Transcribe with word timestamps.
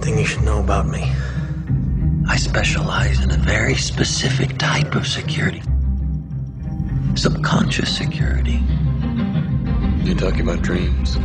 something 0.00 0.18
you 0.18 0.24
should 0.24 0.42
know 0.44 0.60
about 0.60 0.88
me. 0.88 1.12
I 2.26 2.36
specialize 2.36 3.22
in 3.22 3.30
a 3.32 3.36
very 3.36 3.74
specific 3.74 4.56
type 4.56 4.94
of 4.94 5.06
security 5.06 5.60
subconscious 7.16 7.94
security. 7.94 8.62
You're 10.02 10.16
talking 10.16 10.40
about 10.40 10.62
dreams? 10.62 11.18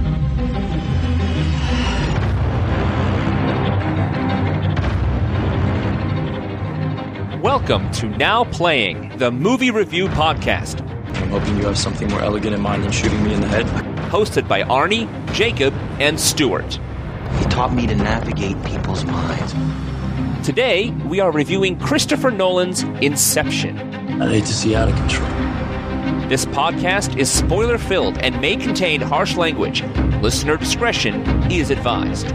Welcome 7.42 7.90
to 7.92 8.10
Now 8.18 8.44
Playing, 8.44 9.18
the 9.18 9.32
movie 9.32 9.72
review 9.72 10.08
podcast. 10.08 10.82
I'm 11.22 11.30
hoping 11.30 11.56
you 11.56 11.64
have 11.64 11.78
something 11.78 12.10
more 12.10 12.20
elegant 12.20 12.54
in 12.54 12.60
mind 12.60 12.84
than 12.84 12.92
shooting 12.92 13.24
me 13.24 13.34
in 13.34 13.40
the 13.40 13.48
head. 13.48 13.68
Hosted 14.10 14.50
by 14.50 14.64
Arnie, 14.64 15.08
Jacob, 15.34 15.74
and 16.02 16.20
Stuart. 16.20 16.78
He 17.56 17.62
taught 17.62 17.74
me 17.74 17.88
to 17.88 17.96
navigate 17.96 18.62
people's 18.66 19.06
minds. 19.06 19.56
Today, 20.46 20.90
we 21.06 21.22
are 21.22 21.32
reviewing 21.32 21.80
Christopher 21.80 22.30
Nolan's 22.30 22.84
Inception. 23.02 23.80
I 24.22 24.28
hate 24.28 24.46
to 24.48 24.54
see 24.54 24.76
out 24.76 24.90
of 24.90 24.96
control. 24.98 25.30
This 26.28 26.46
podcast 26.48 27.18
is 27.18 27.32
spoiler 27.32 27.78
filled 27.78 28.18
and 28.18 28.42
may 28.42 28.58
contain 28.58 29.00
harsh 29.00 29.38
language. 29.38 29.84
Listener 30.22 30.58
discretion 30.58 31.22
is 31.50 31.72
advised. 31.72 32.28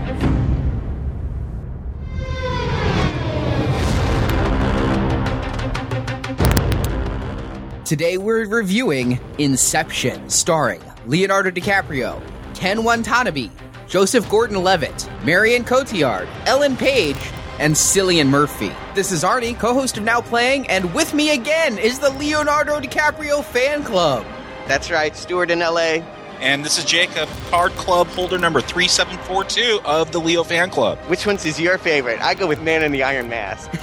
Today 7.85 8.17
we're 8.17 8.47
reviewing 8.47 9.21
Inception, 9.37 10.31
starring 10.31 10.81
Leonardo 11.05 11.51
DiCaprio, 11.51 12.23
Ken 12.55 12.83
Watanabe, 12.85 13.51
Joseph 13.91 14.29
Gordon-Levitt, 14.29 15.11
Marion 15.25 15.65
Cotillard, 15.65 16.29
Ellen 16.47 16.77
Page, 16.77 17.17
and 17.59 17.75
Cillian 17.75 18.29
Murphy. 18.29 18.71
This 18.95 19.11
is 19.11 19.25
Arnie, 19.25 19.59
co-host 19.59 19.99
of 19.99 20.05
Now 20.05 20.21
Playing, 20.21 20.69
and 20.69 20.95
with 20.95 21.13
me 21.13 21.35
again 21.35 21.77
is 21.77 21.99
the 21.99 22.11
Leonardo 22.11 22.79
DiCaprio 22.79 23.43
fan 23.43 23.83
club. 23.83 24.25
That's 24.69 24.93
right, 24.93 25.17
Stuart 25.17 25.51
in 25.51 25.59
LA. 25.59 26.05
And 26.39 26.65
this 26.65 26.79
is 26.79 26.85
Jacob, 26.85 27.29
card 27.51 27.73
club 27.73 28.07
holder 28.07 28.39
number 28.39 28.61
3742 28.61 29.81
of 29.85 30.13
the 30.13 30.21
Leo 30.21 30.45
fan 30.45 30.71
club. 30.71 30.97
Which 31.09 31.27
one's 31.27 31.45
is 31.45 31.59
your 31.59 31.77
favorite? 31.77 32.21
I 32.21 32.35
go 32.35 32.47
with 32.47 32.63
Man 32.63 32.85
in 32.85 32.93
the 32.93 33.03
Iron 33.03 33.29
Mask. 33.29 33.73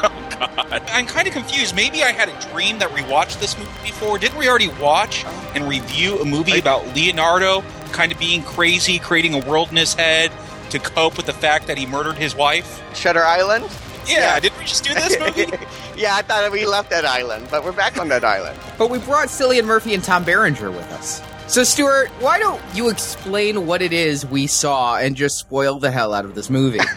Oh, 0.00 0.28
God. 0.38 0.82
I'm 0.90 1.06
kind 1.06 1.26
of 1.26 1.34
confused. 1.34 1.74
Maybe 1.74 2.04
I 2.04 2.12
had 2.12 2.28
a 2.28 2.52
dream 2.52 2.78
that 2.78 2.92
we 2.92 3.02
watched 3.04 3.40
this 3.40 3.58
movie 3.58 3.70
before. 3.82 4.18
Didn't 4.18 4.38
we 4.38 4.48
already 4.48 4.68
watch 4.80 5.24
and 5.54 5.66
review 5.68 6.20
a 6.20 6.24
movie 6.24 6.60
about 6.60 6.86
Leonardo 6.94 7.64
kind 7.88 8.12
of 8.12 8.18
being 8.18 8.42
crazy, 8.42 8.98
creating 8.98 9.34
a 9.34 9.46
world 9.46 9.70
in 9.70 9.76
his 9.76 9.94
head 9.94 10.32
to 10.70 10.78
cope 10.78 11.16
with 11.16 11.26
the 11.26 11.32
fact 11.32 11.66
that 11.66 11.78
he 11.78 11.86
murdered 11.86 12.16
his 12.16 12.34
wife? 12.34 12.82
Shutter 12.94 13.24
Island? 13.24 13.64
Yeah, 14.06 14.34
yeah. 14.34 14.40
did 14.40 14.56
we 14.58 14.64
just 14.64 14.84
do 14.84 14.94
this 14.94 15.18
movie? 15.18 15.46
yeah, 15.96 16.16
I 16.16 16.22
thought 16.22 16.50
we 16.50 16.66
left 16.66 16.90
that 16.90 17.04
island, 17.04 17.48
but 17.50 17.64
we're 17.64 17.72
back 17.72 17.98
on 17.98 18.08
that 18.08 18.24
island. 18.24 18.58
But 18.78 18.90
we 18.90 18.98
brought 18.98 19.28
Cillian 19.28 19.64
Murphy 19.64 19.94
and 19.94 20.02
Tom 20.02 20.24
Berenger 20.24 20.70
with 20.70 20.90
us. 20.92 21.22
So, 21.48 21.64
Stuart, 21.64 22.08
why 22.20 22.38
don't 22.38 22.60
you 22.74 22.90
explain 22.90 23.66
what 23.66 23.80
it 23.80 23.90
is 23.90 24.26
we 24.26 24.46
saw 24.46 24.98
and 24.98 25.16
just 25.16 25.38
spoil 25.38 25.78
the 25.78 25.90
hell 25.90 26.12
out 26.12 26.26
of 26.26 26.34
this 26.34 26.50
movie? 26.50 26.78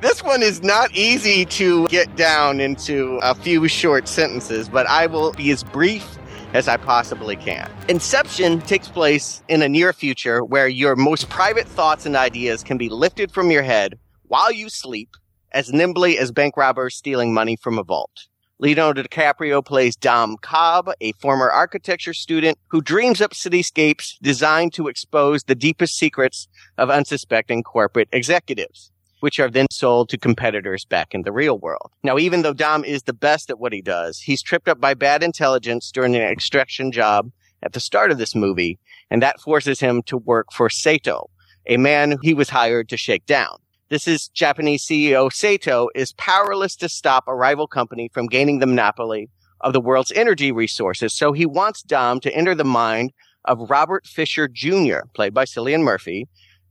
this 0.00 0.22
one 0.22 0.42
is 0.42 0.62
not 0.62 0.90
easy 0.94 1.44
to 1.44 1.86
get 1.88 2.16
down 2.16 2.60
into 2.60 3.18
a 3.22 3.34
few 3.34 3.68
short 3.68 4.08
sentences, 4.08 4.70
but 4.70 4.86
I 4.86 5.06
will 5.06 5.32
be 5.32 5.50
as 5.50 5.62
brief 5.64 6.16
as 6.54 6.68
I 6.68 6.76
possibly 6.76 7.36
can. 7.36 7.70
Inception 7.88 8.60
takes 8.62 8.88
place 8.88 9.42
in 9.48 9.62
a 9.62 9.68
near 9.68 9.92
future 9.92 10.44
where 10.44 10.68
your 10.68 10.96
most 10.96 11.28
private 11.28 11.66
thoughts 11.66 12.06
and 12.06 12.16
ideas 12.16 12.62
can 12.62 12.78
be 12.78 12.88
lifted 12.88 13.30
from 13.30 13.50
your 13.50 13.62
head 13.62 13.98
while 14.24 14.52
you 14.52 14.68
sleep 14.68 15.10
as 15.52 15.72
nimbly 15.72 16.18
as 16.18 16.32
bank 16.32 16.56
robbers 16.56 16.94
stealing 16.94 17.32
money 17.32 17.56
from 17.56 17.78
a 17.78 17.82
vault. 17.82 18.26
Leonardo 18.60 19.04
DiCaprio 19.04 19.64
plays 19.64 19.94
Dom 19.94 20.36
Cobb, 20.38 20.90
a 21.00 21.12
former 21.12 21.48
architecture 21.48 22.12
student 22.12 22.58
who 22.66 22.82
dreams 22.82 23.20
up 23.20 23.30
cityscapes 23.30 24.18
designed 24.20 24.72
to 24.72 24.88
expose 24.88 25.44
the 25.44 25.54
deepest 25.54 25.96
secrets 25.96 26.48
of 26.76 26.90
unsuspecting 26.90 27.62
corporate 27.62 28.08
executives, 28.10 28.90
which 29.20 29.40
are 29.40 29.50
then 29.50 29.66
sold 29.70 30.08
to 30.08 30.18
competitors 30.18 30.84
back 30.84 31.14
in 31.14 31.22
the 31.22 31.32
real 31.32 31.58
world. 31.58 31.90
Now, 32.02 32.18
even 32.18 32.42
though 32.42 32.52
Dom 32.52 32.84
is 32.84 33.02
the 33.02 33.12
best 33.12 33.50
at 33.50 33.58
what 33.58 33.72
he 33.72 33.82
does, 33.82 34.20
he's 34.20 34.42
tripped 34.42 34.68
up 34.68 34.80
by 34.80 34.94
bad 34.94 35.22
intelligence 35.22 35.90
during 35.90 36.14
an 36.14 36.22
extraction 36.22 36.92
job 36.92 37.30
at 37.62 37.72
the 37.72 37.80
start 37.80 38.10
of 38.10 38.18
this 38.18 38.34
movie, 38.34 38.78
and 39.10 39.22
that 39.22 39.40
forces 39.40 39.80
him 39.80 40.02
to 40.04 40.16
work 40.16 40.52
for 40.52 40.70
Sato, 40.70 41.30
a 41.66 41.76
man 41.76 42.18
he 42.22 42.34
was 42.34 42.50
hired 42.50 42.88
to 42.88 42.96
shake 42.96 43.26
down. 43.26 43.58
This 43.88 44.06
is 44.06 44.28
Japanese 44.28 44.84
CEO 44.84 45.32
Sato 45.32 45.88
is 45.94 46.12
powerless 46.12 46.76
to 46.76 46.88
stop 46.88 47.24
a 47.26 47.34
rival 47.34 47.66
company 47.66 48.10
from 48.12 48.26
gaining 48.26 48.58
the 48.58 48.66
monopoly 48.66 49.30
of 49.62 49.72
the 49.72 49.80
world's 49.80 50.12
energy 50.12 50.52
resources. 50.52 51.14
So 51.14 51.32
he 51.32 51.46
wants 51.46 51.82
Dom 51.82 52.20
to 52.20 52.34
enter 52.34 52.54
the 52.54 52.64
mind 52.64 53.12
of 53.44 53.70
Robert 53.70 54.06
Fisher 54.06 54.46
Jr., 54.46 54.98
played 55.14 55.32
by 55.32 55.46
Cillian 55.46 55.80
Murphy. 55.80 56.28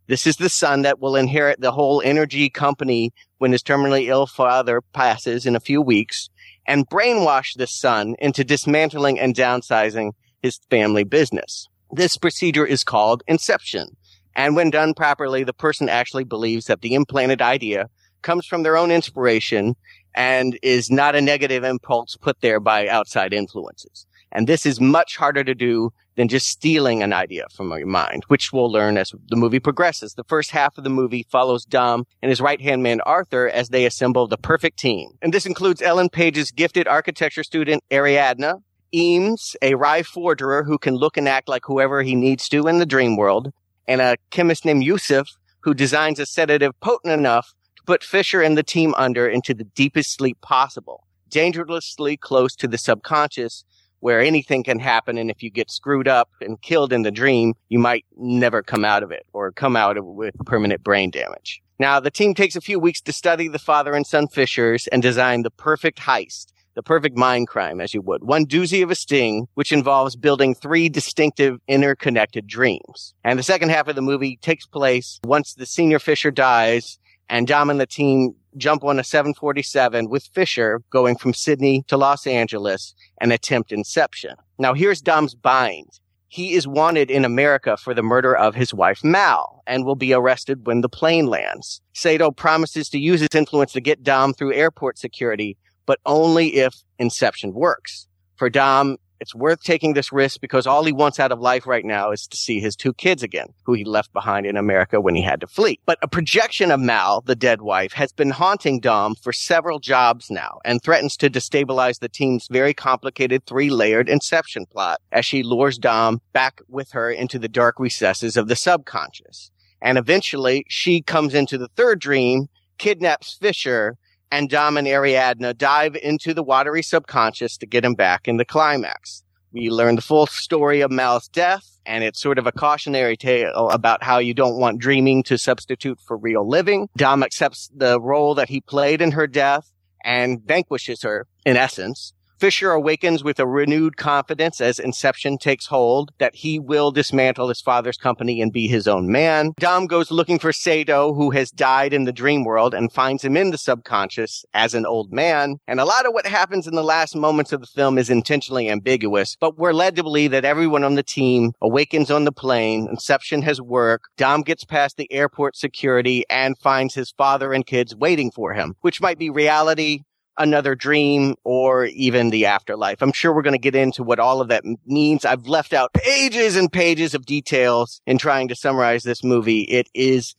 This 0.07 0.25
is 0.25 0.38
the 0.38 0.50
son 0.50 0.84
that 0.84 1.00
will 1.00 1.16
inherit 1.18 1.59
the 1.59 1.73
whole 1.73 2.01
energy 2.03 2.50
company 2.50 3.12
when 3.40 3.51
his 3.51 3.62
terminally 3.62 4.07
ill 4.07 4.25
father 4.25 4.81
passes 4.94 5.45
in 5.45 5.56
a 5.56 5.59
few 5.59 5.81
weeks 5.81 6.29
and 6.66 6.88
brainwash 6.90 7.53
this 7.56 7.78
son 7.78 8.16
into 8.19 8.44
dismantling 8.44 9.19
and 9.19 9.35
downsizing 9.35 10.12
his 10.41 10.59
family 10.69 11.03
business. 11.03 11.68
This 11.91 12.18
procedure 12.18 12.66
is 12.66 12.84
called 12.84 13.23
inception. 13.28 13.97
And 14.35 14.56
when 14.56 14.69
done 14.69 14.94
properly, 14.94 15.44
the 15.44 15.53
person 15.53 15.90
actually 15.90 16.24
believes 16.24 16.66
that 16.66 16.81
the 16.81 16.94
implanted 16.94 17.41
idea 17.41 17.89
comes 18.22 18.45
from 18.45 18.63
their 18.63 18.78
own 18.78 18.91
inspiration 18.91 19.75
and 20.16 20.57
is 20.62 20.89
not 20.89 21.16
a 21.16 21.22
negative 21.22 21.63
impulse 21.63 22.16
put 22.16 22.39
there 22.41 22.59
by 22.59 22.88
outside 22.88 23.34
influences. 23.34 24.06
And 24.31 24.47
this 24.47 24.65
is 24.65 24.81
much 24.81 25.17
harder 25.17 25.43
to 25.43 25.55
do 25.55 25.91
than 26.15 26.27
just 26.27 26.47
stealing 26.47 27.01
an 27.01 27.13
idea 27.13 27.45
from 27.53 27.69
your 27.69 27.85
mind, 27.85 28.23
which 28.27 28.51
we'll 28.51 28.71
learn 28.71 28.97
as 28.97 29.13
the 29.29 29.35
movie 29.35 29.59
progresses. 29.59 30.15
The 30.15 30.23
first 30.23 30.51
half 30.51 30.77
of 30.77 30.83
the 30.83 30.89
movie 30.89 31.25
follows 31.31 31.63
Dom 31.63 32.05
and 32.21 32.29
his 32.29 32.41
right 32.41 32.59
hand 32.59 32.83
man 32.83 33.01
Arthur 33.01 33.47
as 33.47 33.69
they 33.69 33.85
assemble 33.85 34.27
the 34.27 34.38
perfect 34.38 34.79
team. 34.79 35.11
And 35.21 35.33
this 35.33 35.45
includes 35.45 35.81
Ellen 35.81 36.09
Page's 36.09 36.51
gifted 36.51 36.88
architecture 36.88 37.43
student 37.43 37.83
Ariadne, 37.91 38.63
Eames, 38.93 39.55
a 39.61 39.75
wry 39.75 40.01
forgerer 40.01 40.63
who 40.63 40.77
can 40.77 40.95
look 40.95 41.17
and 41.17 41.27
act 41.27 41.47
like 41.47 41.63
whoever 41.65 42.01
he 42.01 42.15
needs 42.15 42.49
to 42.49 42.67
in 42.67 42.79
the 42.79 42.85
dream 42.85 43.15
world, 43.15 43.51
and 43.88 44.01
a 44.01 44.17
chemist 44.31 44.65
named 44.65 44.83
Yusuf 44.83 45.29
who 45.61 45.73
designs 45.73 46.19
a 46.19 46.25
sedative 46.25 46.77
potent 46.79 47.13
enough 47.13 47.53
to 47.75 47.83
put 47.83 48.03
Fisher 48.03 48.41
and 48.41 48.57
the 48.57 48.63
team 48.63 48.94
under 48.97 49.27
into 49.27 49.53
the 49.53 49.65
deepest 49.65 50.13
sleep 50.13 50.39
possible, 50.41 51.05
dangerously 51.29 52.17
close 52.17 52.55
to 52.55 52.67
the 52.67 52.77
subconscious 52.77 53.65
where 54.00 54.22
anything 54.22 54.63
can 54.63 54.80
happen. 54.80 55.18
And 55.18 55.30
if 55.30 55.44
you 55.44 55.50
get 55.50 55.72
screwed 55.72 56.08
up 56.08 56.30
and 56.41 56.62
killed 56.62 56.94
in 56.94 57.03
the 57.03 57.12
dream, 57.12 57.53
you 57.69 57.80
might 57.80 58.06
never 58.16 58.62
come 58.62 58.85
out 58.85 59.03
of 59.03 59.12
it 59.12 59.25
or 59.34 59.52
come 59.52 59.75
out 59.75 59.97
with 60.03 60.35
permanent 60.46 60.84
brain 60.84 61.12
damage. 61.12 61.62
Now, 61.80 62.00
the 62.00 62.12
team 62.12 62.34
takes 62.34 62.56
a 62.56 62.62
few 62.62 62.80
weeks 62.80 63.02
to 63.02 63.13
study 63.13 63.47
the 63.47 63.59
father 63.59 63.94
and 63.94 64.06
son 64.06 64.28
Fishers 64.28 64.88
and 64.88 65.02
design 65.02 65.44
the 65.44 65.52
perfect 65.52 66.00
heist 66.00 66.47
the 66.78 66.84
perfect 66.84 67.18
mind 67.18 67.47
crime, 67.47 67.81
as 67.81 67.96
you 67.96 68.03
would. 68.03 68.24
One 68.24 68.46
doozy 68.46 68.84
of 68.84 68.91
a 68.91 68.96
sting, 68.96 69.47
which 69.56 69.72
involves 69.72 70.16
building 70.16 70.53
three 70.53 70.90
distinctive 70.90 71.59
interconnected 71.68 72.46
dreams. 72.46 73.16
And 73.24 73.40
the 73.40 73.44
second 73.44 73.69
half 73.69 73.88
of 73.88 73.96
the 73.96 74.02
movie 74.03 74.38
takes 74.44 74.68
place 74.68 75.19
once 75.24 75.56
the 75.56 75.66
senior 75.66 75.97
Fisher 75.97 76.30
dies 76.30 77.00
and 77.29 77.47
Dom 77.47 77.69
and 77.69 77.79
the 77.79 77.85
team 77.85 78.33
jump 78.57 78.83
on 78.83 78.99
a 78.99 79.03
747 79.03 80.09
with 80.09 80.29
Fisher 80.33 80.81
going 80.89 81.17
from 81.17 81.33
Sydney 81.33 81.83
to 81.88 81.97
Los 81.97 82.25
Angeles 82.25 82.93
and 83.21 83.31
attempt 83.31 83.71
inception. 83.71 84.35
Now 84.57 84.73
here's 84.73 85.01
Dom's 85.01 85.35
bind. 85.35 85.99
He 86.29 86.53
is 86.53 86.67
wanted 86.67 87.09
in 87.09 87.23
America 87.23 87.77
for 87.77 87.93
the 87.93 88.03
murder 88.03 88.35
of 88.35 88.53
his 88.53 88.74
wife 88.74 89.03
Mal 89.03 89.63
and 89.65 89.85
will 89.85 89.95
be 89.95 90.13
arrested 90.13 90.68
when 90.68 90.81
the 90.81 90.89
plane 90.89 91.27
lands. 91.27 91.81
Sato 91.94 92.31
promises 92.31 92.89
to 92.89 93.00
use 93.00 93.21
his 93.21 93.30
influence 93.33 93.71
to 93.73 93.81
get 93.81 94.03
Dom 94.03 94.33
through 94.33 94.53
airport 94.53 94.97
security, 94.97 95.57
but 95.85 96.00
only 96.06 96.56
if 96.56 96.75
Inception 97.00 97.53
works. 97.53 98.07
For 98.35 98.50
Dom, 98.50 98.97
it's 99.19 99.36
worth 99.36 99.64
taking 99.64 99.94
this 99.94 100.12
risk 100.12 100.42
because 100.42 100.68
all 100.68 100.84
he 100.84 100.92
wants 100.92 101.19
out 101.19 101.31
of 101.31 101.40
life 101.40 101.66
right 101.66 101.86
now 101.86 102.12
is 102.12 102.28
to 102.28 102.38
see 102.38 102.60
his 102.60 102.75
two 102.75 102.94
kids 102.94 103.24
again, 103.24 103.48
who 103.64 103.74
he 103.74 103.84
left 103.84 104.14
behind 104.14 104.46
in 104.46 104.58
America 104.58 105.02
when 105.02 105.16
he 105.16 105.22
had 105.22 105.42
to 105.42 105.48
flee. 105.48 105.80
But 105.86 106.00
a 106.02 106.08
projection 106.08 106.72
of 106.72 106.80
Mal, 106.80 107.22
the 107.22 107.36
dead 107.36 107.62
wife, 107.62 107.94
has 107.94 108.12
been 108.12 108.30
haunting 108.30 108.80
Dom 108.80 109.16
for 109.16 109.34
several 109.34 109.80
jobs 109.80 110.30
now 110.30 110.60
and 110.64 110.81
threatens 110.81 111.18
to 111.18 111.30
destabilize 111.30 112.00
the 112.00 112.10
team's 112.10 112.48
very 112.50 112.74
complicated 112.74 113.46
three-layered 113.46 114.10
inception 114.10 114.66
plot 114.66 115.00
as 115.12 115.25
she 115.25 115.44
lures 115.44 115.78
Dom 115.78 116.22
back 116.34 116.62
with 116.68 116.92
her 116.92 117.12
into 117.12 117.40
the 117.40 117.48
dark 117.48 117.80
recesses 117.80 118.38
of 118.38 118.48
the 118.48 118.56
subconscious. 118.56 119.52
And 119.81 119.98
eventually 119.98 120.66
she 120.68 121.02
comes 121.02 121.34
into 121.34 121.58
the 121.58 121.69
third 121.75 122.00
dream, 122.00 122.48
kidnaps 122.78 123.38
Fisher, 123.40 123.98
and 124.31 124.50
Dom 124.50 124.77
and 124.77 124.88
Ariadne 124.88 125.53
dive 125.57 125.95
into 125.95 126.33
the 126.33 126.44
watery 126.44 126.83
subconscious 126.83 127.57
to 127.57 127.65
get 127.65 127.85
him 127.85 127.94
back 127.94 128.27
in 128.27 128.38
the 128.38 128.45
climax. 128.45 129.24
We 129.51 129.69
learn 129.69 129.95
the 129.95 130.01
full 130.01 130.27
story 130.27 130.81
of 130.81 130.91
Mal's 130.91 131.27
death, 131.29 131.79
and 131.85 132.03
it's 132.03 132.21
sort 132.21 132.38
of 132.38 132.45
a 132.45 132.51
cautionary 132.51 133.15
tale 133.15 133.69
about 133.69 134.03
how 134.03 134.19
you 134.19 134.33
don't 134.33 134.59
want 134.59 134.79
dreaming 134.79 135.24
to 135.24 135.38
substitute 135.38 136.00
for 136.06 136.18
real 136.18 136.47
living. 136.47 136.89
Dom 136.97 137.24
accepts 137.24 137.69
the 137.75 138.00
role 138.00 138.35
that 138.35 138.50
he 138.50 138.62
played 138.62 139.01
in 139.01 139.12
her 139.12 139.25
death 139.25 139.71
and 140.03 140.41
vanquishes 140.44 141.01
her, 141.01 141.27
in 141.45 141.57
essence. 141.57 142.13
Fisher 142.38 142.72
awakens 142.72 143.24
with 143.24 143.39
a 143.39 143.48
renewed 143.48 143.98
confidence 143.98 144.62
as 144.62 144.78
Inception 144.78 145.39
takes 145.39 145.66
hold 145.66 146.12
that 146.19 146.36
he 146.36 146.60
will 146.60 146.92
dismantle 146.92 147.50
his 147.50 147.62
father's 147.62 147.98
company 147.98 148.42
and 148.42 148.54
be 148.54 148.68
his 148.68 148.88
own 148.88 149.12
man. 149.12 149.54
Dom 149.60 149.88
goes 149.88 150.12
looking 150.12 150.38
for 150.38 150.54
Sato, 150.54 151.16
who 151.16 151.31
has 151.31 151.50
died 151.50 151.94
in 151.94 152.04
the 152.04 152.13
dream 152.13 152.44
world, 152.44 152.75
and 152.75 152.92
finds 152.92 153.24
him 153.24 153.36
in 153.36 153.50
the 153.50 153.57
subconscious 153.57 154.45
as 154.54 154.75
an 154.75 154.86
old 154.86 155.12
man. 155.12 155.57
And 155.68 155.80
a 155.80 155.86
lot 155.86 156.06
of 156.06 156.13
what 156.13 156.28
happens 156.28 156.68
in 156.68 156.75
the 156.75 156.84
last 156.84 157.16
moments 157.16 157.51
of 157.54 157.62
the 157.62 157.68
film 157.68 157.98
is 157.98 158.10
intentionally 158.10 158.69
ambiguous, 158.69 159.36
but 159.40 159.57
we're 159.57 159.74
led 159.74 159.95
to 159.95 160.04
believe 160.04 160.30
that 160.31 160.45
everyone 160.45 160.83
on 160.83 160.94
the 160.94 161.01
team 161.01 161.54
awakens 161.60 162.12
on 162.12 162.25
the 162.25 162.31
plane. 162.31 162.88
Inception 162.88 163.42
has 163.42 163.60
worked. 163.60 164.10
Dom 164.16 164.44
gets 164.44 164.63
past 164.63 164.98
the 164.98 165.12
airport 165.12 165.56
security 165.56 166.24
and 166.30 166.56
finds 166.60 166.94
his 166.94 167.10
father 167.10 167.51
and 167.51 167.66
kids 167.66 167.95
waiting 167.95 168.30
for 168.30 168.54
him, 168.54 168.75
which 168.81 169.01
might 169.01 169.18
be 169.18 169.31
reality, 169.31 170.04
another 170.38 170.75
dream 170.75 171.36
or 171.44 171.86
even 171.86 172.30
the 172.30 172.45
afterlife. 172.45 173.01
I'm 173.01 173.12
sure 173.12 173.34
we're 173.34 173.42
going 173.42 173.54
to 173.54 173.60
get 173.60 173.75
into 173.75 174.04
what 174.04 174.19
all 174.19 174.42
of 174.42 174.48
that 174.50 174.63
means. 174.86 175.25
I've 175.25 175.48
left 175.48 175.74
out 175.74 175.94
pages 175.94 176.56
and 176.56 176.72
pages 176.72 177.13
of 177.13 177.25
details 177.25 178.01
in 178.06 178.18
trying 178.18 178.48
to 178.50 178.56
summarize 178.56 179.04
this 179.04 179.24
movie. 179.24 179.62
It 179.62 179.88
is 179.94 180.36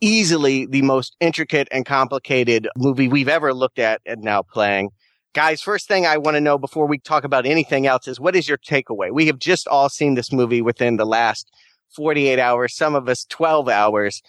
easily 0.00 0.66
the 0.66 0.82
most 0.82 1.16
intricate 1.20 1.68
and 1.70 1.84
complicated 1.84 2.68
movie 2.76 3.08
we've 3.08 3.28
ever 3.28 3.52
looked 3.52 3.78
at 3.78 4.00
and 4.06 4.22
now 4.22 4.42
playing. 4.42 4.90
Guys, 5.32 5.62
first 5.62 5.86
thing 5.86 6.06
I 6.06 6.18
want 6.18 6.36
to 6.36 6.40
know 6.40 6.58
before 6.58 6.86
we 6.86 6.98
talk 6.98 7.24
about 7.24 7.46
anything 7.46 7.86
else 7.86 8.08
is 8.08 8.18
what 8.18 8.34
is 8.34 8.48
your 8.48 8.58
takeaway? 8.58 9.12
We 9.12 9.26
have 9.26 9.38
just 9.38 9.68
all 9.68 9.88
seen 9.88 10.14
this 10.14 10.32
movie 10.32 10.62
within 10.62 10.96
the 10.96 11.06
last 11.06 11.50
48 11.94 12.38
hours, 12.38 12.74
some 12.74 12.94
of 12.94 13.08
us 13.08 13.26
12 13.28 13.68
hours 13.68 14.22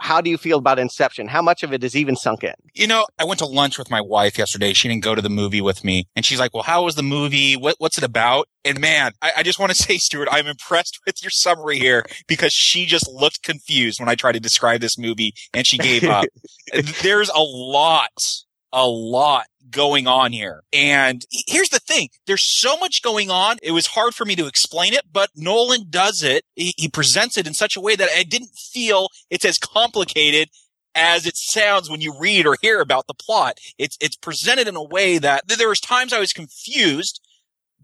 how 0.00 0.20
do 0.20 0.30
you 0.30 0.38
feel 0.38 0.58
about 0.58 0.78
Inception? 0.78 1.28
How 1.28 1.42
much 1.42 1.62
of 1.62 1.72
it 1.72 1.82
is 1.82 1.96
even 1.96 2.16
sunk 2.16 2.44
in? 2.44 2.54
You 2.74 2.86
know, 2.86 3.06
I 3.18 3.24
went 3.24 3.38
to 3.40 3.46
lunch 3.46 3.78
with 3.78 3.90
my 3.90 4.00
wife 4.00 4.38
yesterday. 4.38 4.72
She 4.72 4.88
didn't 4.88 5.02
go 5.02 5.14
to 5.14 5.22
the 5.22 5.30
movie 5.30 5.60
with 5.60 5.84
me. 5.84 6.06
And 6.16 6.24
she's 6.24 6.38
like, 6.38 6.54
well, 6.54 6.62
how 6.62 6.84
was 6.84 6.94
the 6.94 7.02
movie? 7.02 7.56
What, 7.56 7.76
what's 7.78 7.98
it 7.98 8.04
about? 8.04 8.48
And 8.64 8.80
man, 8.80 9.12
I, 9.22 9.32
I 9.38 9.42
just 9.42 9.58
want 9.58 9.70
to 9.70 9.76
say, 9.82 9.98
Stuart, 9.98 10.28
I'm 10.30 10.46
impressed 10.46 10.98
with 11.06 11.22
your 11.22 11.30
summary 11.30 11.78
here 11.78 12.04
because 12.26 12.52
she 12.52 12.86
just 12.86 13.08
looked 13.08 13.42
confused 13.42 14.00
when 14.00 14.08
I 14.08 14.14
tried 14.14 14.32
to 14.32 14.40
describe 14.40 14.80
this 14.80 14.98
movie 14.98 15.34
and 15.52 15.66
she 15.66 15.78
gave 15.78 16.04
up. 16.04 16.26
There's 17.02 17.30
a 17.30 17.40
lot, 17.40 18.44
a 18.72 18.86
lot 18.86 19.46
going 19.70 20.06
on 20.06 20.32
here. 20.32 20.62
And 20.72 21.24
here's 21.46 21.70
the 21.70 21.78
thing. 21.78 22.08
There's 22.26 22.42
so 22.42 22.76
much 22.78 23.02
going 23.02 23.30
on. 23.30 23.56
It 23.62 23.72
was 23.72 23.88
hard 23.88 24.14
for 24.14 24.24
me 24.24 24.36
to 24.36 24.46
explain 24.46 24.92
it, 24.92 25.04
but 25.12 25.30
Nolan 25.34 25.86
does 25.90 26.22
it. 26.22 26.44
He, 26.56 26.74
he 26.76 26.88
presents 26.88 27.36
it 27.36 27.46
in 27.46 27.54
such 27.54 27.76
a 27.76 27.80
way 27.80 27.96
that 27.96 28.08
I 28.16 28.22
didn't 28.22 28.56
feel 28.56 29.08
it's 29.30 29.44
as 29.44 29.58
complicated 29.58 30.48
as 30.94 31.26
it 31.26 31.36
sounds 31.36 31.88
when 31.88 32.00
you 32.00 32.18
read 32.18 32.46
or 32.46 32.56
hear 32.60 32.80
about 32.80 33.06
the 33.06 33.14
plot. 33.14 33.58
It's, 33.78 33.96
it's 34.00 34.16
presented 34.16 34.66
in 34.68 34.76
a 34.76 34.82
way 34.82 35.18
that 35.18 35.46
there 35.46 35.68
was 35.68 35.80
times 35.80 36.12
I 36.12 36.20
was 36.20 36.32
confused, 36.32 37.20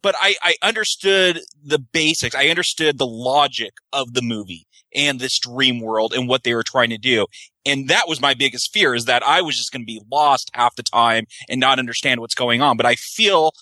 but 0.02 0.14
I, 0.18 0.34
I 0.42 0.56
understood 0.62 1.40
the 1.62 1.78
basics. 1.78 2.34
I 2.34 2.48
understood 2.48 2.98
the 2.98 3.06
logic 3.06 3.74
of 3.92 4.14
the 4.14 4.22
movie 4.22 4.66
and 4.94 5.18
this 5.18 5.38
dream 5.38 5.80
world 5.80 6.12
and 6.12 6.28
what 6.28 6.44
they 6.44 6.54
were 6.54 6.62
trying 6.62 6.90
to 6.90 6.98
do. 6.98 7.26
And 7.66 7.88
that 7.88 8.08
was 8.08 8.20
my 8.20 8.34
biggest 8.34 8.72
fear 8.72 8.94
is 8.94 9.06
that 9.06 9.22
I 9.26 9.40
was 9.42 9.56
just 9.56 9.72
going 9.72 9.82
to 9.82 9.86
be 9.86 10.02
lost 10.10 10.50
half 10.54 10.76
the 10.76 10.82
time 10.82 11.24
and 11.48 11.60
not 11.60 11.78
understand 11.78 12.20
what's 12.20 12.34
going 12.34 12.60
on. 12.60 12.76
But 12.76 12.86
I 12.86 12.94
feel 12.94 13.52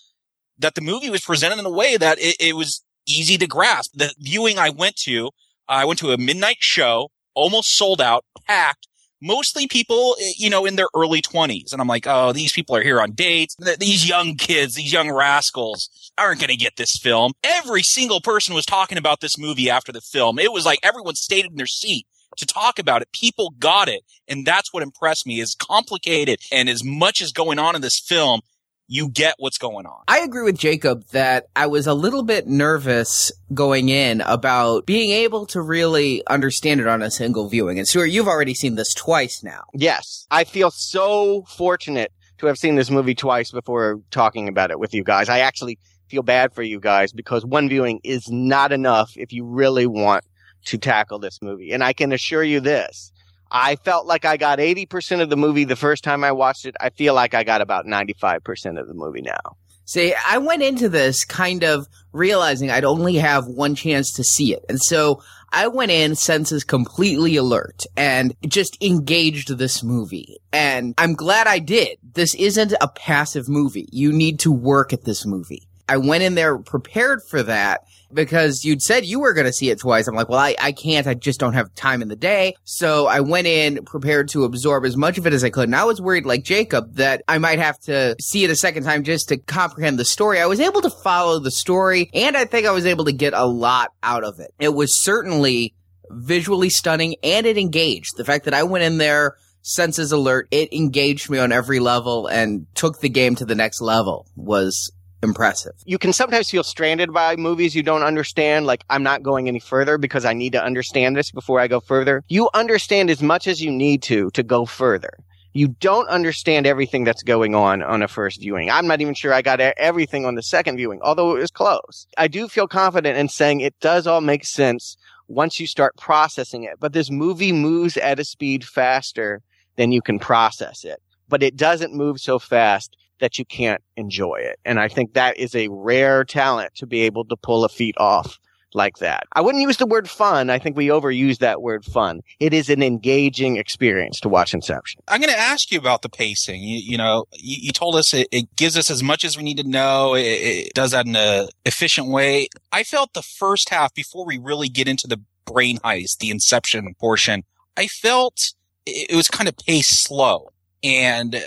that 0.58 0.75
the 0.75 0.81
movie 0.81 1.10
was 1.10 1.25
presented 1.25 1.58
in 1.58 1.66
a 1.66 1.70
way 1.70 1.96
that 1.96 2.19
it, 2.19 2.37
it 2.40 2.56
was 2.56 2.82
easy 3.06 3.38
to 3.38 3.46
grasp. 3.46 3.93
The 3.94 4.12
viewing 4.19 4.58
I 4.58 4.70
went 4.70 4.96
to, 5.04 5.31
I 5.69 5.84
went 5.84 5.99
to 6.00 6.12
a 6.12 6.19
midnight 6.19 6.58
show, 6.60 7.10
almost 7.34 7.76
sold 7.76 8.00
out, 8.00 8.25
packed, 8.46 8.88
mostly 9.20 9.66
people, 9.66 10.16
eh, 10.20 10.32
you 10.37 10.50
know, 10.50 10.66
in 10.66 10.76
their 10.76 10.88
early 10.94 11.22
20s. 11.22 11.72
And 11.72 11.81
I'm 11.81 11.88
like, 11.88 12.06
oh, 12.06 12.32
these 12.32 12.52
people 12.52 12.76
are 12.76 12.82
here 12.82 13.00
on 13.00 13.12
dates. 13.12 13.56
These 13.78 14.08
young 14.08 14.34
kids, 14.37 14.75
these 14.75 14.93
young 14.93 15.10
rascals 15.10 15.88
aren't 16.19 16.40
going 16.40 16.50
to 16.50 16.56
get 16.56 16.76
this 16.76 16.96
film. 16.96 17.32
Every 17.43 17.82
single 17.82 18.20
person 18.20 18.55
was 18.55 18.66
talking 18.66 18.98
about 18.98 19.20
this 19.20 19.38
movie 19.38 19.70
after 19.70 19.93
the 19.93 20.00
film. 20.00 20.38
It 20.38 20.52
was 20.52 20.66
like 20.66 20.81
everyone 20.82 21.14
stayed 21.14 21.46
in 21.46 21.56
their 21.56 21.66
seat 21.66 22.06
to 22.37 22.46
talk 22.46 22.79
about 22.79 23.02
it. 23.02 23.12
People 23.12 23.55
got 23.58 23.88
it. 23.88 24.02
And 24.29 24.46
that's 24.46 24.73
what 24.73 24.82
impressed 24.82 25.26
me 25.26 25.40
is 25.40 25.55
complicated 25.55 26.40
and 26.50 26.69
as 26.69 26.82
much 26.84 27.20
as 27.20 27.32
going 27.32 27.58
on 27.58 27.75
in 27.75 27.82
this 27.82 27.99
film, 27.99 28.40
you 28.88 29.08
get 29.08 29.37
what's 29.38 29.58
going 29.58 29.87
on. 29.87 30.02
I 30.06 30.19
agree 30.20 30.43
with 30.43 30.58
Jacob 30.58 31.06
that 31.12 31.46
I 31.56 31.67
was 31.67 31.87
a 31.87 31.94
little 31.94 32.23
bit 32.23 32.46
nervous 32.46 33.32
going 33.55 33.88
in 33.88 34.20
about 34.20 34.84
being 34.84 35.11
able 35.11 35.46
to 35.46 35.62
really 35.62 36.23
understand 36.26 36.81
it 36.81 36.87
on 36.87 37.00
a 37.00 37.11
single 37.11 37.49
viewing. 37.49 37.79
And 37.79 37.88
Stuart, 37.88 38.06
you've 38.06 38.29
already 38.29 38.55
seen 38.55 38.75
this 38.75 38.93
twice 38.93 39.43
now. 39.43 39.64
Yes. 39.73 40.26
I 40.31 40.44
feel 40.44 40.70
so 40.70 41.44
fortunate 41.44 42.12
to 42.38 42.46
have 42.46 42.58
seen 42.58 42.75
this 42.75 42.90
movie 42.90 43.14
twice 43.14 43.50
before 43.50 44.00
talking 44.11 44.49
about 44.49 44.70
it 44.70 44.79
with 44.79 44.93
you 44.93 45.05
guys. 45.05 45.29
I 45.29 45.38
actually 45.38 45.79
feel 46.08 46.23
bad 46.23 46.52
for 46.52 46.62
you 46.62 46.79
guys 46.79 47.12
because 47.12 47.46
one 47.46 47.70
viewing 47.70 48.00
is 48.05 48.31
not 48.31 48.73
enough 48.73 49.12
if 49.17 49.32
you 49.32 49.46
really 49.46 49.87
want 49.87 50.25
to 50.66 50.78
tackle 50.78 51.18
this 51.18 51.40
movie. 51.42 51.72
And 51.72 51.82
I 51.82 51.92
can 51.92 52.12
assure 52.12 52.42
you 52.42 52.60
this. 52.60 53.12
I 53.50 53.76
felt 53.76 54.06
like 54.06 54.24
I 54.24 54.38
got 54.38 54.58
80% 54.58 55.20
of 55.20 55.28
the 55.28 55.36
movie 55.36 55.64
the 55.64 55.76
first 55.76 56.02
time 56.02 56.24
I 56.24 56.32
watched 56.32 56.64
it. 56.64 56.74
I 56.80 56.90
feel 56.90 57.14
like 57.14 57.34
I 57.34 57.44
got 57.44 57.60
about 57.60 57.84
95% 57.84 58.80
of 58.80 58.88
the 58.88 58.94
movie 58.94 59.20
now. 59.20 59.56
See, 59.84 60.14
I 60.26 60.38
went 60.38 60.62
into 60.62 60.88
this 60.88 61.24
kind 61.24 61.64
of 61.64 61.86
realizing 62.12 62.70
I'd 62.70 62.84
only 62.84 63.16
have 63.16 63.46
one 63.46 63.74
chance 63.74 64.12
to 64.14 64.24
see 64.24 64.54
it. 64.54 64.64
And 64.68 64.80
so 64.80 65.22
I 65.50 65.66
went 65.66 65.90
in 65.90 66.14
senses 66.14 66.64
completely 66.64 67.36
alert 67.36 67.84
and 67.94 68.34
just 68.46 68.82
engaged 68.82 69.58
this 69.58 69.82
movie. 69.82 70.38
And 70.50 70.94
I'm 70.96 71.12
glad 71.12 71.46
I 71.46 71.58
did. 71.58 71.98
This 72.14 72.34
isn't 72.36 72.72
a 72.80 72.88
passive 72.88 73.50
movie. 73.50 73.88
You 73.92 74.12
need 74.12 74.38
to 74.40 74.52
work 74.52 74.94
at 74.94 75.04
this 75.04 75.26
movie. 75.26 75.68
I 75.88 75.98
went 75.98 76.22
in 76.22 76.36
there 76.36 76.56
prepared 76.56 77.22
for 77.22 77.42
that 77.42 77.84
because 78.12 78.64
you'd 78.64 78.82
said 78.82 79.04
you 79.04 79.20
were 79.20 79.34
going 79.34 79.46
to 79.46 79.52
see 79.52 79.70
it 79.70 79.80
twice. 79.80 80.06
I'm 80.06 80.14
like, 80.14 80.28
well, 80.28 80.38
I, 80.38 80.54
I 80.60 80.72
can't. 80.72 81.06
I 81.06 81.14
just 81.14 81.40
don't 81.40 81.54
have 81.54 81.74
time 81.74 82.02
in 82.02 82.08
the 82.08 82.16
day. 82.16 82.54
So 82.64 83.06
I 83.06 83.20
went 83.20 83.46
in 83.46 83.84
prepared 83.84 84.28
to 84.30 84.44
absorb 84.44 84.84
as 84.84 84.96
much 84.96 85.18
of 85.18 85.26
it 85.26 85.32
as 85.32 85.44
I 85.44 85.50
could. 85.50 85.64
And 85.64 85.76
I 85.76 85.84
was 85.84 86.00
worried, 86.00 86.26
like 86.26 86.44
Jacob, 86.44 86.96
that 86.96 87.22
I 87.28 87.38
might 87.38 87.58
have 87.58 87.78
to 87.80 88.16
see 88.20 88.44
it 88.44 88.50
a 88.50 88.56
second 88.56 88.84
time 88.84 89.04
just 89.04 89.28
to 89.28 89.36
comprehend 89.36 89.98
the 89.98 90.04
story. 90.04 90.40
I 90.40 90.46
was 90.46 90.60
able 90.60 90.82
to 90.82 90.90
follow 90.90 91.38
the 91.38 91.50
story 91.50 92.10
and 92.14 92.36
I 92.36 92.44
think 92.44 92.66
I 92.66 92.72
was 92.72 92.86
able 92.86 93.06
to 93.06 93.12
get 93.12 93.34
a 93.34 93.46
lot 93.46 93.92
out 94.02 94.24
of 94.24 94.40
it. 94.40 94.52
It 94.58 94.74
was 94.74 95.02
certainly 95.02 95.74
visually 96.10 96.70
stunning 96.70 97.16
and 97.22 97.46
it 97.46 97.58
engaged. 97.58 98.16
The 98.16 98.24
fact 98.24 98.44
that 98.44 98.54
I 98.54 98.62
went 98.64 98.84
in 98.84 98.98
there 98.98 99.36
senses 99.62 100.12
alert, 100.12 100.48
it 100.50 100.72
engaged 100.72 101.31
me 101.31 101.38
on 101.38 101.52
every 101.52 101.78
level 101.78 102.26
and 102.26 102.66
took 102.74 103.00
the 103.00 103.08
game 103.08 103.34
to 103.36 103.44
the 103.44 103.54
next 103.54 103.81
level 103.81 104.26
was 104.36 104.92
impressive. 105.22 105.72
You 105.84 105.98
can 105.98 106.12
sometimes 106.12 106.50
feel 106.50 106.64
stranded 106.64 107.12
by 107.12 107.36
movies 107.36 107.74
you 107.74 107.82
don't 107.82 108.02
understand. 108.02 108.67
Like, 108.67 108.84
I'm 108.91 109.02
not 109.02 109.22
going 109.22 109.48
any 109.48 109.60
further 109.60 109.98
because 109.98 110.24
I 110.24 110.32
need 110.32 110.52
to 110.52 110.62
understand 110.62 111.17
this 111.17 111.31
before 111.31 111.60
I 111.60 111.69
go 111.69 111.81
further. 111.81 112.22
You 112.29 112.50
understand 112.55 113.10
as 113.10 113.22
much 113.22 113.46
as 113.46 113.60
you 113.60 113.70
need 113.70 114.02
to 114.05 114.31
to 114.31 114.43
go 114.43 114.67
further. 114.67 115.12
You 115.55 115.69
don't 115.69 116.08
understand 116.08 116.67
everything 116.67 117.05
that's 117.05 117.22
going 117.22 117.55
on 117.55 117.82
on 117.82 118.02
a 118.02 118.08
first 118.08 118.41
viewing. 118.41 118.70
I'm 118.70 118.86
not 118.86 119.02
even 119.02 119.12
sure 119.12 119.34
I 119.34 119.43
got 119.43 119.60
everything 119.60 120.24
on 120.24 120.34
the 120.34 120.43
second 120.43 120.76
viewing, 120.76 121.00
although 121.02 121.36
it 121.36 121.41
was 121.41 121.50
close. 121.50 122.06
I 122.17 122.26
do 122.26 122.48
feel 122.48 122.67
confident 122.67 123.19
in 123.19 123.29
saying 123.29 123.60
it 123.60 123.79
does 123.81 124.06
all 124.06 124.22
make 124.22 124.46
sense 124.46 124.96
once 125.29 125.60
you 125.60 125.67
start 125.67 125.96
processing 125.98 126.64
it. 126.64 126.79
But 126.81 126.94
this 126.94 127.10
movie 127.10 127.52
moves 127.52 127.98
at 127.98 128.19
a 128.19 128.24
speed 128.24 128.64
faster 128.64 129.43
than 129.76 129.93
you 129.93 130.00
can 130.00 130.19
process 130.19 130.84
it. 130.84 131.02
But 131.29 131.43
it 131.43 131.56
doesn't 131.56 131.94
move 131.94 132.19
so 132.19 132.38
fast 132.38 132.96
that 133.22 133.38
you 133.38 133.44
can't 133.44 133.81
enjoy 133.96 134.34
it. 134.34 134.58
And 134.64 134.81
I 134.81 134.88
think 134.88 135.14
that 135.14 135.38
is 135.38 135.55
a 135.55 135.69
rare 135.69 136.24
talent 136.24 136.74
to 136.74 136.86
be 136.86 137.02
able 137.02 137.24
to 137.26 137.36
pull 137.36 137.64
a 137.64 137.69
feat 137.69 137.94
off 137.96 138.38
like 138.74 138.98
that. 138.98 139.24
I 139.32 139.41
wouldn't 139.41 139.62
use 139.62 139.76
the 139.76 139.86
word 139.86 140.10
fun. 140.10 140.50
I 140.50 140.58
think 140.58 140.76
we 140.76 140.88
overuse 140.88 141.38
that 141.38 141.62
word 141.62 141.84
fun. 141.84 142.22
It 142.41 142.52
is 142.52 142.69
an 142.69 142.82
engaging 142.82 143.58
experience 143.58 144.19
to 144.20 144.29
watch 144.29 144.55
Inception. 144.55 145.02
I'm 145.06 145.20
going 145.20 145.32
to 145.32 145.38
ask 145.38 145.70
you 145.70 145.79
about 145.79 146.02
the 146.02 146.08
pacing. 146.08 146.62
You, 146.62 146.79
you 146.79 146.98
know, 146.98 147.26
you, 147.32 147.58
you, 147.60 147.72
told 147.72 147.94
us 147.94 148.12
it, 148.12 148.26
it, 148.32 148.56
gives 148.56 148.76
us 148.76 148.91
as 148.91 149.02
much 149.05 149.24
as 149.24 149.36
we 149.36 149.44
need 149.44 149.58
to 149.58 149.69
know. 149.69 150.14
It, 150.14 150.22
it 150.22 150.74
does 150.74 150.91
that 150.91 151.06
in 151.06 151.14
an 151.14 151.48
efficient 151.64 152.08
way. 152.08 152.48
I 152.72 152.82
felt 152.82 153.12
the 153.12 153.22
first 153.22 153.69
half 153.69 153.94
before 153.94 154.26
we 154.26 154.38
really 154.38 154.69
get 154.69 154.88
into 154.88 155.06
the 155.06 155.20
brain 155.44 155.79
heist, 155.79 156.19
the 156.19 156.31
Inception 156.31 156.93
portion, 156.98 157.44
I 157.76 157.86
felt 157.86 158.55
it 158.84 159.14
was 159.14 159.29
kind 159.29 159.48
of 159.48 159.56
paced 159.56 160.02
slow 160.02 160.48
and 160.82 161.41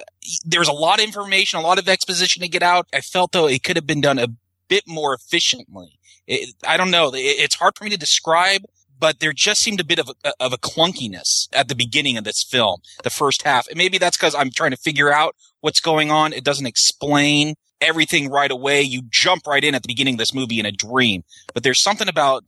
there's 0.46 0.68
a 0.68 0.74
lot 0.74 1.00
of 1.00 1.06
information, 1.06 1.60
a 1.60 1.64
lot 1.64 1.80
of 1.80 1.88
exposition 1.90 2.42
to 2.42 2.48
get 2.48 2.64
out. 2.64 2.88
I 2.94 3.02
felt 3.02 3.32
though 3.32 3.48
it 3.48 3.64
could 3.64 3.76
have 3.76 3.88
been 3.88 4.02
done 4.02 4.20
a 4.20 4.28
bit 4.68 4.84
more 4.88 5.14
efficiently. 5.14 6.00
It, 6.28 6.56
I 6.66 6.78
don't 6.78 6.92
know. 6.92 7.14
It, 7.14 7.20
it's 7.20 7.56
hard 7.56 7.74
for 7.78 7.84
me 7.84 7.90
to 7.92 7.98
describe, 7.98 8.64
but 8.98 9.20
there 9.20 9.34
just 9.34 9.62
seemed 9.62 9.80
a 9.80 9.86
bit 9.86 10.00
of 10.00 10.10
a, 10.24 10.34
of 10.40 10.54
a 10.54 10.58
clunkiness 10.58 11.48
at 11.54 11.68
the 11.68 11.76
beginning 11.76 12.18
of 12.18 12.24
this 12.24 12.44
film, 12.44 12.82
the 13.04 13.10
first 13.10 13.44
half. 13.44 13.68
And 13.68 13.78
maybe 13.78 13.98
that's 13.98 14.18
because 14.18 14.36
I'm 14.36 14.52
trying 14.52 14.72
to 14.72 14.78
figure 14.78 15.12
out 15.12 15.36
what's 15.62 15.80
going 15.80 16.12
on. 16.12 16.34
It 16.34 16.44
doesn't 16.44 16.66
explain 16.66 17.56
everything 17.82 18.30
right 18.30 18.52
away. 18.52 18.82
You 18.82 19.02
jump 19.10 19.46
right 19.48 19.64
in 19.64 19.76
at 19.76 19.84
the 19.84 19.88
beginning 19.88 20.16
of 20.16 20.20
this 20.20 20.34
movie 20.34 20.60
in 20.60 20.66
a 20.66 20.72
dream. 20.72 21.24
But 21.54 21.64
there's 21.64 21.82
something 21.82 22.08
about 22.08 22.44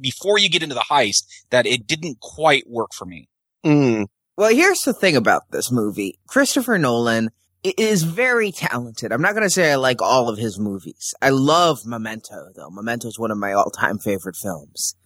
before 0.00 0.38
you 0.38 0.48
get 0.48 0.62
into 0.62 0.74
the 0.74 0.84
heist 0.90 1.26
that 1.50 1.66
it 1.66 1.86
didn't 1.86 2.20
quite 2.20 2.68
work 2.68 2.92
for 2.92 3.04
me. 3.04 3.28
Mm. 3.64 4.06
Well, 4.42 4.52
here's 4.52 4.82
the 4.82 4.92
thing 4.92 5.14
about 5.14 5.52
this 5.52 5.70
movie. 5.70 6.18
Christopher 6.26 6.76
Nolan 6.76 7.30
is 7.62 8.02
very 8.02 8.50
talented. 8.50 9.12
I'm 9.12 9.22
not 9.22 9.34
going 9.34 9.44
to 9.44 9.50
say 9.50 9.70
I 9.70 9.76
like 9.76 10.02
all 10.02 10.28
of 10.28 10.36
his 10.36 10.58
movies. 10.58 11.14
I 11.22 11.28
love 11.28 11.86
Memento, 11.86 12.48
though. 12.56 12.68
Memento 12.68 13.06
is 13.06 13.20
one 13.20 13.30
of 13.30 13.38
my 13.38 13.52
all 13.52 13.70
time 13.70 14.00
favorite 14.00 14.34
films. 14.34 14.96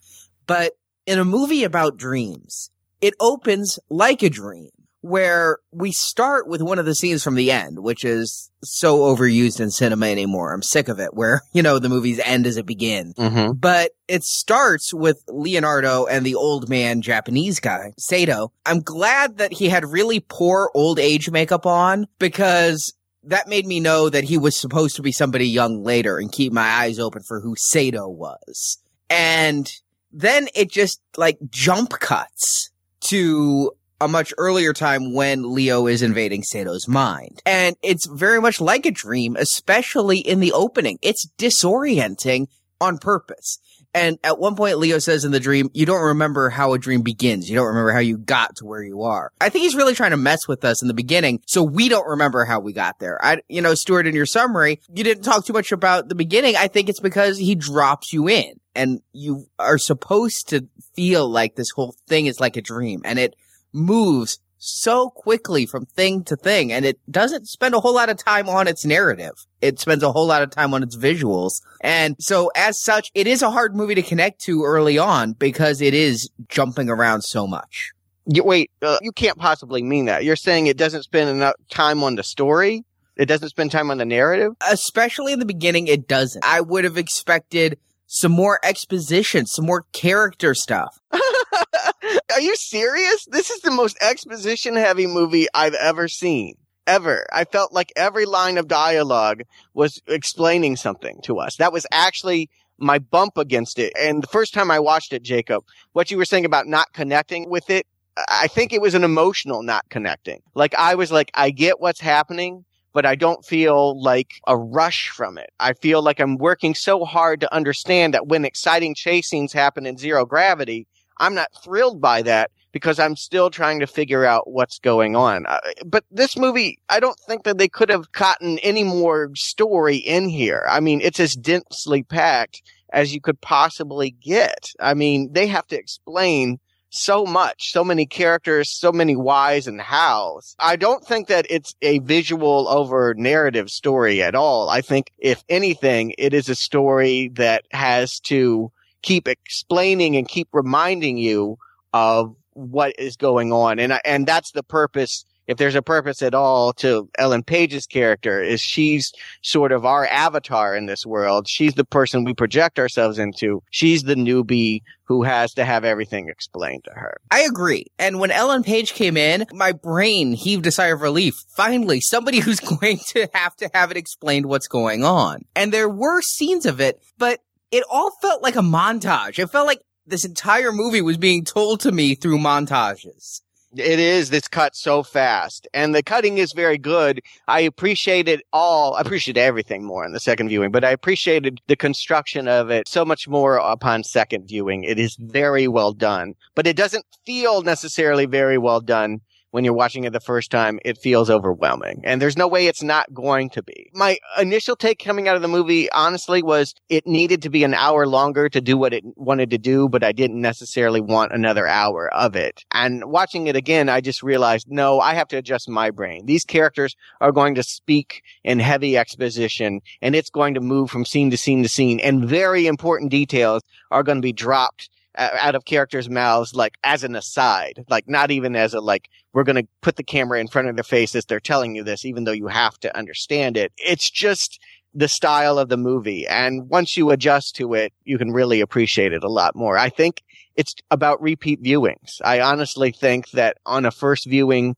But 0.47 0.78
in 1.05 1.19
a 1.19 1.25
movie 1.26 1.64
about 1.64 1.99
dreams, 1.99 2.71
it 3.02 3.12
opens 3.21 3.78
like 3.90 4.23
a 4.23 4.31
dream 4.31 4.71
where 5.06 5.58
we 5.70 5.92
start 5.92 6.48
with 6.48 6.60
one 6.60 6.78
of 6.78 6.84
the 6.84 6.94
scenes 6.94 7.22
from 7.22 7.36
the 7.36 7.52
end, 7.52 7.78
which 7.78 8.04
is 8.04 8.50
so 8.62 8.98
overused 8.98 9.60
in 9.60 9.70
cinema 9.70 10.06
anymore. 10.06 10.52
I'm 10.52 10.62
sick 10.62 10.88
of 10.88 10.98
it, 10.98 11.14
where, 11.14 11.42
you 11.52 11.62
know, 11.62 11.78
the 11.78 11.88
movies 11.88 12.20
end 12.25 12.46
as 12.46 12.56
it 12.56 12.66
begin. 12.66 13.14
Mm-hmm. 13.14 13.52
But 13.52 13.92
it 14.08 14.25
starts 14.25 14.92
with 14.92 15.22
Leonardo 15.28 16.06
and 16.06 16.26
the 16.26 16.34
old 16.34 16.68
man 16.68 17.02
Japanese 17.02 17.60
guy, 17.60 17.92
Sato. 17.98 18.52
I'm 18.64 18.80
glad 18.80 19.38
that 19.38 19.52
he 19.52 19.68
had 19.68 19.84
really 19.84 20.20
poor 20.20 20.70
old 20.75 20.98
age 20.98 21.30
makeup 21.30 21.66
on 21.66 22.06
because 22.18 22.92
that 23.22 23.48
made 23.48 23.66
me 23.66 23.80
know 23.80 24.08
that 24.08 24.25
he 24.25 24.38
was 24.38 24.56
supposed 24.56 24.96
to 24.96 25.02
be 25.02 25.12
somebody 25.12 25.48
young 25.48 25.82
later 25.82 26.18
and 26.18 26.30
keep 26.30 26.52
my 26.52 26.66
eyes 26.66 26.98
open 26.98 27.22
for 27.22 27.40
who 27.40 27.54
Sato 27.56 28.08
was. 28.08 28.78
And 29.10 29.70
then 30.12 30.48
it 30.54 30.70
just 30.70 31.00
like 31.16 31.38
jump 31.50 31.90
cuts 31.90 32.70
to 33.00 33.72
a 34.00 34.09
much 34.09 34.33
earlier 34.38 34.73
time 34.73 35.15
when 35.15 35.55
Leo 35.55 35.87
is 35.87 36.03
invading 36.03 36.43
Sato's 36.43 36.88
mind. 36.88 37.43
And 37.47 37.76
it's 37.83 38.07
very 38.07 38.41
much 38.41 38.61
like 38.61 38.87
a 38.87 38.91
dream, 38.91 39.37
especially 39.37 40.19
in 40.19 40.41
the 40.41 40.53
opening. 40.53 40.99
It's 41.03 41.29
disorienting 41.38 42.49
on 42.81 42.99
purpose. 42.99 43.59
And 43.95 44.19
at 44.23 44.38
one 44.38 44.57
point, 44.57 44.76
Leo 44.76 44.99
says 44.99 45.25
in 45.25 45.33
the 45.33 45.41
dream, 45.41 45.71
you 45.73 45.87
don't 45.87 46.03
remember 46.03 46.50
how 46.50 46.75
a 46.75 46.79
dream 46.79 47.00
begins. 47.00 47.49
You 47.49 47.57
don't 47.57 47.69
remember 47.69 47.93
how 47.93 48.00
you 48.00 48.19
got 48.19 48.57
to 48.57 48.67
where 48.67 48.83
you 48.83 49.05
are. 49.05 49.33
I 49.41 49.49
think 49.49 49.62
he's 49.62 49.75
really 49.75 49.95
trying 49.95 50.11
to 50.11 50.19
mess 50.19 50.47
with 50.47 50.67
us 50.67 50.83
in 50.83 50.88
the 50.88 50.93
beginning. 50.93 51.41
So 51.47 51.62
we 51.62 51.88
don't 51.88 52.07
remember 52.07 52.45
how 52.45 52.61
we 52.61 52.75
got 52.75 52.99
there. 52.99 53.19
I, 53.25 53.41
you 53.49 53.62
know, 53.62 53.75
Stuart, 53.75 54.07
in 54.07 54.15
your 54.15 54.26
summary, 54.26 54.83
you 54.93 55.03
didn't 55.03 55.23
talk 55.23 55.47
too 55.47 55.55
much 55.55 55.73
about 55.73 56.11
the 56.11 56.15
beginning. 56.15 56.57
I 56.57 56.69
think 56.69 56.91
it's 56.91 57.00
because 57.00 57.38
he 57.38 57.55
drops 57.55 58.12
you 58.12 58.29
in 58.29 58.61
and 58.75 59.00
you 59.15 59.47
are 59.59 59.79
supposed 59.79 60.50
to 60.50 60.69
feel 60.95 61.26
like 61.26 61.57
this 61.57 61.71
whole 61.71 61.95
thing 62.07 62.26
is 62.26 62.38
like 62.38 62.59
a 62.59 62.62
dream 62.62 63.00
and 63.03 63.19
it 63.19 63.35
moves 63.76 64.38
so 64.59 65.11
quickly 65.11 65.66
from 65.66 65.87
thing 65.87 66.25
to 66.25 66.35
thing 66.35 66.73
and 66.73 66.85
it 66.85 66.99
doesn't 67.11 67.47
spend 67.47 67.75
a 67.75 67.80
whole 67.80 67.95
lot 67.95 68.09
of 68.09 68.16
time 68.16 68.49
on 68.49 68.66
its 68.66 68.85
narrative. 68.85 69.35
It 69.61 69.78
spends 69.78 70.02
a 70.02 70.11
whole 70.11 70.26
lot 70.26 70.42
of 70.42 70.50
time 70.50 70.75
on 70.75 70.83
its 70.83 70.97
visuals. 70.97 71.62
And 71.83 72.16
so 72.18 72.50
as 72.56 72.83
such, 72.83 73.11
it 73.14 73.26
is 73.26 73.42
a 73.42 73.50
hard 73.50 73.76
movie 73.76 73.95
to 73.95 74.02
connect 74.02 74.40
to 74.42 74.64
early 74.64 74.99
on 74.99 75.33
because 75.33 75.80
it 75.80 75.95
is 75.95 76.30
jumping 76.49 76.88
around 76.88 77.23
so 77.23 77.47
much. 77.47 77.92
You, 78.26 78.42
wait, 78.42 78.71
uh, 78.83 78.99
you 79.02 79.12
can't 79.12 79.38
possibly 79.38 79.83
mean 79.83 80.06
that. 80.06 80.25
You're 80.25 80.37
saying 80.37 80.66
it 80.66 80.76
doesn't 80.76 81.04
spend 81.04 81.30
enough 81.30 81.54
time 81.71 82.02
on 82.02 82.16
the 82.16 82.25
story? 82.25 82.85
It 83.16 83.26
doesn't 83.26 83.50
spend 83.50 83.71
time 83.71 83.90
on 83.90 83.99
the 83.99 84.04
narrative? 84.04 84.52
Especially 84.68 85.33
in 85.33 85.38
the 85.38 85.47
beginning, 85.47 85.87
it 85.87 86.09
doesn't. 86.09 86.45
I 86.45 86.61
would 86.61 86.85
have 86.85 86.99
expected 86.99 87.78
some 88.06 88.33
more 88.33 88.59
exposition, 88.62 89.47
some 89.47 89.64
more 89.64 89.85
character 89.92 90.54
stuff. 90.54 90.99
Are 92.32 92.40
you 92.40 92.56
serious? 92.56 93.26
This 93.30 93.50
is 93.50 93.60
the 93.60 93.70
most 93.70 93.96
exposition 94.00 94.76
heavy 94.76 95.06
movie 95.06 95.46
I've 95.54 95.75
ever 95.75 96.08
seen. 96.08 96.54
Ever. 96.86 97.26
I 97.32 97.44
felt 97.44 97.72
like 97.72 97.92
every 97.96 98.26
line 98.26 98.58
of 98.58 98.68
dialogue 98.68 99.42
was 99.75 100.00
explaining 100.06 100.76
something 100.76 101.20
to 101.22 101.38
us. 101.38 101.56
That 101.56 101.72
was 101.72 101.86
actually 101.90 102.48
my 102.78 102.98
bump 102.98 103.38
against 103.38 103.78
it. 103.78 103.92
And 103.98 104.22
the 104.22 104.28
first 104.28 104.54
time 104.54 104.70
I 104.70 104.78
watched 104.78 105.12
it, 105.12 105.22
Jacob, 105.22 105.64
what 105.92 106.10
you 106.10 106.16
were 106.16 106.25
saying 106.25 106.44
about 106.44 106.66
not 106.66 106.92
connecting 106.92 107.50
with 107.50 107.70
it, 107.70 107.86
I 108.28 108.46
think 108.46 108.72
it 108.72 108.80
was 108.80 108.94
an 108.94 109.04
emotional 109.04 109.62
not 109.62 109.88
connecting. 109.88 110.42
Like 110.54 110.75
I 110.76 110.94
was 110.94 111.10
like, 111.10 111.30
I 111.34 111.50
get 111.50 111.80
what's 111.80 112.00
happening, 112.00 112.64
but 112.92 113.04
I 113.04 113.14
don't 113.14 113.44
feel 113.44 114.00
like 114.00 114.34
a 114.46 114.56
rush 114.56 115.08
from 115.08 115.38
it. 115.38 115.50
I 115.58 115.72
feel 115.75 116.02
like 116.02 116.20
I'm 116.20 116.36
working 116.36 116.75
so 116.75 117.04
hard 117.04 117.40
to 117.40 117.54
understand 117.54 118.14
that 118.14 118.26
when 118.26 118.44
exciting 118.44 118.94
chase 118.94 119.28
scenes 119.28 119.52
happen 119.52 119.86
in 119.86 119.98
zero 119.98 120.25
gravity, 120.25 120.86
I'm 121.18 121.35
not 121.35 121.50
thrilled 121.62 122.00
by 122.00 122.23
that 122.23 122.50
because 122.73 122.99
I'm 122.99 123.16
still 123.16 123.49
trying 123.49 123.80
to 123.80 123.87
figure 123.87 124.25
out 124.25 124.50
what's 124.50 124.78
going 124.78 125.16
on. 125.16 125.46
Uh, 125.46 125.58
but 125.87 126.04
this 126.11 126.37
movie, 126.37 126.78
I 126.90 127.00
don't 127.00 127.18
think 127.20 127.44
that 127.44 127.58
they 127.58 127.68
could 127.68 127.88
have 127.88 128.12
gotten 128.12 128.58
any 128.58 128.85
more 128.85 129.30
story 129.35 129.96
in 129.96 130.28
here. 130.28 130.66
I 130.68 130.80
mean, 130.80 131.00
it's 131.00 131.20
as 131.20 131.35
densely 131.35 132.02
packed 132.02 132.62
as 132.92 133.14
you 133.14 133.20
could 133.20 133.40
possibly 133.40 134.11
get. 134.11 134.73
I 134.78 134.94
mean, 134.94 135.32
they 135.32 135.46
have 135.46 135.66
to 135.68 135.78
explain 135.78 136.58
so 136.90 137.25
much, 137.25 137.73
so 137.73 137.85
many 137.85 138.06
characters, 138.06 138.70
so 138.70 138.92
many 138.92 139.16
whys 139.16 139.66
and 139.66 139.80
hows. 139.80 140.54
I 140.58 140.76
don't 140.76 141.04
think 141.04 141.28
that 141.28 141.46
it's 141.50 141.75
a 141.82 141.99
visual 142.00 142.68
over 142.68 143.14
narrative 143.14 143.70
story 143.70 144.23
at 144.23 144.35
all. 144.35 144.68
I 144.68 144.80
think 144.80 145.12
if 145.18 145.44
anything, 145.49 146.14
it 146.18 146.32
is 146.32 146.49
a 146.49 146.54
story 146.54 147.30
that 147.35 147.64
has 147.70 148.20
to 148.20 148.73
keep 149.06 149.28
explaining 149.28 150.16
and 150.16 150.28
keep 150.28 150.48
reminding 150.52 151.16
you 151.16 151.56
of 151.94 152.34
what 152.54 152.92
is 152.98 153.16
going 153.16 153.52
on. 153.52 153.78
And, 153.78 153.98
and 154.04 154.26
that's 154.26 154.50
the 154.50 154.64
purpose. 154.64 155.25
If 155.46 155.58
there's 155.58 155.76
a 155.76 155.82
purpose 155.82 156.22
at 156.22 156.34
all 156.34 156.72
to 156.75 157.08
Ellen 157.16 157.44
Page's 157.44 157.86
character 157.86 158.42
is 158.42 158.60
she's 158.60 159.12
sort 159.42 159.70
of 159.70 159.84
our 159.84 160.04
avatar 160.08 160.75
in 160.75 160.86
this 160.86 161.06
world. 161.06 161.46
She's 161.48 161.75
the 161.75 161.84
person 161.84 162.25
we 162.25 162.34
project 162.34 162.80
ourselves 162.80 163.20
into. 163.20 163.62
She's 163.70 164.02
the 164.02 164.16
newbie 164.16 164.80
who 165.04 165.22
has 165.22 165.54
to 165.54 165.64
have 165.64 165.84
everything 165.84 166.28
explained 166.28 166.82
to 166.84 166.90
her. 166.90 167.18
I 167.30 167.42
agree. 167.42 167.86
And 167.96 168.18
when 168.18 168.32
Ellen 168.32 168.64
Page 168.64 168.92
came 168.94 169.16
in, 169.16 169.46
my 169.52 169.70
brain 169.70 170.32
heaved 170.32 170.66
a 170.66 170.72
sigh 170.72 170.88
of 170.88 171.00
relief. 171.00 171.34
Finally, 171.56 172.00
somebody 172.00 172.40
who's 172.40 172.58
going 172.58 172.98
to 173.10 173.28
have 173.32 173.54
to 173.56 173.70
have 173.72 173.92
it 173.92 173.96
explained 173.96 174.46
what's 174.46 174.66
going 174.66 175.04
on. 175.04 175.44
And 175.54 175.72
there 175.72 175.88
were 175.88 176.22
scenes 176.22 176.66
of 176.66 176.80
it, 176.80 177.00
but 177.18 177.38
it 177.70 177.85
all 177.90 178.11
felt 178.23 178.42
like 178.42 178.56
a 178.56 178.61
montage. 178.61 179.38
It 179.38 179.49
felt 179.49 179.66
like 179.66 179.80
this 180.06 180.25
entire 180.25 180.73
movie 180.73 181.02
was 181.02 181.16
being 181.16 181.44
told 181.44 181.80
to 181.80 181.92
me 181.92 182.14
through 182.14 182.38
montages. 182.38 183.40
It 183.76 183.99
is. 183.99 184.32
It's 184.32 184.49
cut 184.49 184.75
so 184.75 185.02
fast, 185.02 185.68
and 185.75 185.94
the 185.94 186.02
cutting 186.02 186.38
is 186.38 186.52
very 186.52 186.78
good. 186.78 187.20
I 187.46 187.61
appreciated 187.61 188.42
all. 188.52 188.94
I 188.94 189.02
appreciated 189.02 189.40
everything 189.40 189.85
more 189.85 190.04
in 190.04 190.12
the 190.12 190.20
second 190.20 190.49
viewing, 190.49 190.70
but 190.70 190.85
I 190.85 190.90
appreciated 190.90 191.61
the 191.66 191.76
construction 191.76 192.49
of 192.49 192.70
it 192.70 192.88
so 192.88 193.04
much 193.04 193.28
more 193.28 193.56
upon 193.56 194.04
second 194.04 194.49
viewing. 194.49 194.85
It 194.85 194.99
is 194.99 195.16
very 195.16 195.68
well 195.68 195.92
done, 195.92 196.35
but 196.54 196.66
it 196.66 196.76
doesn't 196.76 197.04
feel 197.26 197.62
necessarily 197.62 198.25
very 198.25 198.56
well 198.56 198.80
done 198.80 199.20
when 199.56 199.64
you're 199.64 199.72
watching 199.72 200.04
it 200.04 200.12
the 200.12 200.20
first 200.20 200.50
time, 200.50 200.78
it 200.84 200.98
feels 200.98 201.30
overwhelming. 201.30 202.02
And 202.04 202.20
there's 202.20 202.36
no 202.36 202.46
way 202.46 202.66
it's 202.66 202.82
not 202.82 203.14
going 203.14 203.48
to 203.48 203.62
be. 203.62 203.88
My 203.94 204.18
initial 204.38 204.76
take 204.76 205.02
coming 205.02 205.28
out 205.28 205.36
of 205.36 205.40
the 205.40 205.48
movie, 205.48 205.90
honestly, 205.92 206.42
was 206.42 206.75
it 206.90 207.06
needed 207.06 207.40
to 207.40 207.48
be 207.48 207.64
an 207.64 207.72
hour 207.72 208.06
longer 208.06 208.50
to 208.50 208.60
do 208.60 208.76
what 208.76 208.92
it 208.92 209.02
wanted 209.16 209.48
to 209.52 209.56
do, 209.56 209.88
but 209.88 210.04
I 210.04 210.12
didn't 210.12 210.42
necessarily 210.42 211.00
want 211.00 211.32
another 211.32 211.66
hour 211.66 212.12
of 212.12 212.36
it. 212.36 212.66
And 212.70 213.06
watching 213.06 213.46
it 213.46 213.56
again, 213.56 213.88
I 213.88 214.02
just 214.02 214.22
realized, 214.22 214.66
no, 214.68 215.00
I 215.00 215.14
have 215.14 215.28
to 215.28 215.38
adjust 215.38 215.70
my 215.70 215.90
brain. 215.90 216.26
These 216.26 216.44
characters 216.44 216.94
are 217.22 217.32
going 217.32 217.54
to 217.54 217.62
speak 217.62 218.25
in 218.44 218.58
heavy 218.58 218.98
exposition 218.98 219.80
and 220.02 220.14
it's 220.14 220.28
going 220.28 220.52
to 220.52 220.60
move 220.60 220.90
from 220.90 221.06
scene 221.06 221.30
to 221.30 221.38
scene 221.38 221.62
to 221.62 221.68
scene 221.70 221.98
and 222.00 222.28
very 222.28 222.66
important 222.66 223.10
details 223.10 223.62
are 223.90 224.02
going 224.02 224.18
to 224.18 224.22
be 224.22 224.34
dropped 224.34 224.90
out 225.16 225.54
of 225.54 225.64
characters' 225.64 226.11
mouths, 226.11 226.54
like 226.54 226.75
as 226.85 227.04
an 227.04 227.16
aside, 227.16 227.85
like 227.88 228.08
not 228.08 228.30
even 228.30 228.56
as 228.56 228.75
a 228.75 228.80
like 228.80 229.08
we're 229.32 229.44
going 229.44 229.56
to 229.56 229.68
put 229.80 229.96
the 229.96 230.02
camera 230.02 230.40
in 230.40 230.49
front 230.49 230.68
of 230.68 230.76
their 230.76 230.85
faces. 230.85 231.25
They're 231.25 231.40
telling 231.40 231.75
you 231.75 231.82
this, 231.82 232.04
even 232.04 232.25
though 232.25 232.32
you 232.32 232.49
have 232.49 232.78
to 232.80 232.96
understand 232.96 233.56
it. 233.56 233.73
It's 233.76 234.11
just 234.11 234.61
the 234.94 235.08
style 235.08 235.58
of 235.58 235.68
the 235.68 235.76
movie, 235.76 236.26
and 236.26 236.68
once 236.70 236.96
you 236.96 237.11
adjust 237.11 237.56
to 237.56 237.75
it, 237.75 237.92
you 238.04 238.16
can 238.18 238.32
really 238.32 238.61
appreciate 238.61 239.12
it 239.12 239.25
a 239.25 239.30
lot 239.30 239.54
more. 239.54 239.76
I 239.76 239.90
think 239.90 240.23
it's 240.54 240.75
about 240.90 241.20
repeat 241.20 241.62
viewings. 241.62 242.20
I 242.25 242.40
honestly 242.40 242.92
think 242.92 243.30
that 243.32 243.58
on 243.66 243.85
a 243.85 243.90
first 243.90 244.26
viewing, 244.26 244.75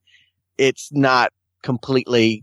it's 0.56 0.90
not 0.92 1.32
completely 1.62 2.42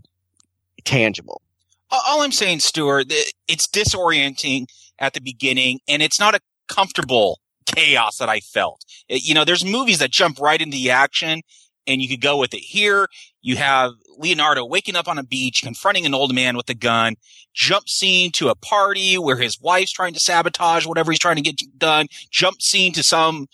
tangible. 0.84 1.42
All 1.90 2.22
I'm 2.22 2.32
saying, 2.32 2.60
Stuart, 2.60 3.12
it's 3.46 3.68
disorienting 3.68 4.66
at 4.98 5.12
the 5.12 5.20
beginning, 5.20 5.80
and 5.86 6.02
it's 6.02 6.18
not 6.18 6.34
a 6.34 6.40
comfortable 6.68 7.40
chaos 7.66 8.18
that 8.18 8.28
I 8.28 8.40
felt. 8.40 8.84
It, 9.08 9.24
you 9.24 9.34
know, 9.34 9.44
there's 9.44 9.64
movies 9.64 9.98
that 9.98 10.10
jump 10.10 10.40
right 10.40 10.60
into 10.60 10.76
the 10.76 10.90
action 10.90 11.42
and 11.86 12.02
you 12.02 12.08
could 12.08 12.20
go 12.20 12.38
with 12.38 12.52
it. 12.54 12.60
Here, 12.60 13.08
you 13.42 13.56
have 13.56 13.92
Leonardo 14.18 14.64
waking 14.64 14.96
up 14.96 15.08
on 15.08 15.18
a 15.18 15.22
beach, 15.22 15.62
confronting 15.62 16.06
an 16.06 16.14
old 16.14 16.34
man 16.34 16.56
with 16.56 16.68
a 16.68 16.74
gun, 16.74 17.14
jump 17.54 17.88
scene 17.88 18.32
to 18.32 18.48
a 18.48 18.54
party 18.54 19.16
where 19.16 19.36
his 19.36 19.60
wife's 19.60 19.92
trying 19.92 20.14
to 20.14 20.20
sabotage 20.20 20.86
whatever 20.86 21.12
he's 21.12 21.20
trying 21.20 21.36
to 21.36 21.42
get 21.42 21.60
done, 21.78 22.06
jump 22.30 22.60
scene 22.60 22.92
to 22.92 23.02
some 23.02 23.46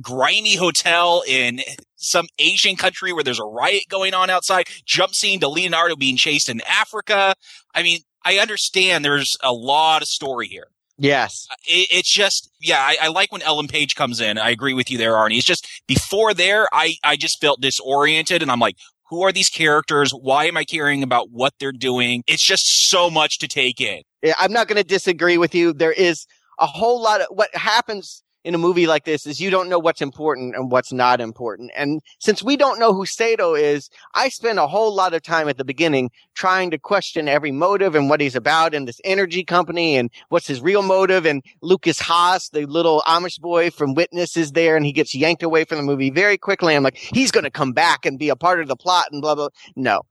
grimy 0.00 0.56
hotel 0.56 1.22
in 1.26 1.60
some 1.96 2.26
Asian 2.38 2.76
country 2.76 3.12
where 3.12 3.24
there's 3.24 3.40
a 3.40 3.44
riot 3.44 3.84
going 3.88 4.14
on 4.14 4.30
outside, 4.30 4.66
jump 4.84 5.14
scene 5.14 5.40
to 5.40 5.48
Leonardo 5.48 5.96
being 5.96 6.16
chased 6.16 6.48
in 6.48 6.60
Africa. 6.68 7.34
I 7.74 7.82
mean, 7.82 8.00
I 8.24 8.38
understand 8.38 9.04
there's 9.04 9.36
a 9.42 9.52
lot 9.52 10.02
of 10.02 10.08
story 10.08 10.48
here. 10.48 10.68
Yes. 10.98 11.46
Uh, 11.50 11.54
it, 11.66 11.88
it's 11.90 12.12
just, 12.12 12.50
yeah, 12.60 12.78
I, 12.78 12.96
I, 13.02 13.08
like 13.08 13.32
when 13.32 13.42
Ellen 13.42 13.68
Page 13.68 13.94
comes 13.94 14.20
in. 14.20 14.38
I 14.38 14.50
agree 14.50 14.74
with 14.74 14.90
you 14.90 14.98
there, 14.98 15.12
Arnie. 15.12 15.36
It's 15.36 15.46
just 15.46 15.68
before 15.86 16.34
there, 16.34 16.68
I, 16.72 16.94
I 17.04 17.16
just 17.16 17.40
felt 17.40 17.60
disoriented 17.60 18.42
and 18.42 18.50
I'm 18.50 18.60
like, 18.60 18.76
who 19.08 19.22
are 19.22 19.32
these 19.32 19.48
characters? 19.48 20.10
Why 20.10 20.46
am 20.46 20.56
I 20.56 20.64
caring 20.64 21.02
about 21.02 21.30
what 21.30 21.54
they're 21.60 21.72
doing? 21.72 22.24
It's 22.26 22.44
just 22.44 22.88
so 22.88 23.08
much 23.08 23.38
to 23.38 23.48
take 23.48 23.80
in. 23.80 24.02
I'm 24.38 24.52
not 24.52 24.66
going 24.66 24.82
to 24.82 24.88
disagree 24.88 25.38
with 25.38 25.54
you. 25.54 25.72
There 25.72 25.92
is 25.92 26.26
a 26.58 26.66
whole 26.66 27.00
lot 27.00 27.20
of 27.20 27.28
what 27.30 27.54
happens 27.54 28.22
in 28.46 28.54
a 28.54 28.58
movie 28.58 28.86
like 28.86 29.04
this 29.04 29.26
is 29.26 29.40
you 29.40 29.50
don't 29.50 29.68
know 29.68 29.78
what's 29.80 30.00
important 30.00 30.54
and 30.54 30.70
what's 30.70 30.92
not 30.92 31.20
important. 31.20 31.72
And 31.74 32.00
since 32.20 32.44
we 32.44 32.56
don't 32.56 32.78
know 32.78 32.94
who 32.94 33.04
Sato 33.04 33.56
is, 33.56 33.90
I 34.14 34.28
spend 34.28 34.60
a 34.60 34.68
whole 34.68 34.94
lot 34.94 35.14
of 35.14 35.22
time 35.24 35.48
at 35.48 35.58
the 35.58 35.64
beginning 35.64 36.12
trying 36.34 36.70
to 36.70 36.78
question 36.78 37.26
every 37.26 37.50
motive 37.50 37.96
and 37.96 38.08
what 38.08 38.20
he's 38.20 38.36
about 38.36 38.72
in 38.72 38.84
this 38.84 39.00
energy 39.02 39.42
company 39.42 39.96
and 39.96 40.10
what's 40.28 40.46
his 40.46 40.60
real 40.60 40.82
motive. 40.82 41.26
And 41.26 41.42
Lukas 41.60 41.98
Haas, 41.98 42.50
the 42.50 42.66
little 42.66 43.02
Amish 43.04 43.40
boy 43.40 43.68
from 43.70 43.94
Witness 43.94 44.36
is 44.36 44.52
there 44.52 44.76
and 44.76 44.86
he 44.86 44.92
gets 44.92 45.12
yanked 45.12 45.42
away 45.42 45.64
from 45.64 45.78
the 45.78 45.84
movie 45.84 46.10
very 46.10 46.38
quickly. 46.38 46.76
I'm 46.76 46.84
like, 46.84 46.96
he's 46.96 47.32
going 47.32 47.44
to 47.44 47.50
come 47.50 47.72
back 47.72 48.06
and 48.06 48.16
be 48.16 48.28
a 48.28 48.36
part 48.36 48.60
of 48.60 48.68
the 48.68 48.76
plot 48.76 49.08
and 49.10 49.20
blah, 49.20 49.34
blah. 49.34 49.48
No. 49.74 50.02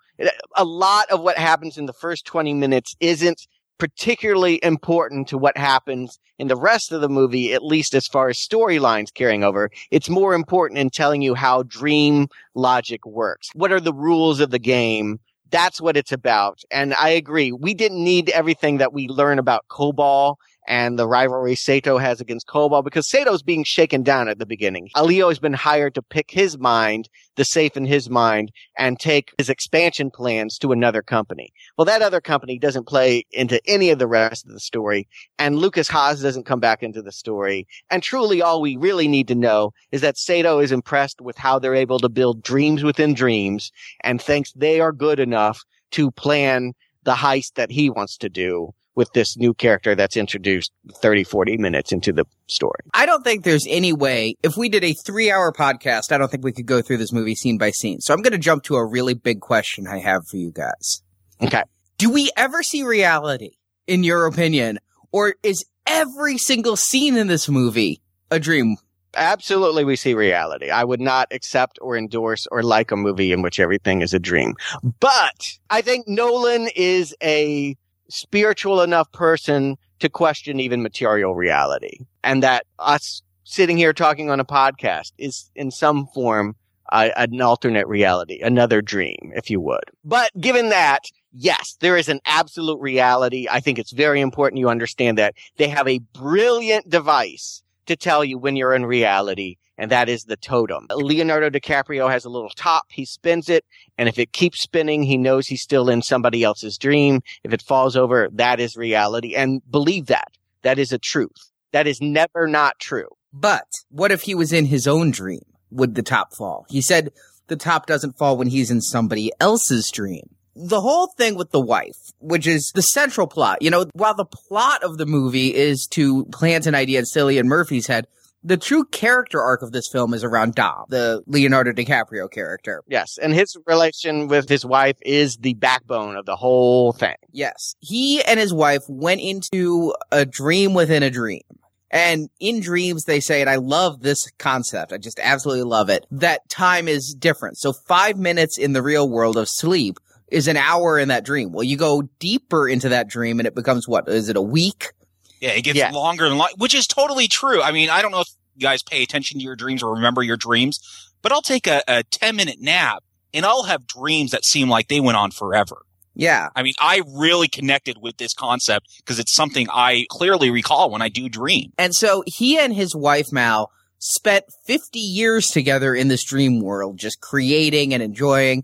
A 0.58 0.66
lot 0.66 1.10
of 1.10 1.22
what 1.22 1.38
happens 1.38 1.78
in 1.78 1.86
the 1.86 1.94
first 1.94 2.26
20 2.26 2.54
minutes 2.54 2.96
isn't 3.00 3.48
particularly 3.78 4.60
important 4.64 5.28
to 5.30 5.38
what 5.38 5.58
happens 5.58 6.20
in 6.40 6.48
the 6.48 6.56
rest 6.56 6.92
of 6.92 7.02
the 7.02 7.10
movie, 7.10 7.54
at 7.54 7.64
least 7.64 7.94
as 7.94 8.08
far 8.08 8.30
as 8.30 8.38
storylines 8.38 9.14
carrying 9.14 9.44
over. 9.44 9.70
It's 9.92 10.10
more 10.10 10.34
important 10.34 10.80
in 10.80 10.90
telling 10.90 11.22
you 11.22 11.36
how 11.36 11.64
dream 11.64 12.28
logic 12.54 13.06
works. 13.06 13.50
What 13.54 13.72
are 13.72 13.80
the 13.80 13.94
rules 13.94 14.40
of 14.40 14.52
the 14.52 14.60
game? 14.60 15.20
That's 15.52 15.80
what 15.80 15.96
it's 15.96 16.12
about. 16.12 16.62
And 16.72 16.94
I 16.96 17.10
agree. 17.10 17.52
We 17.52 17.74
didn't 17.74 18.04
need 18.04 18.30
everything 18.30 18.78
that 18.78 18.94
we 18.94 19.08
learn 19.08 19.40
about 19.40 19.66
Cobol 19.70 20.36
and 20.68 20.98
the 20.98 21.08
rivalry 21.08 21.56
Sato 21.56 21.98
has 21.98 22.20
against 22.20 22.48
Cobol 22.48 22.84
because 22.84 23.08
Sato's 23.08 23.44
being 23.44 23.64
shaken 23.64 24.04
down 24.04 24.28
at 24.28 24.40
the 24.40 24.46
beginning. 24.46 24.90
Alio 24.96 25.30
has 25.30 25.40
been 25.40 25.54
hired 25.54 25.96
to 25.96 26.02
pick 26.02 26.32
his 26.32 26.58
mind, 26.58 27.10
the 27.36 27.46
safe 27.46 27.78
in 27.78 27.86
his 27.86 28.10
mind, 28.10 28.52
and 28.78 29.00
take 29.00 29.34
his 29.38 29.50
expansion 29.50 30.10
plans 30.12 30.58
to 30.60 30.72
another 30.72 31.02
company. 31.02 31.52
Well, 31.78 31.86
that 31.86 32.02
other 32.02 32.22
company 32.22 32.58
doesn't 32.58 32.88
play 32.88 33.26
into 33.32 33.60
any 33.68 33.90
of 33.90 34.00
the 34.00 34.08
rest 34.08 34.46
of 34.46 34.52
the 34.52 34.60
story, 34.60 35.08
and 35.38 35.58
Lukas 35.58 35.88
Haas 35.88 36.22
doesn't 36.22 36.46
come 36.46 36.60
back 36.60 36.84
into 36.84 37.02
the 37.02 37.12
story. 37.12 37.68
And 37.90 38.02
truly 38.02 38.42
all 38.42 38.62
we 38.62 38.78
really 38.78 39.08
need 39.08 39.28
to 39.28 39.36
know 39.36 39.74
is 39.92 40.02
that 40.02 40.18
Sato 40.18 40.60
is 40.60 40.72
impressed 40.72 41.22
with 41.22 41.38
how 41.38 41.60
they're 41.60 41.76
able 41.76 42.00
to 42.00 42.10
build 42.10 42.42
dreams 42.42 42.84
within 42.84 43.14
dreams 43.14 43.72
and 44.02 44.22
thinks 44.22 44.52
they 44.54 44.80
are 44.80 44.92
good 44.92 45.20
enough 45.20 45.64
to 45.92 46.12
plan 46.12 46.74
the 47.04 47.14
heist 47.14 47.54
that 47.54 47.72
he 47.72 47.90
wants 47.90 48.18
to 48.18 48.30
do 48.30 48.74
with 48.96 49.12
this 49.14 49.38
new 49.38 49.54
character 49.54 49.94
that's 49.96 50.18
introduced 50.18 50.72
30, 51.02 51.24
40 51.24 51.58
minutes 51.58 51.92
into 51.92 52.12
the 52.14 52.26
story. 52.48 52.80
I 52.94 53.06
don't 53.06 53.24
think 53.24 53.44
there's 53.44 53.68
any 53.70 53.94
way, 53.94 54.36
if 54.42 54.58
we 54.58 54.70
did 54.70 54.84
a 54.84 54.94
three 54.94 55.30
hour 55.32 55.52
podcast, 55.52 56.12
I 56.12 56.18
don't 56.18 56.32
think 56.32 56.44
we 56.44 56.54
could 56.54 56.66
go 56.66 56.82
through 56.82 56.98
this 56.98 57.12
movie 57.12 57.36
scene 57.36 57.58
by 57.58 57.72
scene. 57.72 58.00
So 58.00 58.14
I'm 58.14 58.22
going 58.22 58.34
to 58.34 58.40
jump 58.40 58.64
to 58.64 58.76
a 58.76 58.86
really 58.86 59.14
big 59.14 59.42
question 59.42 59.88
I 59.88 60.00
have 60.00 60.28
for 60.28 60.38
you 60.38 60.52
guys. 60.52 61.04
Okay. 61.42 61.64
Do 61.98 62.10
we 62.10 62.30
ever 62.36 62.64
see 62.64 62.84
reality, 62.84 63.52
in 63.88 64.04
your 64.04 64.26
opinion? 64.26 64.80
Or 65.12 65.36
is 65.44 65.66
every 65.86 66.38
single 66.38 66.76
scene 66.76 67.18
in 67.18 67.28
this 67.28 67.48
movie 67.48 68.02
a 68.32 68.40
dream? 68.40 68.78
Absolutely, 69.18 69.86
we 69.86 69.96
see 69.96 70.14
reality. 70.14 70.70
I 70.70 70.84
would 70.84 71.00
not 71.00 71.30
accept 71.32 71.80
or 71.82 71.98
endorse 71.98 72.48
or 72.52 72.64
like 72.64 72.92
a 72.92 72.98
movie 72.98 73.32
in 73.32 73.42
which 73.42 73.60
everything 73.60 74.02
is 74.02 74.14
a 74.14 74.20
dream. 74.20 74.56
But 75.00 75.58
I 75.70 75.82
think 75.82 76.06
Nolan 76.08 76.68
is 76.76 77.16
a 77.24 77.78
spiritual 78.10 78.82
enough 78.82 79.12
person 79.12 79.78
to 80.00 80.10
question 80.10 80.60
even 80.60 80.82
material 80.82 81.36
reality. 81.36 82.00
And 82.24 82.44
that 82.44 82.66
us 82.80 83.22
sitting 83.44 83.78
here 83.78 83.94
talking 83.94 84.30
on 84.30 84.40
a 84.40 84.46
podcast 84.46 85.12
is 85.18 85.50
in 85.56 85.72
some 85.72 86.08
form 86.08 86.56
uh, 86.92 87.10
an 87.16 87.42
alternate 87.42 87.88
reality, 87.88 88.42
another 88.42 88.82
dream, 88.82 89.32
if 89.36 89.50
you 89.50 89.60
would. 89.60 89.84
But 90.04 90.32
given 90.40 90.70
that, 90.70 91.04
yes, 91.32 91.76
there 91.80 91.98
is 91.98 92.10
an 92.10 92.20
absolute 92.26 92.80
reality. 92.80 93.48
I 93.50 93.60
think 93.60 93.80
it's 93.80 93.92
very 93.92 94.22
important 94.22 94.60
you 94.60 94.70
understand 94.70 95.18
that 95.18 95.36
they 95.58 95.68
have 95.70 95.88
a 95.88 96.00
brilliant 96.14 96.90
device 96.90 97.64
to 97.88 97.96
tell 97.96 98.24
you 98.24 98.38
when 98.38 98.56
you're 98.56 98.74
in 98.74 98.86
reality 98.86 99.58
and 99.78 99.92
that 99.92 100.10
is 100.10 100.24
the 100.24 100.38
totem. 100.38 100.88
Leonardo 100.90 101.50
DiCaprio 101.50 102.10
has 102.10 102.26
a 102.26 102.30
little 102.30 102.50
top. 102.50 102.86
He 102.90 103.06
spins 103.06 103.50
it. 103.50 103.66
And 103.98 104.08
if 104.08 104.20
it 104.20 104.32
keeps 104.32 104.62
spinning, 104.62 105.04
he 105.04 105.18
knows 105.18 105.48
he's 105.48 105.62
still 105.62 105.90
in 105.90 106.02
somebody 106.02 106.44
else's 106.44 106.78
dream. 106.78 107.22
If 107.44 107.54
it 107.54 107.62
falls 107.62 107.96
over, 107.96 108.30
that 108.34 108.60
is 108.60 108.78
reality. 108.78 109.36
And 109.36 109.62
believe 109.70 110.08
that. 110.08 110.38
That 110.62 110.80
is 110.80 110.92
a 110.92 110.98
truth. 110.98 111.52
That 111.72 111.88
is 111.88 112.02
never 112.02 112.48
not 112.48 112.80
true. 112.80 113.10
But 113.34 113.68
what 113.90 114.12
if 114.12 114.22
he 114.22 114.34
was 114.34 114.54
in 114.54 114.66
his 114.66 114.88
own 114.88 115.12
dream? 115.12 115.42
Would 115.72 115.96
the 115.96 116.04
top 116.04 116.34
fall? 116.36 116.66
He 116.70 116.82
said 116.82 117.12
the 117.48 117.58
top 117.58 117.86
doesn't 117.86 118.18
fall 118.18 118.38
when 118.38 118.48
he's 118.48 118.72
in 118.72 118.82
somebody 118.82 119.32
else's 119.40 119.90
dream 119.92 120.30
the 120.56 120.80
whole 120.80 121.08
thing 121.08 121.36
with 121.36 121.52
the 121.52 121.60
wife, 121.60 121.98
which 122.20 122.48
is 122.48 122.72
the 122.74 122.82
central 122.82 123.28
plot, 123.28 123.62
you 123.62 123.70
know, 123.70 123.86
while 123.94 124.16
the 124.16 124.26
plot 124.26 124.84
of 124.84 124.98
the 124.98 125.06
movie 125.06 125.54
is 125.54 125.86
to 125.92 126.26
plant 126.26 126.66
an 126.66 126.74
idea 126.74 127.00
in 127.00 127.06
Cillian 127.06 127.46
Murphy's 127.46 127.88
head, 127.88 128.08
the 128.46 128.58
true 128.58 128.86
character 128.86 129.42
arc 129.42 129.64
of 129.64 129.72
this 129.72 129.88
film 129.92 130.14
is 130.14 130.24
around 130.24 130.54
Dom, 130.54 130.86
the 130.90 131.24
Leonardo 131.26 131.72
DiCaprio 131.72 132.30
character. 132.30 132.84
Yes, 132.88 133.18
and 133.22 133.34
his 133.34 133.58
relation 133.66 134.28
with 134.28 134.48
his 134.48 134.64
wife 134.64 134.98
is 135.02 135.38
the 135.38 135.56
backbone 135.56 136.16
of 136.16 136.26
the 136.26 136.36
whole 136.36 136.94
thing. 136.94 137.16
Yes. 137.32 137.76
He 137.80 138.24
and 138.24 138.40
his 138.40 138.54
wife 138.54 138.84
went 138.88 139.22
into 139.22 139.94
a 140.12 140.26
dream 140.26 140.76
within 140.76 141.02
a 141.02 141.10
dream. 141.10 141.42
And 141.90 142.30
in 142.40 142.60
dreams, 142.60 143.06
they 143.06 143.20
say, 143.20 143.42
and 143.42 143.50
I 143.50 143.56
love 143.56 144.02
this 144.02 144.30
concept. 144.38 144.92
I 144.92 144.98
just 144.98 145.20
absolutely 145.20 145.64
love 145.64 145.90
it, 145.90 146.06
that 146.12 146.48
time 146.50 146.88
is 146.88 147.16
different. 147.18 147.58
So 147.58 147.74
five 147.74 148.18
minutes 148.18 148.58
in 148.58 148.74
the 148.74 148.84
real 148.84 149.10
world 149.10 149.38
of 149.38 149.48
sleep 149.50 149.98
is 150.28 150.48
an 150.48 150.58
hour 150.58 151.00
in 151.00 151.08
that 151.08 151.26
dream. 151.26 151.52
Well, 151.52 151.64
you 151.64 151.78
go 151.78 152.04
deeper 152.20 152.68
into 152.68 152.90
that 152.90 153.08
dream 153.08 153.40
and 153.40 153.48
it 153.48 153.56
becomes 153.56 153.88
what? 153.88 154.08
Is 154.08 154.30
it 154.30 154.36
a 154.36 154.42
week? 154.42 154.92
Yeah, 155.40 155.52
it 155.52 155.62
gets 155.62 155.78
yeah. 155.78 155.92
longer 155.92 156.26
and 156.26 156.38
longer, 156.38 156.54
which 156.58 156.74
is 156.74 156.88
totally 156.88 157.28
true. 157.28 157.62
I 157.62 157.72
mean, 157.72 157.90
I 157.90 158.02
don't 158.02 158.12
know 158.12 158.22
if 158.22 158.30
you 158.56 158.62
guys 158.62 158.82
pay 158.84 159.04
attention 159.04 159.40
to 159.40 159.44
your 159.44 159.56
dreams 159.56 159.84
or 159.84 159.94
remember 159.94 160.24
your 160.24 160.38
dreams, 160.38 160.80
but 161.22 161.32
I'll 161.32 161.42
take 161.42 161.68
a, 161.68 161.82
a 161.88 162.04
10 162.04 162.36
minute 162.36 162.58
nap 162.62 163.04
and 163.34 163.46
I'll 163.46 163.64
have 163.64 163.86
dreams 163.86 164.32
that 164.32 164.46
seem 164.46 164.70
like 164.70 164.88
they 164.88 165.00
went 165.00 165.18
on 165.18 165.32
forever. 165.32 165.86
Yeah. 166.16 166.50
I 166.56 166.64
mean, 166.64 166.74
I 166.80 167.02
really 167.14 167.50
connected 167.50 167.98
with 168.02 168.18
this 168.18 168.34
concept 168.34 168.88
because 169.00 169.20
it's 169.20 169.34
something 169.34 169.68
I 169.70 170.06
clearly 170.10 170.50
recall 170.50 170.90
when 170.90 171.02
I 171.02 171.10
do 171.10 171.28
dream. 171.28 171.74
And 171.78 171.94
so 171.94 172.24
he 172.26 172.58
and 172.58 172.74
his 172.74 172.96
wife, 172.96 173.28
Mal, 173.32 173.70
spent 174.00 174.46
50 174.66 175.00
years 175.00 175.48
together 175.48 175.94
in 175.94 176.08
this 176.08 176.24
dream 176.24 176.62
world, 176.62 176.98
just 176.98 177.20
creating 177.20 177.94
and 177.94 178.02
enjoying. 178.02 178.64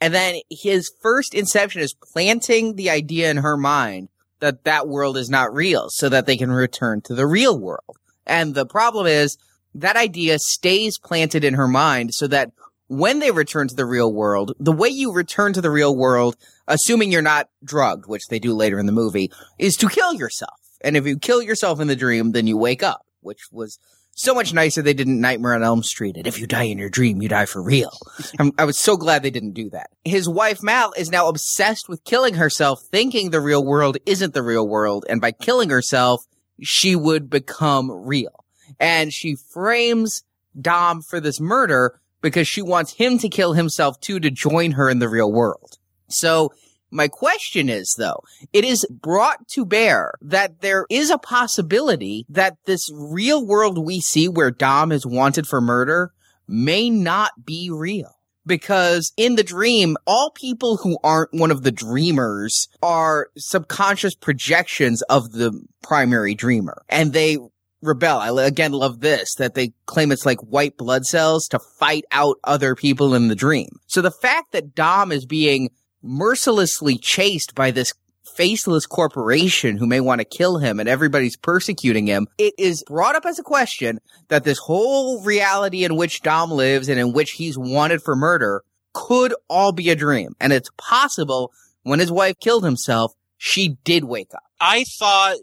And 0.00 0.12
then 0.12 0.40
his 0.50 0.90
first 1.00 1.34
inception 1.34 1.80
is 1.80 1.94
planting 1.94 2.74
the 2.74 2.90
idea 2.90 3.30
in 3.30 3.38
her 3.38 3.56
mind 3.56 4.08
that 4.40 4.64
that 4.64 4.88
world 4.88 5.16
is 5.16 5.30
not 5.30 5.52
real 5.52 5.88
so 5.90 6.08
that 6.08 6.26
they 6.26 6.36
can 6.36 6.50
return 6.50 7.00
to 7.02 7.14
the 7.14 7.26
real 7.26 7.58
world. 7.58 7.96
And 8.26 8.54
the 8.54 8.66
problem 8.66 9.06
is 9.06 9.36
that 9.74 9.96
idea 9.96 10.38
stays 10.38 10.98
planted 10.98 11.44
in 11.44 11.54
her 11.54 11.68
mind 11.68 12.14
so 12.14 12.26
that 12.28 12.52
when 12.88 13.18
they 13.18 13.30
return 13.30 13.68
to 13.68 13.74
the 13.74 13.84
real 13.84 14.12
world, 14.12 14.54
the 14.58 14.72
way 14.72 14.88
you 14.88 15.12
return 15.12 15.52
to 15.52 15.60
the 15.60 15.70
real 15.70 15.94
world, 15.94 16.36
assuming 16.66 17.12
you're 17.12 17.22
not 17.22 17.48
drugged, 17.62 18.06
which 18.06 18.26
they 18.28 18.38
do 18.38 18.54
later 18.54 18.78
in 18.78 18.86
the 18.86 18.92
movie, 18.92 19.30
is 19.58 19.76
to 19.76 19.88
kill 19.88 20.14
yourself. 20.14 20.58
And 20.80 20.96
if 20.96 21.06
you 21.06 21.18
kill 21.18 21.42
yourself 21.42 21.80
in 21.80 21.88
the 21.88 21.96
dream, 21.96 22.32
then 22.32 22.46
you 22.46 22.56
wake 22.56 22.82
up, 22.82 23.04
which 23.20 23.40
was 23.52 23.78
so 24.18 24.34
much 24.34 24.52
nicer 24.52 24.82
they 24.82 24.94
didn't 24.94 25.20
Nightmare 25.20 25.54
on 25.54 25.62
Elm 25.62 25.82
Street. 25.84 26.16
And 26.16 26.26
if 26.26 26.40
you 26.40 26.46
die 26.48 26.64
in 26.64 26.76
your 26.76 26.90
dream, 26.90 27.22
you 27.22 27.28
die 27.28 27.46
for 27.46 27.62
real. 27.62 27.96
I'm, 28.38 28.50
i 28.58 28.64
was 28.64 28.76
so 28.76 28.96
glad 28.96 29.22
they 29.22 29.30
didn't 29.30 29.52
do 29.52 29.70
that. 29.70 29.90
His 30.04 30.28
wife 30.28 30.60
Mal 30.60 30.92
is 30.96 31.10
now 31.10 31.28
obsessed 31.28 31.88
with 31.88 32.02
killing 32.02 32.34
herself, 32.34 32.82
thinking 32.90 33.30
the 33.30 33.40
real 33.40 33.64
world 33.64 33.96
isn't 34.06 34.34
the 34.34 34.42
real 34.42 34.68
world. 34.68 35.06
And 35.08 35.20
by 35.20 35.30
killing 35.30 35.70
herself, 35.70 36.24
she 36.60 36.96
would 36.96 37.30
become 37.30 37.90
real. 37.90 38.44
And 38.80 39.12
she 39.12 39.36
frames 39.52 40.24
Dom 40.60 41.00
for 41.00 41.20
this 41.20 41.38
murder 41.38 42.00
because 42.20 42.48
she 42.48 42.60
wants 42.60 42.94
him 42.94 43.18
to 43.18 43.28
kill 43.28 43.52
himself 43.52 44.00
too 44.00 44.18
to 44.18 44.32
join 44.32 44.72
her 44.72 44.90
in 44.90 44.98
the 44.98 45.08
real 45.08 45.30
world. 45.30 45.78
So 46.08 46.52
my 46.90 47.08
question 47.08 47.68
is 47.68 47.94
though, 47.98 48.22
it 48.52 48.64
is 48.64 48.86
brought 48.90 49.46
to 49.48 49.64
bear 49.64 50.12
that 50.20 50.60
there 50.60 50.86
is 50.90 51.10
a 51.10 51.18
possibility 51.18 52.26
that 52.28 52.56
this 52.64 52.90
real 52.92 53.44
world 53.44 53.84
we 53.84 54.00
see 54.00 54.28
where 54.28 54.50
Dom 54.50 54.92
is 54.92 55.06
wanted 55.06 55.46
for 55.46 55.60
murder 55.60 56.12
may 56.46 56.90
not 56.90 57.44
be 57.44 57.70
real. 57.70 58.14
Because 58.46 59.12
in 59.18 59.36
the 59.36 59.42
dream, 59.42 59.98
all 60.06 60.30
people 60.30 60.78
who 60.78 60.96
aren't 61.04 61.34
one 61.34 61.50
of 61.50 61.64
the 61.64 61.72
dreamers 61.72 62.68
are 62.82 63.28
subconscious 63.36 64.14
projections 64.14 65.02
of 65.02 65.32
the 65.32 65.52
primary 65.82 66.34
dreamer. 66.34 66.82
And 66.88 67.12
they 67.12 67.36
rebel. 67.82 68.18
I 68.18 68.46
again 68.46 68.72
love 68.72 69.00
this, 69.00 69.34
that 69.36 69.54
they 69.54 69.72
claim 69.86 70.12
it's 70.12 70.26
like 70.26 70.40
white 70.40 70.76
blood 70.76 71.04
cells 71.04 71.46
to 71.48 71.58
fight 71.58 72.04
out 72.10 72.38
other 72.44 72.74
people 72.74 73.14
in 73.14 73.28
the 73.28 73.34
dream. 73.34 73.68
So 73.86 74.00
the 74.00 74.10
fact 74.10 74.52
that 74.52 74.74
Dom 74.74 75.12
is 75.12 75.26
being 75.26 75.70
mercilessly 76.02 76.98
chased 76.98 77.54
by 77.54 77.70
this 77.70 77.92
faceless 78.38 78.86
corporation 78.86 79.76
who 79.76 79.86
may 79.86 80.00
want 80.00 80.20
to 80.20 80.24
kill 80.24 80.58
him 80.58 80.78
and 80.78 80.88
everybody's 80.88 81.36
persecuting 81.36 82.06
him. 82.06 82.28
It 82.38 82.54
is 82.56 82.84
brought 82.86 83.16
up 83.16 83.26
as 83.26 83.38
a 83.38 83.42
question 83.42 83.98
that 84.28 84.44
this 84.44 84.58
whole 84.58 85.22
reality 85.22 85.84
in 85.84 85.96
which 85.96 86.22
Dom 86.22 86.52
lives 86.52 86.88
and 86.88 87.00
in 87.00 87.12
which 87.12 87.32
he's 87.32 87.58
wanted 87.58 88.02
for 88.02 88.14
murder 88.14 88.62
could 88.94 89.34
all 89.48 89.72
be 89.72 89.90
a 89.90 89.96
dream. 89.96 90.34
And 90.40 90.52
it's 90.52 90.70
possible 90.76 91.52
when 91.82 91.98
his 91.98 92.12
wife 92.12 92.38
killed 92.38 92.64
himself, 92.64 93.12
she 93.36 93.76
did 93.84 94.04
wake 94.04 94.32
up. 94.34 94.44
I 94.60 94.84
thought 94.84 95.36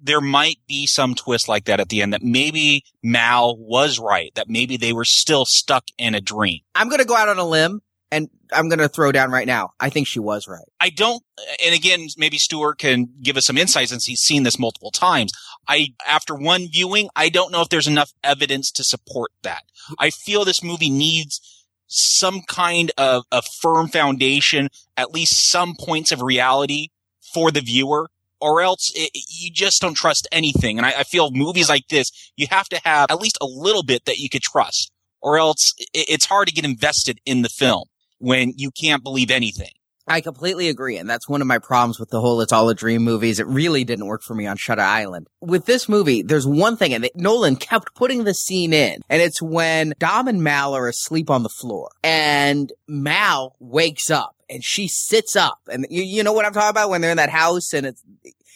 there 0.00 0.20
might 0.20 0.58
be 0.66 0.86
some 0.86 1.14
twist 1.14 1.48
like 1.48 1.64
that 1.66 1.80
at 1.80 1.88
the 1.88 2.02
end 2.02 2.12
that 2.12 2.22
maybe 2.22 2.84
Mal 3.02 3.56
was 3.58 3.98
right, 3.98 4.32
that 4.34 4.48
maybe 4.48 4.76
they 4.76 4.92
were 4.92 5.04
still 5.04 5.44
stuck 5.44 5.84
in 5.98 6.14
a 6.14 6.20
dream. 6.20 6.60
I'm 6.74 6.88
going 6.88 7.00
to 7.00 7.06
go 7.06 7.16
out 7.16 7.28
on 7.28 7.38
a 7.38 7.44
limb 7.44 7.82
I'm 8.52 8.68
going 8.68 8.78
to 8.78 8.88
throw 8.88 9.12
down 9.12 9.30
right 9.30 9.46
now. 9.46 9.70
I 9.80 9.90
think 9.90 10.06
she 10.06 10.18
was 10.18 10.48
right. 10.48 10.64
I 10.80 10.90
don't, 10.90 11.22
and 11.64 11.74
again, 11.74 12.08
maybe 12.16 12.38
Stuart 12.38 12.78
can 12.78 13.08
give 13.22 13.36
us 13.36 13.46
some 13.46 13.58
insights 13.58 13.90
since 13.90 14.06
he's 14.06 14.20
seen 14.20 14.42
this 14.42 14.58
multiple 14.58 14.90
times. 14.90 15.32
I, 15.68 15.88
after 16.06 16.34
one 16.34 16.68
viewing, 16.68 17.08
I 17.14 17.28
don't 17.28 17.52
know 17.52 17.62
if 17.62 17.68
there's 17.68 17.88
enough 17.88 18.12
evidence 18.24 18.70
to 18.72 18.84
support 18.84 19.30
that. 19.42 19.62
I 19.98 20.10
feel 20.10 20.44
this 20.44 20.62
movie 20.62 20.90
needs 20.90 21.40
some 21.86 22.42
kind 22.42 22.92
of 22.96 23.24
a 23.32 23.42
firm 23.42 23.88
foundation, 23.88 24.68
at 24.96 25.12
least 25.12 25.50
some 25.50 25.74
points 25.78 26.12
of 26.12 26.22
reality 26.22 26.88
for 27.32 27.50
the 27.50 27.60
viewer 27.60 28.10
or 28.40 28.62
else 28.62 28.90
it, 28.94 29.10
you 29.28 29.50
just 29.50 29.82
don't 29.82 29.94
trust 29.94 30.26
anything. 30.32 30.78
And 30.78 30.86
I, 30.86 31.00
I, 31.00 31.02
feel 31.04 31.30
movies 31.30 31.68
like 31.68 31.88
this, 31.88 32.32
you 32.36 32.46
have 32.50 32.68
to 32.70 32.80
have 32.84 33.10
at 33.10 33.20
least 33.20 33.38
a 33.40 33.46
little 33.46 33.82
bit 33.82 34.06
that 34.06 34.18
you 34.18 34.30
could 34.30 34.42
trust, 34.42 34.90
or 35.20 35.38
else 35.38 35.74
it, 35.78 36.08
it's 36.08 36.24
hard 36.24 36.48
to 36.48 36.54
get 36.54 36.64
invested 36.64 37.20
in 37.26 37.42
the 37.42 37.48
film 37.48 37.84
when 38.20 38.54
you 38.56 38.70
can't 38.70 39.02
believe 39.02 39.30
anything. 39.30 39.70
I 40.06 40.20
completely 40.20 40.68
agree. 40.68 40.96
And 40.96 41.08
that's 41.08 41.28
one 41.28 41.40
of 41.40 41.46
my 41.46 41.58
problems 41.58 42.00
with 42.00 42.10
the 42.10 42.20
whole 42.20 42.40
It's 42.40 42.52
All 42.52 42.68
a 42.68 42.74
Dream 42.74 43.02
movies. 43.02 43.38
It 43.38 43.46
really 43.46 43.84
didn't 43.84 44.06
work 44.06 44.22
for 44.22 44.34
me 44.34 44.46
on 44.46 44.56
Shutter 44.56 44.82
Island. 44.82 45.28
With 45.40 45.66
this 45.66 45.88
movie, 45.88 46.22
there's 46.22 46.46
one 46.46 46.76
thing, 46.76 46.94
and 46.94 47.08
Nolan 47.14 47.54
kept 47.56 47.94
putting 47.94 48.24
the 48.24 48.34
scene 48.34 48.72
in, 48.72 49.02
and 49.08 49.22
it's 49.22 49.40
when 49.40 49.94
Dom 49.98 50.26
and 50.26 50.42
Mal 50.42 50.74
are 50.74 50.88
asleep 50.88 51.30
on 51.30 51.42
the 51.44 51.48
floor, 51.48 51.90
and 52.02 52.72
Mal 52.88 53.54
wakes 53.60 54.10
up 54.10 54.34
and 54.48 54.64
she 54.64 54.88
sits 54.88 55.36
up. 55.36 55.60
And 55.70 55.86
you, 55.90 56.02
you 56.02 56.22
know 56.24 56.32
what 56.32 56.44
I'm 56.44 56.52
talking 56.52 56.70
about 56.70 56.90
when 56.90 57.00
they're 57.00 57.12
in 57.12 57.18
that 57.18 57.30
house 57.30 57.72
and 57.72 57.86
it's, 57.86 58.02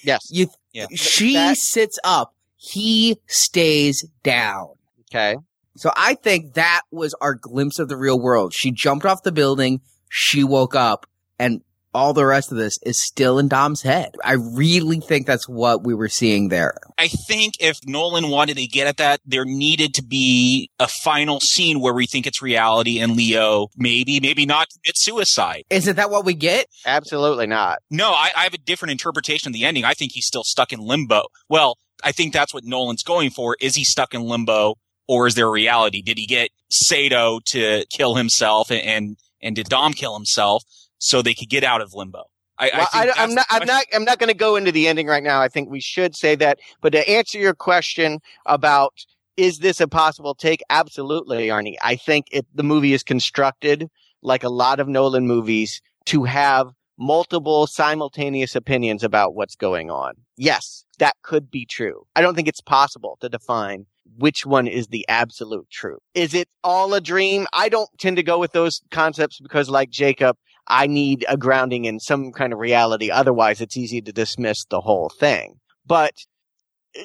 yes. 0.03 0.27
You, 0.31 0.49
yeah. 0.73 0.87
She 0.95 1.35
that- 1.35 1.57
sits 1.57 1.99
up. 2.03 2.35
He 2.57 3.19
stays 3.27 4.05
down. 4.23 4.71
Okay. 5.13 5.37
So 5.77 5.93
I 5.97 6.15
think 6.15 6.55
that 6.55 6.83
was 6.91 7.15
our 7.21 7.35
glimpse 7.35 7.79
of 7.79 7.89
the 7.89 7.97
real 7.97 8.21
world. 8.21 8.53
She 8.55 8.71
jumped 8.71 9.07
off 9.07 9.23
the 9.23 9.33
building. 9.33 9.81
She 10.09 10.45
woke 10.45 10.75
up 10.75 11.07
and 11.39 11.63
all 11.95 12.13
the 12.13 12.27
rest 12.27 12.51
of 12.51 12.59
this 12.59 12.79
is 12.85 13.01
still 13.01 13.39
in 13.39 13.49
Dom's 13.49 13.83
head. 13.83 14.17
I 14.25 14.33
really 14.33 14.99
think 14.99 15.27
that's 15.27 15.49
what 15.49 15.85
we 15.85 15.95
were 15.95 16.09
seeing 16.09 16.49
there. 16.49 16.75
I 16.99 17.07
think 17.09 17.55
if 17.61 17.79
Nolan 17.87 18.29
wanted 18.29 18.57
to 18.57 18.67
get 18.67 18.89
at 18.89 18.97
that, 18.97 19.21
there 19.25 19.45
needed 19.45 19.95
to 19.95 20.03
be 20.03 20.71
a 20.81 20.89
final 20.89 21.39
scene 21.41 21.81
where 21.81 21.95
we 21.95 22.07
think 22.07 22.27
it's 22.27 22.43
reality 22.43 22.99
and 22.99 23.17
Leo 23.17 23.69
maybe, 23.77 24.19
maybe 24.21 24.45
not 24.45 24.69
commit 24.71 24.99
suicide. 24.99 25.63
Isn't 25.71 25.97
that 25.97 26.11
what 26.11 26.25
we 26.25 26.35
get? 26.35 26.67
Absolutely 26.85 27.47
not. 27.47 27.79
No, 27.91 28.11
I, 28.11 28.31
I 28.37 28.43
have 28.43 28.55
a 28.55 28.59
different 28.59 28.93
interpretation 28.93 29.49
of 29.49 29.55
the 29.55 29.65
ending. 29.65 29.85
I 29.85 29.95
think 29.95 30.13
he's 30.13 30.27
still 30.27 30.45
stuck 30.45 30.73
in 30.73 30.81
limbo. 30.81 31.27
Well, 31.49 31.79
I 32.03 32.13
think 32.13 32.33
that's 32.33 32.53
what 32.53 32.65
Nolan's 32.65 33.05
going 33.05 33.31
for. 33.31 33.57
Is 33.61 33.77
he 33.77 33.85
stuck 33.85 34.15
in 34.15 34.23
limbo 34.23 34.75
or 35.07 35.27
is 35.27 35.35
there 35.35 35.47
a 35.47 35.51
reality? 35.51 36.03
Did 36.03 36.19
he 36.19 36.27
get 36.27 36.51
Sato 36.71 37.41
to 37.47 37.85
kill 37.91 38.15
himself 38.15 38.71
and, 38.71 38.83
and, 38.83 39.17
and 39.43 39.57
did 39.57 39.69
Dom 39.69 39.93
kill 39.93 40.15
himself? 40.15 40.65
so 41.05 41.21
they 41.21 41.35
could 41.35 41.51
get 41.51 41.65
out 41.65 41.83
of 41.83 41.95
limbo. 41.95 42.25
I, 42.57 42.71
well, 42.73 42.89
I 42.93 43.23
am 43.23 43.35
not. 43.35 43.47
I'm 43.51 43.67
not. 43.67 43.85
I'm 43.93 44.05
not 44.05 44.19
going 44.19 44.29
to 44.29 44.35
go 44.35 44.57
into 44.57 44.73
the 44.73 44.87
ending 44.87 45.07
right 45.07 45.23
now. 45.23 45.43
I 45.43 45.49
think 45.49 45.71
we 45.71 45.81
should 45.81 46.17
say 46.17 46.35
that. 46.37 46.61
But 46.81 46.93
to 46.93 47.09
answer 47.09 47.37
your 47.37 47.55
question 47.55 48.21
about 48.47 48.95
is 49.37 49.59
this 49.59 49.81
a 49.81 49.89
possible 49.89 50.35
take? 50.35 50.63
Absolutely, 50.71 51.49
Arnie. 51.49 51.75
I 51.83 51.97
think 51.97 52.27
it, 52.31 52.47
the 52.55 52.63
movie 52.63 52.93
is 52.93 53.03
constructed 53.03 53.91
like 54.23 54.45
a 54.45 54.49
lot 54.49 54.79
of 54.79 54.89
Nolan 54.89 55.27
movies 55.27 55.83
to 56.07 56.25
have 56.25 56.71
multiple 56.97 57.67
simultaneous 57.67 58.55
opinions 58.55 59.03
about 59.03 59.35
what's 59.35 59.57
going 59.57 59.91
on. 59.91 60.15
Yes, 60.37 60.85
that 61.01 61.17
could 61.23 61.51
be 61.51 61.67
true. 61.67 62.07
I 62.15 62.23
don't 62.23 62.37
think 62.37 62.47
it's 62.47 62.61
possible 62.61 63.19
to 63.21 63.29
define 63.29 63.87
which 64.17 64.47
one 64.47 64.67
is 64.67 64.89
the 64.89 65.07
absolute 65.09 65.69
truth. 65.71 66.01
Is 66.15 66.35
it 66.35 66.49
all 66.63 66.95
a 66.95 67.01
dream? 67.01 67.47
I 67.53 67.69
don't 67.69 67.89
tend 67.99 68.17
to 68.17 68.23
go 68.23 68.39
with 68.39 68.53
those 68.53 68.83
concepts 68.91 69.41
because 69.41 69.69
like 69.69 69.91
Jacob, 69.91 70.37
I 70.67 70.87
need 70.87 71.25
a 71.29 71.37
grounding 71.37 71.85
in 71.85 72.01
some 72.01 72.33
kind 72.33 72.53
of 72.53 72.59
reality. 72.59 73.11
Otherwise, 73.11 73.61
it's 73.61 73.77
easy 73.77 74.01
to 74.03 74.13
dismiss 74.13 74.65
the 74.65 74.81
whole 74.81 75.09
thing. 75.09 75.57
But 75.87 76.15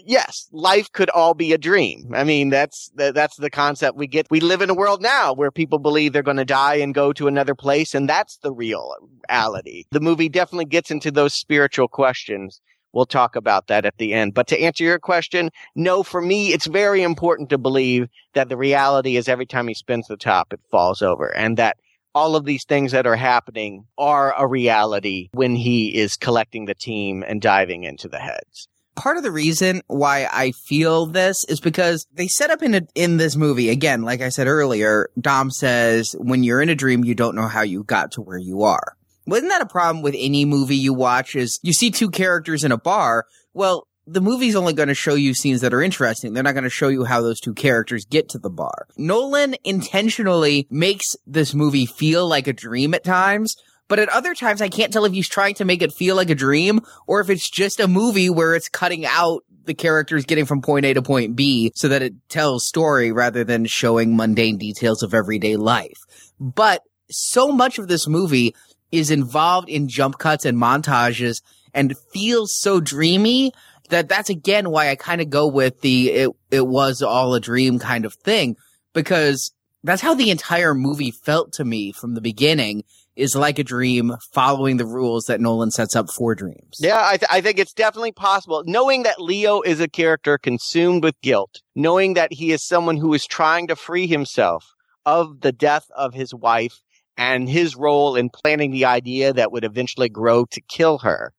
yes, 0.05 0.47
life 0.51 0.91
could 0.91 1.09
all 1.09 1.33
be 1.33 1.53
a 1.53 1.57
dream. 1.57 2.11
I 2.13 2.23
mean, 2.23 2.49
that's 2.49 2.91
that's 2.95 3.37
the 3.37 3.49
concept 3.49 3.97
we 3.97 4.07
get. 4.07 4.27
We 4.29 4.39
live 4.39 4.61
in 4.61 4.69
a 4.69 4.75
world 4.75 5.01
now 5.01 5.33
where 5.33 5.51
people 5.51 5.79
believe 5.79 6.13
they're 6.13 6.23
going 6.23 6.37
to 6.37 6.45
die 6.45 6.75
and 6.75 6.93
go 6.93 7.11
to 7.13 7.27
another 7.27 7.55
place, 7.55 7.93
and 7.95 8.07
that's 8.07 8.37
the 8.37 8.53
real 8.53 8.93
reality. 9.29 9.85
The 9.91 9.99
movie 9.99 10.29
definitely 10.29 10.65
gets 10.65 10.91
into 10.91 11.11
those 11.11 11.33
spiritual 11.33 11.87
questions. 11.87 12.61
We'll 12.93 13.05
talk 13.05 13.35
about 13.35 13.67
that 13.67 13.85
at 13.85 13.97
the 13.97 14.13
end. 14.13 14.33
But 14.33 14.47
to 14.47 14.59
answer 14.59 14.83
your 14.83 14.99
question, 14.99 15.49
no, 15.75 16.03
for 16.03 16.21
me, 16.21 16.53
it's 16.53 16.65
very 16.65 17.03
important 17.03 17.49
to 17.49 17.57
believe 17.57 18.07
that 18.33 18.49
the 18.49 18.57
reality 18.57 19.15
is 19.15 19.27
every 19.27 19.45
time 19.45 19.67
he 19.67 19.73
spins 19.73 20.07
the 20.07 20.17
top, 20.17 20.53
it 20.53 20.59
falls 20.71 21.01
over 21.01 21.35
and 21.35 21.57
that 21.57 21.77
all 22.15 22.35
of 22.35 22.45
these 22.45 22.65
things 22.65 22.91
that 22.91 23.05
are 23.05 23.15
happening 23.15 23.85
are 23.97 24.33
a 24.37 24.47
reality 24.47 25.29
when 25.33 25.55
he 25.55 25.95
is 25.95 26.17
collecting 26.17 26.65
the 26.65 26.75
team 26.75 27.23
and 27.25 27.41
diving 27.41 27.83
into 27.83 28.07
the 28.07 28.19
heads. 28.19 28.67
Part 28.95 29.17
of 29.17 29.23
the 29.23 29.31
reason 29.31 29.81
why 29.87 30.27
I 30.29 30.51
feel 30.51 31.05
this 31.05 31.45
is 31.45 31.61
because 31.61 32.05
they 32.11 32.27
set 32.27 32.49
up 32.49 32.61
in 32.61 32.73
a, 32.75 32.81
in 32.95 33.17
this 33.17 33.35
movie 33.35 33.69
again, 33.69 34.01
like 34.01 34.19
I 34.19 34.29
said 34.29 34.47
earlier, 34.47 35.09
Dom 35.19 35.51
says 35.51 36.15
when 36.19 36.43
you're 36.43 36.61
in 36.61 36.69
a 36.69 36.75
dream 36.75 37.05
you 37.05 37.15
don't 37.15 37.35
know 37.35 37.47
how 37.47 37.61
you 37.61 37.83
got 37.83 38.11
to 38.13 38.21
where 38.21 38.37
you 38.37 38.63
are. 38.63 38.97
Wasn't 39.29 39.49
that 39.49 39.61
a 39.61 39.67
problem 39.67 40.01
with 40.01 40.15
any 40.17 40.45
movie 40.45 40.75
you 40.75 40.93
watch 40.93 41.35
is 41.35 41.59
you 41.61 41.73
see 41.73 41.91
two 41.91 42.09
characters 42.09 42.63
in 42.63 42.71
a 42.71 42.77
bar, 42.77 43.25
well, 43.53 43.87
the 44.07 44.21
movie's 44.21 44.55
only 44.55 44.73
going 44.73 44.87
to 44.87 44.95
show 44.95 45.13
you 45.13 45.35
scenes 45.35 45.61
that 45.61 45.73
are 45.73 45.83
interesting. 45.83 46.33
They're 46.33 46.43
not 46.43 46.53
going 46.53 46.63
to 46.63 46.69
show 46.69 46.87
you 46.87 47.03
how 47.03 47.21
those 47.21 47.39
two 47.39 47.53
characters 47.53 48.05
get 48.05 48.29
to 48.29 48.39
the 48.39 48.49
bar. 48.49 48.87
Nolan 48.97 49.55
intentionally 49.63 50.67
makes 50.71 51.15
this 51.27 51.53
movie 51.53 51.85
feel 51.85 52.27
like 52.27 52.47
a 52.47 52.53
dream 52.53 52.95
at 52.95 53.03
times, 53.03 53.55
but 53.87 53.99
at 53.99 54.09
other 54.09 54.33
times 54.33 54.61
I 54.63 54.69
can't 54.69 54.91
tell 54.91 55.05
if 55.05 55.13
he's 55.13 55.29
trying 55.29 55.53
to 55.55 55.65
make 55.65 55.83
it 55.83 55.93
feel 55.93 56.15
like 56.15 56.31
a 56.31 56.35
dream 56.35 56.79
or 57.05 57.21
if 57.21 57.29
it's 57.29 57.49
just 57.49 57.79
a 57.79 57.87
movie 57.87 58.31
where 58.31 58.55
it's 58.55 58.67
cutting 58.67 59.05
out 59.05 59.43
the 59.65 59.75
characters 59.75 60.25
getting 60.25 60.45
from 60.45 60.63
point 60.63 60.85
A 60.85 60.93
to 60.95 61.03
point 61.03 61.35
B 61.35 61.71
so 61.75 61.87
that 61.89 62.01
it 62.01 62.13
tells 62.29 62.65
story 62.65 63.11
rather 63.11 63.43
than 63.43 63.65
showing 63.65 64.15
mundane 64.15 64.57
details 64.57 65.03
of 65.03 65.13
everyday 65.13 65.55
life. 65.55 65.99
But 66.39 66.81
so 67.11 67.51
much 67.51 67.77
of 67.77 67.87
this 67.87 68.07
movie 68.07 68.55
is 68.91 69.11
involved 69.11 69.69
in 69.69 69.87
jump 69.87 70.17
cuts 70.17 70.45
and 70.45 70.57
montages 70.57 71.41
and 71.73 71.97
feels 72.11 72.55
so 72.57 72.79
dreamy 72.79 73.53
that 73.89 74.07
that's 74.07 74.29
again 74.29 74.69
why 74.69 74.89
I 74.89 74.95
kind 74.95 75.21
of 75.21 75.29
go 75.29 75.47
with 75.47 75.81
the 75.81 76.11
it 76.11 76.31
it 76.51 76.67
was 76.67 77.01
all 77.01 77.33
a 77.33 77.39
dream 77.39 77.79
kind 77.79 78.05
of 78.05 78.13
thing 78.13 78.55
because 78.93 79.51
that's 79.83 80.01
how 80.01 80.13
the 80.13 80.29
entire 80.29 80.73
movie 80.73 81.11
felt 81.11 81.53
to 81.53 81.65
me 81.65 81.91
from 81.91 82.13
the 82.13 82.21
beginning 82.21 82.83
is 83.15 83.35
like 83.35 83.59
a 83.59 83.63
dream 83.63 84.15
following 84.31 84.77
the 84.77 84.85
rules 84.85 85.25
that 85.25 85.41
Nolan 85.41 85.71
sets 85.71 85.95
up 85.95 86.09
for 86.09 86.33
dreams. 86.35 86.77
Yeah, 86.79 87.01
I, 87.05 87.17
th- 87.17 87.29
I 87.29 87.41
think 87.41 87.59
it's 87.59 87.73
definitely 87.73 88.13
possible. 88.13 88.63
Knowing 88.65 89.03
that 89.03 89.19
Leo 89.21 89.61
is 89.61 89.81
a 89.81 89.89
character 89.89 90.37
consumed 90.37 91.03
with 91.03 91.19
guilt, 91.21 91.61
knowing 91.75 92.13
that 92.13 92.31
he 92.31 92.51
is 92.51 92.65
someone 92.65 92.95
who 92.95 93.13
is 93.13 93.27
trying 93.27 93.67
to 93.67 93.75
free 93.75 94.07
himself 94.07 94.73
of 95.05 95.41
the 95.41 95.51
death 95.51 95.87
of 95.95 96.13
his 96.13 96.33
wife 96.33 96.81
and 97.19 97.47
his 97.47 97.75
role 97.75 98.15
in 98.15 98.31
planning 98.31 98.71
the 98.71 98.85
idea 98.85 99.31
that 99.31 99.51
would 99.51 99.63
eventually 99.63 100.09
grow 100.09 100.45
to 100.45 100.61
kill 100.61 100.97
her 100.97 101.31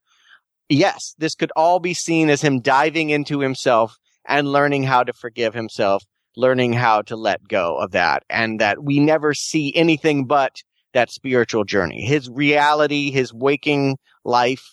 yes, 0.70 1.14
this 1.18 1.34
could 1.34 1.52
all 1.56 1.80
be 1.80 1.92
seen 1.92 2.30
as 2.30 2.40
him 2.40 2.60
diving 2.60 3.10
into 3.10 3.40
himself 3.40 3.96
and 4.26 4.50
learning 4.50 4.84
how 4.84 5.02
to 5.02 5.12
forgive 5.12 5.52
himself, 5.52 6.04
learning 6.36 6.72
how 6.72 7.02
to 7.02 7.16
let 7.16 7.46
go 7.48 7.76
of 7.76 7.90
that, 7.90 8.22
and 8.30 8.60
that 8.60 8.82
we 8.82 9.00
never 9.00 9.34
see 9.34 9.74
anything 9.74 10.24
but 10.24 10.56
that 10.94 11.10
spiritual 11.10 11.64
journey. 11.64 12.00
His 12.02 12.30
reality, 12.30 13.10
his 13.10 13.34
waking 13.34 13.98
life, 14.24 14.64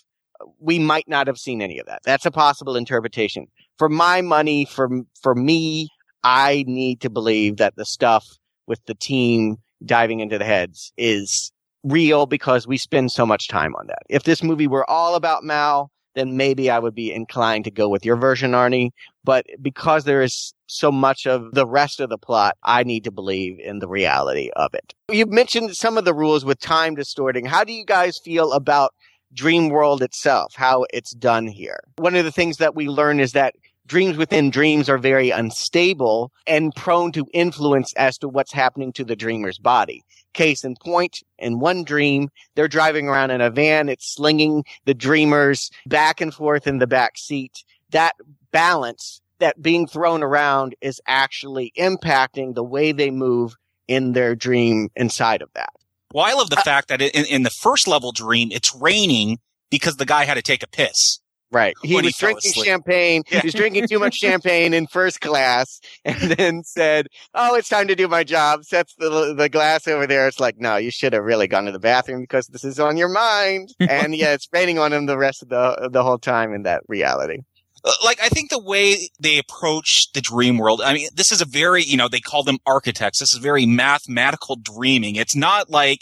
we 0.60 0.80
might 0.80 1.08
not 1.08 1.28
have 1.28 1.38
seen 1.38 1.62
any 1.62 1.80
of 1.80 1.88
that. 1.88 2.02
That's 2.06 2.26
a 2.26 2.32
possible 2.32 2.76
interpretation. 2.76 3.48
For 3.78 3.90
my 3.90 4.22
money, 4.22 4.66
for, 4.66 4.90
for 5.22 5.36
me, 5.36 5.90
I 6.24 6.64
need 6.68 7.02
to 7.02 7.10
believe 7.10 7.58
that 7.58 7.76
the 7.76 7.86
stuff 7.86 8.26
with 8.68 8.84
the 8.86 8.96
team 8.96 9.58
diving 9.86 10.20
into 10.20 10.38
the 10.38 10.46
heads 10.46 10.92
is 10.98 11.52
real 11.84 12.26
because 12.26 12.68
we 12.68 12.78
spend 12.78 13.12
so 13.12 13.26
much 13.26 13.48
time 13.48 13.76
on 13.76 13.88
that. 13.88 14.04
If 14.10 14.24
this 14.24 14.44
movie 14.44 14.68
were 14.68 14.90
all 14.90 15.16
about 15.16 15.44
Mal, 15.44 15.92
then 16.16 16.36
maybe 16.36 16.70
I 16.70 16.80
would 16.80 16.96
be 16.96 17.14
inclined 17.14 17.66
to 17.66 17.72
go 17.72 17.88
with 17.88 18.04
your 18.04 18.16
version, 18.16 18.52
Arnie. 18.52 18.90
But 19.24 19.46
because 19.62 20.04
there 20.04 20.22
is 20.22 20.54
so 20.66 20.92
much 20.92 21.28
of 21.28 21.54
the 21.54 21.68
rest 21.68 22.00
of 22.00 22.10
the 22.10 22.18
plot, 22.18 22.58
I 22.64 22.84
need 22.84 23.04
to 23.04 23.12
believe 23.12 23.60
in 23.60 23.80
the 23.80 23.88
reality 23.88 24.50
of 24.56 24.74
it. 24.74 24.96
You 25.12 25.28
mentioned 25.28 25.78
some 25.78 25.98
of 25.98 26.06
the 26.06 26.14
rules 26.14 26.44
with 26.44 26.60
time 26.60 26.96
distorting. 26.96 27.46
How 27.46 27.64
do 27.64 27.72
you 27.72 27.86
guys 27.86 28.18
feel 28.18 28.52
about 28.52 28.94
dream 29.34 29.70
world 29.70 30.02
itself, 30.02 30.54
how 30.56 30.86
it's 30.94 31.12
done 31.12 31.48
here. 31.48 31.80
One 31.98 32.16
of 32.16 32.26
the 32.26 32.32
things 32.32 32.58
that 32.58 32.76
we 32.76 32.88
learn 32.88 33.20
is 33.20 33.34
that 33.34 33.56
dreams 33.88 34.18
within 34.18 34.50
dreams 34.50 34.90
are 34.90 34.98
very 34.98 35.30
unstable 35.32 36.32
and 36.46 36.76
prone 36.76 37.12
to 37.14 37.26
influence 37.34 37.94
as 37.94 38.18
to 38.20 38.28
what's 38.28 38.54
happening 38.54 38.94
to 38.94 39.04
the 39.04 39.16
dreamer's 39.16 39.58
body. 39.58 40.04
Case 40.34 40.64
in 40.64 40.76
point, 40.76 41.24
in 41.40 41.60
one 41.60 41.84
dream, 41.84 42.30
they're 42.56 42.68
driving 42.68 43.08
around 43.08 43.32
in 43.32 43.42
a 43.42 43.50
van. 43.50 43.90
It's 43.90 44.14
slinging 44.14 44.66
the 44.86 44.94
dreamers 44.94 45.72
back 45.86 46.22
and 46.22 46.34
forth 46.34 46.68
in 46.68 46.80
the 46.80 46.88
back 46.88 47.18
seat. 47.18 47.64
That 47.92 48.14
balance 48.52 49.22
that 49.40 49.62
being 49.62 49.88
thrown 49.88 50.22
around 50.24 50.76
is 50.82 51.02
actually 51.08 51.72
impacting 51.78 52.54
the 52.54 52.64
way 52.64 52.92
they 52.92 53.12
move 53.12 53.56
in 53.88 54.12
their 54.12 54.36
dream 54.36 54.90
inside 54.96 55.42
of 55.42 55.50
that. 55.54 55.70
Well, 56.14 56.26
I 56.26 56.34
love 56.34 56.50
the 56.50 56.60
uh, 56.60 56.64
fact 56.64 56.90
that 56.90 57.02
in, 57.02 57.26
in 57.26 57.44
the 57.44 57.50
first 57.50 57.88
level 57.88 58.12
dream, 58.12 58.50
it's 58.52 58.76
raining 58.76 59.40
because 59.70 59.98
the 59.98 60.06
guy 60.06 60.26
had 60.26 60.36
to 60.36 60.42
take 60.42 60.64
a 60.64 60.68
piss. 60.68 61.20
Right. 61.52 61.76
He 61.84 61.96
was 61.96 62.06
he 62.06 62.12
drinking 62.20 62.52
asleep. 62.52 62.66
champagne. 62.66 63.24
Yeah. 63.32 63.42
He 63.42 63.48
was 63.48 63.54
drinking 63.54 63.88
too 63.88 64.00
much 64.00 64.16
champagne 64.26 64.74
in 64.74 64.88
first 64.88 65.22
class 65.22 65.80
and 66.04 66.32
then 66.32 66.64
said, 66.64 67.08
Oh, 67.34 67.56
it's 67.56 67.70
time 67.70 67.88
to 67.88 67.96
do 67.96 68.08
my 68.08 68.24
job. 68.24 68.66
Sets 68.66 68.94
the, 68.98 69.34
the 69.34 69.48
glass 69.50 69.88
over 69.88 70.06
there. 70.06 70.28
It's 70.28 70.40
like, 70.40 70.60
no, 70.60 70.76
you 70.76 70.92
should 70.92 71.14
have 71.14 71.24
really 71.24 71.48
gone 71.48 71.66
to 71.66 71.72
the 71.72 71.80
bathroom 71.80 72.22
because 72.22 72.48
this 72.48 72.64
is 72.64 72.80
on 72.80 72.98
your 72.98 73.10
mind. 73.10 73.70
and 73.80 74.14
yeah, 74.16 74.34
it's 74.34 74.48
raining 74.52 74.80
on 74.80 74.92
him 74.92 75.06
the 75.06 75.18
rest 75.18 75.42
of 75.42 75.50
the, 75.50 75.90
the 75.92 76.04
whole 76.04 76.18
time 76.18 76.54
in 76.54 76.64
that 76.64 76.84
reality. 76.88 77.40
Uh, 77.84 77.92
like, 78.04 78.20
I 78.22 78.28
think 78.30 78.50
the 78.50 78.62
way 78.62 79.10
they 79.20 79.38
approach 79.38 80.12
the 80.14 80.22
dream 80.22 80.58
world, 80.58 80.82
I 80.82 80.94
mean, 80.94 81.08
this 81.14 81.32
is 81.32 81.42
a 81.42 81.46
very, 81.46 81.84
you 81.84 81.96
know, 81.96 82.10
they 82.10 82.20
call 82.20 82.44
them 82.44 82.58
architects. 82.66 83.20
This 83.20 83.34
is 83.34 83.40
very 83.40 83.66
mathematical 83.66 84.58
dreaming. 84.58 85.16
It's 85.16 85.36
not 85.36 85.70
like, 85.70 86.00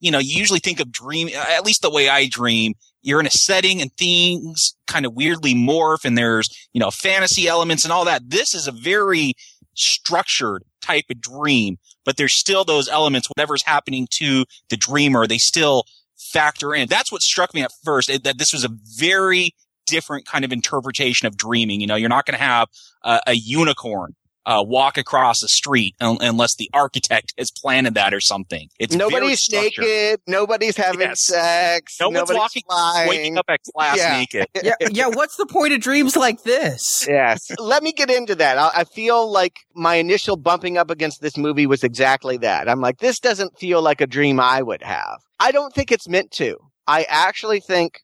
you 0.00 0.10
know, 0.10 0.18
you 0.18 0.36
usually 0.36 0.60
think 0.60 0.80
of 0.80 0.90
dream, 0.90 1.28
at 1.28 1.64
least 1.64 1.82
the 1.82 1.90
way 1.90 2.08
I 2.08 2.28
dream, 2.28 2.74
you're 3.02 3.20
in 3.20 3.26
a 3.26 3.30
setting 3.30 3.80
and 3.80 3.92
things 3.92 4.74
kind 4.86 5.06
of 5.06 5.14
weirdly 5.14 5.54
morph 5.54 6.04
and 6.04 6.16
there's, 6.16 6.48
you 6.72 6.80
know, 6.80 6.90
fantasy 6.90 7.46
elements 7.46 7.84
and 7.84 7.92
all 7.92 8.04
that. 8.04 8.30
This 8.30 8.54
is 8.54 8.66
a 8.66 8.72
very 8.72 9.34
structured 9.74 10.64
type 10.80 11.04
of 11.10 11.20
dream, 11.20 11.76
but 12.04 12.16
there's 12.16 12.32
still 12.32 12.64
those 12.64 12.88
elements, 12.88 13.28
whatever's 13.28 13.62
happening 13.62 14.08
to 14.10 14.44
the 14.70 14.76
dreamer, 14.76 15.26
they 15.26 15.38
still 15.38 15.84
factor 16.16 16.74
in. 16.74 16.88
That's 16.88 17.12
what 17.12 17.22
struck 17.22 17.54
me 17.54 17.62
at 17.62 17.72
first, 17.84 18.08
that 18.08 18.38
this 18.38 18.52
was 18.52 18.64
a 18.64 18.70
very 18.96 19.54
different 19.86 20.26
kind 20.26 20.44
of 20.44 20.52
interpretation 20.52 21.26
of 21.26 21.36
dreaming. 21.36 21.80
You 21.80 21.86
know, 21.86 21.94
you're 21.96 22.08
not 22.08 22.26
going 22.26 22.38
to 22.38 22.44
have 22.44 22.68
a, 23.02 23.20
a 23.28 23.34
unicorn 23.34 24.14
uh, 24.48 24.64
walk 24.66 24.96
across 24.96 25.42
a 25.42 25.48
street 25.48 25.94
un- 26.00 26.16
unless 26.22 26.56
the 26.56 26.70
architect 26.72 27.34
has 27.36 27.50
planted 27.50 27.94
that 27.94 28.14
or 28.14 28.20
something. 28.20 28.68
It's 28.78 28.94
nobody's 28.94 29.46
naked. 29.52 30.20
Nobody's 30.26 30.76
having 30.76 31.00
yes. 31.00 31.20
sex. 31.20 31.98
No 32.00 32.08
one's 32.08 32.32
walking, 32.32 32.62
flying. 32.66 33.08
waking 33.10 33.38
up 33.38 33.44
at 33.48 33.60
class 33.74 33.98
yeah. 33.98 34.18
naked. 34.18 34.46
yeah, 34.64 34.74
yeah. 34.90 35.08
What's 35.08 35.36
the 35.36 35.44
point 35.44 35.74
of 35.74 35.80
dreams 35.80 36.16
like 36.16 36.44
this? 36.44 37.06
Yes. 37.06 37.50
Let 37.58 37.82
me 37.82 37.92
get 37.92 38.10
into 38.10 38.34
that. 38.36 38.56
I, 38.56 38.70
I 38.76 38.84
feel 38.84 39.30
like 39.30 39.58
my 39.74 39.96
initial 39.96 40.38
bumping 40.38 40.78
up 40.78 40.90
against 40.90 41.20
this 41.20 41.36
movie 41.36 41.66
was 41.66 41.84
exactly 41.84 42.38
that. 42.38 42.70
I'm 42.70 42.80
like, 42.80 43.00
this 43.00 43.20
doesn't 43.20 43.58
feel 43.58 43.82
like 43.82 44.00
a 44.00 44.06
dream 44.06 44.40
I 44.40 44.62
would 44.62 44.82
have. 44.82 45.18
I 45.38 45.52
don't 45.52 45.74
think 45.74 45.92
it's 45.92 46.08
meant 46.08 46.30
to. 46.32 46.56
I 46.86 47.04
actually 47.10 47.60
think 47.60 48.00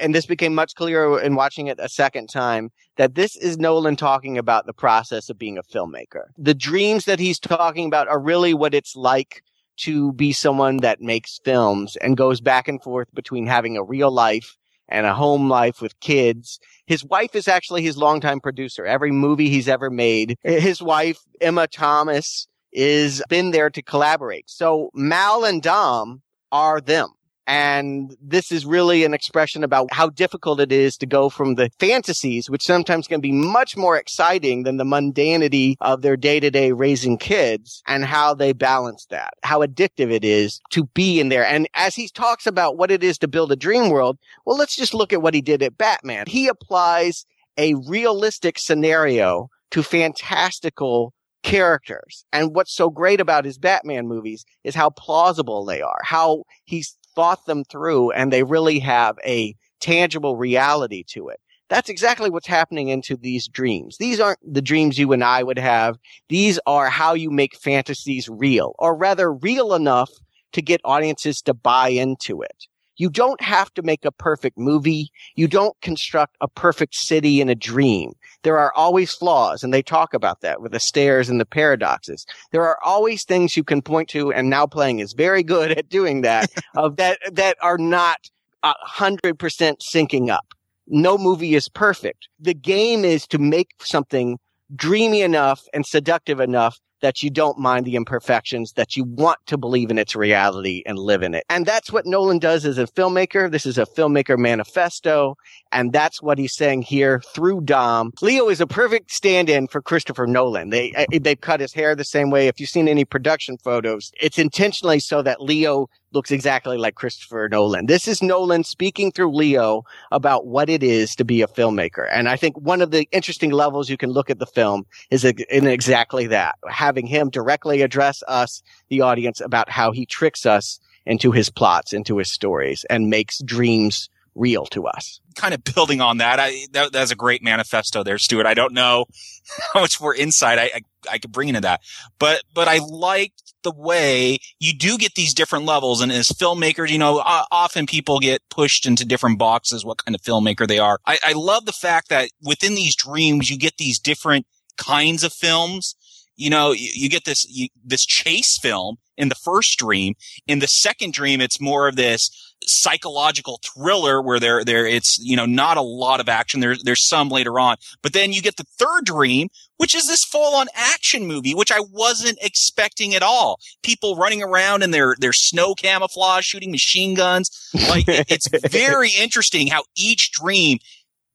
and 0.00 0.14
this 0.14 0.26
became 0.26 0.54
much 0.54 0.74
clearer 0.74 1.20
in 1.20 1.34
watching 1.34 1.66
it 1.66 1.78
a 1.80 1.88
second 1.88 2.28
time 2.28 2.70
that 2.96 3.14
this 3.14 3.36
is 3.36 3.58
Nolan 3.58 3.96
talking 3.96 4.38
about 4.38 4.66
the 4.66 4.72
process 4.72 5.28
of 5.30 5.38
being 5.38 5.58
a 5.58 5.62
filmmaker. 5.62 6.24
The 6.38 6.54
dreams 6.54 7.04
that 7.04 7.18
he's 7.18 7.38
talking 7.38 7.86
about 7.86 8.08
are 8.08 8.20
really 8.20 8.54
what 8.54 8.74
it's 8.74 8.96
like 8.96 9.42
to 9.78 10.12
be 10.12 10.32
someone 10.32 10.78
that 10.78 11.00
makes 11.00 11.38
films 11.44 11.96
and 11.96 12.16
goes 12.16 12.40
back 12.40 12.68
and 12.68 12.82
forth 12.82 13.08
between 13.14 13.46
having 13.46 13.76
a 13.76 13.82
real 13.82 14.10
life 14.10 14.56
and 14.88 15.06
a 15.06 15.14
home 15.14 15.48
life 15.48 15.80
with 15.80 15.98
kids. 16.00 16.58
His 16.86 17.04
wife 17.04 17.34
is 17.34 17.48
actually 17.48 17.82
his 17.82 17.98
longtime 17.98 18.40
producer. 18.40 18.86
Every 18.86 19.10
movie 19.10 19.48
he's 19.48 19.68
ever 19.68 19.90
made, 19.90 20.36
his 20.42 20.80
wife, 20.80 21.18
Emma 21.40 21.66
Thomas, 21.66 22.46
is 22.72 23.22
been 23.28 23.50
there 23.50 23.70
to 23.70 23.82
collaborate. 23.82 24.48
So 24.48 24.90
Mal 24.94 25.44
and 25.44 25.62
Dom 25.62 26.22
are 26.52 26.80
them. 26.80 27.08
And 27.46 28.16
this 28.20 28.50
is 28.50 28.66
really 28.66 29.04
an 29.04 29.14
expression 29.14 29.62
about 29.62 29.92
how 29.92 30.10
difficult 30.10 30.60
it 30.60 30.72
is 30.72 30.96
to 30.98 31.06
go 31.06 31.28
from 31.28 31.54
the 31.54 31.70
fantasies, 31.78 32.50
which 32.50 32.64
sometimes 32.64 33.06
can 33.06 33.20
be 33.20 33.32
much 33.32 33.76
more 33.76 33.96
exciting 33.96 34.64
than 34.64 34.78
the 34.78 34.84
mundanity 34.84 35.76
of 35.80 36.02
their 36.02 36.16
day 36.16 36.40
to 36.40 36.50
day 36.50 36.72
raising 36.72 37.18
kids 37.18 37.82
and 37.86 38.04
how 38.04 38.34
they 38.34 38.52
balance 38.52 39.06
that, 39.10 39.34
how 39.42 39.60
addictive 39.60 40.10
it 40.10 40.24
is 40.24 40.60
to 40.70 40.84
be 40.86 41.20
in 41.20 41.28
there. 41.28 41.46
And 41.46 41.68
as 41.74 41.94
he 41.94 42.08
talks 42.08 42.46
about 42.46 42.76
what 42.76 42.90
it 42.90 43.04
is 43.04 43.18
to 43.18 43.28
build 43.28 43.52
a 43.52 43.56
dream 43.56 43.90
world, 43.90 44.18
well, 44.44 44.56
let's 44.56 44.76
just 44.76 44.94
look 44.94 45.12
at 45.12 45.22
what 45.22 45.34
he 45.34 45.40
did 45.40 45.62
at 45.62 45.78
Batman. 45.78 46.24
He 46.26 46.48
applies 46.48 47.26
a 47.56 47.74
realistic 47.74 48.58
scenario 48.58 49.48
to 49.70 49.82
fantastical 49.82 51.12
characters. 51.42 52.24
And 52.32 52.54
what's 52.54 52.74
so 52.74 52.90
great 52.90 53.20
about 53.20 53.44
his 53.44 53.56
Batman 53.56 54.08
movies 54.08 54.44
is 54.64 54.74
how 54.74 54.90
plausible 54.90 55.64
they 55.64 55.80
are, 55.80 56.00
how 56.02 56.42
he's 56.64 56.96
thought 57.16 57.46
them 57.46 57.64
through 57.64 58.12
and 58.12 58.32
they 58.32 58.44
really 58.44 58.78
have 58.78 59.16
a 59.24 59.56
tangible 59.80 60.36
reality 60.36 61.02
to 61.08 61.28
it. 61.28 61.40
That's 61.68 61.88
exactly 61.88 62.30
what's 62.30 62.46
happening 62.46 62.88
into 62.88 63.16
these 63.16 63.48
dreams. 63.48 63.96
These 63.98 64.20
aren't 64.20 64.38
the 64.46 64.62
dreams 64.62 64.98
you 64.98 65.12
and 65.12 65.24
I 65.24 65.42
would 65.42 65.58
have. 65.58 65.96
These 66.28 66.60
are 66.66 66.88
how 66.88 67.14
you 67.14 67.30
make 67.30 67.56
fantasies 67.56 68.28
real, 68.28 68.76
or 68.78 68.96
rather 68.96 69.32
real 69.32 69.74
enough 69.74 70.10
to 70.52 70.62
get 70.62 70.80
audiences 70.84 71.42
to 71.42 71.54
buy 71.54 71.88
into 71.88 72.40
it. 72.42 72.66
You 72.98 73.10
don't 73.10 73.40
have 73.40 73.74
to 73.74 73.82
make 73.82 74.04
a 74.04 74.12
perfect 74.12 74.56
movie. 74.56 75.10
You 75.34 75.48
don't 75.48 75.76
construct 75.82 76.36
a 76.40 76.48
perfect 76.48 76.94
city 76.94 77.40
in 77.40 77.48
a 77.48 77.54
dream. 77.54 78.12
There 78.46 78.58
are 78.58 78.72
always 78.76 79.12
flaws, 79.12 79.64
and 79.64 79.74
they 79.74 79.82
talk 79.82 80.14
about 80.14 80.40
that 80.42 80.62
with 80.62 80.70
the 80.70 80.78
stairs 80.78 81.28
and 81.28 81.40
the 81.40 81.44
paradoxes. 81.44 82.24
There 82.52 82.62
are 82.62 82.78
always 82.84 83.24
things 83.24 83.56
you 83.56 83.64
can 83.64 83.82
point 83.82 84.08
to, 84.10 84.32
and 84.32 84.48
now 84.48 84.68
playing 84.68 85.00
is 85.00 85.14
very 85.14 85.42
good 85.42 85.72
at 85.72 85.88
doing 85.88 86.20
that, 86.20 86.48
of 86.76 86.94
that, 86.94 87.18
that 87.32 87.56
are 87.60 87.76
not 87.76 88.18
a 88.62 88.72
hundred 88.82 89.40
percent 89.40 89.82
syncing 89.92 90.30
up. 90.30 90.46
No 90.86 91.18
movie 91.18 91.56
is 91.56 91.68
perfect. 91.68 92.28
The 92.38 92.54
game 92.54 93.04
is 93.04 93.26
to 93.26 93.38
make 93.38 93.70
something 93.80 94.38
dreamy 94.76 95.22
enough 95.22 95.62
and 95.74 95.84
seductive 95.84 96.38
enough 96.38 96.78
that 97.00 97.22
you 97.22 97.30
don't 97.30 97.58
mind 97.58 97.84
the 97.84 97.96
imperfections, 97.96 98.72
that 98.72 98.96
you 98.96 99.04
want 99.04 99.38
to 99.46 99.58
believe 99.58 99.90
in 99.90 99.98
its 99.98 100.16
reality 100.16 100.82
and 100.86 100.98
live 100.98 101.22
in 101.22 101.34
it. 101.34 101.44
And 101.48 101.66
that's 101.66 101.92
what 101.92 102.06
Nolan 102.06 102.38
does 102.38 102.64
as 102.64 102.78
a 102.78 102.86
filmmaker. 102.86 103.50
This 103.50 103.66
is 103.66 103.78
a 103.78 103.86
filmmaker 103.86 104.38
manifesto. 104.38 105.36
And 105.72 105.92
that's 105.92 106.22
what 106.22 106.38
he's 106.38 106.54
saying 106.54 106.82
here 106.82 107.20
through 107.34 107.62
Dom. 107.62 108.12
Leo 108.22 108.48
is 108.48 108.60
a 108.60 108.66
perfect 108.66 109.10
stand-in 109.10 109.68
for 109.68 109.82
Christopher 109.82 110.26
Nolan. 110.26 110.70
They, 110.70 110.92
uh, 110.94 111.06
they've 111.20 111.40
cut 111.40 111.60
his 111.60 111.72
hair 111.72 111.94
the 111.94 112.04
same 112.04 112.30
way. 112.30 112.48
If 112.48 112.60
you've 112.60 112.70
seen 112.70 112.88
any 112.88 113.04
production 113.04 113.58
photos, 113.58 114.12
it's 114.20 114.38
intentionally 114.38 115.00
so 115.00 115.22
that 115.22 115.42
Leo 115.42 115.88
looks 116.16 116.32
exactly 116.32 116.78
like 116.78 116.94
Christopher 116.94 117.48
Nolan. 117.48 117.86
This 117.86 118.08
is 118.08 118.22
Nolan 118.22 118.64
speaking 118.64 119.12
through 119.12 119.32
Leo 119.32 119.84
about 120.10 120.46
what 120.46 120.70
it 120.70 120.82
is 120.82 121.14
to 121.16 121.24
be 121.24 121.42
a 121.42 121.46
filmmaker. 121.46 122.08
And 122.10 122.26
I 122.28 122.36
think 122.36 122.58
one 122.58 122.80
of 122.80 122.90
the 122.90 123.06
interesting 123.12 123.50
levels 123.50 123.90
you 123.90 123.98
can 123.98 124.10
look 124.10 124.30
at 124.30 124.38
the 124.38 124.46
film 124.46 124.86
is 125.10 125.24
in 125.24 125.66
exactly 125.66 126.26
that, 126.28 126.56
having 126.68 127.06
him 127.06 127.28
directly 127.28 127.82
address 127.82 128.22
us, 128.26 128.62
the 128.88 129.02
audience, 129.02 129.40
about 129.42 129.68
how 129.68 129.92
he 129.92 130.06
tricks 130.06 130.46
us 130.46 130.80
into 131.04 131.32
his 131.32 131.50
plots, 131.50 131.92
into 131.92 132.16
his 132.16 132.30
stories 132.30 132.84
and 132.88 133.10
makes 133.10 133.38
dreams 133.42 134.08
real 134.36 134.66
to 134.66 134.86
us. 134.86 135.20
Kind 135.34 135.54
of 135.54 135.64
building 135.64 136.00
on 136.00 136.18
that, 136.18 136.38
I, 136.38 136.66
that 136.72 136.92
that's 136.92 137.10
a 137.10 137.16
great 137.16 137.42
manifesto 137.42 138.02
there, 138.02 138.18
Stuart. 138.18 138.46
I 138.46 138.54
don't 138.54 138.72
know 138.72 139.06
how 139.72 139.80
much 139.80 140.00
more 140.00 140.14
insight 140.14 140.58
I, 140.58 140.64
I, 140.64 140.80
I 141.12 141.18
could 141.18 141.32
bring 141.32 141.48
into 141.48 141.60
that, 141.62 141.80
but 142.18 142.42
but 142.54 142.68
I 142.68 142.78
liked 142.78 143.42
the 143.62 143.72
way 143.72 144.38
you 144.60 144.72
do 144.72 144.96
get 144.96 145.14
these 145.14 145.34
different 145.34 145.64
levels, 145.64 146.00
and 146.00 146.12
as 146.12 146.28
filmmakers, 146.28 146.90
you 146.90 146.98
know, 146.98 147.18
often 147.50 147.86
people 147.86 148.20
get 148.20 148.42
pushed 148.48 148.86
into 148.86 149.04
different 149.04 149.38
boxes, 149.38 149.84
what 149.84 150.04
kind 150.04 150.14
of 150.14 150.20
filmmaker 150.20 150.68
they 150.68 150.78
are. 150.78 150.98
I, 151.06 151.18
I 151.24 151.32
love 151.32 151.64
the 151.64 151.72
fact 151.72 152.08
that 152.10 152.30
within 152.42 152.74
these 152.74 152.94
dreams, 152.94 153.50
you 153.50 153.58
get 153.58 153.76
these 153.78 153.98
different 153.98 154.46
kinds 154.76 155.24
of 155.24 155.32
films 155.32 155.96
you 156.36 156.50
know, 156.50 156.72
you, 156.72 156.90
you 156.94 157.08
get 157.08 157.24
this, 157.24 157.46
you, 157.48 157.68
this 157.84 158.04
chase 158.04 158.58
film 158.58 158.98
in 159.16 159.28
the 159.28 159.34
first 159.34 159.78
dream. 159.78 160.14
In 160.46 160.58
the 160.58 160.66
second 160.66 161.12
dream, 161.12 161.40
it's 161.40 161.60
more 161.60 161.88
of 161.88 161.96
this 161.96 162.30
psychological 162.64 163.60
thriller 163.62 164.22
where 164.22 164.40
there, 164.40 164.64
there, 164.64 164.86
it's, 164.86 165.18
you 165.18 165.36
know, 165.36 165.46
not 165.46 165.76
a 165.76 165.82
lot 165.82 166.20
of 166.20 166.28
action. 166.28 166.60
There's, 166.60 166.82
there's 166.82 167.06
some 167.06 167.28
later 167.28 167.60
on, 167.60 167.76
but 168.02 168.12
then 168.12 168.32
you 168.32 168.42
get 168.42 168.56
the 168.56 168.66
third 168.78 169.04
dream, 169.04 169.48
which 169.76 169.94
is 169.94 170.08
this 170.08 170.24
full 170.24 170.54
on 170.54 170.66
action 170.74 171.26
movie, 171.26 171.54
which 171.54 171.70
I 171.70 171.80
wasn't 171.80 172.38
expecting 172.40 173.14
at 173.14 173.22
all. 173.22 173.58
People 173.82 174.16
running 174.16 174.42
around 174.42 174.82
in 174.82 174.90
their, 174.90 175.14
their 175.18 175.32
snow 175.32 175.74
camouflage, 175.74 176.44
shooting 176.44 176.70
machine 176.70 177.14
guns. 177.14 177.70
Like 177.88 178.04
it's 178.08 178.48
very 178.70 179.10
interesting 179.10 179.66
how 179.66 179.82
each 179.96 180.32
dream 180.32 180.78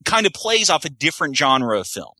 kind 0.05 0.25
of 0.25 0.33
plays 0.33 0.69
off 0.69 0.85
a 0.85 0.89
different 0.89 1.37
genre 1.37 1.79
of 1.79 1.87
film 1.87 2.13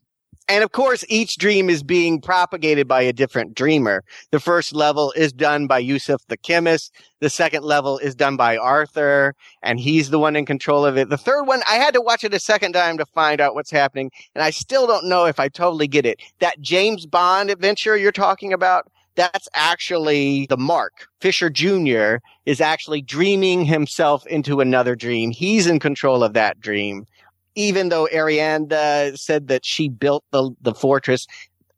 And 0.52 0.66
of 0.66 0.74
course, 0.74 1.06
each 1.08 1.38
dream 1.38 1.70
is 1.70 1.82
being 1.82 2.20
propagated 2.20 2.86
by 2.86 3.04
a 3.04 3.14
different 3.14 3.56
dreamer. 3.56 4.04
The 4.32 4.40
first 4.42 4.76
level 4.76 5.14
is 5.16 5.32
done 5.32 5.66
by 5.66 5.80
Yusuf 5.80 6.28
the 6.28 6.36
chemist. 6.36 6.94
The 7.22 7.30
second 7.30 7.64
level 7.64 7.98
is 8.00 8.16
done 8.16 8.36
by 8.36 8.58
Arthur, 8.58 9.34
and 9.64 9.80
he's 9.80 10.10
the 10.10 10.20
one 10.20 10.36
in 10.36 10.46
control 10.46 10.86
of 10.86 10.98
it. 10.98 11.08
The 11.08 11.18
third 11.18 11.44
one, 11.44 11.62
I 11.70 11.76
had 11.76 11.94
to 11.94 12.02
watch 12.02 12.26
it 12.26 12.34
a 12.34 12.40
second 12.40 12.74
time 12.74 12.98
to 12.98 13.06
find 13.06 13.40
out 13.40 13.56
what's 13.56 13.72
happening, 13.72 14.12
and 14.36 14.44
I 14.44 14.50
still 14.50 14.88
don't 14.88 15.08
know 15.08 15.24
if 15.24 15.40
I 15.40 15.48
totally 15.48 15.88
get 15.88 16.06
it. 16.06 16.20
That 16.40 16.60
James 16.60 17.06
Bond 17.06 17.50
adventure 17.50 17.96
you're 17.96 18.12
talking 18.12 18.52
about, 18.52 18.92
that's 19.16 19.48
actually 19.54 20.48
the 20.48 20.58
mark. 20.58 21.08
Fisher 21.22 21.50
Jr. 21.50 22.18
is 22.46 22.60
actually 22.60 23.02
dreaming 23.02 23.64
himself 23.64 24.28
into 24.28 24.60
another 24.60 24.98
dream. 24.98 25.32
He's 25.32 25.66
in 25.66 25.80
control 25.80 26.26
of 26.26 26.34
that 26.34 26.60
dream 26.60 27.06
even 27.56 27.90
though 27.90 28.08
Ariadne 28.12 29.16
said 29.16 29.48
that 29.48 29.66
she 29.66 29.90
built 29.90 30.24
the 30.32 30.52
the 30.62 30.74
fortress, 30.74 31.26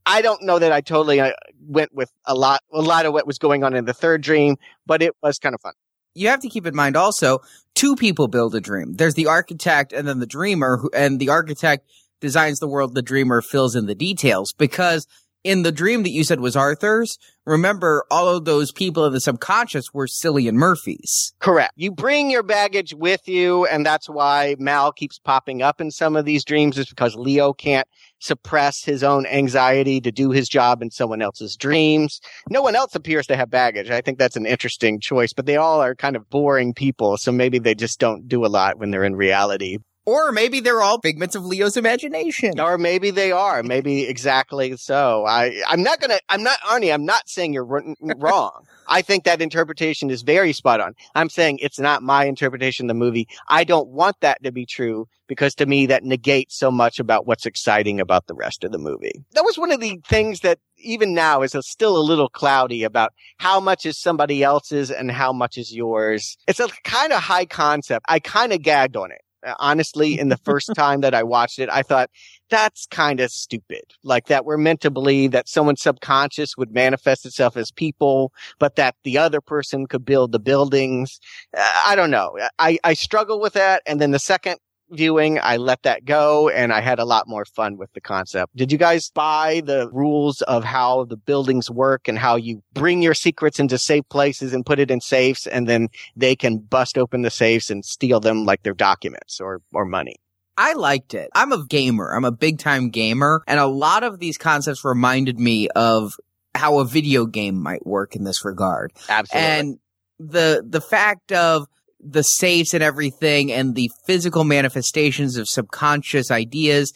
I 0.06 0.22
don't 0.22 0.44
know 0.44 0.60
that 0.60 0.72
I 0.72 0.82
totally 0.82 1.20
uh, 1.20 1.32
went 1.68 1.94
with 1.94 2.12
a 2.26 2.36
lot 2.36 2.62
a 2.72 2.82
lot 2.82 3.06
of 3.06 3.14
what 3.14 3.28
was 3.28 3.38
going 3.38 3.64
on 3.64 3.74
in 3.76 3.86
the 3.86 3.94
third 3.94 4.22
dream, 4.22 4.58
but 4.86 5.02
it 5.02 5.14
was 5.22 5.40
kind 5.40 5.56
of 5.56 5.62
fun. 5.62 5.74
You 6.16 6.28
have 6.28 6.42
to 6.42 6.50
keep 6.50 6.68
in 6.68 6.76
mind 6.76 6.96
also 6.96 7.40
two 7.76 7.96
people 7.96 8.28
build 8.28 8.54
a 8.54 8.62
dream. 8.62 8.94
There's 8.94 9.16
the 9.16 9.28
architect 9.28 9.94
and 9.94 10.08
then 10.08 10.20
the 10.20 10.28
dreamer, 10.28 10.78
who, 10.78 10.92
and 10.94 11.20
the 11.20 11.30
architect 11.30 11.88
designs 12.22 12.60
the 12.60 12.68
world. 12.68 12.94
The 12.94 13.02
dreamer 13.02 13.42
fills 13.42 13.76
in 13.76 13.88
the 13.88 13.96
details 13.96 14.54
because 14.54 15.08
in 15.44 15.64
the 15.64 15.72
dream 15.72 16.04
that 16.04 16.12
you 16.12 16.24
said 16.24 16.40
was 16.40 16.56
Arthur's, 16.56 17.18
remember 17.46 18.06
all 18.10 18.30
of 18.30 18.46
those 18.46 18.72
people 18.72 19.06
in 19.06 19.14
the 19.14 19.20
subconscious 19.20 19.94
were 19.94 20.08
Cillian 20.08 20.54
Murphy's. 20.54 21.34
Correct. 21.40 21.74
You 21.76 21.92
bring 21.92 22.30
your 22.30 22.44
baggage 22.44 22.94
with 22.94 23.28
you, 23.28 23.66
and 23.66 23.86
that's 23.86 24.10
why 24.10 24.56
Mal 24.58 24.92
keeps 24.92 25.20
popping 25.20 25.62
up 25.62 25.82
in 25.82 25.92
some 25.92 26.16
of 26.16 26.26
these 26.26 26.46
dreams, 26.46 26.78
is 26.78 26.88
because 26.88 27.16
Leo 27.16 27.54
can't 27.54 27.88
suppress 28.20 28.84
his 28.86 29.04
own 29.04 29.26
anxiety 29.26 30.00
to 30.00 30.12
do 30.12 30.32
his 30.32 30.48
job 30.48 30.82
in 30.82 30.90
someone 30.90 31.22
else's 31.22 31.58
dreams. 31.58 32.22
No 32.50 32.62
one 32.62 32.76
else 32.76 32.96
appears 32.96 33.28
to 33.28 33.36
have 33.36 33.50
baggage. 33.50 33.90
I 33.90 34.00
think 34.00 34.18
that's 34.18 34.38
an 34.38 34.46
interesting 34.46 35.02
choice, 35.02 35.34
but 35.34 35.46
they 35.46 35.58
all 35.58 35.82
are 35.82 35.94
kind 35.94 36.16
of 36.16 36.30
boring 36.30 36.74
people, 36.74 37.18
so 37.18 37.34
maybe 37.34 37.60
they 37.60 37.76
just 37.76 38.00
don't 38.00 38.30
do 38.30 38.46
a 38.46 38.48
lot 38.48 38.80
when 38.80 38.92
they're 38.92 39.04
in 39.04 39.16
reality. 39.16 39.80
Or 40.06 40.32
maybe 40.32 40.60
they're 40.60 40.82
all 40.82 41.00
figments 41.00 41.36
of 41.36 41.46
Leo's 41.46 41.78
imagination. 41.78 42.60
Or 42.60 42.78
maybe 42.78 43.10
they 43.12 43.32
are. 43.32 43.64
Maybe 43.74 44.04
exactly 44.04 44.76
so. 44.78 45.26
I, 45.26 45.62
I'm 45.68 45.82
not 45.82 46.00
gonna, 46.00 46.20
I'm 46.30 46.44
not, 46.44 46.60
Arnie, 46.60 46.94
I'm 46.94 47.06
not 47.06 47.30
saying 47.30 47.54
you're 47.54 47.66
wrong. 47.66 48.66
I 48.88 49.02
think 49.02 49.24
that 49.24 49.42
interpretation 49.42 50.10
is 50.10 50.22
very 50.22 50.54
spot 50.54 50.82
on. 50.82 50.94
I'm 51.16 51.30
saying 51.30 51.60
it's 51.62 51.80
not 51.80 52.04
my 52.04 52.26
interpretation 52.26 52.86
of 52.86 52.88
the 52.90 52.94
movie. 53.00 53.28
I 53.48 53.64
don't 53.64 53.90
want 53.90 54.18
that 54.20 54.44
to 54.44 54.52
be 54.52 54.66
true 54.66 55.08
because 55.28 55.56
to 55.56 55.66
me 55.66 55.86
that 55.88 56.04
negates 56.04 56.58
so 56.58 56.70
much 56.70 57.00
about 57.00 57.26
what's 57.26 57.46
exciting 57.46 58.00
about 58.00 58.28
the 58.28 58.36
rest 58.36 58.64
of 58.64 58.72
the 58.72 58.78
movie. 58.78 59.24
That 59.34 59.46
was 59.46 59.58
one 59.58 59.72
of 59.72 59.80
the 59.80 60.00
things 60.08 60.42
that 60.42 60.60
even 60.78 61.14
now 61.14 61.42
is 61.42 61.56
a, 61.56 61.64
still 61.64 61.98
a 61.98 62.04
little 62.04 62.30
cloudy 62.30 62.84
about 62.84 63.14
how 63.38 63.60
much 63.60 63.86
is 63.86 63.98
somebody 63.98 64.44
else's 64.44 64.92
and 64.92 65.10
how 65.10 65.32
much 65.32 65.58
is 65.58 65.74
yours. 65.74 66.38
It's 66.48 66.60
a 66.60 66.68
kind 66.84 67.14
of 67.14 67.22
high 67.22 67.46
concept. 67.46 68.06
I 68.10 68.20
kind 68.20 68.52
of 68.52 68.62
gagged 68.62 68.98
on 68.98 69.12
it 69.12 69.22
Uh, 69.46 69.54
honestly, 69.60 70.20
in 70.20 70.30
the 70.30 70.38
first 70.38 70.72
time 70.76 71.02
that 71.02 71.14
I 71.14 71.24
watched 71.24 71.60
it, 71.60 71.70
I 71.70 71.84
thought 71.84 72.10
that's 72.50 72.86
kind 72.88 73.20
of 73.20 73.32
stupid. 73.32 73.84
Like 74.04 74.28
that 74.28 74.46
we're 74.46 74.58
meant 74.58 74.82
to 74.82 74.92
believe 74.92 75.32
that 75.32 75.50
someone's 75.50 75.82
subconscious 75.82 76.58
would 76.58 76.74
manifest 76.74 77.26
itself 77.26 77.58
as 77.58 77.72
people, 77.72 78.32
but 78.60 78.76
that 78.76 78.96
the 79.04 79.18
other 79.18 79.42
person 79.42 79.88
could 79.88 80.06
build 80.06 80.32
the 80.32 80.40
buildings. 80.40 81.20
Uh, 81.56 81.82
I 81.88 81.96
don't 81.96 82.12
know. 82.12 82.38
I, 82.60 82.78
I 82.84 82.94
struggle 82.94 83.40
with 83.40 83.54
that. 83.54 83.82
And 83.86 84.00
then 84.00 84.12
the 84.12 84.20
second 84.20 84.58
viewing, 84.90 85.40
I 85.42 85.58
let 85.58 85.84
that 85.84 86.06
go 86.06 86.50
and 86.50 86.72
I 86.72 86.82
had 86.82 87.00
a 87.00 87.06
lot 87.06 87.28
more 87.28 87.46
fun 87.46 87.78
with 87.78 87.92
the 87.94 88.02
concept. 88.02 88.56
Did 88.56 88.72
you 88.72 88.78
guys 88.78 89.10
buy 89.10 89.62
the 89.66 89.90
rules 89.92 90.42
of 90.44 90.64
how 90.64 91.06
the 91.06 91.18
buildings 91.18 91.70
work 91.70 92.08
and 92.08 92.18
how 92.18 92.36
you 92.36 92.64
bring 92.74 93.02
your 93.02 93.14
secrets 93.14 93.60
into 93.60 93.78
safe 93.78 94.08
places 94.10 94.54
and 94.54 94.66
put 94.66 94.80
it 94.80 94.92
in 94.92 95.02
safes 95.02 95.48
and 95.48 95.68
then 95.68 95.90
they 96.16 96.36
can 96.36 96.60
bust 96.60 96.98
open 96.98 97.22
the 97.22 97.30
safes 97.30 97.70
and 97.70 97.84
steal 97.84 98.20
them 98.20 98.46
like 98.46 98.64
their 98.64 98.74
documents 98.74 99.40
or, 99.40 99.62
or 99.74 99.86
money? 99.86 100.16
I 100.56 100.74
liked 100.74 101.16
it. 101.16 101.30
I'm 101.34 101.52
a 101.52 101.66
gamer. 101.66 102.14
I'm 102.14 102.26
a 102.26 102.32
big 102.32 102.60
time 102.60 102.90
gamer 102.90 103.44
and 103.48 103.60
a 103.60 103.68
lot 103.68 104.04
of 104.04 104.20
these 104.20 104.38
concepts 104.38 104.86
reminded 104.86 105.40
me 105.40 105.68
of 105.70 106.14
how 106.56 106.80
a 106.80 106.86
video 106.86 107.26
game 107.26 107.60
might 107.60 107.86
work 107.86 108.16
in 108.16 108.24
this 108.24 108.46
regard. 108.46 108.94
Absolutely. 109.10 109.50
And 109.50 109.80
the, 110.20 110.64
the 110.68 110.82
fact 110.82 111.32
of 111.32 111.68
the 112.04 112.24
safes 112.24 112.74
and 112.74 112.84
everything 112.84 113.52
and 113.52 113.76
the 113.76 113.92
physical 114.06 114.44
manifestations 114.44 115.38
of 115.38 115.48
subconscious 115.48 116.32
ideas, 116.32 116.94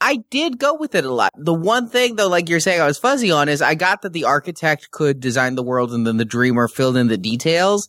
I 0.00 0.18
did 0.30 0.58
go 0.58 0.74
with 0.74 0.94
it 0.94 1.04
a 1.04 1.12
lot. 1.12 1.32
The 1.36 1.54
one 1.54 1.88
thing 1.88 2.16
though, 2.16 2.28
like 2.28 2.48
you're 2.48 2.60
saying, 2.60 2.80
I 2.80 2.86
was 2.86 2.98
fuzzy 2.98 3.30
on 3.30 3.48
is 3.48 3.62
I 3.62 3.74
got 3.74 4.02
that 4.02 4.12
the 4.12 4.24
architect 4.24 4.90
could 4.90 5.20
design 5.20 5.54
the 5.54 5.62
world 5.62 5.92
and 5.92 6.06
then 6.06 6.16
the 6.16 6.24
dreamer 6.24 6.68
filled 6.68 6.96
in 6.96 7.08
the 7.08 7.16
details. 7.16 7.88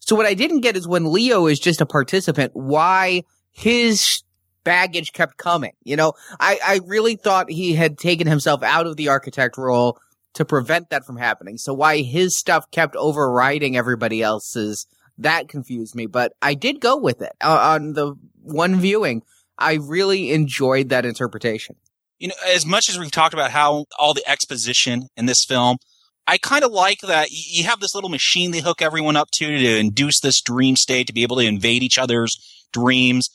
So 0.00 0.16
what 0.16 0.26
I 0.26 0.34
didn't 0.34 0.60
get 0.60 0.76
is 0.76 0.88
when 0.88 1.12
Leo 1.12 1.46
is 1.46 1.60
just 1.60 1.80
a 1.80 1.86
participant, 1.86 2.52
why 2.54 3.22
his 3.50 4.22
baggage 4.64 5.12
kept 5.12 5.36
coming. 5.36 5.72
You 5.82 5.96
know, 5.96 6.14
I, 6.40 6.58
I 6.64 6.80
really 6.86 7.16
thought 7.16 7.50
he 7.50 7.74
had 7.74 7.98
taken 7.98 8.26
himself 8.26 8.62
out 8.62 8.86
of 8.86 8.96
the 8.96 9.08
architect 9.08 9.56
role 9.58 9.98
to 10.34 10.44
prevent 10.44 10.90
that 10.90 11.04
from 11.04 11.16
happening. 11.16 11.58
So 11.58 11.74
why 11.74 12.02
his 12.02 12.38
stuff 12.38 12.70
kept 12.70 12.96
overriding 12.96 13.76
everybody 13.76 14.22
else's 14.22 14.86
that 15.18 15.48
confused 15.48 15.94
me, 15.94 16.06
but 16.06 16.32
I 16.42 16.54
did 16.54 16.80
go 16.80 16.96
with 16.96 17.22
it 17.22 17.32
uh, 17.40 17.74
on 17.74 17.92
the 17.92 18.14
one 18.42 18.80
viewing. 18.80 19.22
I 19.58 19.74
really 19.74 20.32
enjoyed 20.32 20.88
that 20.88 21.04
interpretation. 21.04 21.76
You 22.18 22.28
know, 22.28 22.34
as 22.48 22.64
much 22.64 22.88
as 22.88 22.98
we've 22.98 23.10
talked 23.10 23.34
about 23.34 23.50
how 23.50 23.86
all 23.98 24.14
the 24.14 24.28
exposition 24.28 25.08
in 25.16 25.26
this 25.26 25.44
film, 25.44 25.78
I 26.26 26.38
kind 26.38 26.64
of 26.64 26.70
like 26.70 27.00
that 27.00 27.30
you 27.30 27.64
have 27.64 27.80
this 27.80 27.94
little 27.94 28.10
machine 28.10 28.52
they 28.52 28.60
hook 28.60 28.80
everyone 28.80 29.16
up 29.16 29.30
to 29.32 29.46
to 29.46 29.78
induce 29.78 30.20
this 30.20 30.40
dream 30.40 30.76
state 30.76 31.06
to 31.08 31.12
be 31.12 31.22
able 31.22 31.36
to 31.36 31.44
invade 31.44 31.82
each 31.82 31.98
other's 31.98 32.66
dreams. 32.72 33.28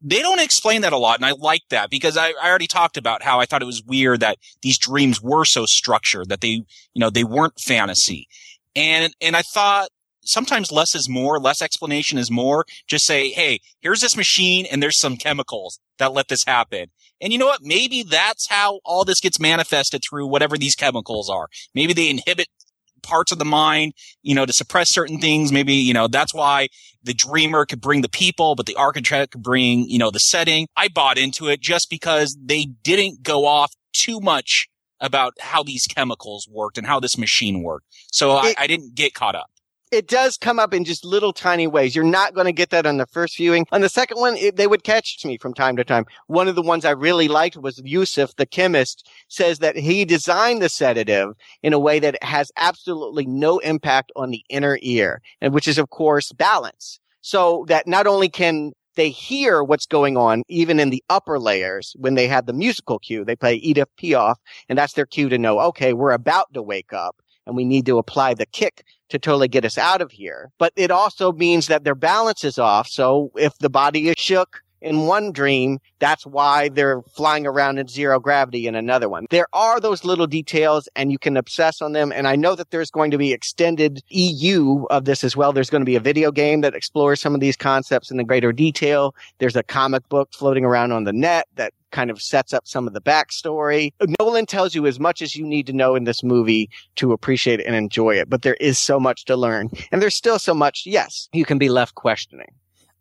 They 0.00 0.20
don't 0.20 0.40
explain 0.40 0.80
that 0.80 0.92
a 0.92 0.98
lot, 0.98 1.18
and 1.18 1.26
I 1.26 1.32
like 1.32 1.62
that 1.70 1.90
because 1.90 2.16
I, 2.16 2.32
I 2.42 2.48
already 2.48 2.66
talked 2.66 2.96
about 2.96 3.22
how 3.22 3.38
I 3.38 3.46
thought 3.46 3.62
it 3.62 3.66
was 3.66 3.84
weird 3.84 4.20
that 4.20 4.38
these 4.62 4.78
dreams 4.78 5.22
were 5.22 5.44
so 5.44 5.64
structured 5.66 6.28
that 6.30 6.40
they, 6.40 6.48
you 6.48 6.64
know, 6.96 7.10
they 7.10 7.22
weren't 7.22 7.60
fantasy. 7.60 8.26
And, 8.74 9.14
and 9.20 9.36
I 9.36 9.42
thought 9.42 9.90
sometimes 10.24 10.72
less 10.72 10.94
is 10.94 11.08
more, 11.08 11.38
less 11.38 11.62
explanation 11.62 12.18
is 12.18 12.30
more. 12.30 12.64
Just 12.86 13.06
say, 13.06 13.30
hey, 13.30 13.60
here's 13.80 14.00
this 14.00 14.16
machine 14.16 14.66
and 14.70 14.82
there's 14.82 14.98
some 14.98 15.16
chemicals 15.16 15.80
that 15.98 16.12
let 16.12 16.28
this 16.28 16.44
happen. 16.44 16.90
And 17.20 17.32
you 17.32 17.38
know 17.38 17.46
what? 17.46 17.62
Maybe 17.62 18.02
that's 18.02 18.48
how 18.48 18.80
all 18.84 19.04
this 19.04 19.20
gets 19.20 19.38
manifested 19.38 20.02
through 20.02 20.26
whatever 20.26 20.58
these 20.58 20.74
chemicals 20.74 21.30
are. 21.30 21.48
Maybe 21.74 21.92
they 21.92 22.10
inhibit 22.10 22.48
parts 23.02 23.32
of 23.32 23.38
the 23.38 23.44
mind, 23.44 23.92
you 24.22 24.34
know, 24.34 24.46
to 24.46 24.52
suppress 24.52 24.88
certain 24.88 25.18
things. 25.18 25.52
Maybe, 25.52 25.74
you 25.74 25.92
know, 25.92 26.08
that's 26.08 26.34
why 26.34 26.68
the 27.02 27.14
dreamer 27.14 27.66
could 27.66 27.80
bring 27.80 28.02
the 28.02 28.08
people, 28.08 28.54
but 28.54 28.66
the 28.66 28.76
architect 28.76 29.32
could 29.32 29.42
bring, 29.42 29.88
you 29.88 29.98
know, 29.98 30.10
the 30.10 30.20
setting. 30.20 30.68
I 30.76 30.88
bought 30.88 31.18
into 31.18 31.48
it 31.48 31.60
just 31.60 31.90
because 31.90 32.36
they 32.40 32.66
didn't 32.82 33.22
go 33.22 33.46
off 33.46 33.72
too 33.92 34.20
much 34.20 34.68
about 35.00 35.34
how 35.40 35.64
these 35.64 35.86
chemicals 35.86 36.48
worked 36.48 36.78
and 36.78 36.86
how 36.86 37.00
this 37.00 37.18
machine 37.18 37.62
worked. 37.62 37.86
So 38.12 38.38
it, 38.38 38.56
I, 38.58 38.64
I 38.64 38.66
didn't 38.68 38.94
get 38.94 39.14
caught 39.14 39.34
up 39.34 39.50
it 39.92 40.08
does 40.08 40.38
come 40.38 40.58
up 40.58 40.72
in 40.72 40.84
just 40.84 41.04
little 41.04 41.34
tiny 41.34 41.66
ways. 41.66 41.94
You're 41.94 42.04
not 42.04 42.34
going 42.34 42.46
to 42.46 42.52
get 42.52 42.70
that 42.70 42.86
on 42.86 42.96
the 42.96 43.06
first 43.06 43.36
viewing. 43.36 43.66
On 43.72 43.82
the 43.82 43.90
second 43.90 44.18
one, 44.18 44.36
it, 44.38 44.56
they 44.56 44.66
would 44.66 44.84
catch 44.84 45.22
me 45.24 45.36
from 45.36 45.52
time 45.52 45.76
to 45.76 45.84
time. 45.84 46.06
One 46.28 46.48
of 46.48 46.54
the 46.54 46.62
ones 46.62 46.86
I 46.86 46.92
really 46.92 47.28
liked 47.28 47.58
was 47.58 47.80
Yusuf, 47.84 48.34
the 48.36 48.46
chemist, 48.46 49.08
says 49.28 49.58
that 49.58 49.76
he 49.76 50.06
designed 50.06 50.62
the 50.62 50.70
sedative 50.70 51.34
in 51.62 51.74
a 51.74 51.78
way 51.78 51.98
that 52.00 52.20
has 52.24 52.50
absolutely 52.56 53.26
no 53.26 53.58
impact 53.58 54.10
on 54.16 54.30
the 54.30 54.42
inner 54.48 54.78
ear, 54.80 55.20
and 55.42 55.52
which 55.52 55.68
is 55.68 55.76
of 55.76 55.90
course 55.90 56.32
balance. 56.32 56.98
So 57.20 57.66
that 57.68 57.86
not 57.86 58.06
only 58.06 58.30
can 58.30 58.72
they 58.94 59.10
hear 59.10 59.62
what's 59.62 59.86
going 59.86 60.16
on 60.16 60.42
even 60.48 60.78
in 60.78 60.90
the 60.90 61.02
upper 61.08 61.38
layers 61.38 61.94
when 61.98 62.14
they 62.14 62.28
have 62.28 62.44
the 62.44 62.52
musical 62.52 62.98
cue. 62.98 63.24
They 63.24 63.36
play 63.36 63.54
Edith 63.54 63.88
Piaf 63.98 64.36
and 64.68 64.76
that's 64.78 64.92
their 64.92 65.06
cue 65.06 65.30
to 65.30 65.38
know, 65.38 65.60
okay, 65.60 65.94
we're 65.94 66.12
about 66.12 66.52
to 66.52 66.62
wake 66.62 66.92
up 66.92 67.16
and 67.46 67.56
we 67.56 67.64
need 67.64 67.86
to 67.86 67.98
apply 67.98 68.34
the 68.34 68.46
kick 68.46 68.84
to 69.08 69.18
totally 69.18 69.48
get 69.48 69.64
us 69.64 69.78
out 69.78 70.00
of 70.00 70.10
here. 70.10 70.50
But 70.58 70.72
it 70.76 70.90
also 70.90 71.32
means 71.32 71.66
that 71.66 71.84
their 71.84 71.94
balance 71.94 72.44
is 72.44 72.58
off. 72.58 72.88
So 72.88 73.30
if 73.36 73.56
the 73.58 73.70
body 73.70 74.08
is 74.08 74.16
shook, 74.18 74.62
in 74.82 75.06
one 75.06 75.32
dream, 75.32 75.78
that's 75.98 76.26
why 76.26 76.68
they're 76.68 77.02
flying 77.14 77.46
around 77.46 77.78
in 77.78 77.88
zero 77.88 78.18
gravity 78.18 78.66
in 78.66 78.74
another 78.74 79.08
one. 79.08 79.26
There 79.30 79.46
are 79.52 79.80
those 79.80 80.04
little 80.04 80.26
details 80.26 80.88
and 80.96 81.10
you 81.12 81.18
can 81.18 81.36
obsess 81.36 81.80
on 81.80 81.92
them. 81.92 82.12
And 82.12 82.26
I 82.26 82.36
know 82.36 82.54
that 82.54 82.70
there's 82.70 82.90
going 82.90 83.10
to 83.12 83.18
be 83.18 83.32
extended 83.32 84.02
EU 84.08 84.84
of 84.90 85.04
this 85.04 85.24
as 85.24 85.36
well. 85.36 85.52
There's 85.52 85.70
going 85.70 85.82
to 85.82 85.86
be 85.86 85.96
a 85.96 86.00
video 86.00 86.30
game 86.30 86.60
that 86.62 86.74
explores 86.74 87.20
some 87.20 87.34
of 87.34 87.40
these 87.40 87.56
concepts 87.56 88.10
in 88.10 88.16
the 88.16 88.24
greater 88.24 88.52
detail. 88.52 89.14
There's 89.38 89.56
a 89.56 89.62
comic 89.62 90.08
book 90.08 90.30
floating 90.34 90.64
around 90.64 90.92
on 90.92 91.04
the 91.04 91.12
net 91.12 91.46
that 91.54 91.72
kind 91.92 92.10
of 92.10 92.20
sets 92.20 92.52
up 92.52 92.66
some 92.66 92.86
of 92.86 92.94
the 92.94 93.00
backstory. 93.00 93.92
Nolan 94.18 94.46
tells 94.46 94.74
you 94.74 94.86
as 94.86 94.98
much 94.98 95.22
as 95.22 95.36
you 95.36 95.46
need 95.46 95.66
to 95.68 95.72
know 95.72 95.94
in 95.94 96.04
this 96.04 96.24
movie 96.24 96.68
to 96.96 97.12
appreciate 97.12 97.60
and 97.64 97.76
enjoy 97.76 98.16
it, 98.16 98.28
but 98.28 98.42
there 98.42 98.54
is 98.54 98.78
so 98.78 98.98
much 98.98 99.24
to 99.26 99.36
learn. 99.36 99.70
And 99.92 100.02
there's 100.02 100.16
still 100.16 100.38
so 100.38 100.54
much, 100.54 100.82
yes, 100.86 101.28
you 101.32 101.44
can 101.44 101.58
be 101.58 101.68
left 101.68 101.94
questioning. 101.94 102.48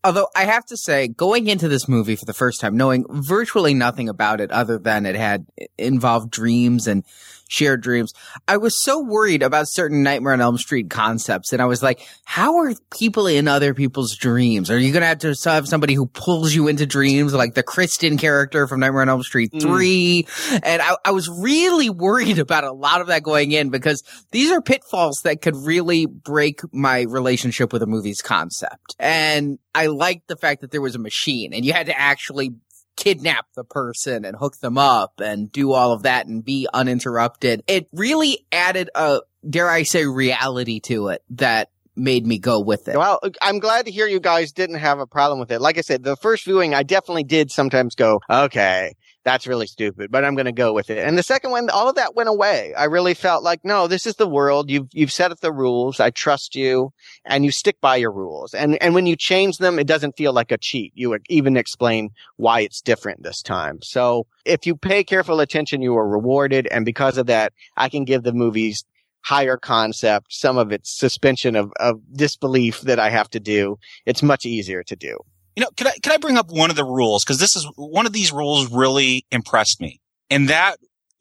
Although 0.04 0.30
I 0.36 0.46
have 0.46 0.66
to 0.68 0.78
say, 0.78 1.08
going 1.08 1.48
into 1.48 1.68
this 1.68 1.88
movie 1.88 2.16
for 2.16 2.26
the 2.26 2.34
first 2.34 2.60
time, 2.60 2.76
knowing 2.76 3.06
virtually 3.10 3.76
nothing 3.76 4.10
about 4.10 4.42
it 4.42 4.50
other 4.52 4.80
than 4.80 5.06
it 5.06 5.16
had 5.16 5.46
involved 5.78 6.32
dreams 6.32 6.88
and 6.88 7.04
shared 7.52 7.82
dreams, 7.82 8.14
I 8.48 8.58
was 8.58 8.82
so 8.82 9.00
worried 9.00 9.44
about 9.44 9.68
certain 9.68 10.04
Nightmare 10.04 10.34
on 10.34 10.42
Elm 10.42 10.58
Street 10.58 10.90
concepts. 10.90 11.52
And 11.52 11.62
I 11.62 11.66
was 11.66 11.84
like, 11.84 12.08
how 12.24 12.58
are 12.60 12.74
people 12.92 13.28
in 13.28 13.48
other 13.48 13.74
people's 13.74 14.16
dreams? 14.16 14.72
Are 14.72 14.80
you 14.80 14.92
going 14.94 15.02
to 15.02 15.08
have 15.08 15.20
to 15.20 15.50
have 15.50 15.68
somebody 15.68 15.94
who 15.94 16.08
pulls 16.08 16.54
you 16.54 16.68
into 16.68 16.86
dreams, 16.86 17.34
like 17.34 17.54
the 17.54 17.64
Kristen 17.64 18.18
character 18.18 18.68
from 18.68 18.80
Nightmare 18.80 19.02
on 19.02 19.10
Elm 19.10 19.24
Street 19.24 19.52
mm. 19.52 19.62
3? 19.62 20.28
And 20.64 20.82
I, 20.82 20.96
I 21.06 21.12
was 21.12 21.30
really 21.30 21.90
worried 21.90 22.40
about 22.40 22.64
a 22.64 22.72
lot 22.72 23.02
of 23.02 23.08
that 23.08 23.24
going 23.24 23.52
in 23.52 23.70
because 23.70 24.04
these 24.32 24.52
are 24.52 24.62
pitfalls 24.62 25.22
that 25.24 25.42
could 25.42 25.56
really 25.56 26.06
break 26.06 26.62
my 26.74 27.02
relationship 27.02 27.74
with 27.74 27.84
a 27.84 27.88
movie's 27.88 28.22
concept. 28.22 28.96
And 28.98 29.60
I 29.76 29.88
liked 29.88 30.28
the 30.28 30.38
fact 30.38 30.62
that 30.62 30.72
there 30.72 30.82
was 30.82 30.96
a 30.96 31.00
machine 31.00 31.54
and 31.54 31.66
you 31.66 31.74
had 31.74 31.88
to 31.88 32.00
actually 32.00 32.52
kidnap 32.96 33.46
the 33.56 33.64
person 33.64 34.26
and 34.26 34.36
hook 34.36 34.58
them 34.60 34.78
up 34.78 35.20
and 35.20 35.52
do 35.52 35.72
all 35.74 35.92
of 35.94 36.04
that 36.04 36.28
and 36.28 36.44
be 36.44 36.68
uninterrupted. 36.74 37.64
It 37.68 37.88
really 37.92 38.46
added 38.52 38.90
a, 38.96 39.22
dare 39.48 39.70
I 39.70 39.84
say, 39.84 40.06
reality 40.06 40.80
to 40.82 41.10
it 41.10 41.24
that 41.32 41.70
made 41.96 42.26
me 42.26 42.40
go 42.40 42.60
with 42.60 42.88
it. 42.88 42.98
Well, 42.98 43.20
I'm 43.42 43.60
glad 43.60 43.86
to 43.86 43.92
hear 43.92 44.08
you 44.08 44.20
guys 44.20 44.52
didn't 44.52 44.78
have 44.78 45.00
a 45.00 45.08
problem 45.08 45.40
with 45.40 45.52
it. 45.52 45.62
Like 45.62 45.78
I 45.78 45.82
said, 45.82 46.04
the 46.04 46.16
first 46.16 46.46
viewing, 46.46 46.74
I 46.74 46.84
definitely 46.84 47.24
did 47.24 47.52
sometimes 47.52 47.96
go, 47.96 48.22
okay, 48.30 48.94
that's 49.24 49.46
really 49.46 49.68
stupid, 49.68 50.12
but 50.12 50.26
I'm 50.26 50.36
going 50.36 50.46
to 50.46 50.52
go 50.52 50.74
with 50.74 50.90
it. 50.90 50.98
And 50.98 51.18
the 51.18 51.24
second 51.24 51.52
one, 51.52 51.70
all 51.70 51.88
of 51.88 51.96
that 51.96 52.16
went 52.16 52.30
away. 52.30 52.74
I 52.76 52.86
really 52.86 53.14
felt 53.14 53.44
like, 53.44 53.64
no, 53.64 53.88
this 53.88 54.06
is 54.06 54.16
the 54.16 54.28
world. 54.28 54.70
You've, 54.70 54.88
you've 54.92 55.12
set 55.12 55.32
up 55.32 55.40
the 55.42 55.52
rules. 55.52 56.00
I 56.00 56.10
trust 56.10 56.56
you 56.56 56.92
and 57.26 57.46
you 57.46 57.52
stick 57.52 57.80
by 57.82 57.98
your 57.98 58.12
rules. 58.12 58.54
And, 58.54 58.82
and 58.82 58.96
when 58.96 59.06
you 59.06 59.16
change 59.16 59.58
them, 59.58 59.78
it 59.78 59.88
doesn't 59.88 60.18
feel 60.18 60.34
like 60.34 60.52
a 60.52 60.58
cheat. 60.58 60.92
You 60.96 61.18
even 61.30 61.56
explain 61.56 62.10
why 62.38 62.62
it's 62.62 62.82
different 62.82 63.24
this 63.24 63.42
time. 63.42 63.80
So 63.84 64.26
if 64.46 64.66
you 64.66 64.76
pay 64.76 65.04
careful 65.04 65.40
attention, 65.40 65.82
you 65.82 65.96
are 65.98 66.08
rewarded. 66.08 66.68
And 66.72 66.84
because 66.84 67.18
of 67.18 67.28
that, 67.28 67.54
I 67.78 67.90
can 67.90 68.06
give 68.06 68.24
the 68.24 68.34
movies 68.34 68.86
higher 69.24 69.58
concept, 69.58 70.34
some 70.34 70.58
of 70.58 70.72
its 70.72 70.98
suspension 70.98 71.56
of, 71.56 71.72
of 71.80 72.02
disbelief 72.12 72.82
that 72.82 73.00
I 73.00 73.12
have 73.12 73.30
to 73.32 73.40
do. 73.40 73.78
It's 74.08 74.24
much 74.24 74.48
easier 74.48 74.82
to 74.84 74.96
do. 74.96 75.20
You 75.56 75.64
know, 75.64 75.70
can 75.76 75.88
I 75.88 75.98
can 76.02 76.14
I 76.14 76.18
bring 76.18 76.38
up 76.38 76.50
one 76.50 76.70
of 76.70 76.76
the 76.76 76.86
rules 76.86 77.24
because 77.24 77.40
this 77.40 77.56
is 77.56 77.68
one 77.76 78.06
of 78.06 78.14
these 78.14 78.32
rules 78.32 78.72
really 78.72 79.26
impressed 79.32 79.82
me, 79.82 80.00
and 80.30 80.50
that 80.50 80.78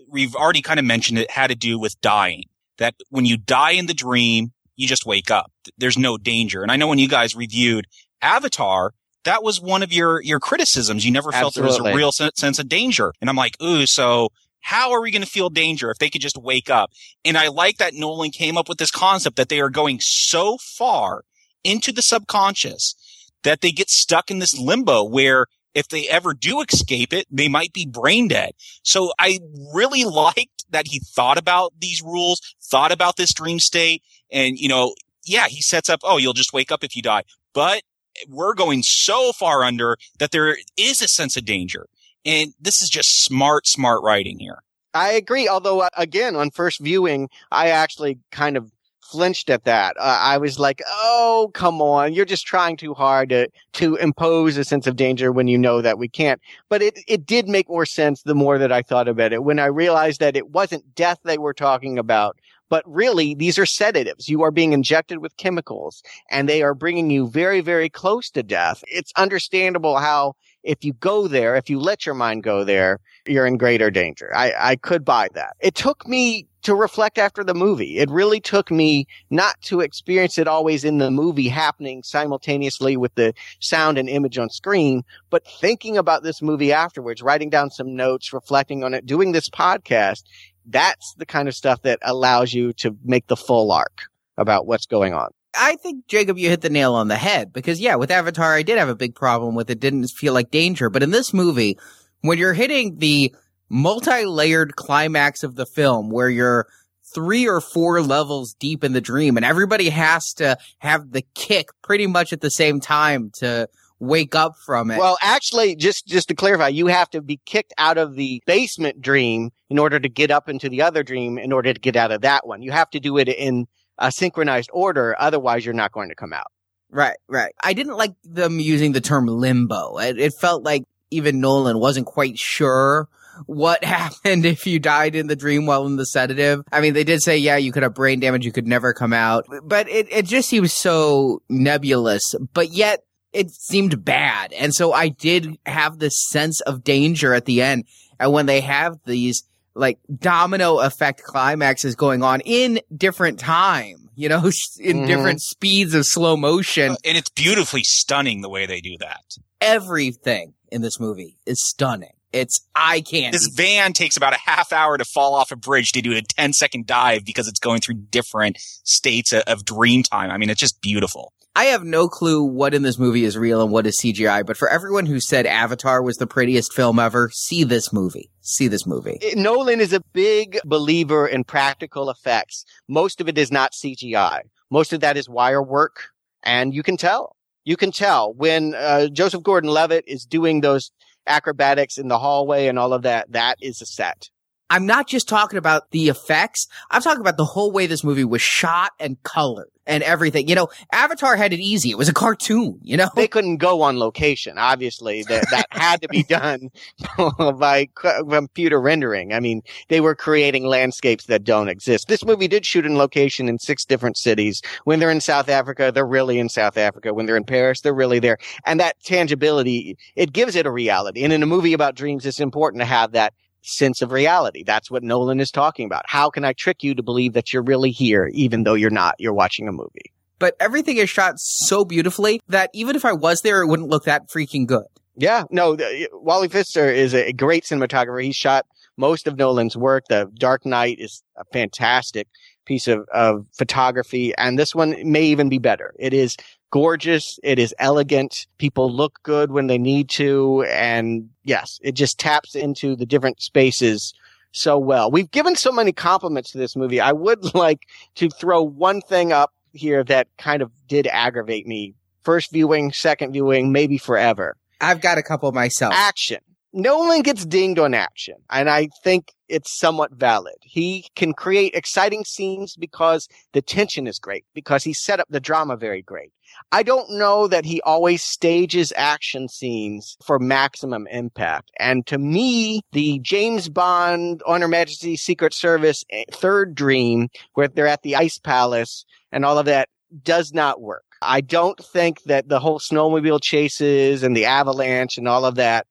we've 0.09 0.35
already 0.35 0.63
kind 0.63 0.79
of 0.79 0.87
mentioned 0.87 1.19
it 1.19 1.31
had 1.31 1.49
to 1.49 1.57
do 1.57 1.79
with 1.79 2.01
dying. 2.01 2.45
That 2.79 2.95
when 3.11 3.25
you 3.25 3.37
die 3.37 3.73
in 3.73 3.87
the 3.87 3.95
dream, 3.95 4.53
you 4.77 4.89
just 4.89 5.05
wake 5.05 5.31
up. 5.31 5.53
There's 5.77 5.99
no 5.99 6.17
danger. 6.17 6.63
And 6.63 6.73
I 6.73 6.77
know 6.77 6.89
when 6.89 6.99
you 6.99 7.09
guys 7.09 7.37
reviewed 7.37 7.87
Avatar, 8.23 8.93
that 9.25 9.43
was 9.43 9.61
one 9.61 9.83
of 9.83 9.93
your 9.93 10.23
your 10.23 10.41
criticisms. 10.41 11.05
You 11.05 11.13
never 11.13 11.33
felt 11.33 11.55
there 11.55 11.65
was 11.65 11.79
a 11.79 11.95
real 11.95 12.13
sen- 12.13 12.35
sense 12.37 12.59
of 12.59 12.69
danger. 12.69 13.13
And 13.21 13.29
I'm 13.29 13.37
like, 13.37 13.61
ooh, 13.63 13.87
so 13.87 14.31
how 14.61 14.93
are 14.93 15.01
we 15.01 15.11
going 15.11 15.23
to 15.23 15.29
feel 15.29 15.51
danger 15.51 15.91
if 15.91 15.99
they 15.99 16.11
could 16.11 16.21
just 16.21 16.37
wake 16.37 16.71
up? 16.71 16.91
And 17.25 17.37
I 17.37 17.49
like 17.49 17.79
that 17.79 17.95
Nolan 17.95 18.31
came 18.31 18.57
up 18.57 18.69
with 18.69 18.79
this 18.79 18.91
concept 18.91 19.37
that 19.37 19.49
they 19.49 19.61
are 19.61 19.71
going 19.71 20.01
so 20.01 20.57
far 20.59 21.25
into 21.65 21.93
the 21.93 22.03
subconscious 22.03 22.95
that 23.43 23.61
they 23.61 23.71
get 23.71 23.91
stuck 23.91 24.31
in 24.31 24.39
this 24.39 24.59
limbo 24.59 25.05
where 25.05 25.47
if 25.75 25.89
they 25.89 26.09
ever 26.09 26.35
do 26.35 26.63
escape 26.63 27.13
it, 27.13 27.27
they 27.31 27.49
might 27.49 27.73
be 27.73 27.87
brain 27.87 28.29
dead. 28.29 28.53
So 28.83 29.13
I 29.19 29.39
really 29.75 30.05
liked 30.05 30.65
that 30.71 30.89
he 30.89 31.01
thought 31.01 31.39
about 31.39 31.73
these 31.79 32.03
rules, 32.03 32.41
thought 32.63 32.93
about 32.93 33.17
this 33.17 33.33
dream 33.33 33.59
state. 33.59 34.03
And, 34.31 34.59
you 34.59 34.69
know, 34.69 34.95
yeah, 35.25 35.47
he 35.49 35.63
sets 35.63 35.89
up, 35.89 36.01
oh, 36.03 36.17
you'll 36.17 36.33
just 36.33 36.53
wake 36.53 36.73
up 36.73 36.85
if 36.85 36.97
you 36.97 37.03
die. 37.03 37.25
But 37.53 37.83
we're 38.29 38.55
going 38.55 38.83
so 38.83 39.33
far 39.33 39.63
under 39.63 39.97
that 40.19 40.31
there 40.31 40.57
is 40.77 41.01
a 41.01 41.09
sense 41.09 41.37
of 41.37 41.45
danger. 41.45 41.87
And 42.25 42.53
this 42.61 42.83
is 42.83 42.91
just 42.91 43.25
smart, 43.25 43.67
smart 43.67 44.03
writing 44.03 44.39
here. 44.39 44.59
I 44.93 45.13
agree. 45.13 45.49
Although, 45.49 45.83
uh, 45.83 45.89
again, 45.97 46.37
on 46.37 46.51
first 46.51 46.81
viewing, 46.81 47.29
I 47.51 47.69
actually 47.69 48.19
kind 48.33 48.57
of 48.57 48.73
flinched 49.03 49.51
at 49.51 49.65
that. 49.65 49.97
Uh, 49.99 50.19
I 50.21 50.39
was 50.39 50.59
like, 50.59 50.83
"Oh, 50.87 51.51
come 51.55 51.81
on! 51.83 52.13
You're 52.15 52.25
just 52.25 52.47
trying 52.47 52.77
too 52.77 52.95
hard 52.95 53.31
to 53.31 53.49
to 53.75 53.97
impose 53.97 54.57
a 54.57 54.65
sense 54.65 54.87
of 54.87 54.97
danger 54.97 55.33
when 55.33 55.49
you 55.49 55.59
know 55.59 55.83
that 55.83 55.99
we 55.99 56.09
can't." 56.09 56.41
But 56.69 56.83
it 56.83 56.99
it 57.09 57.27
did 57.27 57.49
make 57.49 57.69
more 57.69 57.87
sense 57.87 58.23
the 58.23 58.35
more 58.35 58.59
that 58.59 58.73
I 58.73 58.83
thought 58.83 59.09
about 59.09 59.33
it 59.33 59.45
when 59.45 59.59
I 59.59 59.67
realized 59.67 60.21
that 60.21 60.37
it 60.37 60.51
wasn't 60.51 60.95
death 60.95 61.19
they 61.25 61.39
were 61.39 61.55
talking 61.55 61.99
about. 61.99 62.37
But 62.69 62.85
really, 62.87 63.35
these 63.35 63.59
are 63.59 63.67
sedatives. 63.67 64.29
You 64.29 64.43
are 64.43 64.53
being 64.53 64.73
injected 64.73 65.19
with 65.19 65.37
chemicals 65.37 66.05
and 66.31 66.49
they 66.49 66.63
are 66.63 66.73
bringing 66.73 67.11
you 67.11 67.29
very, 67.29 67.61
very 67.61 67.89
close 67.89 68.31
to 68.31 68.45
death. 68.45 68.85
It's 68.87 69.13
understandable 69.17 69.99
how 69.99 70.35
if 70.63 70.85
you 70.85 70.93
go 70.95 71.27
there, 71.27 71.57
if 71.57 71.69
you 71.69 71.81
let 71.81 72.07
your 72.07 72.15
mind 72.15 72.45
go 72.45 72.63
there, 72.65 73.01
you're 73.27 73.47
in 73.47 73.57
greater 73.57 73.91
danger. 73.91 74.31
I, 74.35 74.53
I 74.59 74.77
could 74.77 75.05
buy 75.05 75.29
that. 75.35 75.57
It 75.61 75.75
took 75.75 76.07
me 76.07 76.47
to 76.63 76.75
reflect 76.75 77.19
after 77.19 77.43
the 77.43 77.55
movie. 77.55 77.99
It 77.99 78.11
really 78.11 78.41
took 78.41 78.71
me 78.71 79.07
not 79.31 79.61
to 79.63 79.81
experience 79.81 80.39
it 80.39 80.49
always 80.49 80.85
in 80.85 80.99
the 80.99 81.11
movie 81.11 81.49
happening 81.49 82.03
simultaneously 82.03 82.97
with 82.97 83.15
the 83.15 83.35
sound 83.61 83.99
and 83.99 84.09
image 84.09 84.39
on 84.39 84.51
screen, 84.51 85.03
but 85.31 85.47
thinking 85.47 85.97
about 85.97 86.23
this 86.23 86.43
movie 86.43 86.73
afterwards, 86.73 87.23
writing 87.23 87.51
down 87.51 87.71
some 87.71 87.95
notes, 87.97 88.33
reflecting 88.33 88.85
on 88.85 88.95
it, 88.95 89.07
doing 89.07 89.33
this 89.33 89.49
podcast. 89.49 90.25
That's 90.67 91.15
the 91.15 91.27
kind 91.27 91.49
of 91.49 91.55
stuff 91.55 91.83
that 91.83 91.99
allows 92.03 92.53
you 92.53 92.73
to 92.75 92.97
make 93.05 93.27
the 93.27 93.37
full 93.37 93.73
arc 93.73 94.03
about 94.37 94.67
what's 94.67 94.87
going 94.87 95.15
on. 95.15 95.31
I 95.55 95.77
think 95.77 96.07
Jacob, 96.07 96.39
you 96.39 96.49
hit 96.49 96.61
the 96.61 96.71
nail 96.71 96.95
on 96.95 97.09
the 97.09 97.17
head 97.17 97.53
because 97.53 97.81
yeah, 97.81 97.97
with 97.97 98.11
Avatar, 98.11 98.55
I 98.55 98.63
did 98.63 98.79
have 98.79 98.89
a 98.89 98.95
big 98.95 99.15
problem 99.15 99.55
with 99.55 99.69
it. 99.71 99.81
Didn't 99.81 100.07
feel 100.09 100.33
like 100.33 100.51
danger, 100.51 100.91
but 100.91 101.03
in 101.03 101.11
this 101.11 101.35
movie, 101.35 101.77
when 102.21 102.39
you're 102.39 102.53
hitting 102.53 102.99
the 102.99 103.35
multi-layered 103.71 104.77
climax 104.77 105.43
of 105.43 105.55
the 105.55 105.65
film 105.65 106.11
where 106.11 106.29
you're 106.29 106.67
three 107.15 107.49
or 107.49 107.61
four 107.61 108.03
levels 108.03 108.55
deep 108.55 108.85
in 108.85 108.93
the 108.93 109.01
dream 109.01 109.37
and 109.37 109.47
everybody 109.47 109.89
has 109.89 110.35
to 110.35 110.57
have 110.79 111.13
the 111.13 111.25
kick 111.35 111.71
pretty 111.83 112.07
much 112.07 112.33
at 112.33 112.41
the 112.41 112.51
same 112.51 112.81
time 112.81 113.31
to 113.31 113.69
wake 113.99 114.35
up 114.35 114.57
from 114.65 114.91
it. 114.91 114.99
Well, 114.99 115.19
actually, 115.21 115.77
just 115.77 116.07
just 116.07 116.29
to 116.29 116.35
clarify, 116.35 116.69
you 116.69 116.87
have 116.87 117.11
to 117.11 117.21
be 117.21 117.41
kicked 117.45 117.75
out 117.79 117.99
of 117.99 118.15
the 118.15 118.43
basement 118.47 119.01
dream 119.01 119.51
in 119.69 119.79
order 119.79 120.01
to 120.01 120.09
get 120.09 120.31
up 120.31 120.49
into 120.49 120.69
the 120.69 120.83
other 120.83 121.03
dream 121.03 121.39
in 121.39 121.53
order 121.53 121.73
to 121.73 121.81
get 121.81 121.97
out 121.97 122.11
of 122.11 122.23
that 122.23 122.47
one. 122.47 122.63
You 122.63 122.73
have 122.73 122.91
to 122.91 123.01
do 123.01 123.19
it 123.19 123.29
in 123.29 123.67
a 123.99 124.11
synchronized 124.11 124.71
order, 124.73 125.15
otherwise 125.19 125.65
you're 125.65 125.75
not 125.75 125.93
going 125.93 126.09
to 126.09 126.15
come 126.15 126.33
out. 126.33 126.51
Right, 126.91 127.19
right. 127.29 127.55
I 127.63 127.75
didn't 127.75 127.97
like 127.97 128.15
them 128.25 128.59
using 128.59 128.93
the 128.93 129.01
term 129.01 129.27
limbo. 129.27 129.99
It, 129.99 130.19
it 130.19 130.33
felt 130.35 130.65
like 130.65 130.85
even 131.11 131.41
Nolan 131.41 131.79
wasn't 131.79 132.07
quite 132.07 132.39
sure 132.39 133.09
what 133.47 133.83
happened 133.85 134.45
if 134.47 134.67
you 134.67 134.79
died 134.79 135.15
in 135.15 135.27
the 135.27 135.37
dream 135.37 135.67
while 135.67 135.87
in 135.87 135.97
the 135.97 136.07
sedative. 136.07 136.63
I 136.73 136.81
mean, 136.81 136.95
they 136.95 137.05
did 137.05 137.23
say, 137.23 137.37
yeah, 137.39 137.57
you 137.57 137.73
could 137.73 137.83
have 137.83 137.95
brain 137.95 138.21
damage, 138.21 138.45
you 138.45 138.53
could 138.53 138.67
never 138.67 138.93
come 138.93 139.13
out, 139.13 139.47
but 139.65 139.89
it, 139.89 140.07
it 140.11 140.27
just 140.27 140.49
seems 140.49 140.73
so 140.73 141.43
nebulous, 141.49 142.35
but 142.53 142.71
yet 142.71 143.05
it 143.33 143.51
seemed 143.51 144.05
bad. 144.05 144.53
And 144.53 144.75
so 144.75 144.93
I 144.93 145.09
did 145.09 145.57
have 145.67 145.99
this 145.99 146.21
sense 146.29 146.61
of 146.63 146.83
danger 146.83 147.33
at 147.35 147.45
the 147.45 147.63
end. 147.63 147.85
And 148.19 148.33
when 148.33 148.47
they 148.47 148.61
have 148.61 148.99
these 149.07 149.45
like 149.75 149.99
domino 150.19 150.81
effect 150.81 151.23
climaxes 151.23 151.95
going 151.95 152.23
on 152.25 152.41
in 152.41 152.81
different 152.95 153.39
time, 153.39 154.11
you 154.17 154.29
know, 154.29 154.45
in 154.81 155.03
Mhm. 155.03 155.07
different 155.07 155.41
speeds 155.41 155.95
of 155.95 156.07
slow 156.07 156.37
motion, 156.37 156.97
And 157.05 157.17
it's 157.17 157.31
beautifully 157.31 157.85
stunning 157.85 158.41
the 158.41 158.49
way 158.49 158.67
they 158.67 158.81
do 158.81 158.97
that. 158.99 159.23
everything 159.61 160.55
in 160.73 160.83
this 160.83 160.99
movie 161.01 161.37
is 161.47 161.65
stunning. 161.65 162.13
It's 162.33 162.61
eye 162.75 163.01
candy. 163.01 163.37
This 163.37 163.49
van 163.49 163.93
takes 163.93 164.17
about 164.17 164.35
a 164.35 164.39
half 164.39 164.73
hour 164.73 164.97
to 164.97 165.05
fall 165.05 165.35
off 165.35 165.51
a 165.51 165.57
bridge 165.57 165.93
to 165.93 166.03
do 166.03 166.17
a 166.17 166.23
10 166.23 166.53
second 166.53 166.87
dive 166.87 167.25
because 167.25 167.49
it's 167.49 167.59
going 167.59 167.81
through 167.81 167.97
different 168.11 168.59
states 168.59 169.33
of, 169.33 169.43
of 169.43 169.65
dream 169.65 170.03
time. 170.03 170.31
I 170.31 170.37
mean, 170.37 170.51
it's 170.51 170.61
just 170.61 170.81
beautiful. 170.81 171.33
I 171.57 171.65
have 171.67 171.83
no 171.83 172.09
clue 172.09 172.45
what 172.45 172.75
in 172.75 172.83
this 172.83 172.97
movie 172.99 173.25
is 173.25 173.37
real 173.37 173.61
and 173.61 173.73
what 173.73 173.85
is 173.85 174.01
CGI, 174.01 174.47
but 174.47 174.57
for 174.57 174.69
everyone 174.69 175.07
who 175.07 175.19
said 175.19 175.47
Avatar 175.47 176.01
was 176.01 176.17
the 176.17 176.27
prettiest 176.27 176.73
film 176.73 177.01
ever, 177.01 177.29
see 177.33 177.65
this 177.65 177.93
movie. 177.93 178.31
See 178.41 178.69
this 178.69 178.87
movie. 178.87 179.19
Nolan 179.35 179.81
is 179.81 179.93
a 179.93 180.01
big 180.13 180.61
believer 180.65 181.27
in 181.27 181.43
practical 181.43 182.09
effects. 182.09 182.65
Most 182.89 183.21
of 183.21 183.29
it 183.29 183.37
is 183.37 183.51
not 183.51 183.73
CGI. 183.73 184.43
Most 184.71 184.93
of 184.93 185.01
that 185.01 185.17
is 185.17 185.29
wire 185.29 185.63
work, 185.63 186.11
and 186.45 186.73
you 186.73 186.85
can 186.85 186.97
tell. 186.97 187.37
You 187.65 187.77
can 187.77 187.91
tell 187.91 188.33
when 188.33 188.75
uh, 188.75 189.09
Joseph 189.09 189.43
Gordon-Levitt 189.43 190.05
is 190.07 190.25
doing 190.25 190.61
those 190.61 190.93
acrobatics 191.27 191.99
in 191.99 192.09
the 192.09 192.19
hallway 192.19 192.67
and 192.67 192.79
all 192.79 192.93
of 192.93 193.03
that. 193.03 193.31
That 193.33 193.57
is 193.61 193.81
a 193.83 193.87
set. 193.87 194.31
I'm 194.71 194.87
not 194.87 195.09
just 195.09 195.29
talking 195.29 195.59
about 195.59 195.91
the 195.91 196.09
effects. 196.09 196.69
I'm 196.91 197.03
talking 197.03 197.21
about 197.21 197.37
the 197.37 197.45
whole 197.45 197.73
way 197.73 197.87
this 197.87 198.05
movie 198.05 198.25
was 198.25 198.41
shot 198.41 198.93
and 199.01 199.21
colored 199.25 199.69
and 199.85 200.05
everything. 200.05 200.49
You 200.49 200.55
know, 200.55 200.69
Avatar 200.93 201.35
had 201.35 201.53
it 201.53 201.59
easy. 201.59 201.91
It 201.91 201.99
was 201.99 202.09
a 202.09 202.15
cartoon, 202.15 202.79
you 202.83 202.97
know? 202.97 203.09
They 203.17 203.27
couldn't 203.27 203.57
go 203.57 203.83
on 203.83 203.99
location. 203.99 204.57
Obviously, 204.57 205.25
that, 205.25 205.47
that 205.51 205.67
had 205.71 206.01
to 206.03 206.09
be 206.09 206.23
done 206.23 206.71
by 207.59 207.89
computer 207.97 208.81
rendering. 208.81 209.33
I 209.33 209.41
mean, 209.41 209.63
they 209.89 210.01
were 210.01 210.15
creating 210.15 210.65
landscapes 210.65 211.27
that 211.27 211.43
don't 211.43 211.69
exist. 211.69 212.07
This 212.07 212.25
movie 212.25 212.47
did 212.47 212.65
shoot 212.65 212.87
in 212.87 212.97
location 212.97 213.49
in 213.49 213.59
six 213.59 213.85
different 213.85 214.17
cities. 214.17 214.63
When 214.85 215.01
they're 215.01 215.11
in 215.11 215.21
South 215.21 215.49
Africa, 215.49 215.91
they're 215.93 216.07
really 216.07 216.39
in 216.39 216.49
South 216.49 216.79
Africa. 216.79 217.13
When 217.13 217.27
they're 217.27 217.37
in 217.37 217.45
Paris, 217.45 217.81
they're 217.81 217.93
really 217.93 218.21
there. 218.21 218.39
And 218.65 218.79
that 218.79 219.03
tangibility, 219.03 219.99
it 220.15 220.33
gives 220.33 220.55
it 220.55 220.67
a 220.67 220.71
reality. 220.71 221.25
And 221.25 221.33
in 221.33 221.43
a 221.43 221.47
movie 221.47 221.73
about 221.73 221.97
dreams, 221.97 222.25
it's 222.25 222.39
important 222.39 222.81
to 222.83 222.87
have 222.87 223.13
that 223.13 223.35
sense 223.63 224.03
of 224.03 224.13
reality. 224.13 224.63
That's 224.63 224.91
what 224.91 225.03
Nolan 225.03 225.41
is 225.41 225.51
talking 225.51 225.87
about. 225.87 226.03
How 226.07 226.31
can 226.31 226.45
I 226.45 226.53
trick 226.53 226.83
you 226.83 226.95
to 226.95 227.03
believe 227.03 227.33
that 227.35 227.53
you're 227.53 227.63
really 227.63 227.91
here, 227.91 228.31
even 228.33 228.65
though 228.65 228.75
you're 228.75 228.91
not? 228.91 229.15
You're 229.19 229.35
watching 229.35 229.69
a 229.69 229.73
movie. 229.73 230.13
But 230.39 230.57
everything 230.59 230.97
is 230.97 231.11
shot 231.11 231.39
so 231.39 231.85
beautifully 231.85 232.41
that 232.49 232.71
even 232.73 232.97
if 232.97 233.05
I 233.05 233.13
was 233.13 233.43
there, 233.43 233.63
it 233.63 233.67
wouldn't 233.67 233.91
look 233.91 234.05
that 234.05 234.29
freaking 234.29 234.67
good. 234.67 234.87
Yeah, 235.17 235.45
no, 235.51 235.77
the, 235.77 236.09
Wally 236.15 236.49
Pfister 236.49 236.89
is 236.89 237.15
a 237.15 237.33
great 237.33 237.65
cinematographer. 237.65 238.25
He 238.25 238.33
shot 238.33 238.65
most 238.97 239.27
of 239.27 239.37
Nolan's 239.37 239.77
work. 239.77 240.05
The 240.09 240.31
Dark 240.35 240.65
Knight 240.65 240.99
is 240.99 241.23
a 241.37 241.45
fantastic 241.53 242.27
piece 242.65 242.89
of, 242.89 243.07
of 243.13 243.47
photography, 243.53 244.35
and 244.37 244.59
this 244.59 244.75
one 244.75 244.97
may 245.05 245.25
even 245.25 245.51
be 245.51 245.59
better. 245.59 245.93
It 245.99 246.15
is 246.15 246.37
gorgeous. 246.71 247.39
It 247.43 247.59
is 247.59 247.75
elegant. 247.79 248.47
People 248.59 248.93
look 248.93 249.21
good 249.23 249.53
when 249.53 249.67
they 249.67 249.79
need 249.79 250.09
to. 250.11 250.65
And 250.69 251.31
yes, 251.45 251.79
it 251.83 251.93
just 251.93 252.19
taps 252.19 252.55
into 252.55 252.97
the 252.97 253.07
different 253.07 253.41
spaces 253.41 254.15
so 254.53 254.79
well. 254.79 255.11
We've 255.11 255.31
given 255.31 255.57
so 255.57 255.73
many 255.73 255.93
compliments 255.93 256.53
to 256.53 256.59
this 256.59 256.77
movie. 256.77 257.01
I 257.01 257.13
would 257.13 257.55
like 257.55 257.81
to 258.17 258.29
throw 258.29 258.63
one 258.63 259.01
thing 259.01 259.33
up 259.33 259.53
here 259.73 260.03
that 260.05 260.29
kind 260.39 260.63
of 260.63 260.71
did 260.89 261.07
aggravate 261.07 261.67
me. 261.67 261.95
First 262.23 262.53
viewing, 262.53 262.93
second 262.93 263.33
viewing, 263.33 263.73
maybe 263.73 263.99
forever. 263.99 264.57
I've 264.81 265.01
got 265.01 265.19
a 265.19 265.23
couple 265.23 265.51
myself. 265.53 265.95
Action. 265.95 266.39
Nolan 266.73 267.23
gets 267.23 267.45
dinged 267.45 267.79
on 267.79 267.95
action, 267.95 268.37
and 268.49 268.71
I 268.71 268.89
think 269.03 269.33
it's 269.51 269.79
somewhat 269.79 270.13
valid. 270.13 270.57
He 270.63 271.07
can 271.17 271.35
create 271.35 271.75
exciting 271.75 272.25
scenes 272.25 272.77
because 272.77 273.29
the 273.53 273.61
tension 273.61 274.07
is 274.07 274.19
great, 274.19 274.45
because 274.55 274.85
he 274.85 274.93
set 274.93 275.21
up 275.21 275.27
the 275.29 275.41
drama 275.41 275.77
very 275.77 276.03
great. 276.03 276.33
I 276.73 276.83
don't 276.83 277.11
know 277.11 277.47
that 277.49 277.65
he 277.65 277.81
always 277.83 278.23
stages 278.23 278.93
action 278.97 279.49
scenes 279.49 280.17
for 280.25 280.39
maximum 280.39 281.07
impact. 281.09 281.71
And 281.79 282.07
to 282.07 282.19
me, 282.19 282.83
the 282.93 283.19
James 283.21 283.69
Bond, 283.69 284.43
On 284.47 284.61
Her 284.61 284.69
Majesty's 284.69 285.23
Secret 285.23 285.55
Service 285.55 286.05
eh, 286.11 286.25
third 286.33 286.75
dream, 286.75 287.29
where 287.55 287.69
they're 287.69 287.87
at 287.87 288.03
the 288.03 288.17
Ice 288.17 288.39
Palace 288.39 289.05
and 289.33 289.45
all 289.45 289.59
of 289.59 289.67
that, 289.67 289.89
does 290.23 290.53
not 290.53 290.81
work. 290.81 291.05
I 291.23 291.41
don't 291.41 291.79
think 291.79 292.23
that 292.25 292.49
the 292.49 292.59
whole 292.59 292.79
snowmobile 292.79 293.43
chases 293.43 294.23
and 294.23 294.37
the 294.37 294.47
avalanche 294.47 295.19
and 295.19 295.29
all 295.29 295.45
of 295.45 295.57
that, 295.57 295.87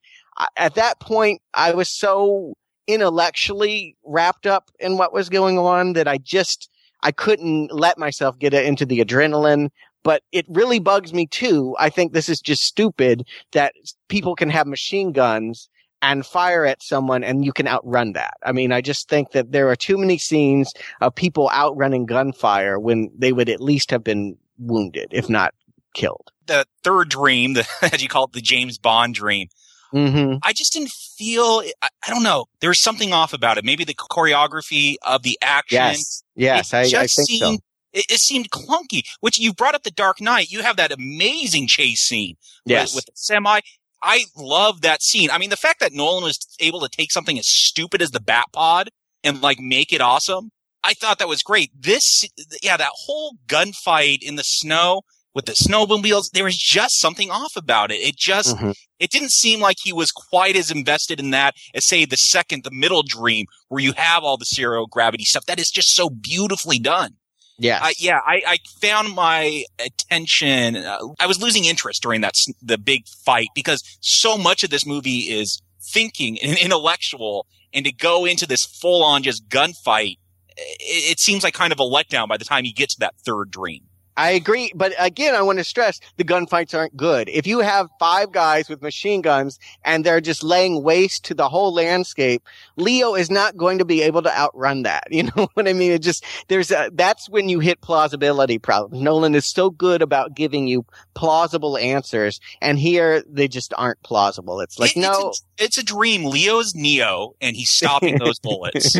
at 0.56 0.74
that 0.74 1.00
point, 1.00 1.40
I 1.54 1.72
was 1.72 1.88
so 1.88 2.54
intellectually 2.92 3.96
wrapped 4.04 4.46
up 4.46 4.70
in 4.78 4.98
what 4.98 5.12
was 5.12 5.28
going 5.28 5.58
on 5.58 5.94
that 5.94 6.08
I 6.08 6.18
just, 6.18 6.70
I 7.02 7.12
couldn't 7.12 7.72
let 7.72 7.98
myself 7.98 8.38
get 8.38 8.54
into 8.54 8.86
the 8.86 9.00
adrenaline 9.00 9.70
but 10.02 10.22
it 10.32 10.46
really 10.48 10.78
bugs 10.78 11.12
me 11.12 11.26
too. 11.26 11.76
I 11.78 11.90
think 11.90 12.12
this 12.12 12.28
is 12.28 12.40
just 12.40 12.64
stupid 12.64 13.26
that 13.52 13.74
people 14.08 14.34
can 14.34 14.50
have 14.50 14.66
machine 14.66 15.12
guns 15.12 15.68
and 16.02 16.24
fire 16.24 16.64
at 16.64 16.82
someone 16.82 17.22
and 17.22 17.44
you 17.44 17.52
can 17.52 17.68
outrun 17.68 18.14
that. 18.14 18.34
I 18.42 18.52
mean, 18.52 18.72
I 18.72 18.80
just 18.80 19.08
think 19.08 19.32
that 19.32 19.52
there 19.52 19.68
are 19.68 19.76
too 19.76 19.98
many 19.98 20.16
scenes 20.16 20.72
of 21.00 21.14
people 21.14 21.50
outrunning 21.52 22.06
gunfire 22.06 22.78
when 22.78 23.10
they 23.16 23.32
would 23.32 23.48
at 23.48 23.60
least 23.60 23.90
have 23.90 24.02
been 24.02 24.36
wounded, 24.58 25.08
if 25.10 25.28
not 25.28 25.54
killed. 25.94 26.30
The 26.46 26.64
third 26.82 27.10
dream, 27.10 27.54
the, 27.54 27.66
as 27.82 28.02
you 28.02 28.08
call 28.08 28.24
it, 28.24 28.32
the 28.32 28.40
James 28.40 28.78
Bond 28.78 29.14
dream. 29.14 29.48
Mm-hmm. 29.94 30.36
I 30.42 30.52
just 30.52 30.72
didn't 30.72 30.90
feel, 30.90 31.62
I, 31.82 31.88
I 32.06 32.10
don't 32.10 32.22
know, 32.22 32.46
there 32.60 32.70
was 32.70 32.78
something 32.78 33.12
off 33.12 33.32
about 33.32 33.58
it. 33.58 33.64
Maybe 33.64 33.84
the 33.84 33.94
choreography 33.94 34.96
of 35.02 35.22
the 35.22 35.38
action. 35.42 35.76
Yes. 35.76 36.22
Yes, 36.36 36.74
I, 36.74 36.80
I, 36.80 37.06
think 37.06 37.10
seemed, 37.10 37.40
so 37.40 37.52
it, 37.92 38.06
it, 38.08 38.20
seemed 38.20 38.50
clunky. 38.50 39.02
Which 39.20 39.38
you 39.38 39.52
brought 39.52 39.74
up 39.74 39.82
the 39.82 39.90
Dark 39.90 40.20
Knight. 40.20 40.50
You 40.50 40.62
have 40.62 40.76
that 40.76 40.92
amazing 40.92 41.66
chase 41.66 42.00
scene 42.00 42.36
yes. 42.64 42.94
with, 42.94 42.96
with 42.96 43.06
the 43.06 43.12
semi. 43.14 43.60
I 44.02 44.24
love 44.36 44.80
that 44.80 45.02
scene. 45.02 45.30
I 45.30 45.38
mean, 45.38 45.50
the 45.50 45.56
fact 45.56 45.80
that 45.80 45.92
Nolan 45.92 46.24
was 46.24 46.38
able 46.60 46.80
to 46.80 46.88
take 46.88 47.12
something 47.12 47.38
as 47.38 47.46
stupid 47.46 48.00
as 48.00 48.12
the 48.12 48.20
Batpod 48.20 48.88
and 49.22 49.42
like 49.42 49.60
make 49.60 49.92
it 49.92 50.00
awesome. 50.00 50.50
I 50.82 50.94
thought 50.94 51.18
that 51.18 51.28
was 51.28 51.42
great. 51.42 51.70
This, 51.78 52.26
yeah, 52.62 52.78
that 52.78 52.92
whole 52.94 53.34
gunfight 53.46 54.22
in 54.22 54.36
the 54.36 54.44
snow 54.44 55.02
with 55.34 55.46
the 55.46 55.52
snowmobiles, 55.52 56.30
there 56.32 56.44
was 56.44 56.56
just 56.56 57.00
something 57.00 57.30
off 57.30 57.56
about 57.56 57.90
it. 57.90 57.96
It 57.96 58.16
just, 58.16 58.56
mm-hmm. 58.56 58.72
it 58.98 59.10
didn't 59.10 59.30
seem 59.30 59.60
like 59.60 59.76
he 59.80 59.92
was 59.92 60.10
quite 60.10 60.56
as 60.56 60.70
invested 60.70 61.20
in 61.20 61.30
that 61.30 61.54
as 61.74 61.86
say 61.86 62.04
the 62.04 62.16
second, 62.16 62.64
the 62.64 62.70
middle 62.70 63.02
dream 63.02 63.46
where 63.68 63.80
you 63.80 63.92
have 63.92 64.24
all 64.24 64.36
the 64.36 64.44
zero 64.44 64.86
gravity 64.86 65.24
stuff. 65.24 65.46
That 65.46 65.60
is 65.60 65.70
just 65.70 65.94
so 65.94 66.10
beautifully 66.10 66.78
done. 66.78 67.16
Yeah, 67.60 67.80
uh, 67.82 67.90
yeah. 67.98 68.20
I, 68.26 68.42
I, 68.46 68.58
found 68.80 69.14
my 69.14 69.64
attention. 69.78 70.76
Uh, 70.76 70.98
I 71.20 71.26
was 71.26 71.42
losing 71.42 71.66
interest 71.66 72.02
during 72.02 72.22
that 72.22 72.34
the 72.62 72.78
big 72.78 73.06
fight 73.06 73.48
because 73.54 73.82
so 74.00 74.38
much 74.38 74.64
of 74.64 74.70
this 74.70 74.86
movie 74.86 75.30
is 75.30 75.60
thinking 75.78 76.38
and 76.42 76.56
intellectual, 76.62 77.46
and 77.74 77.84
to 77.84 77.92
go 77.92 78.24
into 78.24 78.46
this 78.46 78.64
full 78.64 79.04
on 79.04 79.22
just 79.22 79.46
gunfight, 79.50 80.16
it, 80.56 81.12
it 81.12 81.20
seems 81.20 81.44
like 81.44 81.52
kind 81.52 81.70
of 81.70 81.78
a 81.78 81.82
letdown 81.82 82.28
by 82.28 82.38
the 82.38 82.46
time 82.46 82.64
you 82.64 82.72
get 82.72 82.88
to 82.90 83.00
that 83.00 83.14
third 83.26 83.50
dream. 83.50 83.82
I 84.16 84.30
agree, 84.30 84.72
but 84.74 84.92
again, 84.98 85.34
I 85.34 85.42
want 85.42 85.58
to 85.58 85.64
stress 85.64 86.00
the 86.16 86.24
gunfights 86.24 86.76
aren't 86.76 86.96
good. 86.96 87.28
If 87.28 87.46
you 87.46 87.60
have 87.60 87.88
five 87.98 88.32
guys 88.32 88.68
with 88.68 88.82
machine 88.82 89.22
guns 89.22 89.58
and 89.84 90.04
they're 90.04 90.20
just 90.20 90.42
laying 90.42 90.82
waste 90.82 91.24
to 91.26 91.34
the 91.34 91.48
whole 91.48 91.72
landscape, 91.72 92.42
Leo 92.76 93.14
is 93.14 93.30
not 93.30 93.56
going 93.56 93.78
to 93.78 93.84
be 93.84 94.02
able 94.02 94.22
to 94.22 94.38
outrun 94.38 94.82
that. 94.82 95.04
You 95.20 95.24
know 95.36 95.48
what 95.52 95.68
I 95.68 95.74
mean? 95.74 95.92
It 95.92 96.00
just 96.00 96.24
there's 96.48 96.70
a, 96.70 96.90
that's 96.94 97.28
when 97.28 97.50
you 97.50 97.60
hit 97.60 97.82
plausibility 97.82 98.58
problems. 98.58 99.02
Nolan 99.02 99.34
is 99.34 99.44
so 99.44 99.68
good 99.68 100.00
about 100.00 100.34
giving 100.34 100.66
you 100.66 100.86
plausible 101.12 101.76
answers, 101.76 102.40
and 102.62 102.78
here 102.78 103.22
they 103.28 103.46
just 103.46 103.74
aren't 103.76 104.02
plausible. 104.02 104.60
It's 104.60 104.78
like 104.78 104.96
it, 104.96 105.00
no, 105.00 105.28
it's 105.28 105.42
a, 105.42 105.64
it's 105.64 105.78
a 105.78 105.84
dream. 105.84 106.24
Leo's 106.24 106.74
Neo, 106.74 107.34
and 107.42 107.54
he's 107.54 107.68
stopping 107.68 108.16
those 108.18 108.38
bullets. 108.42 108.96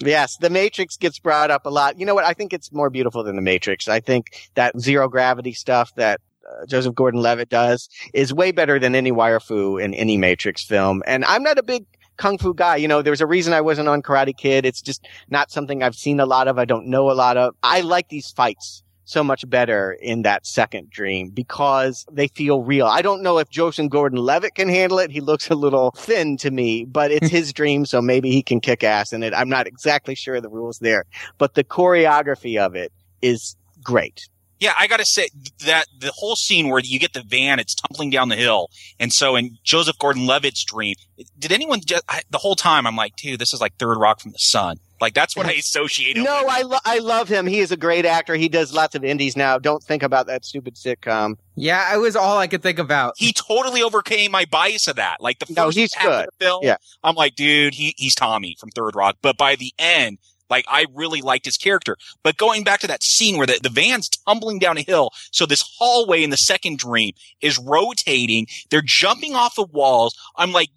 yes, 0.00 0.38
the 0.38 0.48
Matrix 0.48 0.96
gets 0.96 1.18
brought 1.18 1.50
up 1.50 1.66
a 1.66 1.70
lot. 1.70 2.00
You 2.00 2.06
know 2.06 2.14
what? 2.14 2.24
I 2.24 2.32
think 2.32 2.54
it's 2.54 2.72
more 2.72 2.88
beautiful 2.88 3.22
than 3.22 3.36
the 3.36 3.42
Matrix. 3.42 3.86
I 3.86 4.00
think 4.00 4.49
that 4.54 4.78
zero 4.80 5.08
gravity 5.08 5.52
stuff 5.52 5.94
that 5.96 6.20
uh, 6.48 6.66
Joseph 6.66 6.94
Gordon-Levitt 6.94 7.48
does 7.48 7.88
is 8.14 8.32
way 8.32 8.52
better 8.52 8.78
than 8.78 8.94
any 8.94 9.12
wire 9.12 9.40
fu 9.40 9.78
in 9.78 9.94
any 9.94 10.16
Matrix 10.16 10.64
film. 10.64 11.02
And 11.06 11.24
I'm 11.24 11.42
not 11.42 11.58
a 11.58 11.62
big 11.62 11.84
kung 12.16 12.38
fu 12.38 12.54
guy. 12.54 12.76
You 12.76 12.88
know, 12.88 13.02
there's 13.02 13.20
a 13.20 13.26
reason 13.26 13.52
I 13.52 13.60
wasn't 13.60 13.88
on 13.88 14.02
Karate 14.02 14.36
Kid. 14.36 14.64
It's 14.64 14.82
just 14.82 15.06
not 15.28 15.50
something 15.50 15.82
I've 15.82 15.94
seen 15.94 16.20
a 16.20 16.26
lot 16.26 16.48
of. 16.48 16.58
I 16.58 16.64
don't 16.64 16.86
know 16.86 17.10
a 17.10 17.12
lot 17.12 17.36
of. 17.36 17.54
I 17.62 17.80
like 17.80 18.08
these 18.08 18.30
fights 18.30 18.82
so 19.10 19.24
much 19.24 19.48
better 19.50 19.96
in 20.00 20.22
that 20.22 20.46
second 20.46 20.88
dream 20.88 21.30
because 21.30 22.06
they 22.12 22.28
feel 22.28 22.62
real. 22.62 22.86
I 22.86 23.02
don't 23.02 23.22
know 23.22 23.38
if 23.38 23.50
Joseph 23.50 23.90
Gordon-Levitt 23.90 24.54
can 24.54 24.68
handle 24.68 25.00
it. 25.00 25.10
He 25.10 25.20
looks 25.20 25.50
a 25.50 25.56
little 25.56 25.90
thin 25.96 26.36
to 26.38 26.50
me, 26.52 26.84
but 26.84 27.10
it's 27.10 27.28
his 27.38 27.52
dream, 27.52 27.84
so 27.86 28.00
maybe 28.00 28.30
he 28.30 28.42
can 28.42 28.60
kick 28.60 28.84
ass 28.84 29.12
in 29.12 29.24
it. 29.24 29.34
I'm 29.34 29.48
not 29.48 29.66
exactly 29.66 30.14
sure 30.14 30.40
the 30.40 30.48
rules 30.48 30.78
there, 30.78 31.04
but 31.38 31.54
the 31.54 31.64
choreography 31.64 32.60
of 32.60 32.76
it 32.76 32.92
is 33.20 33.56
great. 33.82 34.28
Yeah, 34.60 34.74
I 34.78 34.86
gotta 34.86 35.06
say 35.06 35.28
that 35.66 35.86
the 35.98 36.12
whole 36.12 36.36
scene 36.36 36.68
where 36.68 36.80
you 36.80 36.98
get 36.98 37.14
the 37.14 37.22
van, 37.26 37.58
it's 37.58 37.74
tumbling 37.74 38.10
down 38.10 38.28
the 38.28 38.36
hill, 38.36 38.68
and 38.98 39.12
so 39.12 39.34
in 39.34 39.56
Joseph 39.64 39.98
Gordon-Levitt's 39.98 40.62
dream, 40.64 40.94
did 41.38 41.50
anyone 41.50 41.80
just 41.84 42.04
I, 42.08 42.20
the 42.30 42.38
whole 42.38 42.56
time? 42.56 42.86
I'm 42.86 42.96
like, 42.96 43.16
dude, 43.16 43.40
this 43.40 43.52
is 43.54 43.60
like 43.60 43.74
Third 43.78 43.96
Rock 43.98 44.20
from 44.20 44.32
the 44.32 44.38
Sun. 44.38 44.76
Like 45.00 45.14
that's 45.14 45.34
what 45.34 45.46
I 45.46 45.52
associate. 45.58 46.18
no, 46.18 46.42
with. 46.44 46.52
I 46.52 46.60
lo- 46.62 46.78
I 46.84 46.98
love 46.98 47.26
him. 47.30 47.46
He 47.46 47.60
is 47.60 47.72
a 47.72 47.76
great 47.78 48.04
actor. 48.04 48.34
He 48.34 48.50
does 48.50 48.74
lots 48.74 48.94
of 48.94 49.02
indies 49.02 49.34
now. 49.34 49.58
Don't 49.58 49.82
think 49.82 50.02
about 50.02 50.26
that 50.26 50.44
stupid 50.44 50.74
sitcom. 50.74 51.36
Yeah, 51.56 51.94
it 51.94 51.98
was 51.98 52.14
all 52.16 52.36
I 52.36 52.46
could 52.46 52.62
think 52.62 52.78
about. 52.78 53.14
He 53.16 53.32
totally 53.32 53.82
overcame 53.82 54.30
my 54.30 54.44
bias 54.44 54.88
of 54.88 54.96
that. 54.96 55.22
Like 55.22 55.38
the 55.38 55.46
first 55.46 55.56
no, 55.56 55.70
he's 55.70 55.94
half 55.94 56.06
good. 56.06 56.20
of 56.20 56.26
the 56.38 56.44
film, 56.44 56.60
yeah. 56.64 56.76
I'm 57.02 57.14
like, 57.14 57.34
dude, 57.34 57.72
he 57.74 57.94
he's 57.96 58.14
Tommy 58.14 58.56
from 58.60 58.68
Third 58.70 58.94
Rock. 58.94 59.16
But 59.22 59.38
by 59.38 59.56
the 59.56 59.72
end, 59.78 60.18
like 60.50 60.64
I 60.68 60.86
really 60.94 61.22
liked 61.22 61.44
his 61.44 61.56
character. 61.56 61.96
But 62.22 62.36
going 62.36 62.64
back 62.64 62.80
to 62.80 62.86
that 62.88 63.02
scene 63.02 63.36
where 63.36 63.46
the, 63.46 63.60
the 63.62 63.68
van's 63.68 64.08
tumbling 64.08 64.58
down 64.58 64.78
a 64.78 64.82
hill. 64.82 65.10
So 65.30 65.46
this 65.46 65.64
hallway 65.78 66.22
in 66.22 66.30
the 66.30 66.36
second 66.36 66.78
dream 66.78 67.12
is 67.40 67.58
rotating. 67.58 68.46
They're 68.70 68.82
jumping 68.84 69.34
off 69.34 69.54
the 69.54 69.64
walls. 69.64 70.16
I'm 70.36 70.52
like, 70.52 70.70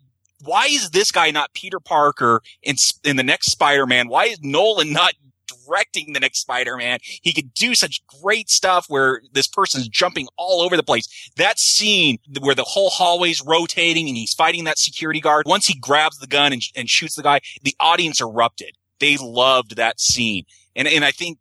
why 0.43 0.65
is 0.65 0.89
this 0.89 1.11
guy 1.11 1.32
not 1.32 1.53
Peter 1.53 1.80
Parker 1.80 2.41
in, 2.61 2.76
in 3.03 3.15
the 3.15 3.24
next 3.24 3.51
Spider-Man? 3.51 4.09
Why 4.09 4.26
is 4.26 4.39
Nolan 4.41 4.91
not 4.91 5.13
directing 5.65 6.13
the 6.13 6.19
next 6.19 6.39
Spider-Man. 6.39 6.99
He 7.01 7.34
could 7.34 7.53
do 7.53 7.76
such 7.76 8.01
great 8.21 8.49
stuff 8.49 8.86
where 8.88 9.21
this 9.32 9.47
person's 9.47 9.88
jumping 9.88 10.28
all 10.38 10.61
over 10.61 10.76
the 10.76 10.84
place. 10.84 11.32
That 11.38 11.59
scene 11.59 12.17
where 12.39 12.55
the 12.55 12.63
whole 12.63 12.89
hallway's 12.89 13.41
rotating 13.41 14.07
and 14.07 14.17
he's 14.17 14.34
fighting 14.34 14.63
that 14.65 14.78
security 14.78 15.19
guard. 15.19 15.45
Once 15.47 15.67
he 15.67 15.78
grabs 15.78 16.17
the 16.17 16.28
gun 16.28 16.53
and, 16.53 16.61
and 16.76 16.89
shoots 16.89 17.15
the 17.15 17.24
guy, 17.24 17.41
the 17.61 17.76
audience 17.80 18.21
erupted. 18.21 18.78
They 19.00 19.18
loved 19.18 19.76
that 19.76 20.00
scene. 20.00 20.46
And, 20.76 20.88
and 20.88 21.04
I 21.04 21.12
think, 21.12 21.39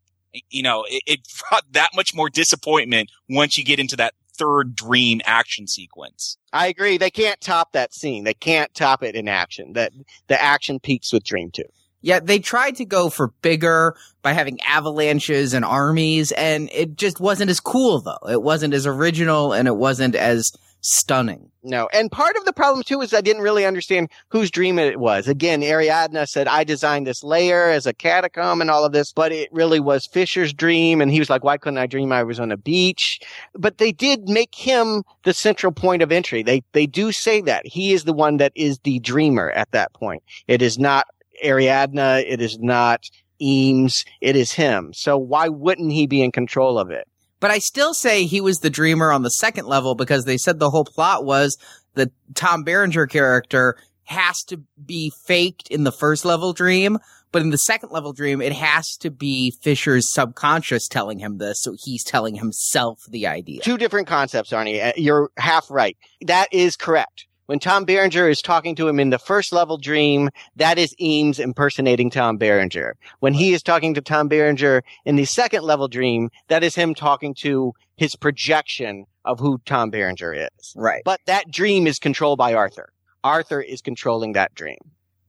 you 0.51 0.63
know, 0.63 0.85
it, 0.89 1.03
it 1.07 1.21
brought 1.51 1.65
that 1.73 1.91
much 1.95 2.15
more 2.15 2.29
disappointment 2.29 3.11
once 3.29 3.57
you 3.57 3.65
get 3.65 3.79
into 3.79 3.97
that 3.97 4.15
third 4.35 4.75
dream 4.75 5.21
action 5.25 5.67
sequence. 5.67 6.39
I 6.53 6.67
agree. 6.69 6.99
They 6.99 7.11
can't 7.11 7.41
top 7.41 7.73
that 7.73 7.95
scene. 7.95 8.25
They 8.25 8.35
can't 8.35 8.73
top 8.75 9.03
it 9.03 9.15
in 9.15 9.29
action. 9.29 9.75
That 9.75 9.93
the 10.27 10.41
action 10.41 10.81
peaks 10.81 11.13
with 11.13 11.25
Dream 11.25 11.51
2. 11.51 11.63
Yeah, 12.05 12.19
they 12.19 12.41
tried 12.41 12.77
to 12.77 12.85
go 12.85 13.11
for 13.11 13.29
bigger 13.43 13.95
by 14.23 14.33
having 14.33 14.61
avalanches 14.63 15.55
and 15.55 15.65
armies, 15.65 16.33
and 16.33 16.69
it 16.73 16.97
just 16.97 17.21
wasn't 17.21 17.51
as 17.51 17.61
cool 17.61 18.01
though. 18.01 18.29
It 18.29 18.43
wasn't 18.43 18.75
as 18.75 18.87
original 18.89 19.53
and 19.53 19.69
it 19.69 19.77
wasn't 19.77 20.17
as 20.17 20.53
stunning. 20.83 21.51
No. 21.63 21.89
And 21.93 22.11
part 22.11 22.37
of 22.37 22.45
the 22.45 22.53
problem 22.53 22.83
too 22.83 23.01
is 23.01 23.15
I 23.15 23.21
didn't 23.21 23.43
really 23.43 23.65
understand 23.65 24.11
whose 24.29 24.51
dream 24.51 24.79
it 24.79 24.99
was. 24.99 25.29
Again, 25.29 25.63
Ariadne 25.63 26.27
said, 26.27 26.49
I 26.49 26.65
designed 26.65 27.07
this 27.07 27.23
layer 27.23 27.69
as 27.71 27.87
a 27.87 27.95
catacomb 27.95 28.61
and 28.61 28.71
all 28.71 28.85
of 28.85 28.93
this, 28.93 29.13
but 29.13 29.31
it 29.31 29.49
really 29.53 29.79
was 29.79 30.07
Fisher's 30.07 30.53
dream. 30.53 31.01
And 31.01 31.11
he 31.11 31.21
was 31.21 31.31
like, 31.31 31.45
why 31.45 31.57
couldn't 31.57 31.79
I 31.79 31.87
dream 31.87 32.13
I 32.13 32.25
was 32.25 32.41
on 32.41 32.51
a 32.51 32.57
beach? 32.57 33.21
But 33.55 33.79
they 33.79 33.93
did 33.93 34.29
make 34.29 34.55
him 34.55 35.05
the 35.23 35.33
central 35.33 35.73
point 35.73 36.03
of 36.03 36.11
entry. 36.11 36.43
They, 36.43 36.63
they 36.73 36.87
do 36.87 37.13
say 37.13 37.41
that 37.43 37.67
he 37.67 37.93
is 37.93 38.05
the 38.05 38.13
one 38.13 38.39
that 38.39 38.53
is 38.57 38.81
the 38.81 38.99
dreamer 38.99 39.51
at 39.53 39.71
that 39.71 39.93
point. 39.93 40.25
It 40.49 40.63
is 40.63 40.79
not 40.79 41.07
Ariadne. 41.45 42.25
It 42.27 42.41
is 42.41 42.59
not 42.59 43.09
Eames. 43.41 44.05
It 44.21 44.35
is 44.37 44.53
him. 44.53 44.93
So 44.93 45.17
why 45.17 45.49
wouldn't 45.49 45.93
he 45.93 46.07
be 46.07 46.23
in 46.23 46.33
control 46.33 46.79
of 46.79 46.91
it? 46.91 47.07
But 47.43 47.51
I 47.51 47.59
still 47.59 47.93
say 47.93 48.25
he 48.25 48.41
was 48.41 48.59
the 48.59 48.71
dreamer 48.71 49.11
on 49.11 49.23
the 49.23 49.29
second 49.29 49.67
level 49.67 49.97
because 49.97 50.27
they 50.27 50.39
said 50.39 50.61
the 50.61 50.71
whole 50.71 50.85
plot 50.85 51.25
was 51.25 51.59
the 51.95 52.13
Tom 52.37 52.63
Berenger 52.63 53.09
character 53.09 53.77
has 54.05 54.45
to 54.45 54.63
be 54.87 55.13
faked 55.27 55.67
in 55.69 55.83
the 55.83 55.91
first 55.91 56.25
level 56.25 56.53
dream, 56.53 56.99
but 57.33 57.43
in 57.43 57.51
the 57.51 57.59
second 57.59 57.91
level 57.91 58.13
dream, 58.13 58.41
it 58.41 58.53
has 58.53 58.97
to 58.99 59.11
be 59.11 59.53
Fisher's 59.61 60.13
subconscious 60.13 60.87
telling 60.87 61.19
him 61.19 61.39
this, 61.39 61.61
so 61.61 61.75
he's 61.83 62.05
telling 62.05 62.37
himself 62.37 63.01
the 63.09 63.27
idea. 63.27 63.61
Two 63.63 63.77
different 63.77 64.07
concepts, 64.07 64.51
Arnie. 64.51 64.81
Uh, 64.81 64.93
You're 64.97 65.31
half 65.37 65.69
right. 65.69 65.97
That 66.21 66.47
is 66.53 66.77
correct. 66.77 67.27
When 67.47 67.59
Tom 67.59 67.85
Berenger 67.85 68.29
is 68.29 68.41
talking 68.41 68.77
to 68.77 68.89
him 68.89 69.01
in 69.01 69.11
the 69.11 69.19
first 69.19 69.53
level 69.53 69.77
dream, 69.77 70.31
that 70.57 70.79
is 70.79 70.95
Eames 71.01 71.39
impersonating 71.39 72.09
Tom 72.09 72.37
Berenger. 72.37 72.97
When 73.19 73.35
he 73.35 73.53
is 73.53 73.63
talking 73.63 73.95
to 73.95 74.01
Tom 74.01 74.29
Berenger 74.29 74.83
in 75.05 75.17
the 75.17 75.25
second 75.25 75.65
level 75.65 75.89
dream, 75.89 76.31
that 76.49 76.63
is 76.63 76.77
him 76.77 76.95
talking 76.95 77.35
to 77.41 77.73
his 77.97 78.15
projection 78.17 79.07
of 79.25 79.41
who 79.41 79.61
Tom 79.65 79.91
Berenger 79.91 80.33
is. 80.35 80.73
Right. 80.77 81.03
But 81.05 81.21
that 81.27 81.51
dream 81.51 81.87
is 81.87 81.99
controlled 81.99 82.39
by 82.39 82.55
Arthur. 82.55 82.93
Arthur 83.25 83.61
is 83.61 83.81
controlling 83.81 84.33
that 84.33 84.55
dream. 84.55 84.79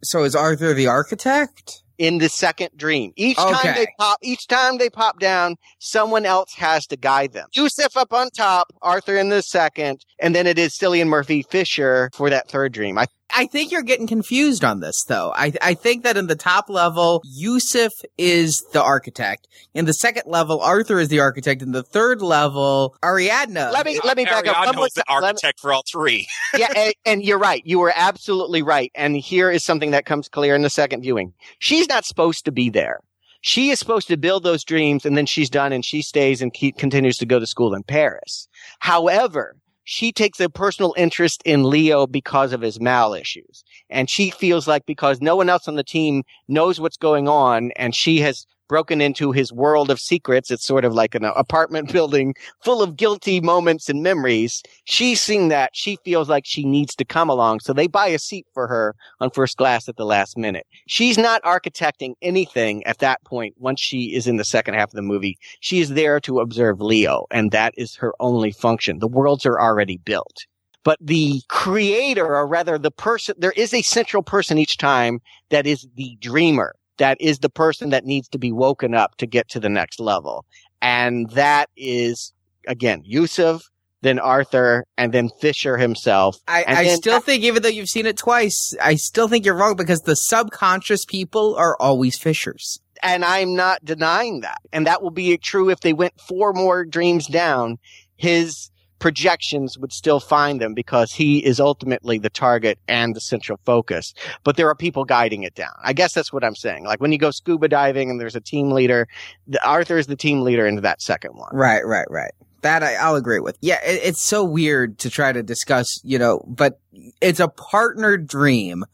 So 0.03 0.23
is 0.23 0.35
Arthur 0.35 0.73
the 0.73 0.87
architect? 0.87 1.82
In 1.97 2.17
the 2.17 2.29
second 2.29 2.69
dream. 2.75 3.13
Each 3.15 3.37
time 3.37 3.75
they 3.75 3.87
pop, 3.99 4.19
each 4.21 4.47
time 4.47 4.77
they 4.77 4.89
pop 4.89 5.19
down, 5.19 5.55
someone 5.79 6.25
else 6.25 6.53
has 6.53 6.87
to 6.87 6.97
guide 6.97 7.33
them. 7.33 7.47
Yusuf 7.53 7.95
up 7.97 8.13
on 8.13 8.29
top, 8.31 8.73
Arthur 8.81 9.17
in 9.17 9.29
the 9.29 9.41
second, 9.41 10.03
and 10.19 10.35
then 10.35 10.47
it 10.47 10.57
is 10.57 10.73
Cillian 10.73 11.07
Murphy 11.07 11.43
Fisher 11.43 12.09
for 12.13 12.29
that 12.29 12.49
third 12.49 12.73
dream. 12.73 12.97
I 12.97 13.05
I 13.35 13.47
think 13.47 13.71
you're 13.71 13.83
getting 13.83 14.07
confused 14.07 14.63
on 14.63 14.79
this 14.79 15.03
though. 15.07 15.31
I 15.35 15.53
I 15.61 15.73
think 15.73 16.03
that 16.03 16.17
in 16.17 16.27
the 16.27 16.35
top 16.35 16.69
level, 16.69 17.21
Yusuf 17.25 17.91
is 18.17 18.63
the 18.73 18.81
architect. 18.81 19.47
In 19.73 19.85
the 19.85 19.93
second 19.93 20.23
level, 20.27 20.61
Arthur 20.61 20.99
is 20.99 21.09
the 21.09 21.19
architect. 21.19 21.61
In 21.61 21.71
the 21.71 21.83
third 21.83 22.21
level, 22.21 22.95
Ariadne. 23.03 23.71
let 23.71 23.85
me 23.85 23.99
let 24.03 24.17
me 24.17 24.25
back 24.25 24.47
up. 24.47 24.55
Ariadne 24.55 24.65
One 24.67 24.75
more 24.75 24.83
was 24.83 24.93
the 24.93 25.03
time. 25.03 25.21
Let 25.21 25.21
me- 25.21 25.27
architect 25.29 25.59
for 25.59 25.73
all 25.73 25.83
three. 25.91 26.27
yeah, 26.57 26.71
and, 26.75 26.93
and 27.05 27.23
you're 27.23 27.39
right. 27.39 27.61
You 27.65 27.79
were 27.79 27.93
absolutely 27.95 28.61
right. 28.61 28.91
And 28.95 29.17
here 29.17 29.49
is 29.49 29.63
something 29.63 29.91
that 29.91 30.05
comes 30.05 30.29
clear 30.29 30.55
in 30.55 30.61
the 30.61 30.69
second 30.69 31.01
viewing. 31.01 31.33
She's 31.59 31.87
not 31.87 32.05
supposed 32.05 32.45
to 32.45 32.51
be 32.51 32.69
there. 32.69 32.99
She 33.45 33.71
is 33.71 33.79
supposed 33.79 34.07
to 34.07 34.15
build 34.15 34.43
those 34.43 34.63
dreams 34.63 35.05
and 35.05 35.17
then 35.17 35.25
she's 35.25 35.49
done 35.49 35.73
and 35.73 35.83
she 35.83 36.01
stays 36.01 36.41
and 36.41 36.53
keep, 36.53 36.77
continues 36.77 37.17
to 37.17 37.25
go 37.25 37.39
to 37.39 37.45
school 37.45 37.73
in 37.73 37.83
Paris. 37.83 38.47
However, 38.79 39.57
she 39.83 40.11
takes 40.11 40.39
a 40.39 40.49
personal 40.49 40.93
interest 40.97 41.41
in 41.45 41.63
Leo 41.63 42.07
because 42.07 42.53
of 42.53 42.61
his 42.61 42.79
mal 42.79 43.13
issues. 43.13 43.63
And 43.89 44.09
she 44.09 44.29
feels 44.29 44.67
like 44.67 44.85
because 44.85 45.21
no 45.21 45.35
one 45.35 45.49
else 45.49 45.67
on 45.67 45.75
the 45.75 45.83
team 45.83 46.23
knows 46.47 46.79
what's 46.79 46.97
going 46.97 47.27
on 47.27 47.71
and 47.75 47.95
she 47.95 48.19
has 48.19 48.45
broken 48.67 49.01
into 49.01 49.31
his 49.31 49.51
world 49.51 49.89
of 49.89 49.99
secrets. 49.99 50.51
It's 50.51 50.65
sort 50.65 50.85
of 50.85 50.93
like 50.93 51.15
an 51.15 51.25
apartment 51.25 51.91
building 51.93 52.35
full 52.63 52.81
of 52.81 52.95
guilty 52.95 53.39
moments 53.39 53.89
and 53.89 54.03
memories. 54.03 54.63
She's 54.85 55.21
seeing 55.21 55.49
that. 55.49 55.71
She 55.73 55.97
feels 56.03 56.29
like 56.29 56.45
she 56.45 56.65
needs 56.65 56.95
to 56.95 57.05
come 57.05 57.29
along. 57.29 57.61
So 57.61 57.73
they 57.73 57.87
buy 57.87 58.07
a 58.07 58.19
seat 58.19 58.47
for 58.53 58.67
her 58.67 58.95
on 59.19 59.31
first 59.31 59.57
class 59.57 59.87
at 59.87 59.97
the 59.97 60.05
last 60.05 60.37
minute. 60.37 60.65
She's 60.87 61.17
not 61.17 61.43
architecting 61.43 62.13
anything 62.21 62.83
at 62.85 62.99
that 62.99 63.23
point 63.23 63.55
once 63.57 63.79
she 63.79 64.15
is 64.15 64.27
in 64.27 64.37
the 64.37 64.45
second 64.45 64.75
half 64.75 64.89
of 64.89 64.95
the 64.95 65.01
movie. 65.01 65.37
She 65.59 65.79
is 65.79 65.89
there 65.89 66.19
to 66.21 66.39
observe 66.39 66.81
Leo, 66.81 67.25
and 67.31 67.51
that 67.51 67.73
is 67.77 67.95
her 67.95 68.13
only 68.19 68.51
function. 68.51 68.99
The 68.99 69.07
worlds 69.07 69.45
are 69.45 69.59
already 69.59 69.97
built. 69.97 70.45
But 70.83 70.99
the 71.01 71.41
creator, 71.47 72.35
or 72.35 72.45
rather 72.45 72.77
the 72.77 72.91
person, 72.91 73.35
there 73.37 73.53
is 73.55 73.73
a 73.73 73.81
central 73.81 74.21
person 74.21 74.57
each 74.57 74.77
time 74.77 75.21
that 75.49 75.65
is 75.65 75.87
the 75.95 76.17
dreamer. 76.19 76.75
That 76.97 77.17
is 77.19 77.39
the 77.39 77.49
person 77.49 77.89
that 77.89 78.05
needs 78.05 78.27
to 78.29 78.37
be 78.37 78.51
woken 78.51 78.93
up 78.93 79.15
to 79.17 79.25
get 79.25 79.49
to 79.49 79.59
the 79.59 79.69
next 79.69 79.99
level. 79.99 80.45
And 80.81 81.29
that 81.31 81.69
is, 81.75 82.33
again, 82.67 83.01
Yusuf, 83.05 83.63
then 84.01 84.19
Arthur, 84.19 84.85
and 84.97 85.13
then 85.13 85.29
Fisher 85.39 85.77
himself. 85.77 86.35
I, 86.47 86.65
I 86.67 86.83
then- 86.83 86.97
still 86.97 87.19
think, 87.21 87.43
even 87.43 87.63
though 87.63 87.69
you've 87.69 87.89
seen 87.89 88.05
it 88.05 88.17
twice, 88.17 88.75
I 88.81 88.95
still 88.95 89.27
think 89.27 89.45
you're 89.45 89.55
wrong 89.55 89.75
because 89.75 90.01
the 90.01 90.15
subconscious 90.15 91.05
people 91.05 91.55
are 91.55 91.77
always 91.79 92.17
Fishers. 92.17 92.79
and 93.01 93.23
I'm 93.25 93.55
not 93.55 93.83
denying 93.83 94.41
that. 94.41 94.59
And 94.71 94.85
that 94.87 95.01
will 95.01 95.11
be 95.11 95.37
true 95.37 95.69
if 95.69 95.79
they 95.79 95.93
went 95.93 96.19
four 96.21 96.53
more 96.53 96.85
dreams 96.85 97.27
down. 97.27 97.77
His 98.17 98.69
projections 99.03 99.77
would 99.77 99.91
still 99.91 100.21
find 100.21 100.61
them 100.61 100.73
because 100.73 101.11
he 101.11 101.39
is 101.45 101.59
ultimately 101.59 102.17
the 102.17 102.29
target 102.29 102.79
and 102.87 103.13
the 103.13 103.19
central 103.19 103.59
focus. 103.65 104.13
But 104.45 104.55
there 104.55 104.69
are 104.69 104.75
people 104.75 105.03
guiding 105.03 105.43
it 105.43 105.55
down. 105.55 105.73
I 105.83 105.91
guess 105.91 106.13
that's 106.13 106.31
what 106.31 106.41
I'm 106.41 106.55
saying. 106.55 106.85
Like 106.85 107.01
when 107.01 107.11
you 107.11 107.17
go 107.17 107.29
scuba 107.29 107.67
diving 107.67 108.09
and 108.09 108.17
there's 108.17 108.37
a 108.37 108.39
team 108.39 108.71
leader, 108.71 109.09
the, 109.45 109.61
Arthur 109.67 109.97
is 109.97 110.07
the 110.07 110.15
team 110.15 110.39
leader 110.39 110.65
into 110.65 110.79
that 110.83 111.01
second 111.01 111.31
one. 111.31 111.49
Right, 111.51 111.85
right, 111.85 112.05
right. 112.09 112.31
That 112.61 112.81
I, 112.81 112.93
I'll 112.93 113.17
agree 113.17 113.41
with. 113.41 113.57
Yeah, 113.59 113.83
it, 113.85 113.99
it's 114.05 114.21
so 114.21 114.45
weird 114.45 114.97
to 114.99 115.09
try 115.09 115.33
to 115.33 115.43
discuss, 115.43 115.99
you 116.05 116.17
know, 116.17 116.41
but 116.47 116.79
it's 117.19 117.41
a 117.41 117.49
partner 117.49 118.15
dream. 118.15 118.85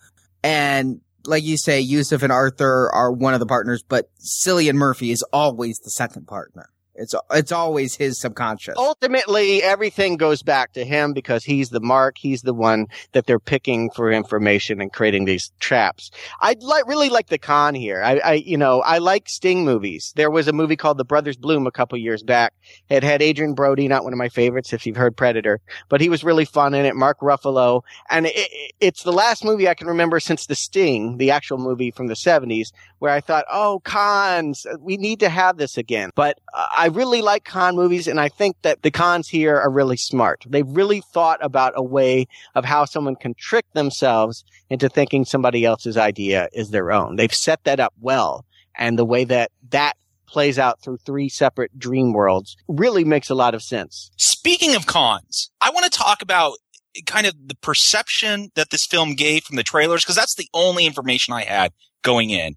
And 0.42 1.02
like 1.26 1.44
you 1.44 1.56
say, 1.56 1.82
Yusuf 1.82 2.24
and 2.24 2.32
Arthur 2.32 2.90
are 2.92 3.12
one 3.12 3.36
of 3.36 3.40
the 3.40 3.46
partners, 3.46 3.84
but 3.88 4.10
Cillian 4.20 4.74
Murphy 4.74 5.12
is 5.12 5.22
always 5.32 5.78
the 5.84 5.92
second 5.92 6.26
partner. 6.26 6.68
It's, 7.00 7.16
it's 7.32 7.52
always 7.52 7.96
his 7.96 8.20
subconscious. 8.20 8.76
Ultimately, 8.78 9.64
everything 9.64 10.18
goes 10.18 10.44
back 10.44 10.74
to 10.74 10.84
him 10.86 11.14
because 11.14 11.44
he's 11.44 11.70
the 11.70 11.80
mark. 11.80 12.18
He's 12.18 12.42
the 12.42 12.54
one 12.54 12.88
that 13.14 13.26
they're 13.26 13.40
picking 13.40 13.90
for 13.92 14.12
information 14.12 14.82
and 14.82 14.92
creating 14.92 15.26
these 15.26 15.52
traps. 15.60 16.12
I 16.42 16.56
like 16.60 16.88
really 16.88 17.10
like 17.10 17.28
the 17.28 17.38
con 17.38 17.74
here. 17.74 18.04
I, 18.04 18.18
I, 18.20 18.34
you 18.34 18.58
know, 18.58 18.82
I 18.82 18.98
like 18.98 19.30
Sting 19.30 19.64
movies. 19.66 20.14
There 20.16 20.30
was 20.30 20.48
a 20.48 20.54
movie 20.54 20.76
called 20.76 20.98
The 20.98 21.06
Brothers 21.06 21.38
Bloom 21.38 21.66
a 21.68 21.72
couple 21.72 21.98
years 21.98 22.22
back. 22.22 22.54
It 22.90 23.04
had 23.04 23.22
Adrien 23.22 23.54
Brody, 23.54 23.88
not 23.88 24.04
one 24.04 24.14
of 24.14 24.20
my 24.20 24.30
favorites 24.30 24.74
if 24.74 24.86
you've 24.86 24.98
heard 24.98 25.16
Predator, 25.16 25.62
but 25.88 26.02
he 26.02 26.10
was 26.10 26.24
really 26.24 26.46
fun 26.46 26.74
in 26.74 26.86
it. 26.86 26.96
Mark 26.96 27.20
Ruffalo, 27.22 27.82
and 28.10 28.26
it- 28.28 28.50
it's 28.80 29.04
the 29.04 29.14
last 29.14 29.44
movie 29.46 29.68
I 29.70 29.74
can 29.74 29.88
remember 29.88 30.20
since 30.20 30.46
The 30.46 30.56
Sting, 30.56 31.18
the 31.18 31.32
actual 31.32 31.58
movie 31.58 31.92
from 31.92 32.08
the 32.08 32.14
'70s, 32.16 32.72
where 33.00 33.12
I 33.12 33.22
thought, 33.22 33.46
oh, 33.52 33.80
cons, 33.84 34.66
we 34.80 34.98
need 34.98 35.20
to 35.22 35.30
have 35.30 35.58
this 35.58 35.78
again. 35.78 36.10
But 36.16 36.40
uh, 36.54 36.66
I 36.76 36.89
really 36.90 37.22
like 37.22 37.46
con 37.46 37.76
movies, 37.76 38.08
and 38.08 38.20
I 38.20 38.30
think 38.30 38.58
that 38.62 38.82
the 38.82 38.92
cons 38.92 39.28
here 39.28 39.58
are 39.58 39.70
really 39.70 39.98
smart. 39.98 40.44
They've 40.48 40.68
really 40.68 41.02
thought 41.14 41.44
about 41.44 41.74
a 41.76 41.84
way 41.84 42.28
of 42.56 42.66
how 42.66 42.86
someone 42.86 43.16
can 43.16 43.34
trick 43.34 43.66
themselves 43.74 44.44
into 44.70 44.90
thinking 44.90 45.26
somebody 45.26 45.66
else's 45.66 45.98
idea 45.98 46.50
is 46.54 46.70
their 46.70 46.92
own. 46.92 47.16
They've 47.16 47.34
set 47.34 47.64
that 47.64 47.80
up 47.80 47.94
well, 48.00 48.46
and 48.78 48.98
the 48.98 49.06
way 49.06 49.24
that 49.26 49.52
that 49.70 49.96
plays 50.28 50.60
out 50.60 50.80
through 50.82 50.98
three 50.98 51.28
separate 51.28 51.78
dream 51.80 52.14
worlds 52.14 52.56
really 52.68 53.04
makes 53.04 53.30
a 53.30 53.36
lot 53.36 53.56
of 53.56 53.64
sense. 53.64 54.12
Speaking 54.18 54.76
of 54.76 54.86
cons, 54.86 55.50
I 55.60 55.72
want 55.72 55.86
to 55.86 55.98
talk 55.98 56.22
about 56.22 56.58
kind 57.06 57.26
of 57.26 57.34
the 57.48 57.56
perception 57.56 58.52
that 58.56 58.70
this 58.70 58.86
film 58.86 59.16
gave 59.16 59.44
from 59.44 59.56
the 59.56 59.64
trailers, 59.64 60.04
because 60.04 60.16
that's 60.16 60.36
the 60.36 60.50
only 60.54 60.86
information 60.86 61.34
I 61.34 61.44
had 61.44 61.72
going 62.02 62.30
in, 62.30 62.56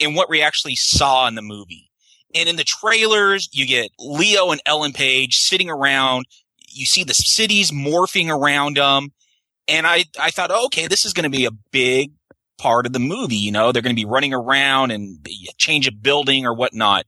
and, 0.00 0.14
what 0.14 0.30
we 0.30 0.40
actually 0.40 0.76
saw 0.76 1.26
in 1.28 1.34
the 1.34 1.42
movie. 1.42 1.87
And 2.34 2.48
in 2.48 2.56
the 2.56 2.64
trailers, 2.64 3.48
you 3.52 3.66
get 3.66 3.90
Leo 3.98 4.50
and 4.50 4.60
Ellen 4.66 4.92
Page 4.92 5.36
sitting 5.36 5.70
around. 5.70 6.26
You 6.68 6.84
see 6.84 7.04
the 7.04 7.14
cities 7.14 7.70
morphing 7.70 8.28
around 8.28 8.76
them. 8.76 9.12
And 9.66 9.86
I, 9.86 10.04
I 10.20 10.30
thought, 10.30 10.50
oh, 10.50 10.66
okay, 10.66 10.86
this 10.86 11.04
is 11.04 11.12
going 11.12 11.30
to 11.30 11.36
be 11.36 11.44
a 11.44 11.50
big 11.70 12.12
part 12.58 12.86
of 12.86 12.92
the 12.92 12.98
movie. 12.98 13.36
You 13.36 13.52
know, 13.52 13.72
they're 13.72 13.82
going 13.82 13.94
to 13.94 14.00
be 14.00 14.06
running 14.06 14.34
around 14.34 14.90
and 14.90 15.26
change 15.56 15.86
a 15.86 15.92
building 15.92 16.44
or 16.44 16.54
whatnot. 16.54 17.06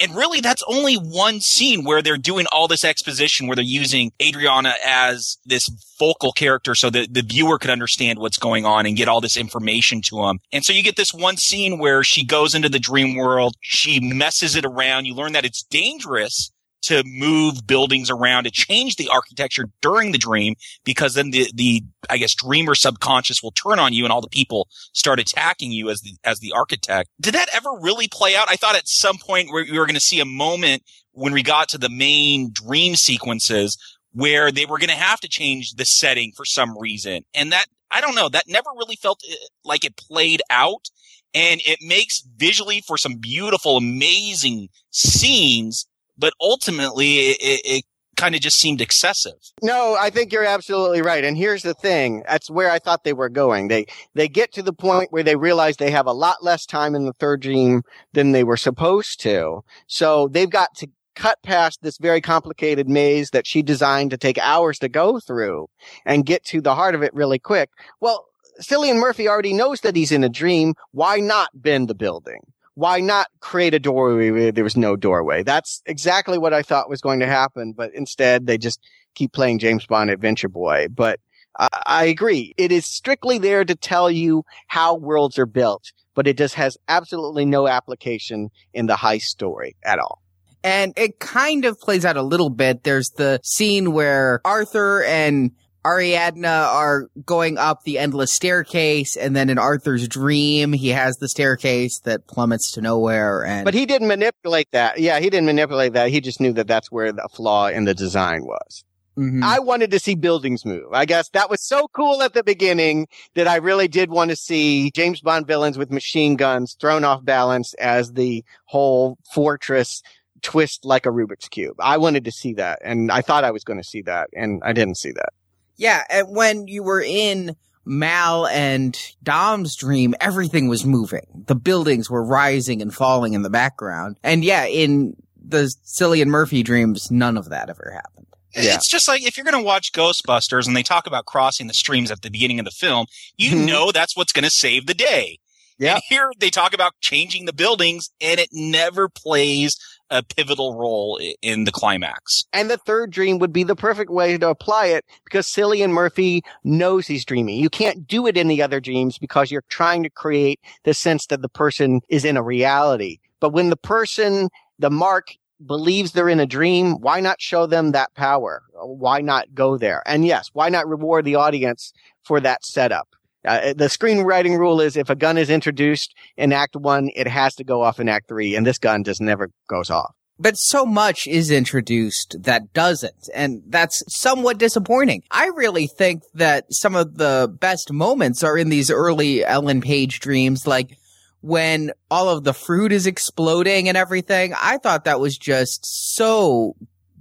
And 0.00 0.14
really, 0.14 0.40
that's 0.40 0.62
only 0.68 0.94
one 0.94 1.40
scene 1.40 1.84
where 1.84 2.02
they're 2.02 2.16
doing 2.16 2.46
all 2.52 2.68
this 2.68 2.84
exposition, 2.84 3.46
where 3.46 3.56
they're 3.56 3.64
using 3.64 4.12
Ariadne 4.20 4.72
as 4.84 5.38
this 5.44 5.68
focal 5.98 6.32
character 6.32 6.74
so 6.74 6.88
that 6.90 7.12
the 7.12 7.22
viewer 7.22 7.58
could 7.58 7.70
understand 7.70 8.18
what's 8.20 8.38
going 8.38 8.64
on 8.64 8.86
and 8.86 8.96
get 8.96 9.08
all 9.08 9.20
this 9.20 9.36
information 9.36 10.00
to 10.02 10.22
them. 10.22 10.38
And 10.52 10.64
so 10.64 10.72
you 10.72 10.84
get 10.84 10.96
this 10.96 11.12
one 11.12 11.36
scene 11.36 11.78
where 11.78 12.04
she 12.04 12.24
goes 12.24 12.54
into 12.54 12.68
the 12.68 12.78
dream 12.78 13.16
world, 13.16 13.56
she 13.60 13.98
messes 13.98 14.54
it 14.54 14.64
around. 14.64 15.06
You 15.06 15.14
learn 15.14 15.32
that 15.32 15.44
it's 15.44 15.64
dangerous 15.64 16.52
to 16.82 17.02
move 17.04 17.66
buildings 17.66 18.10
around 18.10 18.44
to 18.44 18.50
change 18.50 18.96
the 18.96 19.08
architecture 19.08 19.68
during 19.80 20.12
the 20.12 20.18
dream 20.18 20.54
because 20.84 21.14
then 21.14 21.30
the, 21.30 21.50
the, 21.54 21.82
I 22.08 22.18
guess, 22.18 22.34
dreamer 22.34 22.74
subconscious 22.74 23.42
will 23.42 23.52
turn 23.52 23.78
on 23.78 23.92
you 23.92 24.04
and 24.04 24.12
all 24.12 24.20
the 24.20 24.28
people 24.28 24.68
start 24.92 25.18
attacking 25.18 25.72
you 25.72 25.90
as 25.90 26.00
the, 26.02 26.16
as 26.24 26.40
the 26.40 26.52
architect. 26.52 27.10
Did 27.20 27.34
that 27.34 27.48
ever 27.52 27.70
really 27.80 28.08
play 28.08 28.36
out? 28.36 28.48
I 28.48 28.56
thought 28.56 28.76
at 28.76 28.88
some 28.88 29.18
point 29.18 29.50
we 29.52 29.78
were 29.78 29.86
going 29.86 29.94
to 29.94 30.00
see 30.00 30.20
a 30.20 30.24
moment 30.24 30.82
when 31.12 31.32
we 31.32 31.42
got 31.42 31.68
to 31.70 31.78
the 31.78 31.88
main 31.88 32.50
dream 32.52 32.94
sequences 32.94 33.76
where 34.12 34.50
they 34.50 34.66
were 34.66 34.78
going 34.78 34.88
to 34.90 34.96
have 34.96 35.20
to 35.20 35.28
change 35.28 35.72
the 35.72 35.84
setting 35.84 36.32
for 36.36 36.44
some 36.44 36.78
reason. 36.78 37.24
And 37.34 37.52
that, 37.52 37.66
I 37.90 38.00
don't 38.00 38.14
know, 38.14 38.28
that 38.28 38.44
never 38.48 38.70
really 38.76 38.96
felt 38.96 39.22
uh, 39.28 39.34
like 39.64 39.84
it 39.84 39.96
played 39.96 40.42
out. 40.50 40.88
And 41.34 41.60
it 41.66 41.80
makes 41.82 42.22
visually 42.36 42.80
for 42.80 42.96
some 42.96 43.16
beautiful, 43.16 43.76
amazing 43.76 44.68
scenes 44.90 45.86
but 46.18 46.32
ultimately 46.40 47.30
it, 47.30 47.60
it 47.64 47.84
kind 48.18 48.34
of 48.34 48.40
just 48.40 48.58
seemed 48.58 48.80
excessive. 48.80 49.38
No, 49.62 49.96
I 49.98 50.10
think 50.10 50.32
you're 50.32 50.44
absolutely 50.44 51.02
right. 51.02 51.24
And 51.24 51.36
here's 51.36 51.62
the 51.62 51.72
thing. 51.72 52.24
That's 52.28 52.50
where 52.50 52.70
I 52.70 52.80
thought 52.80 53.04
they 53.04 53.12
were 53.12 53.28
going. 53.28 53.68
They, 53.68 53.86
they 54.14 54.28
get 54.28 54.52
to 54.54 54.62
the 54.62 54.72
point 54.72 55.12
where 55.12 55.22
they 55.22 55.36
realize 55.36 55.76
they 55.76 55.92
have 55.92 56.06
a 56.06 56.12
lot 56.12 56.42
less 56.42 56.66
time 56.66 56.94
in 56.96 57.04
the 57.04 57.12
third 57.12 57.40
dream 57.40 57.82
than 58.12 58.32
they 58.32 58.42
were 58.44 58.56
supposed 58.56 59.20
to. 59.20 59.60
So 59.86 60.28
they've 60.28 60.50
got 60.50 60.74
to 60.76 60.88
cut 61.14 61.38
past 61.42 61.80
this 61.82 61.98
very 61.98 62.20
complicated 62.20 62.88
maze 62.88 63.30
that 63.30 63.46
she 63.46 63.62
designed 63.62 64.10
to 64.10 64.16
take 64.16 64.38
hours 64.38 64.78
to 64.80 64.88
go 64.88 65.20
through 65.20 65.68
and 66.04 66.26
get 66.26 66.44
to 66.44 66.60
the 66.60 66.74
heart 66.74 66.94
of 66.94 67.02
it 67.02 67.14
really 67.14 67.38
quick. 67.38 67.70
Well, 68.00 68.26
Cillian 68.60 68.98
Murphy 68.98 69.28
already 69.28 69.52
knows 69.52 69.80
that 69.82 69.94
he's 69.94 70.12
in 70.12 70.24
a 70.24 70.28
dream. 70.28 70.74
Why 70.90 71.18
not 71.18 71.50
bend 71.54 71.88
the 71.88 71.94
building? 71.94 72.40
Why 72.78 73.00
not 73.00 73.26
create 73.40 73.74
a 73.74 73.80
doorway 73.80 74.30
where 74.30 74.52
there 74.52 74.62
was 74.62 74.76
no 74.76 74.94
doorway? 74.94 75.42
That's 75.42 75.82
exactly 75.86 76.38
what 76.38 76.54
I 76.54 76.62
thought 76.62 76.88
was 76.88 77.00
going 77.00 77.18
to 77.18 77.26
happen, 77.26 77.72
but 77.72 77.92
instead 77.92 78.46
they 78.46 78.56
just 78.56 78.78
keep 79.16 79.32
playing 79.32 79.58
James 79.58 79.84
Bond 79.84 80.10
Adventure 80.10 80.48
Boy. 80.48 80.86
But 80.88 81.18
I, 81.58 81.68
I 81.86 82.04
agree. 82.04 82.54
It 82.56 82.70
is 82.70 82.86
strictly 82.86 83.38
there 83.38 83.64
to 83.64 83.74
tell 83.74 84.08
you 84.08 84.44
how 84.68 84.94
worlds 84.94 85.40
are 85.40 85.46
built, 85.46 85.90
but 86.14 86.28
it 86.28 86.38
just 86.38 86.54
has 86.54 86.78
absolutely 86.86 87.44
no 87.44 87.66
application 87.66 88.48
in 88.72 88.86
the 88.86 88.94
heist 88.94 89.22
story 89.22 89.74
at 89.82 89.98
all. 89.98 90.22
And 90.62 90.92
it 90.96 91.18
kind 91.18 91.64
of 91.64 91.80
plays 91.80 92.04
out 92.04 92.16
a 92.16 92.22
little 92.22 92.50
bit. 92.50 92.84
There's 92.84 93.10
the 93.10 93.40
scene 93.42 93.90
where 93.90 94.40
Arthur 94.44 95.02
and 95.02 95.50
Ariadne 95.88 96.44
are 96.44 97.08
going 97.24 97.56
up 97.56 97.82
the 97.84 97.98
endless 97.98 98.32
staircase, 98.32 99.16
and 99.16 99.34
then 99.34 99.48
in 99.48 99.58
Arthur's 99.58 100.06
dream, 100.06 100.72
he 100.72 100.88
has 100.88 101.16
the 101.16 101.28
staircase 101.28 102.00
that 102.00 102.26
plummets 102.26 102.72
to 102.72 102.82
nowhere. 102.82 103.44
And 103.44 103.64
but 103.64 103.74
he 103.74 103.86
didn't 103.86 104.08
manipulate 104.08 104.68
that. 104.72 104.98
Yeah, 105.00 105.18
he 105.18 105.30
didn't 105.30 105.46
manipulate 105.46 105.94
that. 105.94 106.10
He 106.10 106.20
just 106.20 106.40
knew 106.40 106.52
that 106.54 106.66
that's 106.66 106.92
where 106.92 107.12
the 107.12 107.28
flaw 107.32 107.68
in 107.68 107.84
the 107.84 107.94
design 107.94 108.44
was. 108.44 108.84
Mm-hmm. 109.18 109.42
I 109.42 109.58
wanted 109.58 109.90
to 109.90 109.98
see 109.98 110.14
buildings 110.14 110.64
move. 110.64 110.92
I 110.92 111.04
guess 111.04 111.28
that 111.30 111.50
was 111.50 111.60
so 111.60 111.88
cool 111.88 112.22
at 112.22 112.34
the 112.34 112.44
beginning 112.44 113.08
that 113.34 113.48
I 113.48 113.56
really 113.56 113.88
did 113.88 114.10
want 114.10 114.30
to 114.30 114.36
see 114.36 114.92
James 114.92 115.20
Bond 115.20 115.44
villains 115.44 115.76
with 115.76 115.90
machine 115.90 116.36
guns 116.36 116.76
thrown 116.78 117.02
off 117.02 117.24
balance 117.24 117.74
as 117.74 118.12
the 118.12 118.44
whole 118.66 119.18
fortress 119.32 120.02
twist 120.42 120.84
like 120.84 121.04
a 121.04 121.08
Rubik's 121.08 121.48
cube. 121.48 121.74
I 121.80 121.96
wanted 121.96 122.24
to 122.26 122.30
see 122.30 122.54
that, 122.54 122.78
and 122.84 123.10
I 123.10 123.22
thought 123.22 123.42
I 123.42 123.50
was 123.50 123.64
going 123.64 123.78
to 123.80 123.84
see 123.84 124.02
that, 124.02 124.28
and 124.36 124.62
I 124.64 124.72
didn't 124.72 124.96
see 124.96 125.10
that. 125.10 125.30
Yeah, 125.78 126.04
and 126.10 126.28
when 126.28 126.68
you 126.68 126.82
were 126.82 127.00
in 127.00 127.56
Mal 127.86 128.46
and 128.46 128.98
Dom's 129.22 129.74
dream, 129.76 130.14
everything 130.20 130.68
was 130.68 130.84
moving. 130.84 131.44
The 131.46 131.54
buildings 131.54 132.10
were 132.10 132.22
rising 132.22 132.82
and 132.82 132.94
falling 132.94 133.32
in 133.32 133.42
the 133.42 133.50
background. 133.50 134.18
And 134.22 134.44
yeah, 134.44 134.66
in 134.66 135.16
the 135.42 135.74
Cillian 135.86 136.26
Murphy 136.26 136.62
dreams, 136.62 137.10
none 137.10 137.38
of 137.38 137.48
that 137.48 137.70
ever 137.70 137.92
happened. 137.94 138.26
Yeah. 138.54 138.74
It's 138.74 138.88
just 138.88 139.08
like 139.08 139.24
if 139.24 139.36
you're 139.36 139.44
going 139.44 139.56
to 139.56 139.64
watch 139.64 139.92
Ghostbusters 139.92 140.66
and 140.66 140.76
they 140.76 140.82
talk 140.82 141.06
about 141.06 141.26
crossing 141.26 141.66
the 141.66 141.74
streams 141.74 142.10
at 142.10 142.22
the 142.22 142.30
beginning 142.30 142.58
of 142.58 142.64
the 142.64 142.70
film, 142.70 143.06
you 143.36 143.52
mm-hmm. 143.52 143.66
know 143.66 143.92
that's 143.92 144.16
what's 144.16 144.32
going 144.32 144.44
to 144.44 144.50
save 144.50 144.86
the 144.86 144.94
day. 144.94 145.38
Yeah. 145.78 146.00
Here 146.08 146.32
they 146.38 146.50
talk 146.50 146.74
about 146.74 146.94
changing 147.00 147.44
the 147.44 147.52
buildings 147.52 148.10
and 148.20 148.40
it 148.40 148.48
never 148.52 149.08
plays 149.08 149.78
a 150.10 150.22
pivotal 150.22 150.74
role 150.74 151.20
in 151.42 151.64
the 151.64 151.72
climax. 151.72 152.44
And 152.52 152.70
the 152.70 152.76
third 152.76 153.10
dream 153.10 153.38
would 153.38 153.52
be 153.52 153.64
the 153.64 153.76
perfect 153.76 154.10
way 154.10 154.36
to 154.38 154.48
apply 154.48 154.86
it 154.86 155.04
because 155.24 155.46
Cillian 155.46 155.90
Murphy 155.90 156.42
knows 156.64 157.06
he's 157.06 157.24
dreaming. 157.24 157.58
You 157.58 157.70
can't 157.70 158.06
do 158.06 158.26
it 158.26 158.36
in 158.36 158.48
the 158.48 158.62
other 158.62 158.80
dreams 158.80 159.18
because 159.18 159.50
you're 159.50 159.64
trying 159.68 160.02
to 160.02 160.10
create 160.10 160.60
the 160.84 160.94
sense 160.94 161.26
that 161.26 161.42
the 161.42 161.48
person 161.48 162.00
is 162.08 162.24
in 162.24 162.36
a 162.36 162.42
reality. 162.42 163.18
But 163.40 163.50
when 163.50 163.70
the 163.70 163.76
person, 163.76 164.48
the 164.78 164.90
mark 164.90 165.36
believes 165.64 166.12
they're 166.12 166.28
in 166.28 166.40
a 166.40 166.46
dream, 166.46 167.00
why 167.00 167.20
not 167.20 167.40
show 167.40 167.66
them 167.66 167.92
that 167.92 168.14
power? 168.14 168.62
Why 168.74 169.20
not 169.20 169.54
go 169.54 169.76
there? 169.76 170.02
And 170.06 170.24
yes, 170.24 170.50
why 170.52 170.68
not 170.68 170.88
reward 170.88 171.24
the 171.24 171.34
audience 171.34 171.92
for 172.22 172.40
that 172.40 172.64
setup? 172.64 173.08
Uh, 173.44 173.72
the 173.72 173.86
screenwriting 173.86 174.58
rule 174.58 174.80
is 174.80 174.96
if 174.96 175.10
a 175.10 175.14
gun 175.14 175.38
is 175.38 175.48
introduced 175.48 176.14
in 176.36 176.52
Act 176.52 176.76
One, 176.76 177.10
it 177.14 177.28
has 177.28 177.54
to 177.56 177.64
go 177.64 177.82
off 177.82 178.00
in 178.00 178.08
Act 178.08 178.28
Three, 178.28 178.56
and 178.56 178.66
this 178.66 178.78
gun 178.78 179.04
just 179.04 179.20
never 179.20 179.50
goes 179.68 179.90
off. 179.90 180.14
But 180.40 180.56
so 180.56 180.86
much 180.86 181.26
is 181.26 181.50
introduced 181.50 182.36
that 182.42 182.72
doesn't, 182.72 183.28
and 183.34 183.62
that's 183.66 184.02
somewhat 184.08 184.58
disappointing. 184.58 185.22
I 185.30 185.46
really 185.48 185.86
think 185.86 186.22
that 186.34 186.72
some 186.72 186.94
of 186.94 187.16
the 187.16 187.52
best 187.60 187.92
moments 187.92 188.44
are 188.44 188.56
in 188.56 188.68
these 188.68 188.90
early 188.90 189.44
Ellen 189.44 189.80
Page 189.80 190.20
dreams, 190.20 190.66
like 190.66 190.96
when 191.40 191.92
all 192.10 192.28
of 192.28 192.44
the 192.44 192.52
fruit 192.52 192.92
is 192.92 193.06
exploding 193.06 193.88
and 193.88 193.96
everything. 193.96 194.52
I 194.56 194.78
thought 194.78 195.04
that 195.04 195.20
was 195.20 195.38
just 195.38 195.86
so 196.14 196.74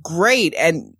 great, 0.03 0.55
and 0.55 0.96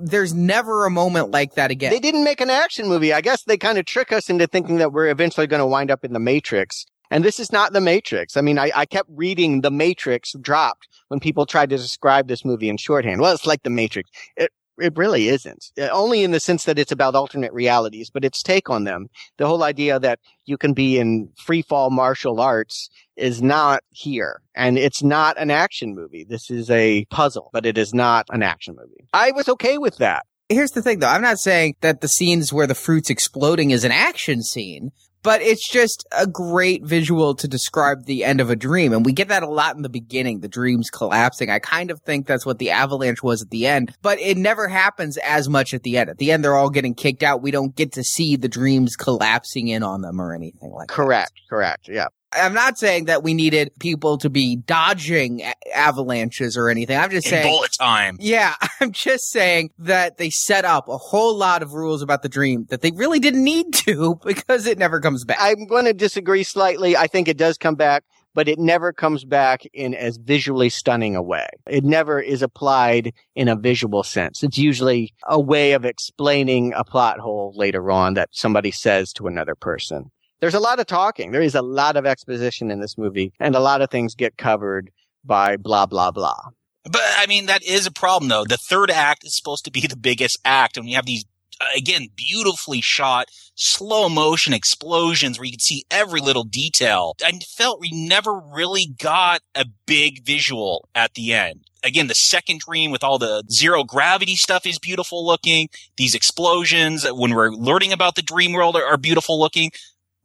there's 0.00 0.34
never 0.34 0.86
a 0.86 0.90
moment 0.90 1.30
like 1.30 1.54
that 1.54 1.70
again. 1.70 1.90
They 1.90 2.00
didn't 2.00 2.24
make 2.24 2.40
an 2.40 2.50
action 2.50 2.88
movie. 2.88 3.12
I 3.12 3.20
guess 3.20 3.42
they 3.44 3.56
kind 3.56 3.78
of 3.78 3.84
trick 3.84 4.12
us 4.12 4.30
into 4.30 4.46
thinking 4.46 4.78
that 4.78 4.92
we're 4.92 5.08
eventually 5.08 5.46
going 5.46 5.60
to 5.60 5.66
wind 5.66 5.90
up 5.90 6.04
in 6.04 6.12
the 6.12 6.20
Matrix. 6.20 6.84
And 7.10 7.24
this 7.24 7.38
is 7.38 7.52
not 7.52 7.72
the 7.72 7.80
Matrix. 7.80 8.36
I 8.36 8.40
mean, 8.40 8.58
I, 8.58 8.72
I 8.74 8.84
kept 8.84 9.08
reading 9.12 9.60
the 9.60 9.70
Matrix 9.70 10.32
dropped 10.40 10.88
when 11.08 11.20
people 11.20 11.46
tried 11.46 11.70
to 11.70 11.76
describe 11.76 12.26
this 12.26 12.44
movie 12.44 12.68
in 12.68 12.76
shorthand. 12.76 13.20
Well, 13.20 13.32
it's 13.32 13.46
like 13.46 13.62
the 13.62 13.70
Matrix. 13.70 14.10
It, 14.36 14.50
it 14.78 14.96
really 14.96 15.28
isn't. 15.28 15.72
Uh, 15.78 15.88
only 15.92 16.22
in 16.22 16.30
the 16.30 16.40
sense 16.40 16.64
that 16.64 16.78
it's 16.78 16.92
about 16.92 17.14
alternate 17.14 17.52
realities, 17.52 18.10
but 18.10 18.24
its 18.24 18.42
take 18.42 18.70
on 18.70 18.84
them. 18.84 19.08
The 19.38 19.46
whole 19.46 19.62
idea 19.62 19.98
that 20.00 20.20
you 20.44 20.56
can 20.56 20.72
be 20.72 20.98
in 20.98 21.30
free 21.36 21.62
fall 21.62 21.90
martial 21.90 22.40
arts 22.40 22.88
is 23.16 23.42
not 23.42 23.82
here. 23.90 24.42
And 24.54 24.78
it's 24.78 25.02
not 25.02 25.38
an 25.38 25.50
action 25.50 25.94
movie. 25.94 26.24
This 26.24 26.50
is 26.50 26.70
a 26.70 27.04
puzzle, 27.06 27.50
but 27.52 27.66
it 27.66 27.78
is 27.78 27.94
not 27.94 28.26
an 28.30 28.42
action 28.42 28.76
movie. 28.76 29.08
I 29.12 29.32
was 29.32 29.48
okay 29.48 29.78
with 29.78 29.98
that. 29.98 30.26
Here's 30.48 30.70
the 30.70 30.82
thing 30.82 31.00
though. 31.00 31.08
I'm 31.08 31.22
not 31.22 31.38
saying 31.38 31.74
that 31.80 32.00
the 32.00 32.08
scenes 32.08 32.52
where 32.52 32.68
the 32.68 32.74
fruit's 32.74 33.10
exploding 33.10 33.72
is 33.72 33.82
an 33.82 33.90
action 33.90 34.42
scene 34.42 34.92
but 35.26 35.42
it's 35.42 35.68
just 35.68 36.06
a 36.12 36.24
great 36.24 36.84
visual 36.84 37.34
to 37.34 37.48
describe 37.48 38.04
the 38.04 38.22
end 38.22 38.40
of 38.40 38.48
a 38.48 38.54
dream. 38.54 38.92
And 38.92 39.04
we 39.04 39.12
get 39.12 39.26
that 39.26 39.42
a 39.42 39.48
lot 39.48 39.74
in 39.74 39.82
the 39.82 39.88
beginning, 39.88 40.38
the 40.38 40.46
dreams 40.46 40.88
collapsing. 40.88 41.50
I 41.50 41.58
kind 41.58 41.90
of 41.90 42.00
think 42.02 42.28
that's 42.28 42.46
what 42.46 42.60
the 42.60 42.70
avalanche 42.70 43.24
was 43.24 43.42
at 43.42 43.50
the 43.50 43.66
end, 43.66 43.92
but 44.02 44.20
it 44.20 44.36
never 44.36 44.68
happens 44.68 45.16
as 45.16 45.48
much 45.48 45.74
at 45.74 45.82
the 45.82 45.98
end. 45.98 46.10
At 46.10 46.18
the 46.18 46.30
end, 46.30 46.44
they're 46.44 46.54
all 46.54 46.70
getting 46.70 46.94
kicked 46.94 47.24
out. 47.24 47.42
We 47.42 47.50
don't 47.50 47.74
get 47.74 47.90
to 47.94 48.04
see 48.04 48.36
the 48.36 48.46
dreams 48.46 48.94
collapsing 48.94 49.66
in 49.66 49.82
on 49.82 50.02
them 50.02 50.20
or 50.20 50.32
anything 50.32 50.70
like 50.70 50.86
correct, 50.86 51.32
that. 51.34 51.48
Correct, 51.50 51.82
correct. 51.84 51.88
Yeah. 51.88 52.06
I'm 52.32 52.54
not 52.54 52.78
saying 52.78 53.06
that 53.06 53.22
we 53.22 53.34
needed 53.34 53.72
people 53.78 54.18
to 54.18 54.28
be 54.28 54.56
dodging 54.56 55.42
avalanches 55.74 56.56
or 56.56 56.68
anything. 56.68 56.98
I'm 56.98 57.10
just 57.10 57.26
In 57.26 57.30
saying 57.30 57.52
bullet 57.52 57.72
time. 57.72 58.16
Yeah, 58.20 58.54
I'm 58.80 58.92
just 58.92 59.30
saying 59.30 59.70
that 59.78 60.18
they 60.18 60.30
set 60.30 60.64
up 60.64 60.88
a 60.88 60.98
whole 60.98 61.34
lot 61.36 61.62
of 61.62 61.72
rules 61.72 62.02
about 62.02 62.22
the 62.22 62.28
dream 62.28 62.66
that 62.70 62.82
they 62.82 62.90
really 62.90 63.20
didn't 63.20 63.44
need 63.44 63.72
to 63.74 64.18
because 64.24 64.66
it 64.66 64.78
never 64.78 65.00
comes 65.00 65.24
back. 65.24 65.38
I'm 65.40 65.66
going 65.66 65.84
to 65.84 65.94
disagree 65.94 66.42
slightly. 66.42 66.96
I 66.96 67.06
think 67.06 67.28
it 67.28 67.38
does 67.38 67.56
come 67.56 67.74
back, 67.76 68.04
but 68.34 68.48
it 68.48 68.58
never 68.58 68.92
comes 68.92 69.24
back 69.24 69.62
in 69.72 69.94
as 69.94 70.16
visually 70.18 70.68
stunning 70.68 71.16
a 71.16 71.22
way. 71.22 71.48
It 71.66 71.84
never 71.84 72.20
is 72.20 72.42
applied 72.42 73.12
in 73.34 73.48
a 73.48 73.56
visual 73.56 74.02
sense. 74.02 74.42
It's 74.42 74.58
usually 74.58 75.14
a 75.26 75.40
way 75.40 75.72
of 75.72 75.84
explaining 75.84 76.72
a 76.74 76.84
plot 76.84 77.18
hole 77.18 77.52
later 77.54 77.90
on 77.90 78.14
that 78.14 78.30
somebody 78.32 78.72
says 78.72 79.12
to 79.14 79.26
another 79.26 79.54
person 79.54 80.10
there's 80.40 80.54
a 80.54 80.60
lot 80.60 80.80
of 80.80 80.86
talking. 80.86 81.32
There 81.32 81.42
is 81.42 81.54
a 81.54 81.62
lot 81.62 81.96
of 81.96 82.06
exposition 82.06 82.70
in 82.70 82.80
this 82.80 82.98
movie 82.98 83.32
and 83.40 83.54
a 83.54 83.60
lot 83.60 83.82
of 83.82 83.90
things 83.90 84.14
get 84.14 84.36
covered 84.36 84.90
by 85.24 85.56
blah, 85.56 85.86
blah, 85.86 86.10
blah. 86.10 86.50
But 86.84 87.02
I 87.16 87.26
mean, 87.26 87.46
that 87.46 87.64
is 87.64 87.86
a 87.86 87.92
problem 87.92 88.28
though. 88.28 88.44
The 88.44 88.56
third 88.56 88.90
act 88.90 89.24
is 89.24 89.34
supposed 89.34 89.64
to 89.64 89.70
be 89.70 89.86
the 89.86 89.96
biggest 89.96 90.38
act 90.44 90.76
and 90.76 90.88
you 90.88 90.96
have 90.96 91.06
these 91.06 91.24
uh, 91.58 91.64
again, 91.74 92.08
beautifully 92.14 92.82
shot, 92.82 93.28
slow 93.54 94.10
motion 94.10 94.52
explosions 94.52 95.38
where 95.38 95.46
you 95.46 95.52
can 95.52 95.60
see 95.60 95.84
every 95.90 96.20
little 96.20 96.44
detail. 96.44 97.14
I 97.24 97.32
felt 97.56 97.80
we 97.80 97.90
never 97.92 98.38
really 98.38 98.86
got 98.86 99.40
a 99.54 99.64
big 99.86 100.24
visual 100.24 100.86
at 100.94 101.14
the 101.14 101.32
end. 101.32 101.64
Again, 101.82 102.08
the 102.08 102.14
second 102.14 102.60
dream 102.60 102.90
with 102.90 103.02
all 103.02 103.18
the 103.18 103.42
zero 103.50 103.84
gravity 103.84 104.36
stuff 104.36 104.66
is 104.66 104.78
beautiful 104.78 105.24
looking. 105.24 105.68
These 105.96 106.14
explosions, 106.14 107.06
when 107.10 107.34
we're 107.34 107.52
learning 107.52 107.92
about 107.92 108.16
the 108.16 108.22
dream 108.22 108.52
world, 108.52 108.76
are, 108.76 108.84
are 108.84 108.98
beautiful 108.98 109.38
looking. 109.38 109.70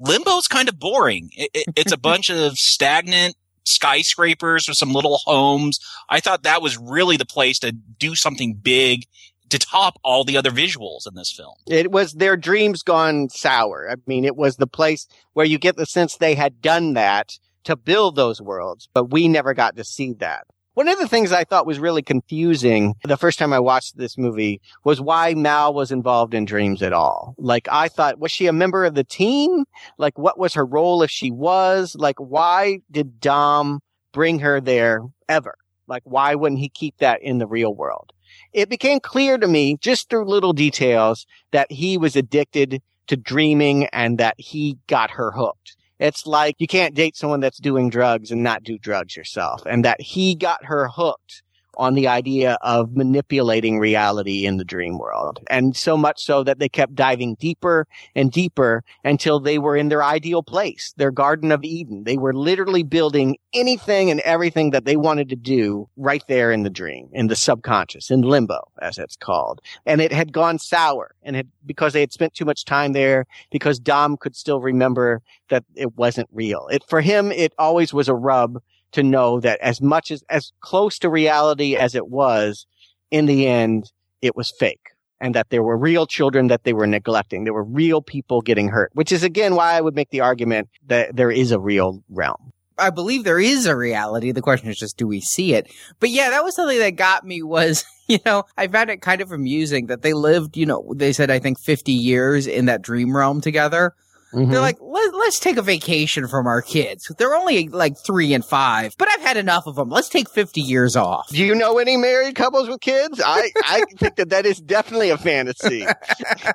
Limbo's 0.02 0.48
kind 0.48 0.68
of 0.68 0.80
boring. 0.80 1.30
It, 1.34 1.52
it, 1.54 1.66
it's 1.76 1.92
a 1.92 1.98
bunch 2.10 2.30
of 2.30 2.58
stagnant 2.58 3.36
skyscrapers 3.64 4.68
with 4.68 4.78
some 4.78 4.92
little 4.92 5.20
homes. 5.26 5.80
I 6.10 6.20
thought 6.20 6.44
that 6.44 6.62
was 6.62 6.78
really 6.78 7.18
the 7.18 7.26
place 7.26 7.60
to 7.60 7.72
do 7.72 8.16
something 8.16 8.56
big 8.56 9.06
to 9.50 9.60
top 9.60 10.00
all 10.04 10.24
the 10.24 10.38
other 10.38 10.50
visuals 10.50 11.08
in 11.08 11.16
this 11.16 11.32
film. 11.32 11.54
It 11.68 11.92
was 11.92 12.14
their 12.14 12.38
dreams 12.38 12.84
gone 12.84 13.30
sour. 13.30 13.90
I 13.92 13.96
mean, 14.08 14.26
it 14.26 14.36
was 14.36 14.56
the 14.56 14.68
place 14.68 15.08
where 15.34 15.46
you 15.46 15.60
get 15.60 15.76
the 15.76 15.86
sense 15.86 16.16
they 16.16 16.36
had 16.36 16.62
done 16.62 16.94
that 16.94 17.38
to 17.66 17.76
build 17.76 18.16
those 18.16 18.42
worlds, 18.42 18.88
but 18.94 19.12
we 19.12 19.28
never 19.28 19.54
got 19.54 19.76
to 19.76 19.84
see 19.84 20.14
that. 20.14 20.48
One 20.74 20.88
of 20.88 20.98
the 21.00 21.08
things 21.08 21.34
I 21.34 21.44
thought 21.44 21.66
was 21.66 21.80
really 21.80 22.02
confusing 22.02 22.96
the 23.04 23.18
first 23.18 23.38
time 23.38 23.52
I 23.52 23.60
watched 23.60 23.98
this 23.98 24.18
movie 24.18 24.62
was 24.86 25.02
why 25.02 25.34
Mal 25.34 25.74
was 25.74 25.92
involved 25.92 26.34
in 26.34 26.46
dreams 26.46 26.82
at 26.82 26.94
all. 26.94 27.36
Like 27.38 27.68
I 27.70 27.90
thought, 27.90 28.20
was 28.20 28.32
she 28.32 28.48
a 28.48 28.54
member 28.54 28.86
of 28.86 28.96
the 28.96 29.04
team? 29.04 29.66
Like 29.98 30.18
what 30.18 30.40
was 30.40 30.54
her 30.54 30.66
role 30.66 31.04
if 31.04 31.12
she 31.12 31.30
was? 31.30 31.94
Like 32.00 32.16
why 32.20 32.80
did 32.90 33.20
Dom 33.20 33.82
bring 34.14 34.40
her 34.40 34.62
there 34.62 35.02
ever? 35.28 35.56
Like 35.88 36.04
why 36.06 36.36
wouldn't 36.36 36.62
he 36.62 36.70
keep 36.70 37.00
that 37.00 37.22
in 37.22 37.40
the 37.40 37.48
real 37.48 37.76
world? 37.76 38.14
It 38.54 38.70
became 38.70 39.02
clear 39.02 39.38
to 39.38 39.48
me 39.50 39.76
just 39.82 40.10
through 40.10 40.24
little 40.24 40.54
details 40.54 41.26
that 41.52 41.70
he 41.70 41.98
was 41.98 42.16
addicted 42.16 42.82
to 43.08 43.18
dreaming 43.18 43.88
and 43.88 44.18
that 44.20 44.36
he 44.38 44.78
got 44.88 45.12
her 45.12 45.32
hooked. 45.32 45.76
It's 46.02 46.26
like 46.26 46.56
you 46.58 46.66
can't 46.66 46.96
date 46.96 47.16
someone 47.16 47.42
that's 47.42 47.60
doing 47.60 47.92
drugs 47.92 48.32
and 48.32 48.42
not 48.42 48.64
do 48.64 48.80
drugs 48.80 49.16
yourself. 49.16 49.62
And 49.68 49.86
that 49.86 50.02
he 50.02 50.34
got 50.34 50.66
her 50.66 50.88
hooked 50.88 51.44
on 51.76 51.96
the 51.96 52.08
idea 52.08 52.58
of 52.62 52.96
manipulating 52.96 53.80
reality 53.80 54.46
in 54.46 54.58
the 54.58 54.66
dream 54.66 54.98
world. 54.98 55.40
And 55.50 55.76
so 55.76 55.98
much 55.98 56.24
so 56.24 56.44
that 56.44 56.60
they 56.60 56.70
kept 56.70 56.96
diving 56.96 57.36
deeper 57.36 57.88
and 58.16 58.32
deeper 58.32 58.84
until 59.04 59.40
they 59.40 59.58
were 59.58 59.76
in 59.76 59.90
their 59.90 60.04
ideal 60.04 60.44
place, 60.44 60.94
their 60.98 61.12
Garden 61.12 61.52
of 61.52 61.64
Eden. 61.64 62.04
They 62.04 62.18
were 62.18 62.34
literally 62.34 62.84
building 62.84 63.38
anything 63.54 64.12
and 64.12 64.20
everything 64.22 64.72
that 64.72 64.86
they 64.86 64.96
wanted 64.96 65.30
to 65.30 65.36
do 65.36 65.88
right 65.96 66.24
there 66.28 66.52
in 66.52 66.64
the 66.64 66.70
dream, 66.70 67.10
in 67.14 67.28
the 67.28 67.36
subconscious, 67.36 68.12
in 68.12 68.22
limbo, 68.22 68.72
as 68.82 68.98
it's 68.98 69.16
called. 69.16 69.62
And 69.86 70.02
it 70.02 70.12
had 70.12 70.34
gone 70.34 70.60
sour 70.60 71.16
and 71.24 71.36
had, 71.36 71.48
because 71.66 71.94
they 71.94 72.02
had 72.02 72.12
spent 72.12 72.34
too 72.34 72.46
much 72.46 72.66
time 72.66 72.94
there, 72.94 73.26
because 73.50 73.80
Dom 73.80 74.18
could 74.18 74.36
still 74.36 74.60
remember 74.60 75.22
that 75.50 75.64
it 75.76 75.96
wasn't 75.96 76.30
real. 76.32 76.68
It, 76.72 76.84
for 76.88 77.02
him, 77.02 77.32
it 77.32 77.54
always 77.58 77.94
was 77.94 78.10
a 78.10 78.14
rub 78.14 78.62
to 78.92 79.04
know 79.04 79.40
that 79.40 79.60
as 79.62 79.82
much 79.82 80.12
as, 80.12 80.24
as 80.30 80.52
close 80.60 81.00
to 81.00 81.10
reality 81.10 81.76
as 81.76 81.96
it 81.96 82.08
was, 82.08 82.66
in 83.10 83.26
the 83.26 83.48
end, 83.48 83.92
it 84.22 84.36
was 84.36 84.54
fake 84.60 84.92
and 85.22 85.36
that 85.36 85.50
there 85.52 85.64
were 85.64 85.78
real 85.78 86.08
children 86.08 86.48
that 86.48 86.64
they 86.64 86.74
were 86.74 86.88
neglecting. 86.88 87.44
There 87.44 87.54
were 87.54 87.64
real 87.64 88.02
people 88.02 88.42
getting 88.42 88.70
hurt, 88.70 88.90
which 88.94 89.12
is 89.12 89.24
again 89.24 89.56
why 89.56 89.74
I 89.74 89.82
would 89.82 89.96
make 89.96 90.10
the 90.10 90.22
argument 90.22 90.70
that 90.88 91.16
there 91.16 91.32
is 91.32 91.52
a 91.52 91.60
real 91.60 92.04
realm. 92.10 92.52
I 92.78 92.90
believe 92.90 93.24
there 93.24 93.40
is 93.40 93.68
a 93.68 93.76
reality. 93.76 94.32
The 94.32 94.42
question 94.42 94.70
is 94.70 94.78
just, 94.78 94.98
do 94.98 95.08
we 95.08 95.22
see 95.22 95.54
it? 95.54 95.72
But 96.00 96.10
yeah, 96.10 96.32
that 96.32 96.44
was 96.44 96.56
something 96.56 96.80
that 96.80 96.96
got 96.96 97.24
me 97.24 97.44
was, 97.44 97.86
you 98.08 98.18
know, 98.26 98.44
I 98.58 98.68
found 98.68 98.90
it 98.90 99.02
kind 99.02 99.22
of 99.22 99.32
amusing 99.32 99.86
that 99.88 100.02
they 100.02 100.14
lived, 100.14 100.58
you 100.58 100.66
know, 100.66 100.92
they 100.96 101.14
said, 101.14 101.30
I 101.30 101.38
think 101.38 101.60
50 101.60 101.92
years 101.92 102.48
in 102.48 102.66
that 102.66 102.82
dream 102.82 103.16
realm 103.16 103.40
together. 103.40 103.94
Mm-hmm. 104.34 104.52
They're 104.52 104.62
like, 104.62 104.78
Let, 104.80 105.14
us 105.28 105.40
take 105.40 105.58
a 105.58 105.62
vacation 105.62 106.28
from 106.28 106.48
our 106.48 106.62
kids. 106.62 107.12
They're 107.18 107.36
only 107.36 107.68
like 107.68 107.98
three 107.98 108.34
and 108.34 108.44
five, 108.44 108.96
but 108.98 109.08
I've 109.10 109.22
had 109.22 109.38
enough 109.38 109.68
of 109.68 109.76
them. 109.76 109.90
Let's 109.90 110.10
take 110.10 110.30
50 110.30 110.62
years 110.62 110.96
off. 110.96 111.30
Do 111.30 111.38
you 111.44 111.56
know 111.56 111.78
any 111.78 111.98
married 111.98 112.36
couples 112.36 112.68
with 112.68 112.82
kids? 112.82 113.22
I, 113.24 113.50
I 113.66 113.84
think 113.98 114.16
that 114.16 114.30
that 114.30 114.46
is 114.46 114.60
definitely 114.60 115.10
a 115.10 115.18
fantasy. 115.18 115.86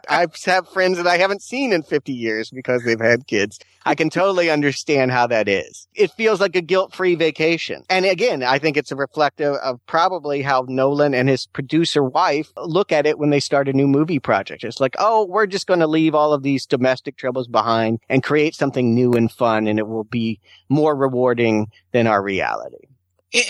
I 0.08 0.26
have 0.44 0.68
friends 0.68 0.96
that 0.96 1.06
I 1.06 1.18
haven't 1.18 1.42
seen 1.42 1.72
in 1.72 1.82
50 1.82 2.12
years 2.12 2.50
because 2.50 2.82
they've 2.84 3.00
had 3.00 3.26
kids. 3.26 3.58
I 3.84 3.94
can 3.94 4.10
totally 4.10 4.50
understand 4.50 5.12
how 5.12 5.28
that 5.28 5.48
is. 5.48 5.86
It 5.94 6.10
feels 6.10 6.40
like 6.40 6.56
a 6.56 6.60
guilt-free 6.60 7.14
vacation. 7.14 7.84
And 7.88 8.04
again, 8.04 8.42
I 8.42 8.58
think 8.58 8.76
it's 8.76 8.90
a 8.90 8.96
reflective 8.96 9.54
of 9.54 9.84
probably 9.86 10.42
how 10.42 10.66
Nolan 10.68 11.14
and 11.14 11.28
his 11.28 11.46
producer 11.46 12.02
wife 12.02 12.50
look 12.56 12.90
at 12.90 13.06
it 13.06 13.18
when 13.18 13.30
they 13.30 13.38
start 13.38 13.68
a 13.68 13.72
new 13.72 13.86
movie 13.86 14.18
project. 14.18 14.64
It's 14.64 14.80
like, 14.80 14.96
oh, 14.98 15.24
we're 15.26 15.46
just 15.46 15.68
going 15.68 15.80
to 15.80 15.86
leave 15.86 16.16
all 16.16 16.32
of 16.32 16.42
these 16.42 16.66
domestic 16.66 17.16
troubles 17.16 17.46
behind 17.46 17.65
and 17.66 18.22
create 18.22 18.54
something 18.54 18.94
new 18.94 19.12
and 19.12 19.30
fun 19.30 19.66
and 19.66 19.78
it 19.78 19.86
will 19.86 20.04
be 20.04 20.40
more 20.68 20.94
rewarding 20.94 21.68
than 21.92 22.06
our 22.06 22.22
reality. 22.22 22.86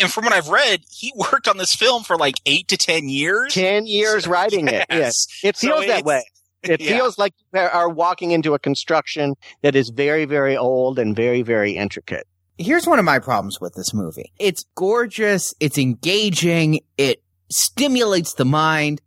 And 0.00 0.10
from 0.10 0.24
what 0.24 0.32
I've 0.32 0.48
read, 0.48 0.84
he 0.90 1.12
worked 1.32 1.48
on 1.48 1.58
this 1.58 1.74
film 1.74 2.02
for 2.02 2.16
like 2.16 2.36
eight 2.46 2.68
to 2.68 2.76
ten 2.76 3.08
years. 3.08 3.54
Ten 3.54 3.86
years 3.86 4.26
writing 4.26 4.66
yes. 4.66 4.86
it. 4.88 4.94
Yes, 4.94 5.26
it 5.42 5.56
feels 5.56 5.82
so 5.82 5.86
that 5.86 6.04
way. 6.04 6.22
It 6.62 6.80
yeah. 6.80 6.96
feels 6.96 7.16
like 7.16 7.32
you 7.54 7.60
are 7.60 7.88
walking 7.88 8.32
into 8.32 8.54
a 8.54 8.58
construction 8.58 9.36
that 9.62 9.76
is 9.76 9.90
very, 9.90 10.24
very 10.24 10.56
old 10.56 10.98
and 10.98 11.14
very, 11.14 11.42
very 11.42 11.76
intricate. 11.76 12.26
Here's 12.58 12.88
one 12.88 12.98
of 12.98 13.04
my 13.04 13.20
problems 13.20 13.60
with 13.60 13.74
this 13.74 13.94
movie. 13.94 14.32
It's 14.40 14.64
gorgeous. 14.74 15.54
It's 15.60 15.78
engaging. 15.78 16.80
It 16.98 17.22
stimulates 17.52 18.34
the 18.34 18.46
mind, 18.46 19.00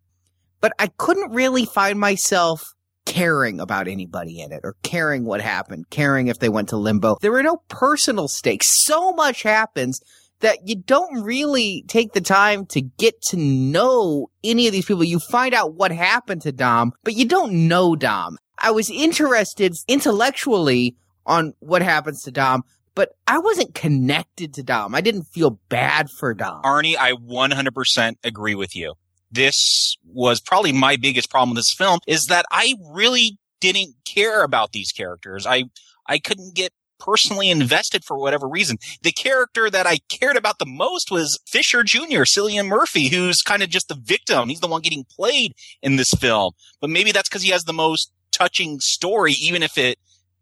but 0.61 0.71
I 0.79 0.87
couldn't 0.87 1.31
really 1.31 1.65
find 1.65 1.99
myself 1.99 2.73
caring 3.09 3.59
about 3.59 3.87
anybody 3.87 4.39
in 4.39 4.51
it 4.51 4.61
or 4.63 4.75
caring 4.83 5.25
what 5.25 5.41
happened, 5.41 5.89
caring 5.89 6.27
if 6.27 6.37
they 6.37 6.47
went 6.47 6.69
to 6.69 6.77
limbo. 6.77 7.17
There 7.21 7.31
were 7.31 7.41
no 7.41 7.57
personal 7.67 8.27
stakes. 8.27 8.85
So 8.85 9.11
much 9.13 9.41
happens 9.41 9.99
that 10.41 10.59
you 10.65 10.75
don't 10.75 11.23
really 11.23 11.83
take 11.87 12.13
the 12.13 12.21
time 12.21 12.67
to 12.67 12.81
get 12.81 13.19
to 13.23 13.35
know 13.35 14.27
any 14.43 14.67
of 14.67 14.73
these 14.73 14.85
people. 14.85 15.03
You 15.03 15.17
find 15.19 15.55
out 15.55 15.73
what 15.73 15.91
happened 15.91 16.43
to 16.43 16.51
Dom, 16.51 16.93
but 17.03 17.15
you 17.15 17.25
don't 17.25 17.67
know 17.67 17.95
Dom. 17.95 18.37
I 18.59 18.69
was 18.71 18.91
interested 18.91 19.73
intellectually 19.87 20.95
on 21.25 21.53
what 21.59 21.81
happens 21.81 22.21
to 22.23 22.31
Dom, 22.31 22.61
but 22.93 23.09
I 23.25 23.39
wasn't 23.39 23.73
connected 23.73 24.53
to 24.53 24.63
Dom. 24.63 24.93
I 24.93 25.01
didn't 25.01 25.23
feel 25.23 25.59
bad 25.67 26.09
for 26.19 26.35
Dom. 26.35 26.61
Arnie, 26.61 26.95
I 26.95 27.13
100% 27.13 28.17
agree 28.23 28.55
with 28.55 28.75
you. 28.75 28.93
This 29.31 29.97
was 30.05 30.39
probably 30.39 30.71
my 30.71 30.95
biggest 30.95 31.29
problem 31.29 31.51
with 31.51 31.57
this 31.57 31.73
film 31.73 31.99
is 32.07 32.25
that 32.27 32.45
I 32.51 32.75
really 32.91 33.37
didn't 33.59 33.95
care 34.05 34.43
about 34.43 34.71
these 34.71 34.91
characters. 34.91 35.45
I 35.45 35.65
I 36.07 36.19
couldn't 36.19 36.55
get 36.55 36.73
personally 36.99 37.49
invested 37.49 38.03
for 38.03 38.17
whatever 38.17 38.47
reason. 38.47 38.77
The 39.01 39.11
character 39.11 39.69
that 39.69 39.87
I 39.87 39.99
cared 40.09 40.35
about 40.35 40.59
the 40.59 40.65
most 40.65 41.09
was 41.09 41.39
Fisher 41.47 41.83
Jr., 41.83 42.23
Cillian 42.23 42.67
Murphy, 42.67 43.07
who's 43.07 43.41
kind 43.41 43.63
of 43.63 43.69
just 43.69 43.87
the 43.87 43.95
victim. 43.95 44.49
He's 44.49 44.59
the 44.59 44.67
one 44.67 44.81
getting 44.81 45.05
played 45.05 45.53
in 45.81 45.95
this 45.95 46.11
film. 46.11 46.53
But 46.81 46.89
maybe 46.89 47.11
that's 47.11 47.29
because 47.29 47.43
he 47.43 47.51
has 47.51 47.63
the 47.63 47.73
most 47.73 48.11
touching 48.31 48.79
story, 48.79 49.33
even 49.33 49.63
if 49.63 49.77
it 49.77 49.97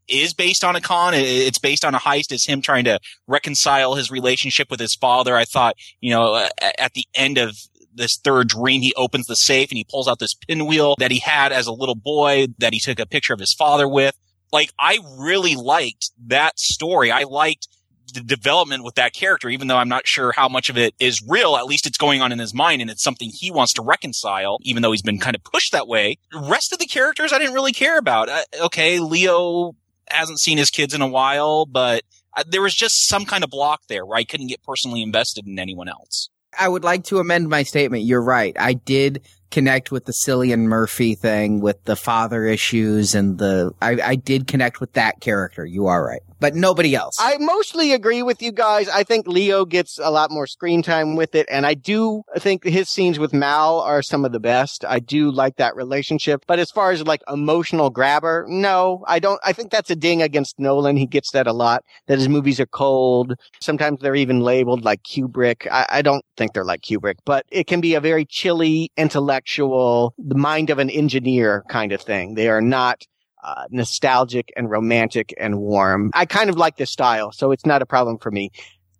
is 0.07 0.33
based 0.33 0.63
on 0.63 0.75
a 0.75 0.81
con. 0.81 1.13
It's 1.13 1.59
based 1.59 1.85
on 1.85 1.93
a 1.93 1.99
heist. 1.99 2.31
It's 2.31 2.47
him 2.47 2.61
trying 2.61 2.85
to 2.85 2.99
reconcile 3.27 3.95
his 3.95 4.09
relationship 4.09 4.71
with 4.71 4.79
his 4.79 4.95
father. 4.95 5.35
I 5.35 5.45
thought, 5.45 5.75
you 6.01 6.11
know, 6.11 6.47
at 6.79 6.93
the 6.93 7.05
end 7.13 7.37
of 7.37 7.57
this 7.97 8.17
third 8.17 8.47
dream, 8.47 8.81
he 8.81 8.93
opens 8.95 9.27
the 9.27 9.35
safe 9.35 9.69
and 9.69 9.77
he 9.77 9.83
pulls 9.83 10.07
out 10.07 10.19
this 10.19 10.33
pinwheel 10.33 10.95
that 10.99 11.11
he 11.11 11.19
had 11.19 11.51
as 11.51 11.67
a 11.67 11.73
little 11.73 11.95
boy 11.95 12.47
that 12.59 12.73
he 12.73 12.79
took 12.79 12.99
a 12.99 13.05
picture 13.05 13.33
of 13.33 13.39
his 13.39 13.53
father 13.53 13.87
with 13.87 14.15
like 14.51 14.71
I 14.79 14.99
really 15.17 15.55
liked 15.55 16.11
that 16.27 16.59
story. 16.59 17.11
I 17.11 17.23
liked 17.23 17.67
the 18.13 18.21
development 18.21 18.83
with 18.83 18.95
that 18.95 19.13
character, 19.13 19.49
even 19.49 19.67
though 19.67 19.75
I'm 19.75 19.89
not 19.89 20.07
sure 20.07 20.31
how 20.31 20.47
much 20.47 20.69
of 20.69 20.77
it 20.77 20.93
is 20.99 21.21
real. 21.27 21.57
At 21.57 21.65
least 21.65 21.85
it's 21.85 21.97
going 21.97 22.21
on 22.21 22.31
in 22.31 22.39
his 22.39 22.53
mind 22.53 22.81
and 22.81 22.89
it's 22.89 23.03
something 23.03 23.29
he 23.29 23.51
wants 23.51 23.73
to 23.73 23.81
reconcile, 23.81 24.59
even 24.61 24.81
though 24.81 24.91
he's 24.91 25.01
been 25.01 25.19
kind 25.19 25.35
of 25.35 25.43
pushed 25.43 25.73
that 25.73 25.87
way. 25.87 26.17
The 26.31 26.39
rest 26.39 26.71
of 26.71 26.79
the 26.79 26.85
characters 26.85 27.33
I 27.33 27.39
didn't 27.39 27.53
really 27.53 27.73
care 27.73 27.97
about. 27.97 28.29
Uh, 28.29 28.43
okay, 28.65 28.99
Leo 28.99 29.75
hasn't 30.09 30.39
seen 30.39 30.57
his 30.57 30.69
kids 30.69 30.93
in 30.93 31.01
a 31.01 31.07
while, 31.07 31.65
but 31.65 32.03
uh, 32.35 32.43
there 32.47 32.61
was 32.61 32.73
just 32.73 33.07
some 33.07 33.25
kind 33.25 33.43
of 33.43 33.49
block 33.49 33.81
there 33.89 34.05
where 34.05 34.17
I 34.17 34.23
couldn't 34.23 34.47
get 34.47 34.63
personally 34.63 35.01
invested 35.01 35.45
in 35.45 35.59
anyone 35.59 35.89
else. 35.89 36.29
I 36.57 36.67
would 36.67 36.83
like 36.83 37.05
to 37.05 37.19
amend 37.19 37.49
my 37.49 37.63
statement. 37.63 38.03
You're 38.03 38.21
right. 38.21 38.55
I 38.59 38.73
did 38.73 39.27
connect 39.51 39.91
with 39.91 40.05
the 40.05 40.13
Cillian 40.13 40.61
Murphy 40.61 41.15
thing 41.15 41.61
with 41.61 41.83
the 41.85 41.95
father 41.95 42.45
issues 42.45 43.15
and 43.15 43.37
the 43.37 43.73
I, 43.81 43.99
I 44.03 44.15
did 44.15 44.47
connect 44.47 44.79
with 44.79 44.93
that 44.93 45.19
character. 45.21 45.65
You 45.65 45.87
are 45.87 46.05
right 46.05 46.21
but 46.39 46.55
nobody 46.55 46.95
else. 46.95 47.15
I 47.19 47.37
mostly 47.39 47.93
agree 47.93 48.23
with 48.23 48.41
you 48.41 48.51
guys. 48.51 48.87
I 48.89 49.03
think 49.03 49.27
Leo 49.27 49.65
gets 49.65 49.99
a 49.99 50.11
lot 50.11 50.31
more 50.31 50.47
screen 50.47 50.81
time 50.81 51.15
with 51.15 51.35
it. 51.35 51.47
And 51.49 51.65
I 51.65 51.73
do 51.73 52.23
think 52.37 52.63
his 52.63 52.89
scenes 52.89 53.19
with 53.19 53.33
Mal 53.33 53.79
are 53.79 54.01
some 54.01 54.25
of 54.25 54.31
the 54.31 54.39
best. 54.39 54.85
I 54.85 54.99
do 54.99 55.31
like 55.31 55.55
that 55.57 55.75
relationship. 55.75 56.43
But 56.47 56.59
as 56.59 56.71
far 56.71 56.91
as 56.91 57.05
like 57.05 57.21
emotional 57.27 57.89
grabber, 57.89 58.45
no, 58.47 59.03
I 59.07 59.19
don't. 59.19 59.39
I 59.43 59.53
think 59.53 59.71
that's 59.71 59.89
a 59.89 59.95
ding 59.95 60.21
against 60.21 60.59
Nolan. 60.59 60.97
He 60.97 61.07
gets 61.07 61.31
that 61.31 61.47
a 61.47 61.53
lot, 61.53 61.83
that 62.07 62.17
his 62.17 62.29
movies 62.29 62.59
are 62.59 62.67
cold. 62.67 63.33
Sometimes 63.61 63.99
they're 64.01 64.15
even 64.15 64.41
labeled 64.41 64.83
like 64.83 65.03
Kubrick. 65.03 65.67
I, 65.71 65.85
I 65.89 66.01
don't 66.01 66.23
think 66.35 66.53
they're 66.53 66.65
like 66.65 66.81
Kubrick, 66.81 67.15
but 67.25 67.45
it 67.49 67.67
can 67.67 67.81
be 67.81 67.95
a 67.95 68.01
very 68.01 68.25
chilly, 68.25 68.91
intellect 68.95 69.36
intellectual, 69.37 70.13
the 70.17 70.35
mind 70.35 70.69
of 70.69 70.79
an 70.79 70.89
engineer 70.89 71.63
kind 71.69 71.91
of 71.91 72.01
thing. 72.01 72.35
They 72.35 72.49
are 72.49 72.61
not 72.61 73.05
uh, 73.43 73.65
nostalgic 73.69 74.51
and 74.57 74.69
romantic 74.69 75.33
and 75.39 75.59
warm. 75.59 76.11
I 76.13 76.25
kind 76.25 76.49
of 76.49 76.57
like 76.57 76.77
this 76.77 76.91
style, 76.91 77.31
so 77.31 77.51
it's 77.51 77.65
not 77.65 77.81
a 77.81 77.85
problem 77.85 78.17
for 78.17 78.31
me 78.31 78.51